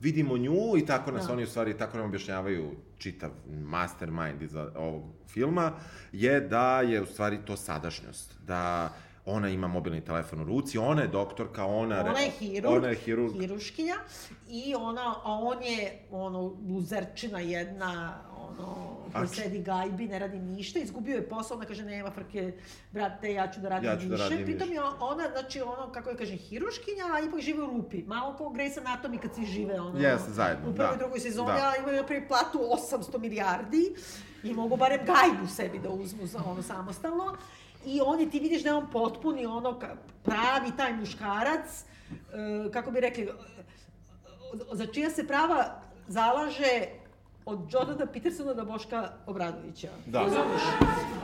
vidimo 0.00 0.36
nju 0.36 0.76
i 0.76 0.86
tako 0.86 1.10
nas 1.10 1.26
Da. 1.26 1.32
oni 1.32 1.42
u 1.42 1.46
stvari, 1.46 1.78
tako 1.78 1.96
nam 1.96 2.06
objašnjavaju 2.06 2.70
čitav 2.98 3.30
mastermind 3.64 4.42
iza 4.42 4.72
ovog 4.76 5.02
filma, 5.28 5.72
je 6.12 6.40
da 6.40 6.80
je 6.80 7.02
u 7.02 7.06
stvari 7.06 7.38
to 7.46 7.56
sadašnjost, 7.56 8.34
da 8.46 8.92
ona 9.28 9.48
ima 9.48 9.68
mobilni 9.68 10.00
telefon 10.00 10.40
u 10.40 10.46
ruci, 10.46 10.78
ona 10.78 11.02
je 11.02 11.08
doktorka, 11.08 11.66
ona... 11.66 12.00
Ona 12.00 12.20
je 12.20 12.30
hirurg, 12.30 12.76
Ona 12.76 12.88
je 12.88 12.94
hirurg. 12.96 13.32
hiruškinja 13.32 13.94
i 14.48 14.74
ona, 14.74 15.14
a 15.14 15.32
on 15.32 15.62
je 15.62 15.80
ono 16.10 16.40
luzerčina 16.68 17.40
jedna, 17.40 18.18
ono, 18.40 18.74
koji 19.12 19.24
A 19.24 19.26
č- 19.26 19.34
sedi 19.34 19.58
gajbi, 19.60 20.06
ne 20.06 20.18
radi 20.18 20.38
ništa, 20.38 20.78
izgubio 20.78 21.16
je 21.16 21.28
posao, 21.28 21.56
ona 21.56 21.66
kaže 21.66 21.84
nema 21.84 22.10
frke, 22.10 22.52
brate, 22.92 23.32
ja 23.32 23.48
ću 23.48 23.60
da 23.60 23.68
radim 23.68 23.90
Ja 23.90 23.96
ću 23.96 24.06
da 24.06 24.14
više. 24.14 24.22
radim 24.24 24.44
Pritom 24.46 24.68
je 24.70 24.80
ona, 25.00 25.28
znači 25.30 25.60
ono, 25.60 25.92
kako 25.92 26.10
je 26.10 26.16
kaže, 26.16 26.36
hiruškinja, 26.36 27.04
a 27.06 27.20
ipak 27.20 27.40
žive 27.40 27.62
u 27.62 27.66
rupi. 27.68 28.02
Malo 28.04 28.36
kao 28.36 28.46
Grey's 28.48 28.78
Anatomy 28.78 29.18
kad 29.18 29.34
si 29.34 29.44
žive, 29.44 29.80
ono, 29.80 29.98
Jeste, 30.00 30.30
zajedno, 30.32 30.70
u 30.70 30.74
prvoj 30.74 30.90
da. 30.90 30.96
drugoj 30.96 31.20
sezoni, 31.20 31.52
Da. 31.52 31.68
a 31.68 31.76
imaju 31.76 31.96
napravi 31.96 32.28
platu 32.28 32.58
800 32.92 33.18
milijardi 33.18 33.94
i 34.42 34.54
mogu 34.54 34.76
barem 34.76 35.00
gajbu 35.00 35.46
sebi 35.48 35.78
da 35.78 35.88
uzmu 35.90 36.26
za 36.26 36.38
ono 36.46 36.62
samostalno. 36.62 37.36
I 37.88 38.00
on 38.00 38.20
je, 38.20 38.30
ti 38.30 38.40
vidiš 38.40 38.62
da 38.62 38.68
je 38.68 38.74
on 38.74 38.90
potpuni 38.90 39.46
ono, 39.46 39.78
pravi 40.22 40.72
taj 40.76 40.92
muškarac, 40.94 41.84
e, 42.10 42.72
kako 42.72 42.90
bi 42.90 43.00
rekli, 43.00 43.28
za 44.72 44.86
čija 44.86 45.10
se 45.10 45.26
prava 45.26 45.64
zalaže 46.08 46.86
od 47.46 47.72
Jordana 47.72 48.06
Petersona 48.06 48.54
do 48.54 48.64
Boška 48.64 49.12
Obradovića. 49.26 49.88
Da. 50.06 50.18
Razumeš? 50.20 50.62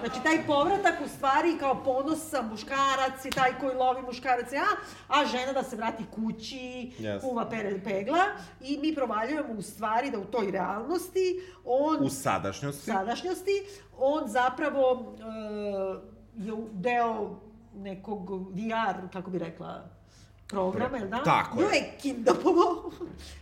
Znači, 0.00 0.22
taj 0.22 0.46
povratak 0.46 0.94
u 1.04 1.08
stvari 1.08 1.56
kao 1.58 1.84
ponosa 1.84 2.42
muškarac 2.42 3.24
i 3.24 3.30
taj 3.30 3.58
koji 3.60 3.74
lovi 3.74 4.02
muškarac, 4.02 4.52
a, 4.52 4.64
a 5.10 5.26
žena 5.26 5.52
da 5.52 5.62
se 5.62 5.76
vrati 5.76 6.04
kući, 6.06 6.92
Yes. 6.98 7.20
kuva 7.20 7.48
pere 7.48 7.80
pegla 7.80 8.24
i 8.60 8.78
mi 8.78 8.94
provaljujemo 8.94 9.52
u 9.54 9.62
stvari 9.62 10.10
da 10.10 10.18
u 10.18 10.24
toj 10.24 10.50
realnosti 10.50 11.40
on 11.64 11.96
U 12.02 12.08
sadašnjosti. 12.10 12.82
sadašnjosti, 12.82 13.62
on 13.98 14.28
zapravo 14.28 15.14
e, 15.14 16.13
je 16.36 16.52
deo 16.72 17.40
nekog 17.74 18.30
VR, 18.30 19.12
kako 19.12 19.30
bi 19.30 19.38
rekla, 19.38 19.84
programa, 20.46 20.96
jel 20.96 21.08
da? 21.08 21.22
Tako 21.22 21.60
je. 21.60 21.66
je 21.68 21.92
kidnapovao, 22.02 22.90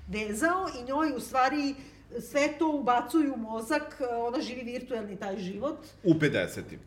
vezao 0.09 0.67
i 0.71 0.85
njoj 0.85 1.13
u 1.17 1.21
stvari 1.21 1.75
sve 2.23 2.59
to 2.59 2.71
ubacuju 2.71 3.35
u 3.35 3.39
mozak, 3.39 4.01
e, 4.03 4.17
ona 4.17 4.41
živi 4.41 4.63
virtuelni 4.63 5.17
taj 5.17 5.39
život, 5.39 5.79
U 6.05 6.15
50-im. 6.15 6.79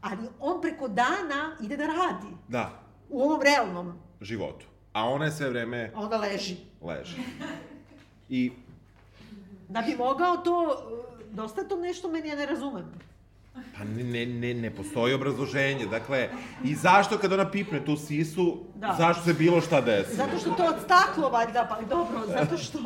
ali 0.00 0.18
on 0.40 0.60
preko 0.60 0.88
dana 0.88 1.56
ide 1.60 1.76
da 1.76 1.86
radi 1.86 2.34
Da, 2.48 2.70
u 3.08 3.22
ovom 3.22 3.40
realnom, 3.42 3.98
životu. 4.20 4.66
A 4.92 5.04
ona 5.04 5.24
je 5.24 5.30
sve 5.32 5.48
vreme 5.50 5.92
a 5.94 6.00
onda 6.00 6.16
leži. 6.16 6.56
leži. 6.82 7.16
I 8.28 8.52
Da 9.68 9.80
bi 9.80 9.94
mogao 9.96 10.36
to, 10.36 10.76
e, 11.22 11.34
dosta 11.34 11.64
to 11.64 11.76
nešto 11.76 12.10
meni, 12.10 12.28
ja 12.28 12.36
ne 12.36 12.46
razumem. 12.46 12.84
Pa 13.54 13.84
ne, 13.86 14.04
ne, 14.04 14.26
ne, 14.26 14.54
ne 14.54 14.70
postoji 14.70 15.14
obrazloženje. 15.14 15.86
Dakle, 15.86 16.28
i 16.64 16.74
zašto 16.74 17.18
kad 17.18 17.32
ona 17.32 17.50
pipne 17.50 17.84
tu 17.84 17.96
sisu, 17.96 18.64
Da. 18.74 18.94
zašto 18.98 19.24
se 19.24 19.32
bilo 19.34 19.60
šta 19.60 19.80
desi? 19.80 20.14
Zato 20.16 20.38
što 20.38 20.50
to 20.50 20.64
od 20.64 20.74
staklo, 20.84 21.28
valjda, 21.28 21.66
pa 21.70 21.80
dobro, 21.86 22.26
zato 22.28 22.56
što 22.58 22.78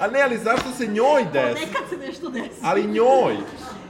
A 0.00 0.06
ne, 0.06 0.22
ali 0.22 0.38
zašto 0.38 0.70
se 0.70 0.86
njoj 0.86 1.24
desi? 1.32 1.66
nekad 1.66 1.82
se 1.90 1.96
nešto 1.96 2.28
desi. 2.30 2.60
Ali 2.62 2.86
njoj. 2.86 3.36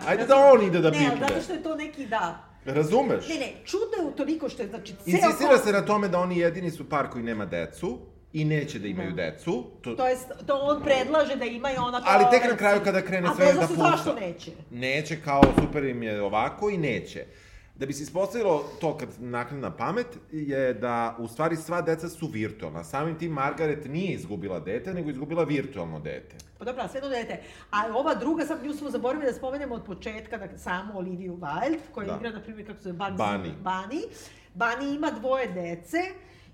Ajde 0.06 0.26
da 0.26 0.36
on 0.36 0.62
ide 0.62 0.80
da 0.80 0.90
Ne, 0.90 0.98
pipne. 0.98 1.26
zato 1.28 1.40
što 1.42 1.52
je 1.52 1.62
to 1.62 1.74
neki 1.76 2.06
da. 2.06 2.44
Razumeš? 2.64 3.28
Ne, 3.28 3.34
ne, 3.34 3.52
čudno 3.64 3.96
je 3.98 4.04
u 4.04 4.12
toliko 4.12 4.48
što 4.48 4.62
je, 4.62 4.68
znači, 4.68 4.92
ceo... 4.94 5.02
Insistira 5.06 5.58
se 5.58 5.72
na 5.72 5.82
tome 5.82 6.08
da 6.08 6.18
oni 6.20 6.38
jedini 6.38 6.70
su 6.70 6.88
par 6.88 7.08
koji 7.08 7.24
nema 7.24 7.46
decu 7.46 7.98
i 8.32 8.44
neće 8.44 8.78
da 8.78 8.88
imaju 8.88 9.10
Da. 9.10 9.16
decu. 9.22 9.64
To, 9.82 9.94
To 9.94 10.08
jest, 10.08 10.28
to 10.46 10.54
on 10.54 10.82
predlaže 10.82 11.36
da 11.36 11.44
ima 11.44 11.72
i 11.72 11.76
ona 11.76 11.98
kao... 11.98 12.08
ali 12.08 12.24
tek 12.30 12.50
na 12.50 12.56
kraju 12.56 12.80
kada 12.84 13.02
krene 13.02 13.28
A 13.28 13.34
sve 13.34 13.52
da 13.52 13.60
pušta. 13.60 13.74
zašto 13.86 14.14
neće? 14.14 14.50
Neće, 14.70 15.20
kao 15.20 15.42
super 15.60 15.84
im 15.84 16.02
je 16.02 16.22
ovako 16.22 16.70
i 16.70 16.78
neće. 16.78 17.24
Da 17.74 17.86
bi 17.86 17.92
se 17.92 18.02
ispostavilo 18.02 18.64
to 18.80 18.96
kad 18.96 19.08
nakne 19.18 19.58
na 19.58 19.70
pamet, 19.72 20.06
je 20.32 20.74
da 20.74 21.16
u 21.18 21.28
stvari 21.28 21.56
sva 21.56 21.80
deca 21.82 22.08
su 22.08 22.26
virtualna. 22.26 22.84
Samim 22.84 23.18
tim 23.18 23.32
Margaret 23.32 23.84
nije 23.84 24.12
izgubila 24.12 24.60
dete, 24.60 24.94
nego 24.94 25.10
izgubila 25.10 25.44
virtualno 25.44 26.00
dete. 26.00 26.36
Pa 26.58 26.64
dobro, 26.64 26.82
a 26.82 26.88
sve 26.88 26.98
jedno 26.98 27.10
dete. 27.10 27.40
A 27.70 27.82
ova 27.94 28.14
druga, 28.14 28.44
sad 28.44 28.64
nju 28.64 28.74
smo 28.74 28.90
zaboravili 28.90 29.26
da 29.26 29.38
spomenemo 29.38 29.74
od 29.74 29.84
početka, 29.84 30.36
da 30.38 30.58
samu 30.58 30.98
Oliviju 30.98 31.36
Wilde, 31.36 31.78
koja 31.92 32.06
Da. 32.06 32.16
igra, 32.16 32.30
na 32.30 32.40
primjer, 32.42 32.66
kako 32.66 32.78
se 32.78 32.82
zove, 32.82 32.98
Bugsy 32.98 33.16
Bunny. 33.16 33.52
Bunny. 33.64 34.02
Bunny 34.54 34.96
ima 34.96 35.10
dvoje 35.10 35.46
dece 35.48 35.98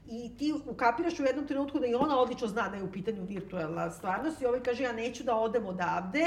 i 0.06 0.36
ti 0.38 0.54
ukapiraš 0.66 1.20
u 1.20 1.24
jednom 1.24 1.46
trenutku 1.46 1.78
da 1.78 1.86
i 1.86 1.94
ona 1.94 2.20
odlično 2.20 2.48
zna 2.48 2.68
da 2.68 2.76
je 2.76 2.82
u 2.82 2.92
pitanju 2.92 3.24
virtualna 3.24 3.90
stvarnost 3.90 4.42
i 4.42 4.46
ovaj 4.46 4.60
kaže 4.62 4.82
ja 4.82 4.92
neću 4.92 5.24
da 5.24 5.36
odem 5.36 5.66
odavde, 5.66 6.24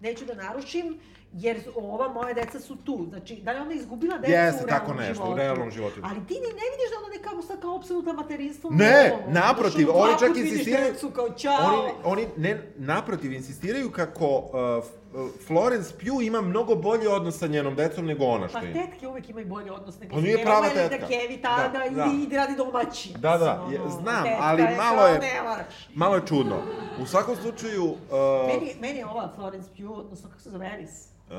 neću 0.00 0.24
da 0.24 0.34
narušim, 0.34 0.98
jer 1.32 1.60
ova 1.74 2.08
moja 2.08 2.34
deca 2.34 2.60
su 2.60 2.76
tu. 2.76 3.06
Znači, 3.08 3.36
da 3.36 3.50
li 3.50 3.58
je 3.58 3.62
ona 3.62 3.72
izgubila 3.72 4.18
decu 4.18 4.32
Jeste, 4.32 4.64
u 4.64 4.68
tako 4.68 4.92
realnom 4.92 5.08
nešto, 5.08 5.22
u 5.22 5.26
životu? 5.26 5.38
realnom 5.38 5.70
životu. 5.70 6.00
Ali 6.02 6.26
ti 6.26 6.34
ni 6.34 6.40
ne 6.40 6.66
vidiš 6.72 6.90
da 6.90 6.98
ona 6.98 7.16
nekako 7.16 7.42
sad 7.42 7.60
kao 7.60 7.74
opsednuta 7.74 8.12
materinstvom. 8.12 8.76
Ne, 8.76 9.12
Ono, 9.14 9.32
naprotiv, 9.32 9.88
oni 9.92 10.12
čak 10.18 10.36
insistiraju... 10.36 10.92
Decu, 10.92 11.10
kao, 11.10 11.30
čao. 11.30 11.56
Oni, 11.62 11.92
oni 12.04 12.26
ne, 12.36 12.72
naprotiv, 12.76 13.32
insistiraju 13.32 13.90
kako 13.90 14.26
uh, 14.26 14.84
Florence 15.46 15.94
Pugh 15.94 16.22
ima 16.22 16.40
mnogo 16.40 16.74
bolji 16.74 17.06
odnos 17.06 17.38
sa 17.38 17.46
njenom 17.46 17.74
decom 17.74 18.06
nego 18.06 18.24
ona 18.24 18.48
što 18.48 18.58
Pa 18.58 18.64
ima. 18.64 18.72
tetke 18.74 19.08
uvek 19.08 19.30
imaju 19.30 19.46
bolji 19.46 19.70
odnos 19.70 20.00
nego 20.00 20.14
Pa 20.14 20.20
nije 20.20 20.42
prava 20.42 20.68
tetka. 20.68 20.98
Da 20.98 21.06
Kevi 21.06 21.42
tada 21.42 21.78
Da, 21.78 21.84
ili 21.84 22.26
da. 22.26 22.36
radi 22.36 22.56
domaći. 22.56 23.12
Da, 23.18 23.38
da, 23.38 23.66
je, 23.72 23.80
znam, 23.90 24.24
tetka 24.24 24.38
ali 24.40 24.62
je 24.62 24.76
malo 24.76 25.06
je-. 25.06 25.20
Malo 25.94 26.14
je 26.14 26.22
čudno. 26.26 26.62
U 27.02 27.06
svakom 27.06 27.36
slučaju... 27.36 27.84
Uh, 27.84 27.96
Meni, 28.46 28.74
meni 28.80 28.98
je 28.98 29.06
ova 29.06 29.32
Florence 29.36 29.68
Pugh, 29.68 29.98
odnosno 29.98 30.28
kako 30.28 30.40
se 30.42 30.50
zove 30.50 30.70
Alice, 30.74 31.08
uh, 31.30 31.36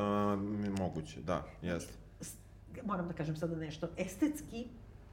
moguće, 0.80 1.20
da, 1.20 1.44
jeste. 1.62 1.94
moram 2.84 3.08
da 3.08 3.14
kažem 3.14 3.36
sada 3.36 3.56
nešto, 3.56 3.88
estetski, 3.98 4.68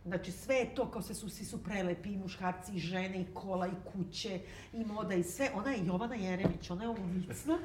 znači 0.05 0.33
sve 0.33 0.55
je 0.55 0.75
to, 0.75 0.91
kao 0.91 1.03
sve 1.03 1.15
su, 1.15 1.29
svi 1.29 1.45
su 1.45 1.63
prelepi, 1.63 2.13
i 2.13 2.17
muškarci, 2.17 2.73
i 2.75 2.79
žene, 2.79 3.21
i 3.21 3.27
kola, 3.35 3.67
i 3.67 3.71
kuće, 3.93 4.41
i 4.73 4.85
moda, 4.85 5.15
i 5.15 5.23
sve. 5.23 5.51
Ona 5.55 5.71
je 5.71 5.87
Jovana 5.87 6.15
Jeremić, 6.15 6.71
ona 6.71 6.85
je 6.85 6.89
ovicna, 6.89 7.59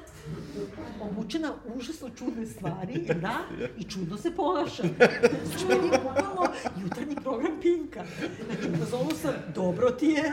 obučena 1.00 1.52
užasno 1.74 2.10
čudne 2.10 2.46
stvari, 2.46 3.06
da, 3.20 3.38
i 3.78 3.84
čudno 3.84 4.16
se 4.16 4.36
ponaša. 4.36 4.82
Znači, 5.44 5.66
meni 5.68 5.86
je 5.86 5.98
bukvalno 5.98 6.52
jutarnji 6.82 7.16
program 7.22 7.52
Pinka. 7.62 8.04
Znači, 8.44 8.70
u 8.70 8.76
fazonu 8.76 9.10
sam, 9.10 9.32
dobro 9.54 9.90
ti 9.90 10.06
je, 10.06 10.32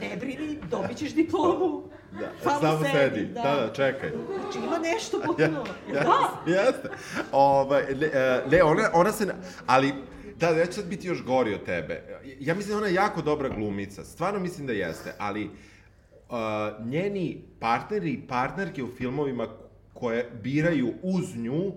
ne 0.00 0.16
brini, 0.16 0.58
dobit 0.70 0.96
ćeš 0.96 1.14
diplomu. 1.14 1.82
Da, 2.12 2.50
samo 2.60 2.84
sedi. 2.92 3.26
Da. 3.26 3.42
da, 3.42 3.72
čekaj. 3.72 4.10
Znači, 4.40 4.58
ima 4.58 4.78
nešto 4.78 5.20
potpuno. 5.26 5.64
Da, 5.92 6.30
Jeste. 6.46 6.88
Ovaj, 7.32 7.82
le, 7.94 8.06
e, 8.06 8.42
le, 8.50 8.62
ona, 8.62 8.90
ona 8.94 9.12
se... 9.12 9.34
Ali, 9.66 9.94
da, 10.38 10.48
ja 10.48 10.66
ću 10.66 10.72
sad 10.72 10.86
biti 10.86 11.06
još 11.06 11.24
gori 11.24 11.54
od 11.54 11.64
tebe. 11.64 12.20
Ja 12.40 12.54
mislim 12.54 12.72
da 12.72 12.78
ona 12.78 12.86
je 12.86 12.94
jako 12.94 13.22
dobra 13.22 13.48
glumica. 13.48 14.04
Stvarno 14.04 14.40
mislim 14.40 14.66
da 14.66 14.72
jeste, 14.72 15.14
ali 15.18 15.44
uh, 15.44 16.36
njeni 16.86 17.42
partneri 17.60 18.10
i 18.10 18.26
partnerke 18.26 18.82
u 18.82 18.94
filmovima 18.96 19.48
koje 19.92 20.30
biraju 20.42 20.94
uz 21.02 21.36
nju, 21.36 21.72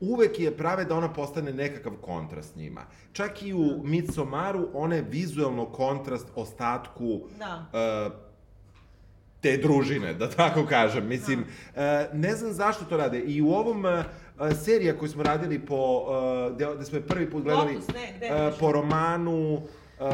uvek 0.00 0.40
je 0.40 0.56
prave 0.56 0.84
da 0.84 0.96
ona 0.96 1.12
postane 1.12 1.52
nekakav 1.52 1.92
kontrast 2.00 2.56
njima. 2.56 2.86
Čak 3.12 3.42
i 3.42 3.52
u 3.52 3.82
Midsommaru 3.84 4.68
ona 4.74 4.94
je 4.94 5.06
vizualno 5.10 5.66
kontrast 5.66 6.26
ostatku 6.34 7.20
Da. 7.38 7.66
uh, 7.72 8.30
te 9.40 9.56
družine, 9.56 10.14
da 10.14 10.30
tako 10.30 10.66
kažem. 10.66 11.06
Mislim, 11.08 11.44
e, 11.76 12.08
ne 12.12 12.34
znam 12.36 12.52
zašto 12.52 12.84
to 12.84 12.96
rade. 12.96 13.20
I 13.20 13.42
u 13.42 13.50
ovom 13.50 13.86
e, 13.86 14.04
serija 14.64 14.98
koju 14.98 15.08
smo 15.08 15.22
radili 15.22 15.58
po, 15.58 16.06
e, 16.50 16.54
gde, 16.54 16.66
gde 16.76 16.84
smo 16.84 16.98
je 16.98 17.06
prvi 17.06 17.30
put 17.30 17.42
gledali, 17.42 17.74
Lotus, 17.74 17.94
ne, 17.94 18.12
gde 18.16 18.26
je 18.26 18.52
po 18.60 18.72
romanu, 18.72 19.62
e, 20.00 20.04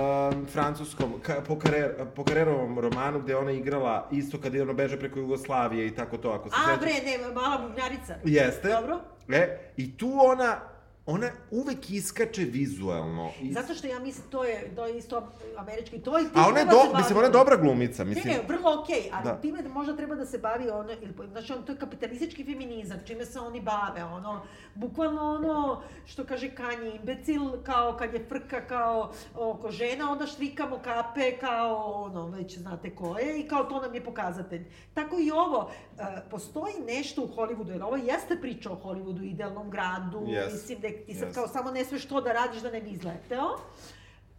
francuskom, 0.52 1.12
ka, 1.22 1.40
po, 1.46 1.58
karer, 1.58 1.94
po 2.14 2.24
Karerovom 2.24 2.78
romanu 2.78 3.20
gde 3.20 3.36
ona 3.36 3.50
igrala 3.50 4.08
isto 4.12 4.40
kada 4.40 4.56
je 4.56 4.62
ono 4.62 4.74
beže 4.74 4.98
preko 4.98 5.18
Jugoslavije 5.18 5.86
i 5.86 5.94
tako 5.94 6.16
to, 6.16 6.30
ako 6.30 6.48
se 6.50 6.56
A 6.58 6.64
sećaš. 6.64 6.80
bre, 6.80 6.92
ne, 7.04 7.34
mala 7.34 7.58
bubnjarica. 7.58 8.14
Jeste. 8.24 8.68
Dobro. 8.68 9.00
E, 9.28 9.72
i 9.76 9.96
tu 9.96 10.12
ona 10.22 10.75
ona 11.06 11.30
uvek 11.50 11.90
iskače 11.90 12.42
vizuelno. 12.42 13.30
Zato 13.50 13.74
što 13.74 13.86
ja 13.86 13.98
mislim, 13.98 14.26
to 14.30 14.44
je, 14.44 14.72
to 14.76 14.86
je 14.86 14.98
isto 14.98 15.22
američki, 15.56 15.98
to 15.98 16.18
ti 16.18 16.26
A 16.34 16.46
ona 16.48 16.58
je, 16.58 16.64
se 16.64 16.70
do, 16.70 16.96
mislim, 16.96 17.18
ona 17.18 17.26
je 17.26 17.32
dobra 17.32 17.56
glumica, 17.56 18.04
Ne, 18.04 18.08
mislim. 18.08 18.34
ne, 18.34 18.40
vrlo 18.48 18.80
okej, 18.82 19.10
ali 19.12 19.24
Da. 19.24 19.34
time 19.34 19.62
možda 19.64 19.96
treba 19.96 20.14
da 20.14 20.26
se 20.26 20.38
bavi 20.38 20.70
ono, 20.70 20.92
ili, 20.92 21.14
znači 21.28 21.52
on, 21.52 21.62
to 21.62 21.72
je 21.72 21.78
kapitalistički 21.78 22.44
feminizam, 22.44 22.98
čime 23.04 23.24
se 23.24 23.40
oni 23.40 23.60
bave, 23.60 24.04
ono, 24.04 24.42
bukvalno 24.74 25.22
ono, 25.24 25.82
što 26.06 26.24
kaže 26.24 26.50
Kanye, 26.50 26.96
imbecil, 26.96 27.40
kao 27.62 27.96
kad 27.96 28.14
je 28.14 28.24
frka 28.24 28.60
kao 28.60 29.12
oko 29.34 29.70
žena, 29.70 30.12
onda 30.12 30.26
štrikamo 30.26 30.78
kape 30.78 31.38
kao 31.38 31.76
ono, 31.94 32.26
već 32.28 32.58
znate 32.58 32.94
ko 32.94 33.18
je 33.18 33.40
i 33.40 33.48
kao 33.48 33.64
to 33.64 33.80
nam 33.80 33.94
je 33.94 34.04
pokazatelj. 34.04 34.64
Tako 34.94 35.16
i 35.18 35.30
ovo, 35.30 35.70
e, 35.98 36.02
postoji 36.30 36.74
nešto 36.86 37.22
u 37.22 37.28
Hollywoodu, 37.28 37.70
jer 37.70 37.82
ovo 37.82 37.96
jeste 37.96 38.36
priča 38.40 38.70
o 38.72 38.80
Hollywoodu, 38.84 39.24
idealnom 39.24 39.70
gradu, 39.70 40.20
Yes. 40.20 40.52
mislim 40.52 40.80
da 40.80 40.95
ti 41.06 41.14
sad 41.14 41.28
Yes. 41.28 41.34
kao 41.34 41.48
samo 41.48 41.70
ne 41.70 41.84
smeš 41.84 42.06
to 42.06 42.20
da 42.20 42.32
radiš 42.32 42.62
da 42.62 42.70
ne 42.70 42.80
bi 42.80 42.90
izleteo, 42.90 43.56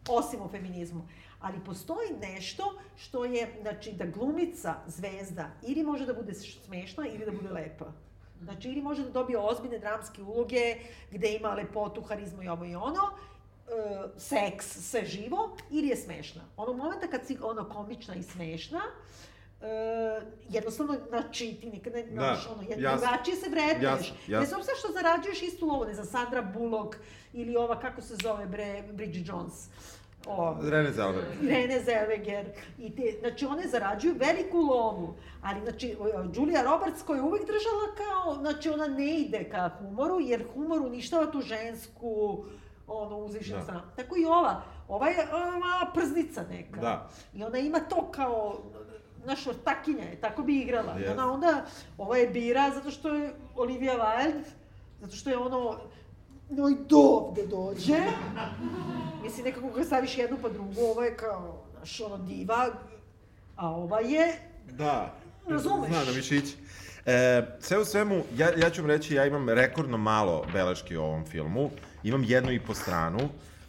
osim 0.10 0.42
u 0.42 0.50
feminizmu. 0.50 1.08
Ali 1.40 1.64
postoji 1.66 2.10
nešto 2.22 2.74
što 2.98 3.26
je, 3.26 3.58
znači, 3.62 3.92
da 3.94 4.06
glumica, 4.06 4.76
zvezda, 4.88 5.50
ili 5.62 5.84
može 5.84 6.06
da 6.06 6.14
bude 6.14 6.34
smešna 6.34 7.08
ili 7.08 7.26
da 7.26 7.32
bude 7.32 7.50
lepa. 7.50 7.86
Znači, 8.44 8.70
ili 8.70 8.82
može 8.82 9.04
da 9.04 9.10
dobije 9.10 9.40
ozbiljne 9.40 9.80
dramske 9.80 10.24
uloge, 10.24 10.76
gde 11.12 11.34
ima 11.34 11.54
lepotu, 11.54 12.02
harizmu 12.02 12.44
i 12.44 12.48
ovo 12.48 12.66
i 12.66 12.76
ono, 12.76 13.02
e, 13.68 13.72
seks, 14.18 14.90
sve 14.90 15.06
živo, 15.06 15.58
ili 15.72 15.88
je 15.88 15.96
smešna. 15.96 16.42
Onog 16.58 16.78
momenta 16.78 17.08
kad 17.08 17.26
si 17.26 17.38
ono 17.42 17.70
komična 17.70 18.16
i 18.16 18.24
smešna, 18.24 18.82
e, 19.62 19.68
jednostavno, 20.50 20.96
znači, 21.10 21.58
ti 21.62 21.70
nikad 21.70 21.94
ne, 21.94 22.04
Da, 22.04 22.10
znaš, 22.12 22.48
ono, 22.48 22.62
jed- 22.64 22.80
jasno. 22.80 22.98
drugačije 23.00 23.36
se 23.38 23.50
vredneš. 23.50 23.84
Jasno, 23.84 24.16
jasno. 24.28 24.40
Bez 24.40 24.54
obzira 24.54 24.76
što 24.76 24.92
zarađuješ 24.94 25.42
istu 25.42 25.66
lovu, 25.66 25.86
ne 25.86 25.94
znam, 25.94 26.06
Sandra 26.06 26.42
Bullock 26.44 26.96
ili 27.34 27.56
ova, 27.56 27.80
kako 27.80 28.02
se 28.02 28.16
zove, 28.16 28.46
bre, 28.46 28.84
Bridget 28.94 29.28
Jones. 29.28 29.68
O, 30.28 30.58
Rene 30.62 30.92
Zellweger. 30.92 31.44
Irene 31.44 31.82
Zellweger. 31.82 32.46
I 32.78 32.96
te, 32.96 33.20
znači, 33.20 33.46
one 33.46 33.68
zarađuju 33.68 34.16
veliku 34.18 34.58
lovu. 34.58 35.14
Ali, 35.42 35.62
znači, 35.62 35.96
Julia 36.34 36.62
Roberts 36.64 37.04
koja 37.04 37.18
je 37.18 37.24
uvek 37.24 37.42
držala 37.42 37.86
kao, 37.98 38.36
znači, 38.36 38.70
ona 38.70 38.88
ne 38.88 39.18
ide 39.18 39.50
ka 39.50 39.70
humoru, 39.70 40.20
jer 40.20 40.46
humor 40.54 40.82
uništava 40.82 41.26
tu 41.26 41.42
žensku, 41.42 42.46
ono, 42.88 43.18
uzvišenu 43.18 43.58
Da. 43.58 43.64
stranu. 43.64 43.82
Tako 43.96 44.16
i 44.18 44.26
ova. 44.26 44.62
Ova 44.88 45.08
je 45.08 45.28
mala 45.60 45.92
prznica 45.94 46.44
neka. 46.44 46.80
Da. 46.82 47.10
I 47.34 47.44
ona 47.44 47.58
ima 47.58 47.80
to 47.80 48.12
kao, 48.12 48.62
znaš, 49.28 49.48
ortakinja 49.48 50.04
je, 50.04 50.22
tako 50.22 50.44
bi 50.44 50.62
igrala. 50.62 50.94
Jest. 50.94 51.12
ona 51.12 51.34
onda, 51.34 51.66
ova 51.98 52.18
je 52.18 52.28
bira 52.28 52.72
zato 52.74 52.92
što 52.92 53.14
je 53.14 53.34
Olivia 53.56 53.94
Wilde, 53.94 54.44
zato 55.02 55.16
što 55.16 55.30
je 55.30 55.38
ono, 55.38 55.80
no 56.50 56.70
i 56.70 56.76
do 56.90 56.98
ovde 56.98 57.48
dođe. 57.48 57.98
Mislim, 59.24 59.46
nekako 59.46 59.70
ga 59.70 59.84
staviš 59.84 60.18
jednu 60.18 60.38
pa 60.42 60.50
drugu, 60.50 60.82
ovo 60.82 61.04
je 61.04 61.18
kao, 61.18 61.64
znaš, 61.76 62.02
ono, 62.02 62.18
diva, 62.18 62.70
a 63.56 63.72
ova 63.72 64.00
je, 64.00 64.34
Da. 64.72 65.14
Razumeš? 65.48 65.90
Zna 65.90 66.06
da 66.06 66.12
mišić. 66.12 66.46
E, 67.06 67.46
sve 67.60 67.78
u 67.80 67.86
svemu, 67.86 68.24
ja, 68.36 68.50
ja 68.58 68.70
ću 68.70 68.82
vam 68.82 68.90
reći, 68.92 69.16
ja 69.16 69.26
imam 69.26 69.50
rekordno 69.50 69.98
malo 69.98 70.46
beleški 70.54 70.98
o 70.98 71.04
ovom 71.04 71.26
filmu. 71.26 71.70
Imam 72.04 72.24
jednu 72.24 72.52
i 72.52 72.60
po 72.60 72.74
stranu. 72.74 73.20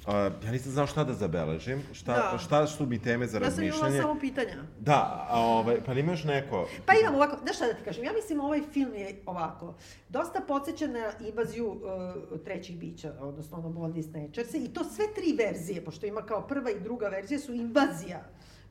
Uh, 0.08 0.14
ja 0.44 0.50
nisam 0.52 0.72
znao 0.72 0.86
šta 0.86 1.04
da 1.04 1.12
zabeležim, 1.12 1.82
šta, 1.92 2.14
Da. 2.32 2.38
šta 2.38 2.66
su 2.66 2.86
mi 2.86 3.02
teme 3.02 3.26
za 3.26 3.38
ja 3.38 3.50
sam 3.50 3.64
imala 3.64 3.82
razmišljanje. 3.82 4.02
samo 4.02 4.20
pitanja. 4.20 4.54
Da, 4.80 5.26
a 5.30 5.40
ovaj, 5.40 5.76
pa 5.86 5.94
nima 5.94 6.12
još 6.12 6.24
neko? 6.24 6.68
Pa 6.86 6.92
imam 7.02 7.14
ovako, 7.14 7.36
znaš 7.42 7.56
šta 7.56 7.66
da 7.66 7.72
ti 7.74 7.84
kažem, 7.84 8.04
ja 8.04 8.12
mislim 8.12 8.40
ovaj 8.40 8.60
film 8.72 8.94
je 8.94 9.22
ovako, 9.26 9.74
dosta 10.08 10.40
podsjeća 10.48 10.86
na 10.86 11.10
invaziju 11.28 11.70
uh, 11.70 12.40
trećih 12.44 12.78
bića, 12.78 13.12
odnosno 13.20 13.58
ono 13.58 13.68
Body 13.68 14.10
Snatchers 14.10 14.54
i 14.54 14.68
to 14.74 14.84
sve 14.84 15.04
tri 15.14 15.32
verzije, 15.38 15.84
pošto 15.84 16.06
ima 16.06 16.22
kao 16.22 16.46
prva 16.46 16.70
i 16.70 16.80
druga 16.80 17.08
verzija 17.08 17.40
su 17.40 17.52
invazija 17.54 18.24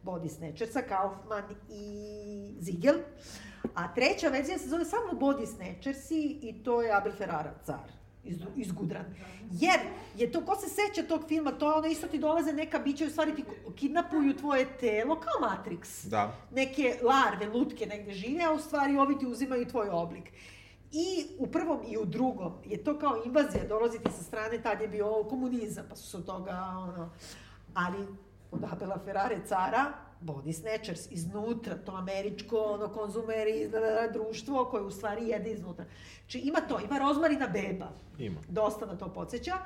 Body 0.04 0.30
Snatchersa, 0.30 0.82
Kaufman 0.82 1.44
i 1.70 2.56
Ziegel, 2.60 2.96
a 3.76 3.94
treća 3.94 4.30
verzija 4.30 4.58
se 4.58 4.70
zove 4.70 4.86
samo 4.86 5.20
Body 5.20 5.46
Snatchersi 5.46 6.40
i 6.42 6.64
to 6.64 6.82
je 6.82 6.98
Abel 6.98 7.12
Ferrara, 7.18 7.54
car 7.66 7.97
iz, 8.28 8.38
izgudran. 8.56 9.06
Jer 9.52 9.80
je 10.18 10.32
to, 10.32 10.46
ko 10.46 10.56
se 10.56 10.70
seća 10.70 11.08
tog 11.08 11.22
filma, 11.28 11.52
to 11.52 11.72
je 11.72 11.78
ono 11.78 11.88
isto 11.88 12.08
ti 12.08 12.18
dolaze 12.18 12.54
neka 12.54 12.80
bića 12.80 13.04
i 13.04 13.08
u 13.08 13.12
stvari 13.12 13.36
ti 13.36 13.44
kidnapuju 13.76 14.38
tvoje 14.38 14.78
telo, 14.80 15.20
kao 15.20 15.50
Matrix 15.50 16.08
Da. 16.08 16.36
neke 16.52 17.00
larve, 17.04 17.48
lutke 17.54 17.86
negde 17.86 18.12
žive, 18.12 18.44
a 18.44 18.52
u 18.52 18.60
stvari 18.60 18.98
ovi 18.98 19.20
ti 19.20 19.26
uzimaju 19.26 19.66
tvoj 19.66 19.90
oblik. 19.92 20.32
I 20.92 21.26
u 21.40 21.48
prvom 21.48 21.80
i 21.88 21.98
u 21.98 22.06
drugom 22.06 22.54
je 22.66 22.84
to 22.84 23.00
kao 23.00 23.22
invazija, 23.26 23.68
dolazi 23.68 24.00
ti 24.00 24.12
sa 24.18 24.24
strane, 24.24 24.62
tad 24.62 24.82
je 24.82 24.88
bio 24.88 25.24
komunizam, 25.24 25.86
pa 25.90 25.96
su 25.96 26.10
se 26.10 26.18
od 26.18 26.26
toga, 26.26 26.52
ono, 26.78 27.10
ali 27.74 28.08
od 28.52 28.64
Abela 28.72 29.00
Ferrare 29.06 29.40
cara, 29.48 29.94
body 30.22 30.54
snatchers 30.54 31.12
iznutra, 31.12 31.76
to 31.76 31.92
američko, 31.92 32.58
ono, 32.58 32.88
konzumeri, 32.88 33.68
da, 33.68 33.80
da, 33.80 33.88
da, 33.92 34.08
društvo 34.14 34.66
koje 34.66 34.84
u 34.84 34.92
stvari 34.92 35.28
jede 35.28 35.52
iznutra. 35.52 35.86
Znači 36.20 36.40
ima 36.40 36.60
to, 36.60 36.80
ima 36.80 36.98
rozmarina 36.98 37.48
beba, 37.48 37.92
Ima. 38.20 38.40
dosta 38.48 38.86
na 38.86 38.98
to 38.98 39.14
podsjeća. 39.14 39.58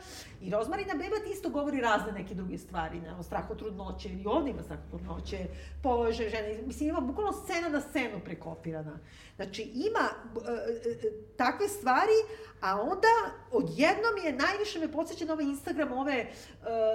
I 0.41 0.49
rozmarina 0.49 0.94
beba 0.94 1.15
ti 1.15 1.32
isto 1.34 1.49
govori 1.49 1.82
razne 1.82 2.11
neke 2.11 2.36
druge 2.36 2.57
stvari, 2.57 2.99
ne, 2.99 3.15
o 3.15 3.23
strahu 3.23 3.56
trudnoće, 3.56 4.10
i 4.10 4.26
ovdje 4.26 4.52
ima 4.52 4.64
strah 4.64 4.80
od 4.80 4.90
trudnoće, 4.90 5.45
položaj 5.84 6.30
žene, 6.30 6.61
mislim 6.65 6.90
ima 6.90 6.99
bukvalno 6.99 7.34
scena 7.34 7.69
na 7.69 7.82
scenu 7.82 8.19
prekopirana. 8.26 8.99
Znači 9.36 9.61
ima 9.61 10.10
e, 10.48 10.52
e, 10.90 11.11
takve 11.38 11.68
stvari, 11.68 12.18
a 12.61 12.82
onda 12.82 13.07
odjednom 13.52 14.18
je, 14.26 14.34
najviše 14.34 14.80
me 14.80 14.91
podsjeća 14.91 15.26
na 15.26 15.34
ovaj 15.34 15.45
Instagram, 15.45 15.91
ove 15.91 16.14
e, 16.14 16.28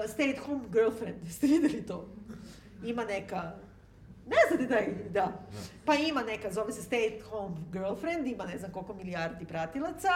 stay 0.09 0.33
at 0.33 0.47
home 0.47 0.65
girlfriend, 0.73 1.28
ste 1.37 1.47
videli 1.47 1.87
to? 1.87 2.09
Ima 2.86 3.04
neka 3.04 3.52
Ne 4.26 4.36
znate 4.48 4.66
da 4.66 4.74
je, 4.76 5.08
da. 5.10 5.32
Pa 5.84 5.94
ima 5.94 6.22
neka, 6.22 6.50
zove 6.52 6.72
se 6.72 6.90
Stay 6.90 7.16
at 7.16 7.22
Home 7.22 7.56
Girlfriend, 7.72 8.26
ima 8.26 8.44
ne 8.46 8.58
znam 8.58 8.72
koliko 8.72 8.94
milijardi 8.94 9.44
pratilaca 9.44 10.08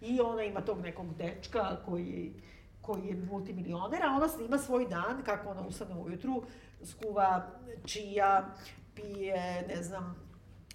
i 0.00 0.20
ona 0.20 0.42
ima 0.42 0.60
tog 0.60 0.80
nekog 0.80 1.14
dečka 1.14 1.76
koji, 1.84 2.32
koji 2.80 3.06
je 3.06 3.16
multimilioner, 3.30 4.02
a 4.02 4.16
ona 4.16 4.28
snima 4.28 4.58
svoj 4.58 4.86
dan, 4.88 5.22
kako 5.24 5.48
ona 5.48 5.60
ustane 5.66 5.94
ujutru, 5.94 6.42
skuva 6.84 7.46
čija, 7.86 8.54
pije, 8.94 9.64
ne 9.68 9.82
znam, 9.82 10.16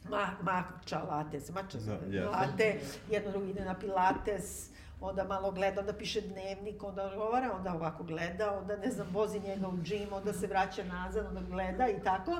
ma, 0.09 0.27
mača 0.41 0.99
lates, 0.99 1.49
mača 1.49 1.77
Da, 1.77 1.93
jeste. 1.93 2.29
late, 2.29 2.79
jedno 3.11 3.31
drugo 3.31 3.45
ide 3.47 3.65
na 3.65 3.79
pilates, 3.79 4.69
onda 5.01 5.23
malo 5.23 5.51
gleda, 5.51 5.79
onda 5.79 5.93
piše 5.93 6.21
dnevnik, 6.21 6.83
onda 6.83 7.03
odgovara, 7.03 7.51
onda 7.55 7.73
ovako 7.73 8.03
gleda, 8.03 8.57
onda 8.59 8.77
ne 8.77 8.91
znam, 8.91 9.07
vozi 9.11 9.39
njega 9.39 9.67
u 9.67 9.77
džim, 9.83 10.13
onda 10.13 10.33
se 10.33 10.47
vraća 10.47 10.83
nazad, 10.83 11.25
onda 11.25 11.41
gleda 11.49 11.87
i 11.89 12.03
tako. 12.03 12.37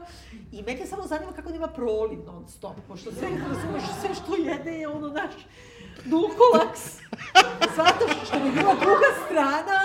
I 0.51 0.61
mene 0.61 0.85
samo 0.85 1.07
zanima 1.07 1.31
kako 1.31 1.49
da 1.49 1.55
ima 1.55 1.67
proliv 1.67 2.19
non 2.25 2.47
stop, 2.47 2.75
pošto 2.87 3.11
sve, 3.11 3.27
razumeš, 3.29 3.83
sve 4.01 4.15
što 4.15 4.35
jede 4.35 4.71
je 4.71 4.87
ono 4.87 5.07
naš 5.07 5.31
dulkolaks. 6.05 6.99
Zato 7.75 8.07
što 8.25 8.39
mi 8.39 8.51
bila 8.51 8.73
druga 8.73 9.09
strana, 9.25 9.79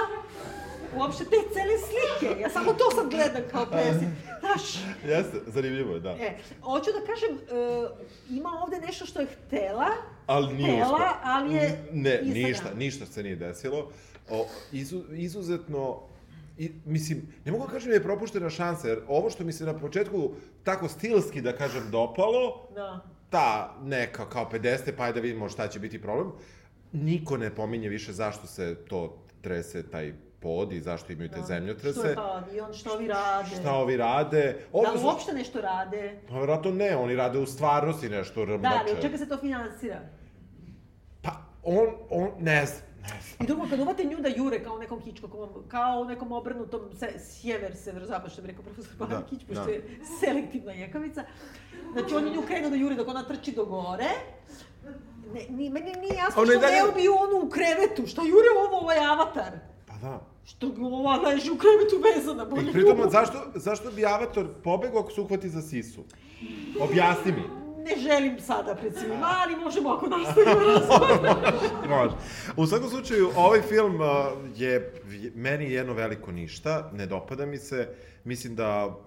uopšte 0.97 1.25
te 1.25 1.37
cele 1.53 1.79
slike. 1.79 2.41
Ja 2.41 2.51
samo 2.51 2.73
to 2.73 2.91
sad 2.91 3.11
gledam 3.11 3.43
kao 3.51 3.67
presik. 3.67 4.09
Znaš, 4.41 4.85
Jeste, 5.05 5.41
zanimljivo 5.47 5.95
je, 5.95 6.01
da. 6.01 6.11
E, 6.11 6.39
hoću 6.63 6.91
da 6.93 7.07
kažem, 7.13 7.37
e, 7.37 7.89
ima 8.31 8.51
ovde 8.63 8.81
nešto 8.87 9.07
što 9.07 9.21
je 9.21 9.27
htela, 9.27 9.87
Ali 10.27 10.55
nije 10.55 10.73
uspela. 10.75 11.15
ali 11.23 11.55
je 11.55 11.85
Ne, 11.93 12.11
Instagram. 12.15 12.33
ništa, 12.43 12.75
ništa 12.75 13.07
se 13.07 13.23
nije 13.23 13.37
desilo. 13.37 13.91
O, 14.31 14.47
izu, 14.73 15.03
izuzetno, 15.11 16.01
i, 16.59 16.73
mislim, 16.85 17.23
ne 17.45 17.53
mogu 17.53 17.67
da 17.67 17.73
kažem 17.73 17.89
da 17.89 17.95
je 17.95 18.03
propuštena 18.03 18.51
šansa, 18.51 18.89
jer 18.89 19.01
ovo 19.09 19.31
što 19.31 19.45
mi 19.45 19.53
se 19.53 19.65
na 19.65 19.75
početku 19.75 20.31
tako 20.63 20.89
stilski, 20.89 21.41
da 21.41 21.53
kažem, 21.53 21.83
dopalo, 21.91 22.69
Da. 22.75 23.01
ta 23.31 23.77
neka 23.83 24.29
kao 24.29 24.51
50, 24.53 24.93
pa 24.97 25.05
ajde 25.05 25.15
da 25.15 25.23
vidimo 25.23 25.49
šta 25.49 25.69
će 25.69 25.81
biti 25.81 26.03
problem, 26.03 26.33
niko 26.93 27.37
ne 27.37 27.51
pominje 27.51 27.89
više 27.89 28.13
zašto 28.13 28.47
se 28.47 28.77
to 28.89 29.19
trese, 29.41 29.83
taj 29.83 30.13
pod 30.45 30.73
i 30.73 30.81
zašto 30.81 31.13
imaju 31.13 31.29
te 31.31 31.37
Da. 31.37 31.43
zemljotrese. 31.45 31.99
Što 31.99 32.09
je 32.09 32.15
pa 32.15 32.23
avion, 32.35 32.73
što 32.75 32.93
ovi 32.93 33.07
rade. 33.09 33.49
Šta 33.51 33.73
ovi 33.75 33.97
rade? 33.97 34.43
Da 34.63 34.79
Ovde 34.79 34.91
li 34.93 35.05
uopšte 35.05 35.33
nešto 35.33 35.61
rade? 35.61 36.19
Pa 36.29 36.35
vjerojatno 36.35 36.71
ne, 36.73 36.97
oni 36.97 37.17
rade 37.17 37.39
u 37.39 37.47
stvarnosti 37.47 38.09
nešto 38.09 38.45
rmbače. 38.45 38.75
Da, 38.75 38.81
ali 38.81 38.93
od 38.93 39.01
čega 39.01 39.19
se 39.19 39.29
to 39.29 39.37
finansira? 39.39 40.01
Pa, 41.23 41.31
on, 41.65 41.87
on, 42.11 42.29
ne 42.41 42.67
znam. 42.67 42.83
I 43.41 43.47
drugo, 43.47 43.67
kad 43.71 43.81
uvate 43.81 44.05
nju 44.05 44.17
da 44.19 44.29
jure 44.31 44.63
kao 44.63 44.79
nekom 44.79 45.01
Hitchcockovom, 45.01 45.49
kao 45.69 46.01
u 46.01 46.05
nekom 46.05 46.33
obrnutom 46.33 46.81
se, 46.95 47.09
sjever, 47.21 47.77
severozapad, 47.77 48.33
što 48.33 48.43
bi 48.43 48.49
rekao 48.49 48.65
profesor 48.65 48.93
Pavel 48.99 49.19
Da, 49.19 49.27
Kić, 49.27 49.45
pošto 49.45 49.65
da. 49.65 49.71
je 49.71 49.85
selektivna 50.21 50.73
jekavica. 50.75 51.25
Znači, 51.93 52.15
on 52.15 52.27
je 52.27 52.33
nju 52.33 52.43
krenuo 52.43 52.71
da 52.71 52.77
juri 52.77 52.97
dok 52.97 53.09
ona 53.09 53.23
trči 53.25 53.53
do 53.53 53.65
gore. 53.67 54.11
Ne, 55.35 55.41
ni, 55.49 55.71
meni 55.71 55.93
nije 55.93 56.15
jasno 56.15 56.45
što 56.45 56.55
dalje- 56.57 56.75
ne 56.75 56.85
ubiju 56.85 57.13
onu 57.15 57.47
u 57.47 57.51
krevetu. 57.51 58.07
Šta 58.07 58.23
jure 58.23 58.49
ovo, 58.59 58.77
ovaj 58.79 58.99
avatar? 58.99 59.53
Pa 59.87 59.95
da. 59.97 60.21
Što 60.45 60.75
ova 60.81 61.17
leži 61.17 61.51
u 61.51 61.57
krevetu 61.57 61.97
vezana, 62.15 62.45
bolje 62.45 62.71
I 62.71 62.73
pritom, 62.73 63.11
zašto, 63.11 63.39
zašto 63.55 63.91
bi 63.91 64.07
Avatar 64.07 64.47
pobegao 64.65 65.01
ako 65.01 65.11
se 65.11 65.21
uhvati 65.21 65.49
za 65.49 65.63
sisu? 65.63 66.05
Objasni 66.81 67.33
mi. 67.33 67.43
ne 67.85 67.97
želim 67.97 68.41
sada 68.41 68.75
pred 68.75 68.95
svima, 68.97 69.35
ali 69.43 69.57
možemo 69.57 69.91
ako 69.91 70.07
nastavimo 70.07 70.55
razgovor. 70.55 71.39
Može. 71.97 72.15
U 72.57 72.67
svakom 72.67 72.89
slučaju, 72.89 73.31
ovaj 73.37 73.63
film 73.63 74.01
uh, 74.01 74.09
je 74.57 75.03
meni 75.35 75.73
jedno 75.73 75.93
veliko 75.93 76.33
ništa, 76.33 76.91
ne 76.95 77.07
dopada 77.07 77.47
mi 77.47 77.59
se. 77.59 77.89
Mislim 78.25 78.57
da 78.57 78.99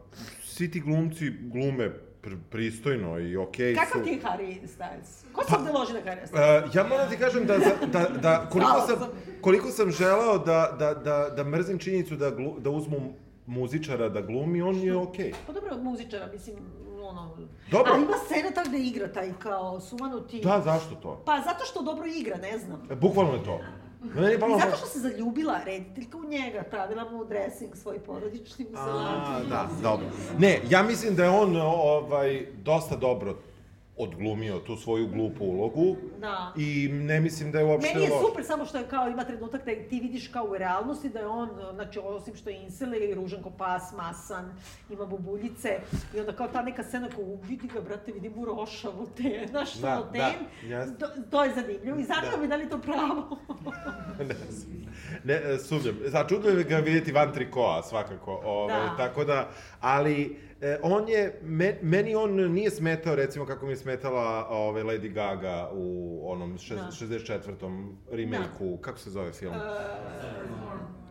svi 0.43 0.71
ti 0.71 0.79
glumci 0.79 1.31
glume 1.41 2.06
pr 2.27 2.35
pristojno 2.49 3.19
i 3.19 3.37
okej 3.37 3.73
okay 3.73 3.79
Kakav 3.79 3.99
su. 3.99 4.05
ti 4.05 4.19
Harry 4.23 4.67
Styles? 4.67 5.33
Ko 5.33 5.43
se 5.43 5.55
ovde 5.55 5.71
loži 5.71 5.93
na 5.93 5.99
Harry 5.99 6.27
Styles? 6.27 6.67
Uh, 6.67 6.75
ja 6.75 6.83
moram 6.83 7.09
ti 7.09 7.17
kažem 7.17 7.45
da, 7.45 7.59
za- 7.59 7.85
da, 7.85 8.09
da 8.21 8.45
koliko, 8.51 8.81
sam, 8.87 9.09
koliko 9.41 9.69
sam 9.69 9.91
želeo 9.91 10.37
da, 10.37 10.75
da, 10.79 10.93
da, 10.93 11.29
da 11.29 11.43
mrzim 11.43 11.79
činjenicu 11.79 12.15
da, 12.15 12.29
glu, 12.31 12.59
da 12.59 12.69
uzmu 12.69 13.13
muzičara 13.45 14.09
da 14.09 14.21
glumi, 14.21 14.61
on 14.61 14.75
je 14.75 14.95
okej. 14.95 15.33
Pa 15.47 15.53
dobro, 15.53 15.77
muzičara, 15.77 16.27
mislim, 16.33 16.55
ono... 17.01 17.37
Dobro. 17.71 17.91
Ali 17.93 18.03
ima 18.03 18.17
scena 18.25 18.51
tak 18.51 18.67
da 18.67 18.77
igra 18.77 19.07
taj 19.07 19.33
kao 19.39 19.79
sumanuti... 19.79 20.41
Da, 20.41 20.61
zašto 20.65 20.95
to? 20.95 21.21
Pa 21.25 21.41
zato 21.45 21.65
što 21.65 21.81
dobro 21.81 22.05
igra, 22.07 22.37
ne 22.37 22.57
znam. 22.57 22.87
E, 22.91 22.95
Bukvalno 22.95 23.33
je 23.33 23.43
to. 23.43 23.59
Meni 24.01 24.33
I 24.35 24.39
palo... 24.39 24.59
zato 24.59 24.77
što 24.77 24.87
se 24.87 24.99
zaljubila 24.99 25.63
rediteljka 25.65 26.17
u 26.17 26.23
njega, 26.23 26.63
pravila 26.69 27.11
mu 27.11 27.25
dressing 27.25 27.75
svoj 27.75 27.99
porodični 27.99 28.65
u 28.65 28.75
A, 28.75 28.77
salatu. 28.77 29.49
da, 29.49 29.69
dobro. 29.81 30.05
Ne, 30.39 30.59
ja 30.69 30.83
mislim 30.83 31.15
da 31.15 31.23
je 31.23 31.29
on 31.29 31.55
ovaj, 31.57 32.45
dosta 32.63 32.95
dobro 32.95 33.35
odglumio 33.97 34.59
tu 34.59 34.75
svoju 34.75 35.07
glupu 35.07 35.45
ulogu. 35.45 35.95
Da. 36.19 36.53
I 36.57 36.89
ne 36.91 37.19
mislim 37.19 37.51
da 37.51 37.59
je 37.59 37.65
uopšte 37.65 37.93
Meni 37.93 38.05
je 38.05 38.11
loš. 38.11 38.27
super, 38.27 38.45
samo 38.45 38.65
što 38.65 38.77
je 38.77 38.87
kao 38.87 39.07
ima 39.07 39.23
trenutak 39.23 39.65
da 39.65 39.71
ti 39.89 39.99
vidiš 39.99 40.27
kao 40.27 40.45
u 40.45 40.57
realnosti 40.57 41.09
da 41.09 41.19
je 41.19 41.27
on, 41.27 41.49
znači 41.73 41.99
osim 41.99 42.35
što 42.35 42.49
je 42.49 42.63
insel 42.63 42.93
i 42.93 43.13
ružan 43.13 43.43
ko 43.43 43.49
pas, 43.49 43.93
masan, 43.93 44.51
ima 44.89 45.05
bubuljice 45.05 45.79
i 46.15 46.19
onda 46.19 46.31
kao 46.33 46.47
ta 46.47 46.61
neka 46.61 46.83
scena 46.83 47.07
kao 47.09 47.23
vidi 47.43 47.67
ga 47.67 47.81
brate, 47.81 48.11
vidi 48.11 48.29
mu 48.29 48.45
rošavo 48.45 49.05
te, 49.17 49.45
znaš 49.49 49.71
što 49.71 49.81
Da, 49.81 50.09
ten, 50.13 50.21
da, 50.61 50.67
jasno. 50.67 50.95
to, 50.95 51.07
to 51.31 51.43
je 51.43 51.53
zanimljivo 51.53 51.97
i 51.99 52.03
zanima 52.03 52.31
Da. 52.31 52.37
me 52.37 52.47
da 52.47 52.55
li 52.55 52.69
to 52.69 52.77
pravo. 52.77 53.37
ne, 54.29 54.35
znam. 54.49 54.85
ne, 55.23 55.57
sumnjam. 55.59 55.95
Začudno 56.05 56.49
je 56.49 56.63
ga 56.63 56.77
vidjeti 56.77 57.11
van 57.11 57.33
trikoa, 57.33 57.83
svakako. 57.83 58.41
Ovaj, 58.45 58.75
Da. 58.79 58.97
Tako 58.97 59.23
da, 59.23 59.49
ali 59.81 60.37
e, 60.61 60.77
on 60.83 61.09
je, 61.09 61.39
me, 61.41 61.77
meni 61.81 62.15
on 62.15 62.51
nije 62.51 62.69
smetao, 62.71 63.15
recimo 63.15 63.45
kako 63.45 63.65
mi 63.65 63.71
je 63.71 63.77
smetala 63.77 64.47
ovaj, 64.49 64.83
Lady 64.83 65.09
Gaga 65.09 65.69
u 65.73 65.87
onom 66.25 66.57
šest, 66.57 66.81
Da. 66.99 67.07
64. 67.07 67.51
remake-u, 68.11 68.77
kako 68.77 68.99
se 68.99 69.09
zove 69.09 69.31
film? 69.31 69.55
Uh, 69.55 69.61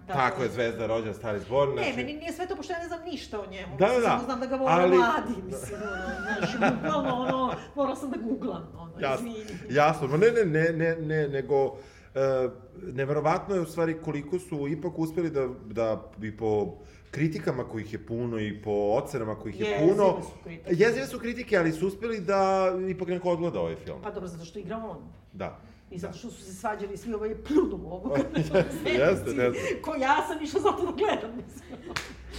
Tako 0.06 0.42
je, 0.42 0.48
Zvezda 0.48 0.86
rođena, 0.86 1.14
Stari 1.14 1.40
zbor. 1.40 1.68
Ne, 1.68 1.74
znači- 1.74 1.96
meni 1.96 2.12
nije 2.12 2.32
sve 2.32 2.46
to, 2.46 2.56
pošto 2.56 2.72
ja 2.72 2.78
ne 2.78 2.86
znam 2.86 3.00
ništa 3.02 3.40
o 3.40 3.46
njemu. 3.46 3.76
Da, 3.76 3.86
da, 3.86 3.94
da. 3.94 4.00
Samo 4.02 4.24
znam 4.24 4.40
da 4.40 4.46
ga 4.46 4.56
vole 4.56 4.70
Ali- 4.72 4.96
mladi, 4.96 5.42
mislim, 5.44 5.78
znaš, 6.22 6.52
bukvalno, 6.74 7.14
ono, 7.16 7.54
morao 7.74 7.96
sam 7.96 8.10
da 8.10 8.16
googlam, 8.18 8.72
ono, 8.76 8.92
Jasno, 9.00 9.26
izvini. 9.28 9.60
jasno, 9.70 10.08
ma 10.08 10.16
ne, 10.16 10.26
ne, 10.28 10.44
ne, 10.44 10.72
ne, 10.72 10.96
ne, 10.96 11.28
nego, 11.28 11.76
e, 12.14 12.48
neverovatno 12.84 13.54
je 13.54 13.60
u 13.60 13.66
stvari 13.66 13.96
koliko 14.04 14.38
su 14.38 14.68
ipak 14.68 14.98
uspeli 14.98 15.30
da, 15.30 15.48
da 15.64 16.02
bi 16.16 16.36
po 16.36 16.74
kritikama 17.16 17.64
kojih 17.64 17.92
je 17.92 18.06
puno 18.06 18.38
i 18.38 18.62
po 18.62 18.70
ocenama 18.70 19.34
kojih 19.34 19.60
je 19.60 19.66
Jezive 19.66 19.88
puno, 19.90 20.22
su 20.22 20.28
kritike. 20.44 20.70
jezive 20.70 21.06
su 21.06 21.18
kritike, 21.18 21.58
ali 21.58 21.72
su 21.72 21.86
uspeli 21.86 22.20
da 22.20 22.72
ipak 22.90 23.08
neko 23.08 23.30
odgleda 23.30 23.60
ovaj 23.60 23.76
film. 23.76 23.98
Pa 24.02 24.10
dobro, 24.10 24.28
zato 24.28 24.44
što 24.44 24.58
igra 24.58 24.76
on. 24.76 24.98
Da. 25.32 25.58
I 25.90 25.98
zato 25.98 26.12
da. 26.12 26.18
što 26.18 26.30
su 26.30 26.42
se 26.42 26.54
svađali 26.54 26.96
svi 26.96 27.14
ovaj 27.14 27.34
plunu 27.34 27.76
u 27.84 27.90
ovu 27.90 28.12
Jeste, 28.36 28.90
jeste, 29.00 29.30
jeste. 29.30 29.82
Ko 29.82 29.94
ja 29.94 30.26
sam 30.28 30.42
išla 30.42 30.60
zato 30.60 30.86
da 30.86 30.92
gledam, 30.92 31.30
mislim. 31.36 31.80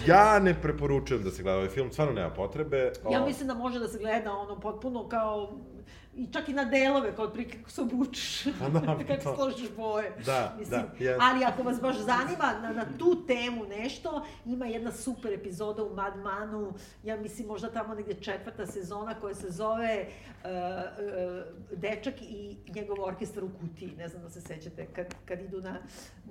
Ja 0.07 0.39
ne 0.39 0.61
preporučujem 0.61 1.23
da 1.23 1.31
se 1.31 1.43
gleda 1.43 1.57
ovaj 1.57 1.69
film, 1.69 1.91
stvarno 1.91 2.13
nema 2.13 2.29
potrebe. 2.29 2.91
Ja 3.11 3.25
mislim 3.25 3.47
da 3.47 3.53
može 3.53 3.79
da 3.79 3.87
se 3.87 3.97
gleda 3.99 4.31
ono 4.33 4.59
potpuno 4.59 5.07
kao 5.09 5.57
i 6.17 6.27
čak 6.31 6.49
i 6.49 6.53
na 6.53 6.65
delove, 6.65 7.15
kao 7.15 7.25
otprilike 7.25 7.57
kako 7.57 7.69
se 7.69 7.81
obučeš, 7.81 8.43
Pa 8.59 8.69
da, 8.69 8.79
kako 9.07 9.23
to. 9.23 9.35
složiš 9.35 9.69
boje. 9.75 10.13
Da, 10.25 10.55
Mislim, 10.59 10.81
da, 10.81 11.05
jest. 11.05 11.21
ali 11.21 11.45
ako 11.45 11.63
vas 11.63 11.81
baš 11.81 11.97
zanima 11.97 12.53
na, 12.61 12.73
na 12.73 12.85
tu 12.99 13.25
temu 13.27 13.65
nešto, 13.65 14.25
ima 14.45 14.65
jedna 14.65 14.91
super 14.91 15.33
epizoda 15.33 15.83
u 15.83 15.95
Mad 15.95 16.17
Manu, 16.17 16.73
ja 17.03 17.17
mislim 17.17 17.47
možda 17.47 17.69
tamo 17.71 17.95
negdje 17.95 18.13
četvrta 18.21 18.65
sezona 18.65 19.13
koja 19.21 19.35
se 19.35 19.49
zove 19.49 20.05
uh, 20.43 20.49
uh, 20.49 21.77
Dečak 21.77 22.21
i 22.21 22.57
njegov 22.67 23.03
orkestar 23.03 23.43
u 23.43 23.49
kutiji, 23.61 23.93
ne 23.97 24.07
znam 24.07 24.21
da 24.23 24.29
se 24.29 24.41
sećate, 24.41 24.85
kad, 24.95 25.05
kad 25.25 25.41
idu 25.41 25.61
na, 25.61 25.77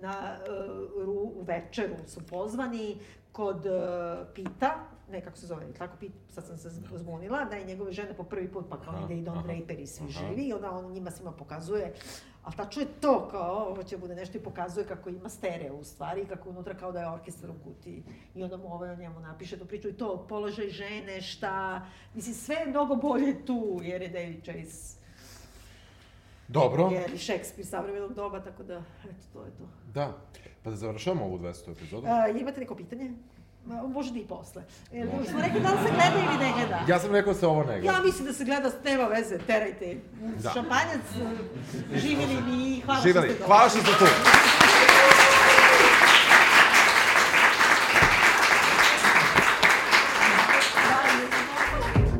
na 0.01 0.37
uh, 0.41 1.05
ru, 1.05 1.13
u 1.13 1.45
večeru 1.47 1.95
su 2.07 2.21
pozvani 2.27 2.97
kod 3.33 3.67
uh, 3.67 4.27
Pita, 4.35 4.75
ne 5.11 5.21
kako 5.21 5.37
se 5.37 5.47
zove, 5.47 5.73
tako 5.79 5.97
Pit, 6.01 6.13
sad 6.29 6.47
sam 6.47 6.59
se 6.59 6.71
zbunila, 6.95 7.45
da 7.45 7.57
je 7.57 7.65
njegove 7.65 7.93
žene 7.93 8.15
po 8.17 8.25
prvi 8.25 8.53
put, 8.53 8.67
pa 8.71 8.81
kao 8.81 8.95
Aha, 8.95 9.05
ide 9.05 9.15
i 9.15 9.23
Don 9.23 9.39
aha, 9.39 9.47
Draper 9.47 9.81
i 9.81 9.87
svi 9.87 10.05
aha. 10.05 10.13
živi, 10.29 10.43
i 10.43 10.53
onda 10.53 10.71
on 10.71 10.93
njima 10.93 11.11
svima 11.11 11.33
pokazuje, 11.33 11.95
a 12.45 12.53
tačno 12.53 12.83
je 12.83 12.89
to 13.01 13.29
kao, 13.29 13.57
ovo 13.69 13.83
će 13.83 13.97
bude 13.97 14.15
nešto 14.15 14.39
i 14.39 14.43
pokazuje 14.43 14.87
kako 14.87 15.09
ima 15.09 15.29
stereo 15.29 15.75
u 15.75 15.85
stvari, 15.85 16.23
i 16.23 16.27
kako 16.27 16.51
unutra 16.51 16.75
kao 16.75 16.93
da 16.93 17.01
je 17.01 17.11
orkestar 17.11 17.51
u 17.51 17.55
kutiji. 17.65 18.03
I 18.35 18.43
onda 18.43 18.57
mu 18.57 18.75
ovaj 18.75 18.91
o 18.91 18.97
njemu 18.97 19.21
napiše 19.21 19.59
tu 19.59 19.67
priču 19.67 19.89
i 19.89 19.97
to, 19.97 20.27
položaj 20.29 20.69
žene, 20.69 21.21
šta, 21.23 21.87
mislim 22.15 22.35
sve 22.35 22.55
je 22.55 22.67
mnogo 22.67 22.97
bolje 22.97 23.45
tu, 23.45 23.81
jer 23.83 24.03
je 24.03 24.09
David 24.09 24.43
Chase, 24.45 24.97
Dobro, 26.49 26.89
jer 26.93 27.11
je 27.11 27.19
Shakespeare 27.19 27.65
savremenog 27.65 28.15
doba, 28.15 28.41
tako 28.41 28.63
da, 28.63 28.83
eto, 29.05 29.25
to 29.33 29.45
je 29.45 29.51
to. 29.51 29.69
da. 29.95 30.13
Pa 30.63 30.71
da 30.71 30.77
završavamo 30.77 31.25
ovu 31.25 31.39
200. 31.39 31.73
epizodu. 31.73 32.07
A, 32.07 32.29
imate 32.29 32.61
neko 32.61 32.75
pitanje? 32.75 33.13
Ma, 33.67 33.83
Može 33.83 34.13
da 34.13 34.19
i 34.19 34.25
posle. 34.25 34.63
Jer 34.93 35.09
smo 35.31 35.41
rekli 35.41 35.61
da 35.61 35.69
li 35.69 35.77
se 35.77 35.95
gleda 35.95 36.27
ili 36.29 36.45
ne 36.45 36.53
gleda. 36.57 36.81
Ja 36.89 36.99
sam 36.99 37.13
rekao 37.13 37.33
da 37.33 37.39
se 37.39 37.47
ovo 37.47 37.65
ne 37.65 37.81
gleda. 37.81 37.97
Ja 37.97 38.03
mislim 38.05 38.27
da 38.27 38.33
se 38.33 38.45
gleda, 38.45 38.71
nema 38.85 39.05
veze, 39.05 39.39
terajte. 39.39 39.97
Da. 40.43 40.51
Šampanjac, 40.51 41.01
živjeli 41.95 42.35
mi, 42.47 42.81
hvala 42.81 43.01
Živeli, 43.01 43.27
što 43.29 43.35
ste 43.35 43.39
došli. 43.39 43.47
hvala 43.47 43.69
što 43.69 43.79
ste 43.81 43.93
tu. 43.99 44.05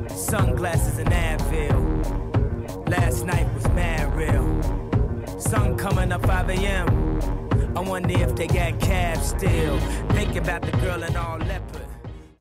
Sunglasses 0.09 0.99
and 0.99 1.13
Advil. 1.13 1.81
Last 2.89 3.25
night 3.25 3.47
was 3.55 3.69
mad 3.71 4.15
real. 4.15 4.45
Sun 5.39 5.77
coming 5.77 6.13
up 6.13 6.23
5 6.23 6.51
a.m. 6.51 7.06
I 7.77 7.81
wonder 7.81 8.19
if 8.19 8.35
they 8.35 8.47
got 8.47 8.81
cabs 8.81 9.29
still. 9.29 9.79
Think 10.13 10.35
about 10.37 10.63
the 10.63 10.73
girl 10.79 11.03
in 11.03 11.15
all 11.15 11.37
leopard. 11.37 11.96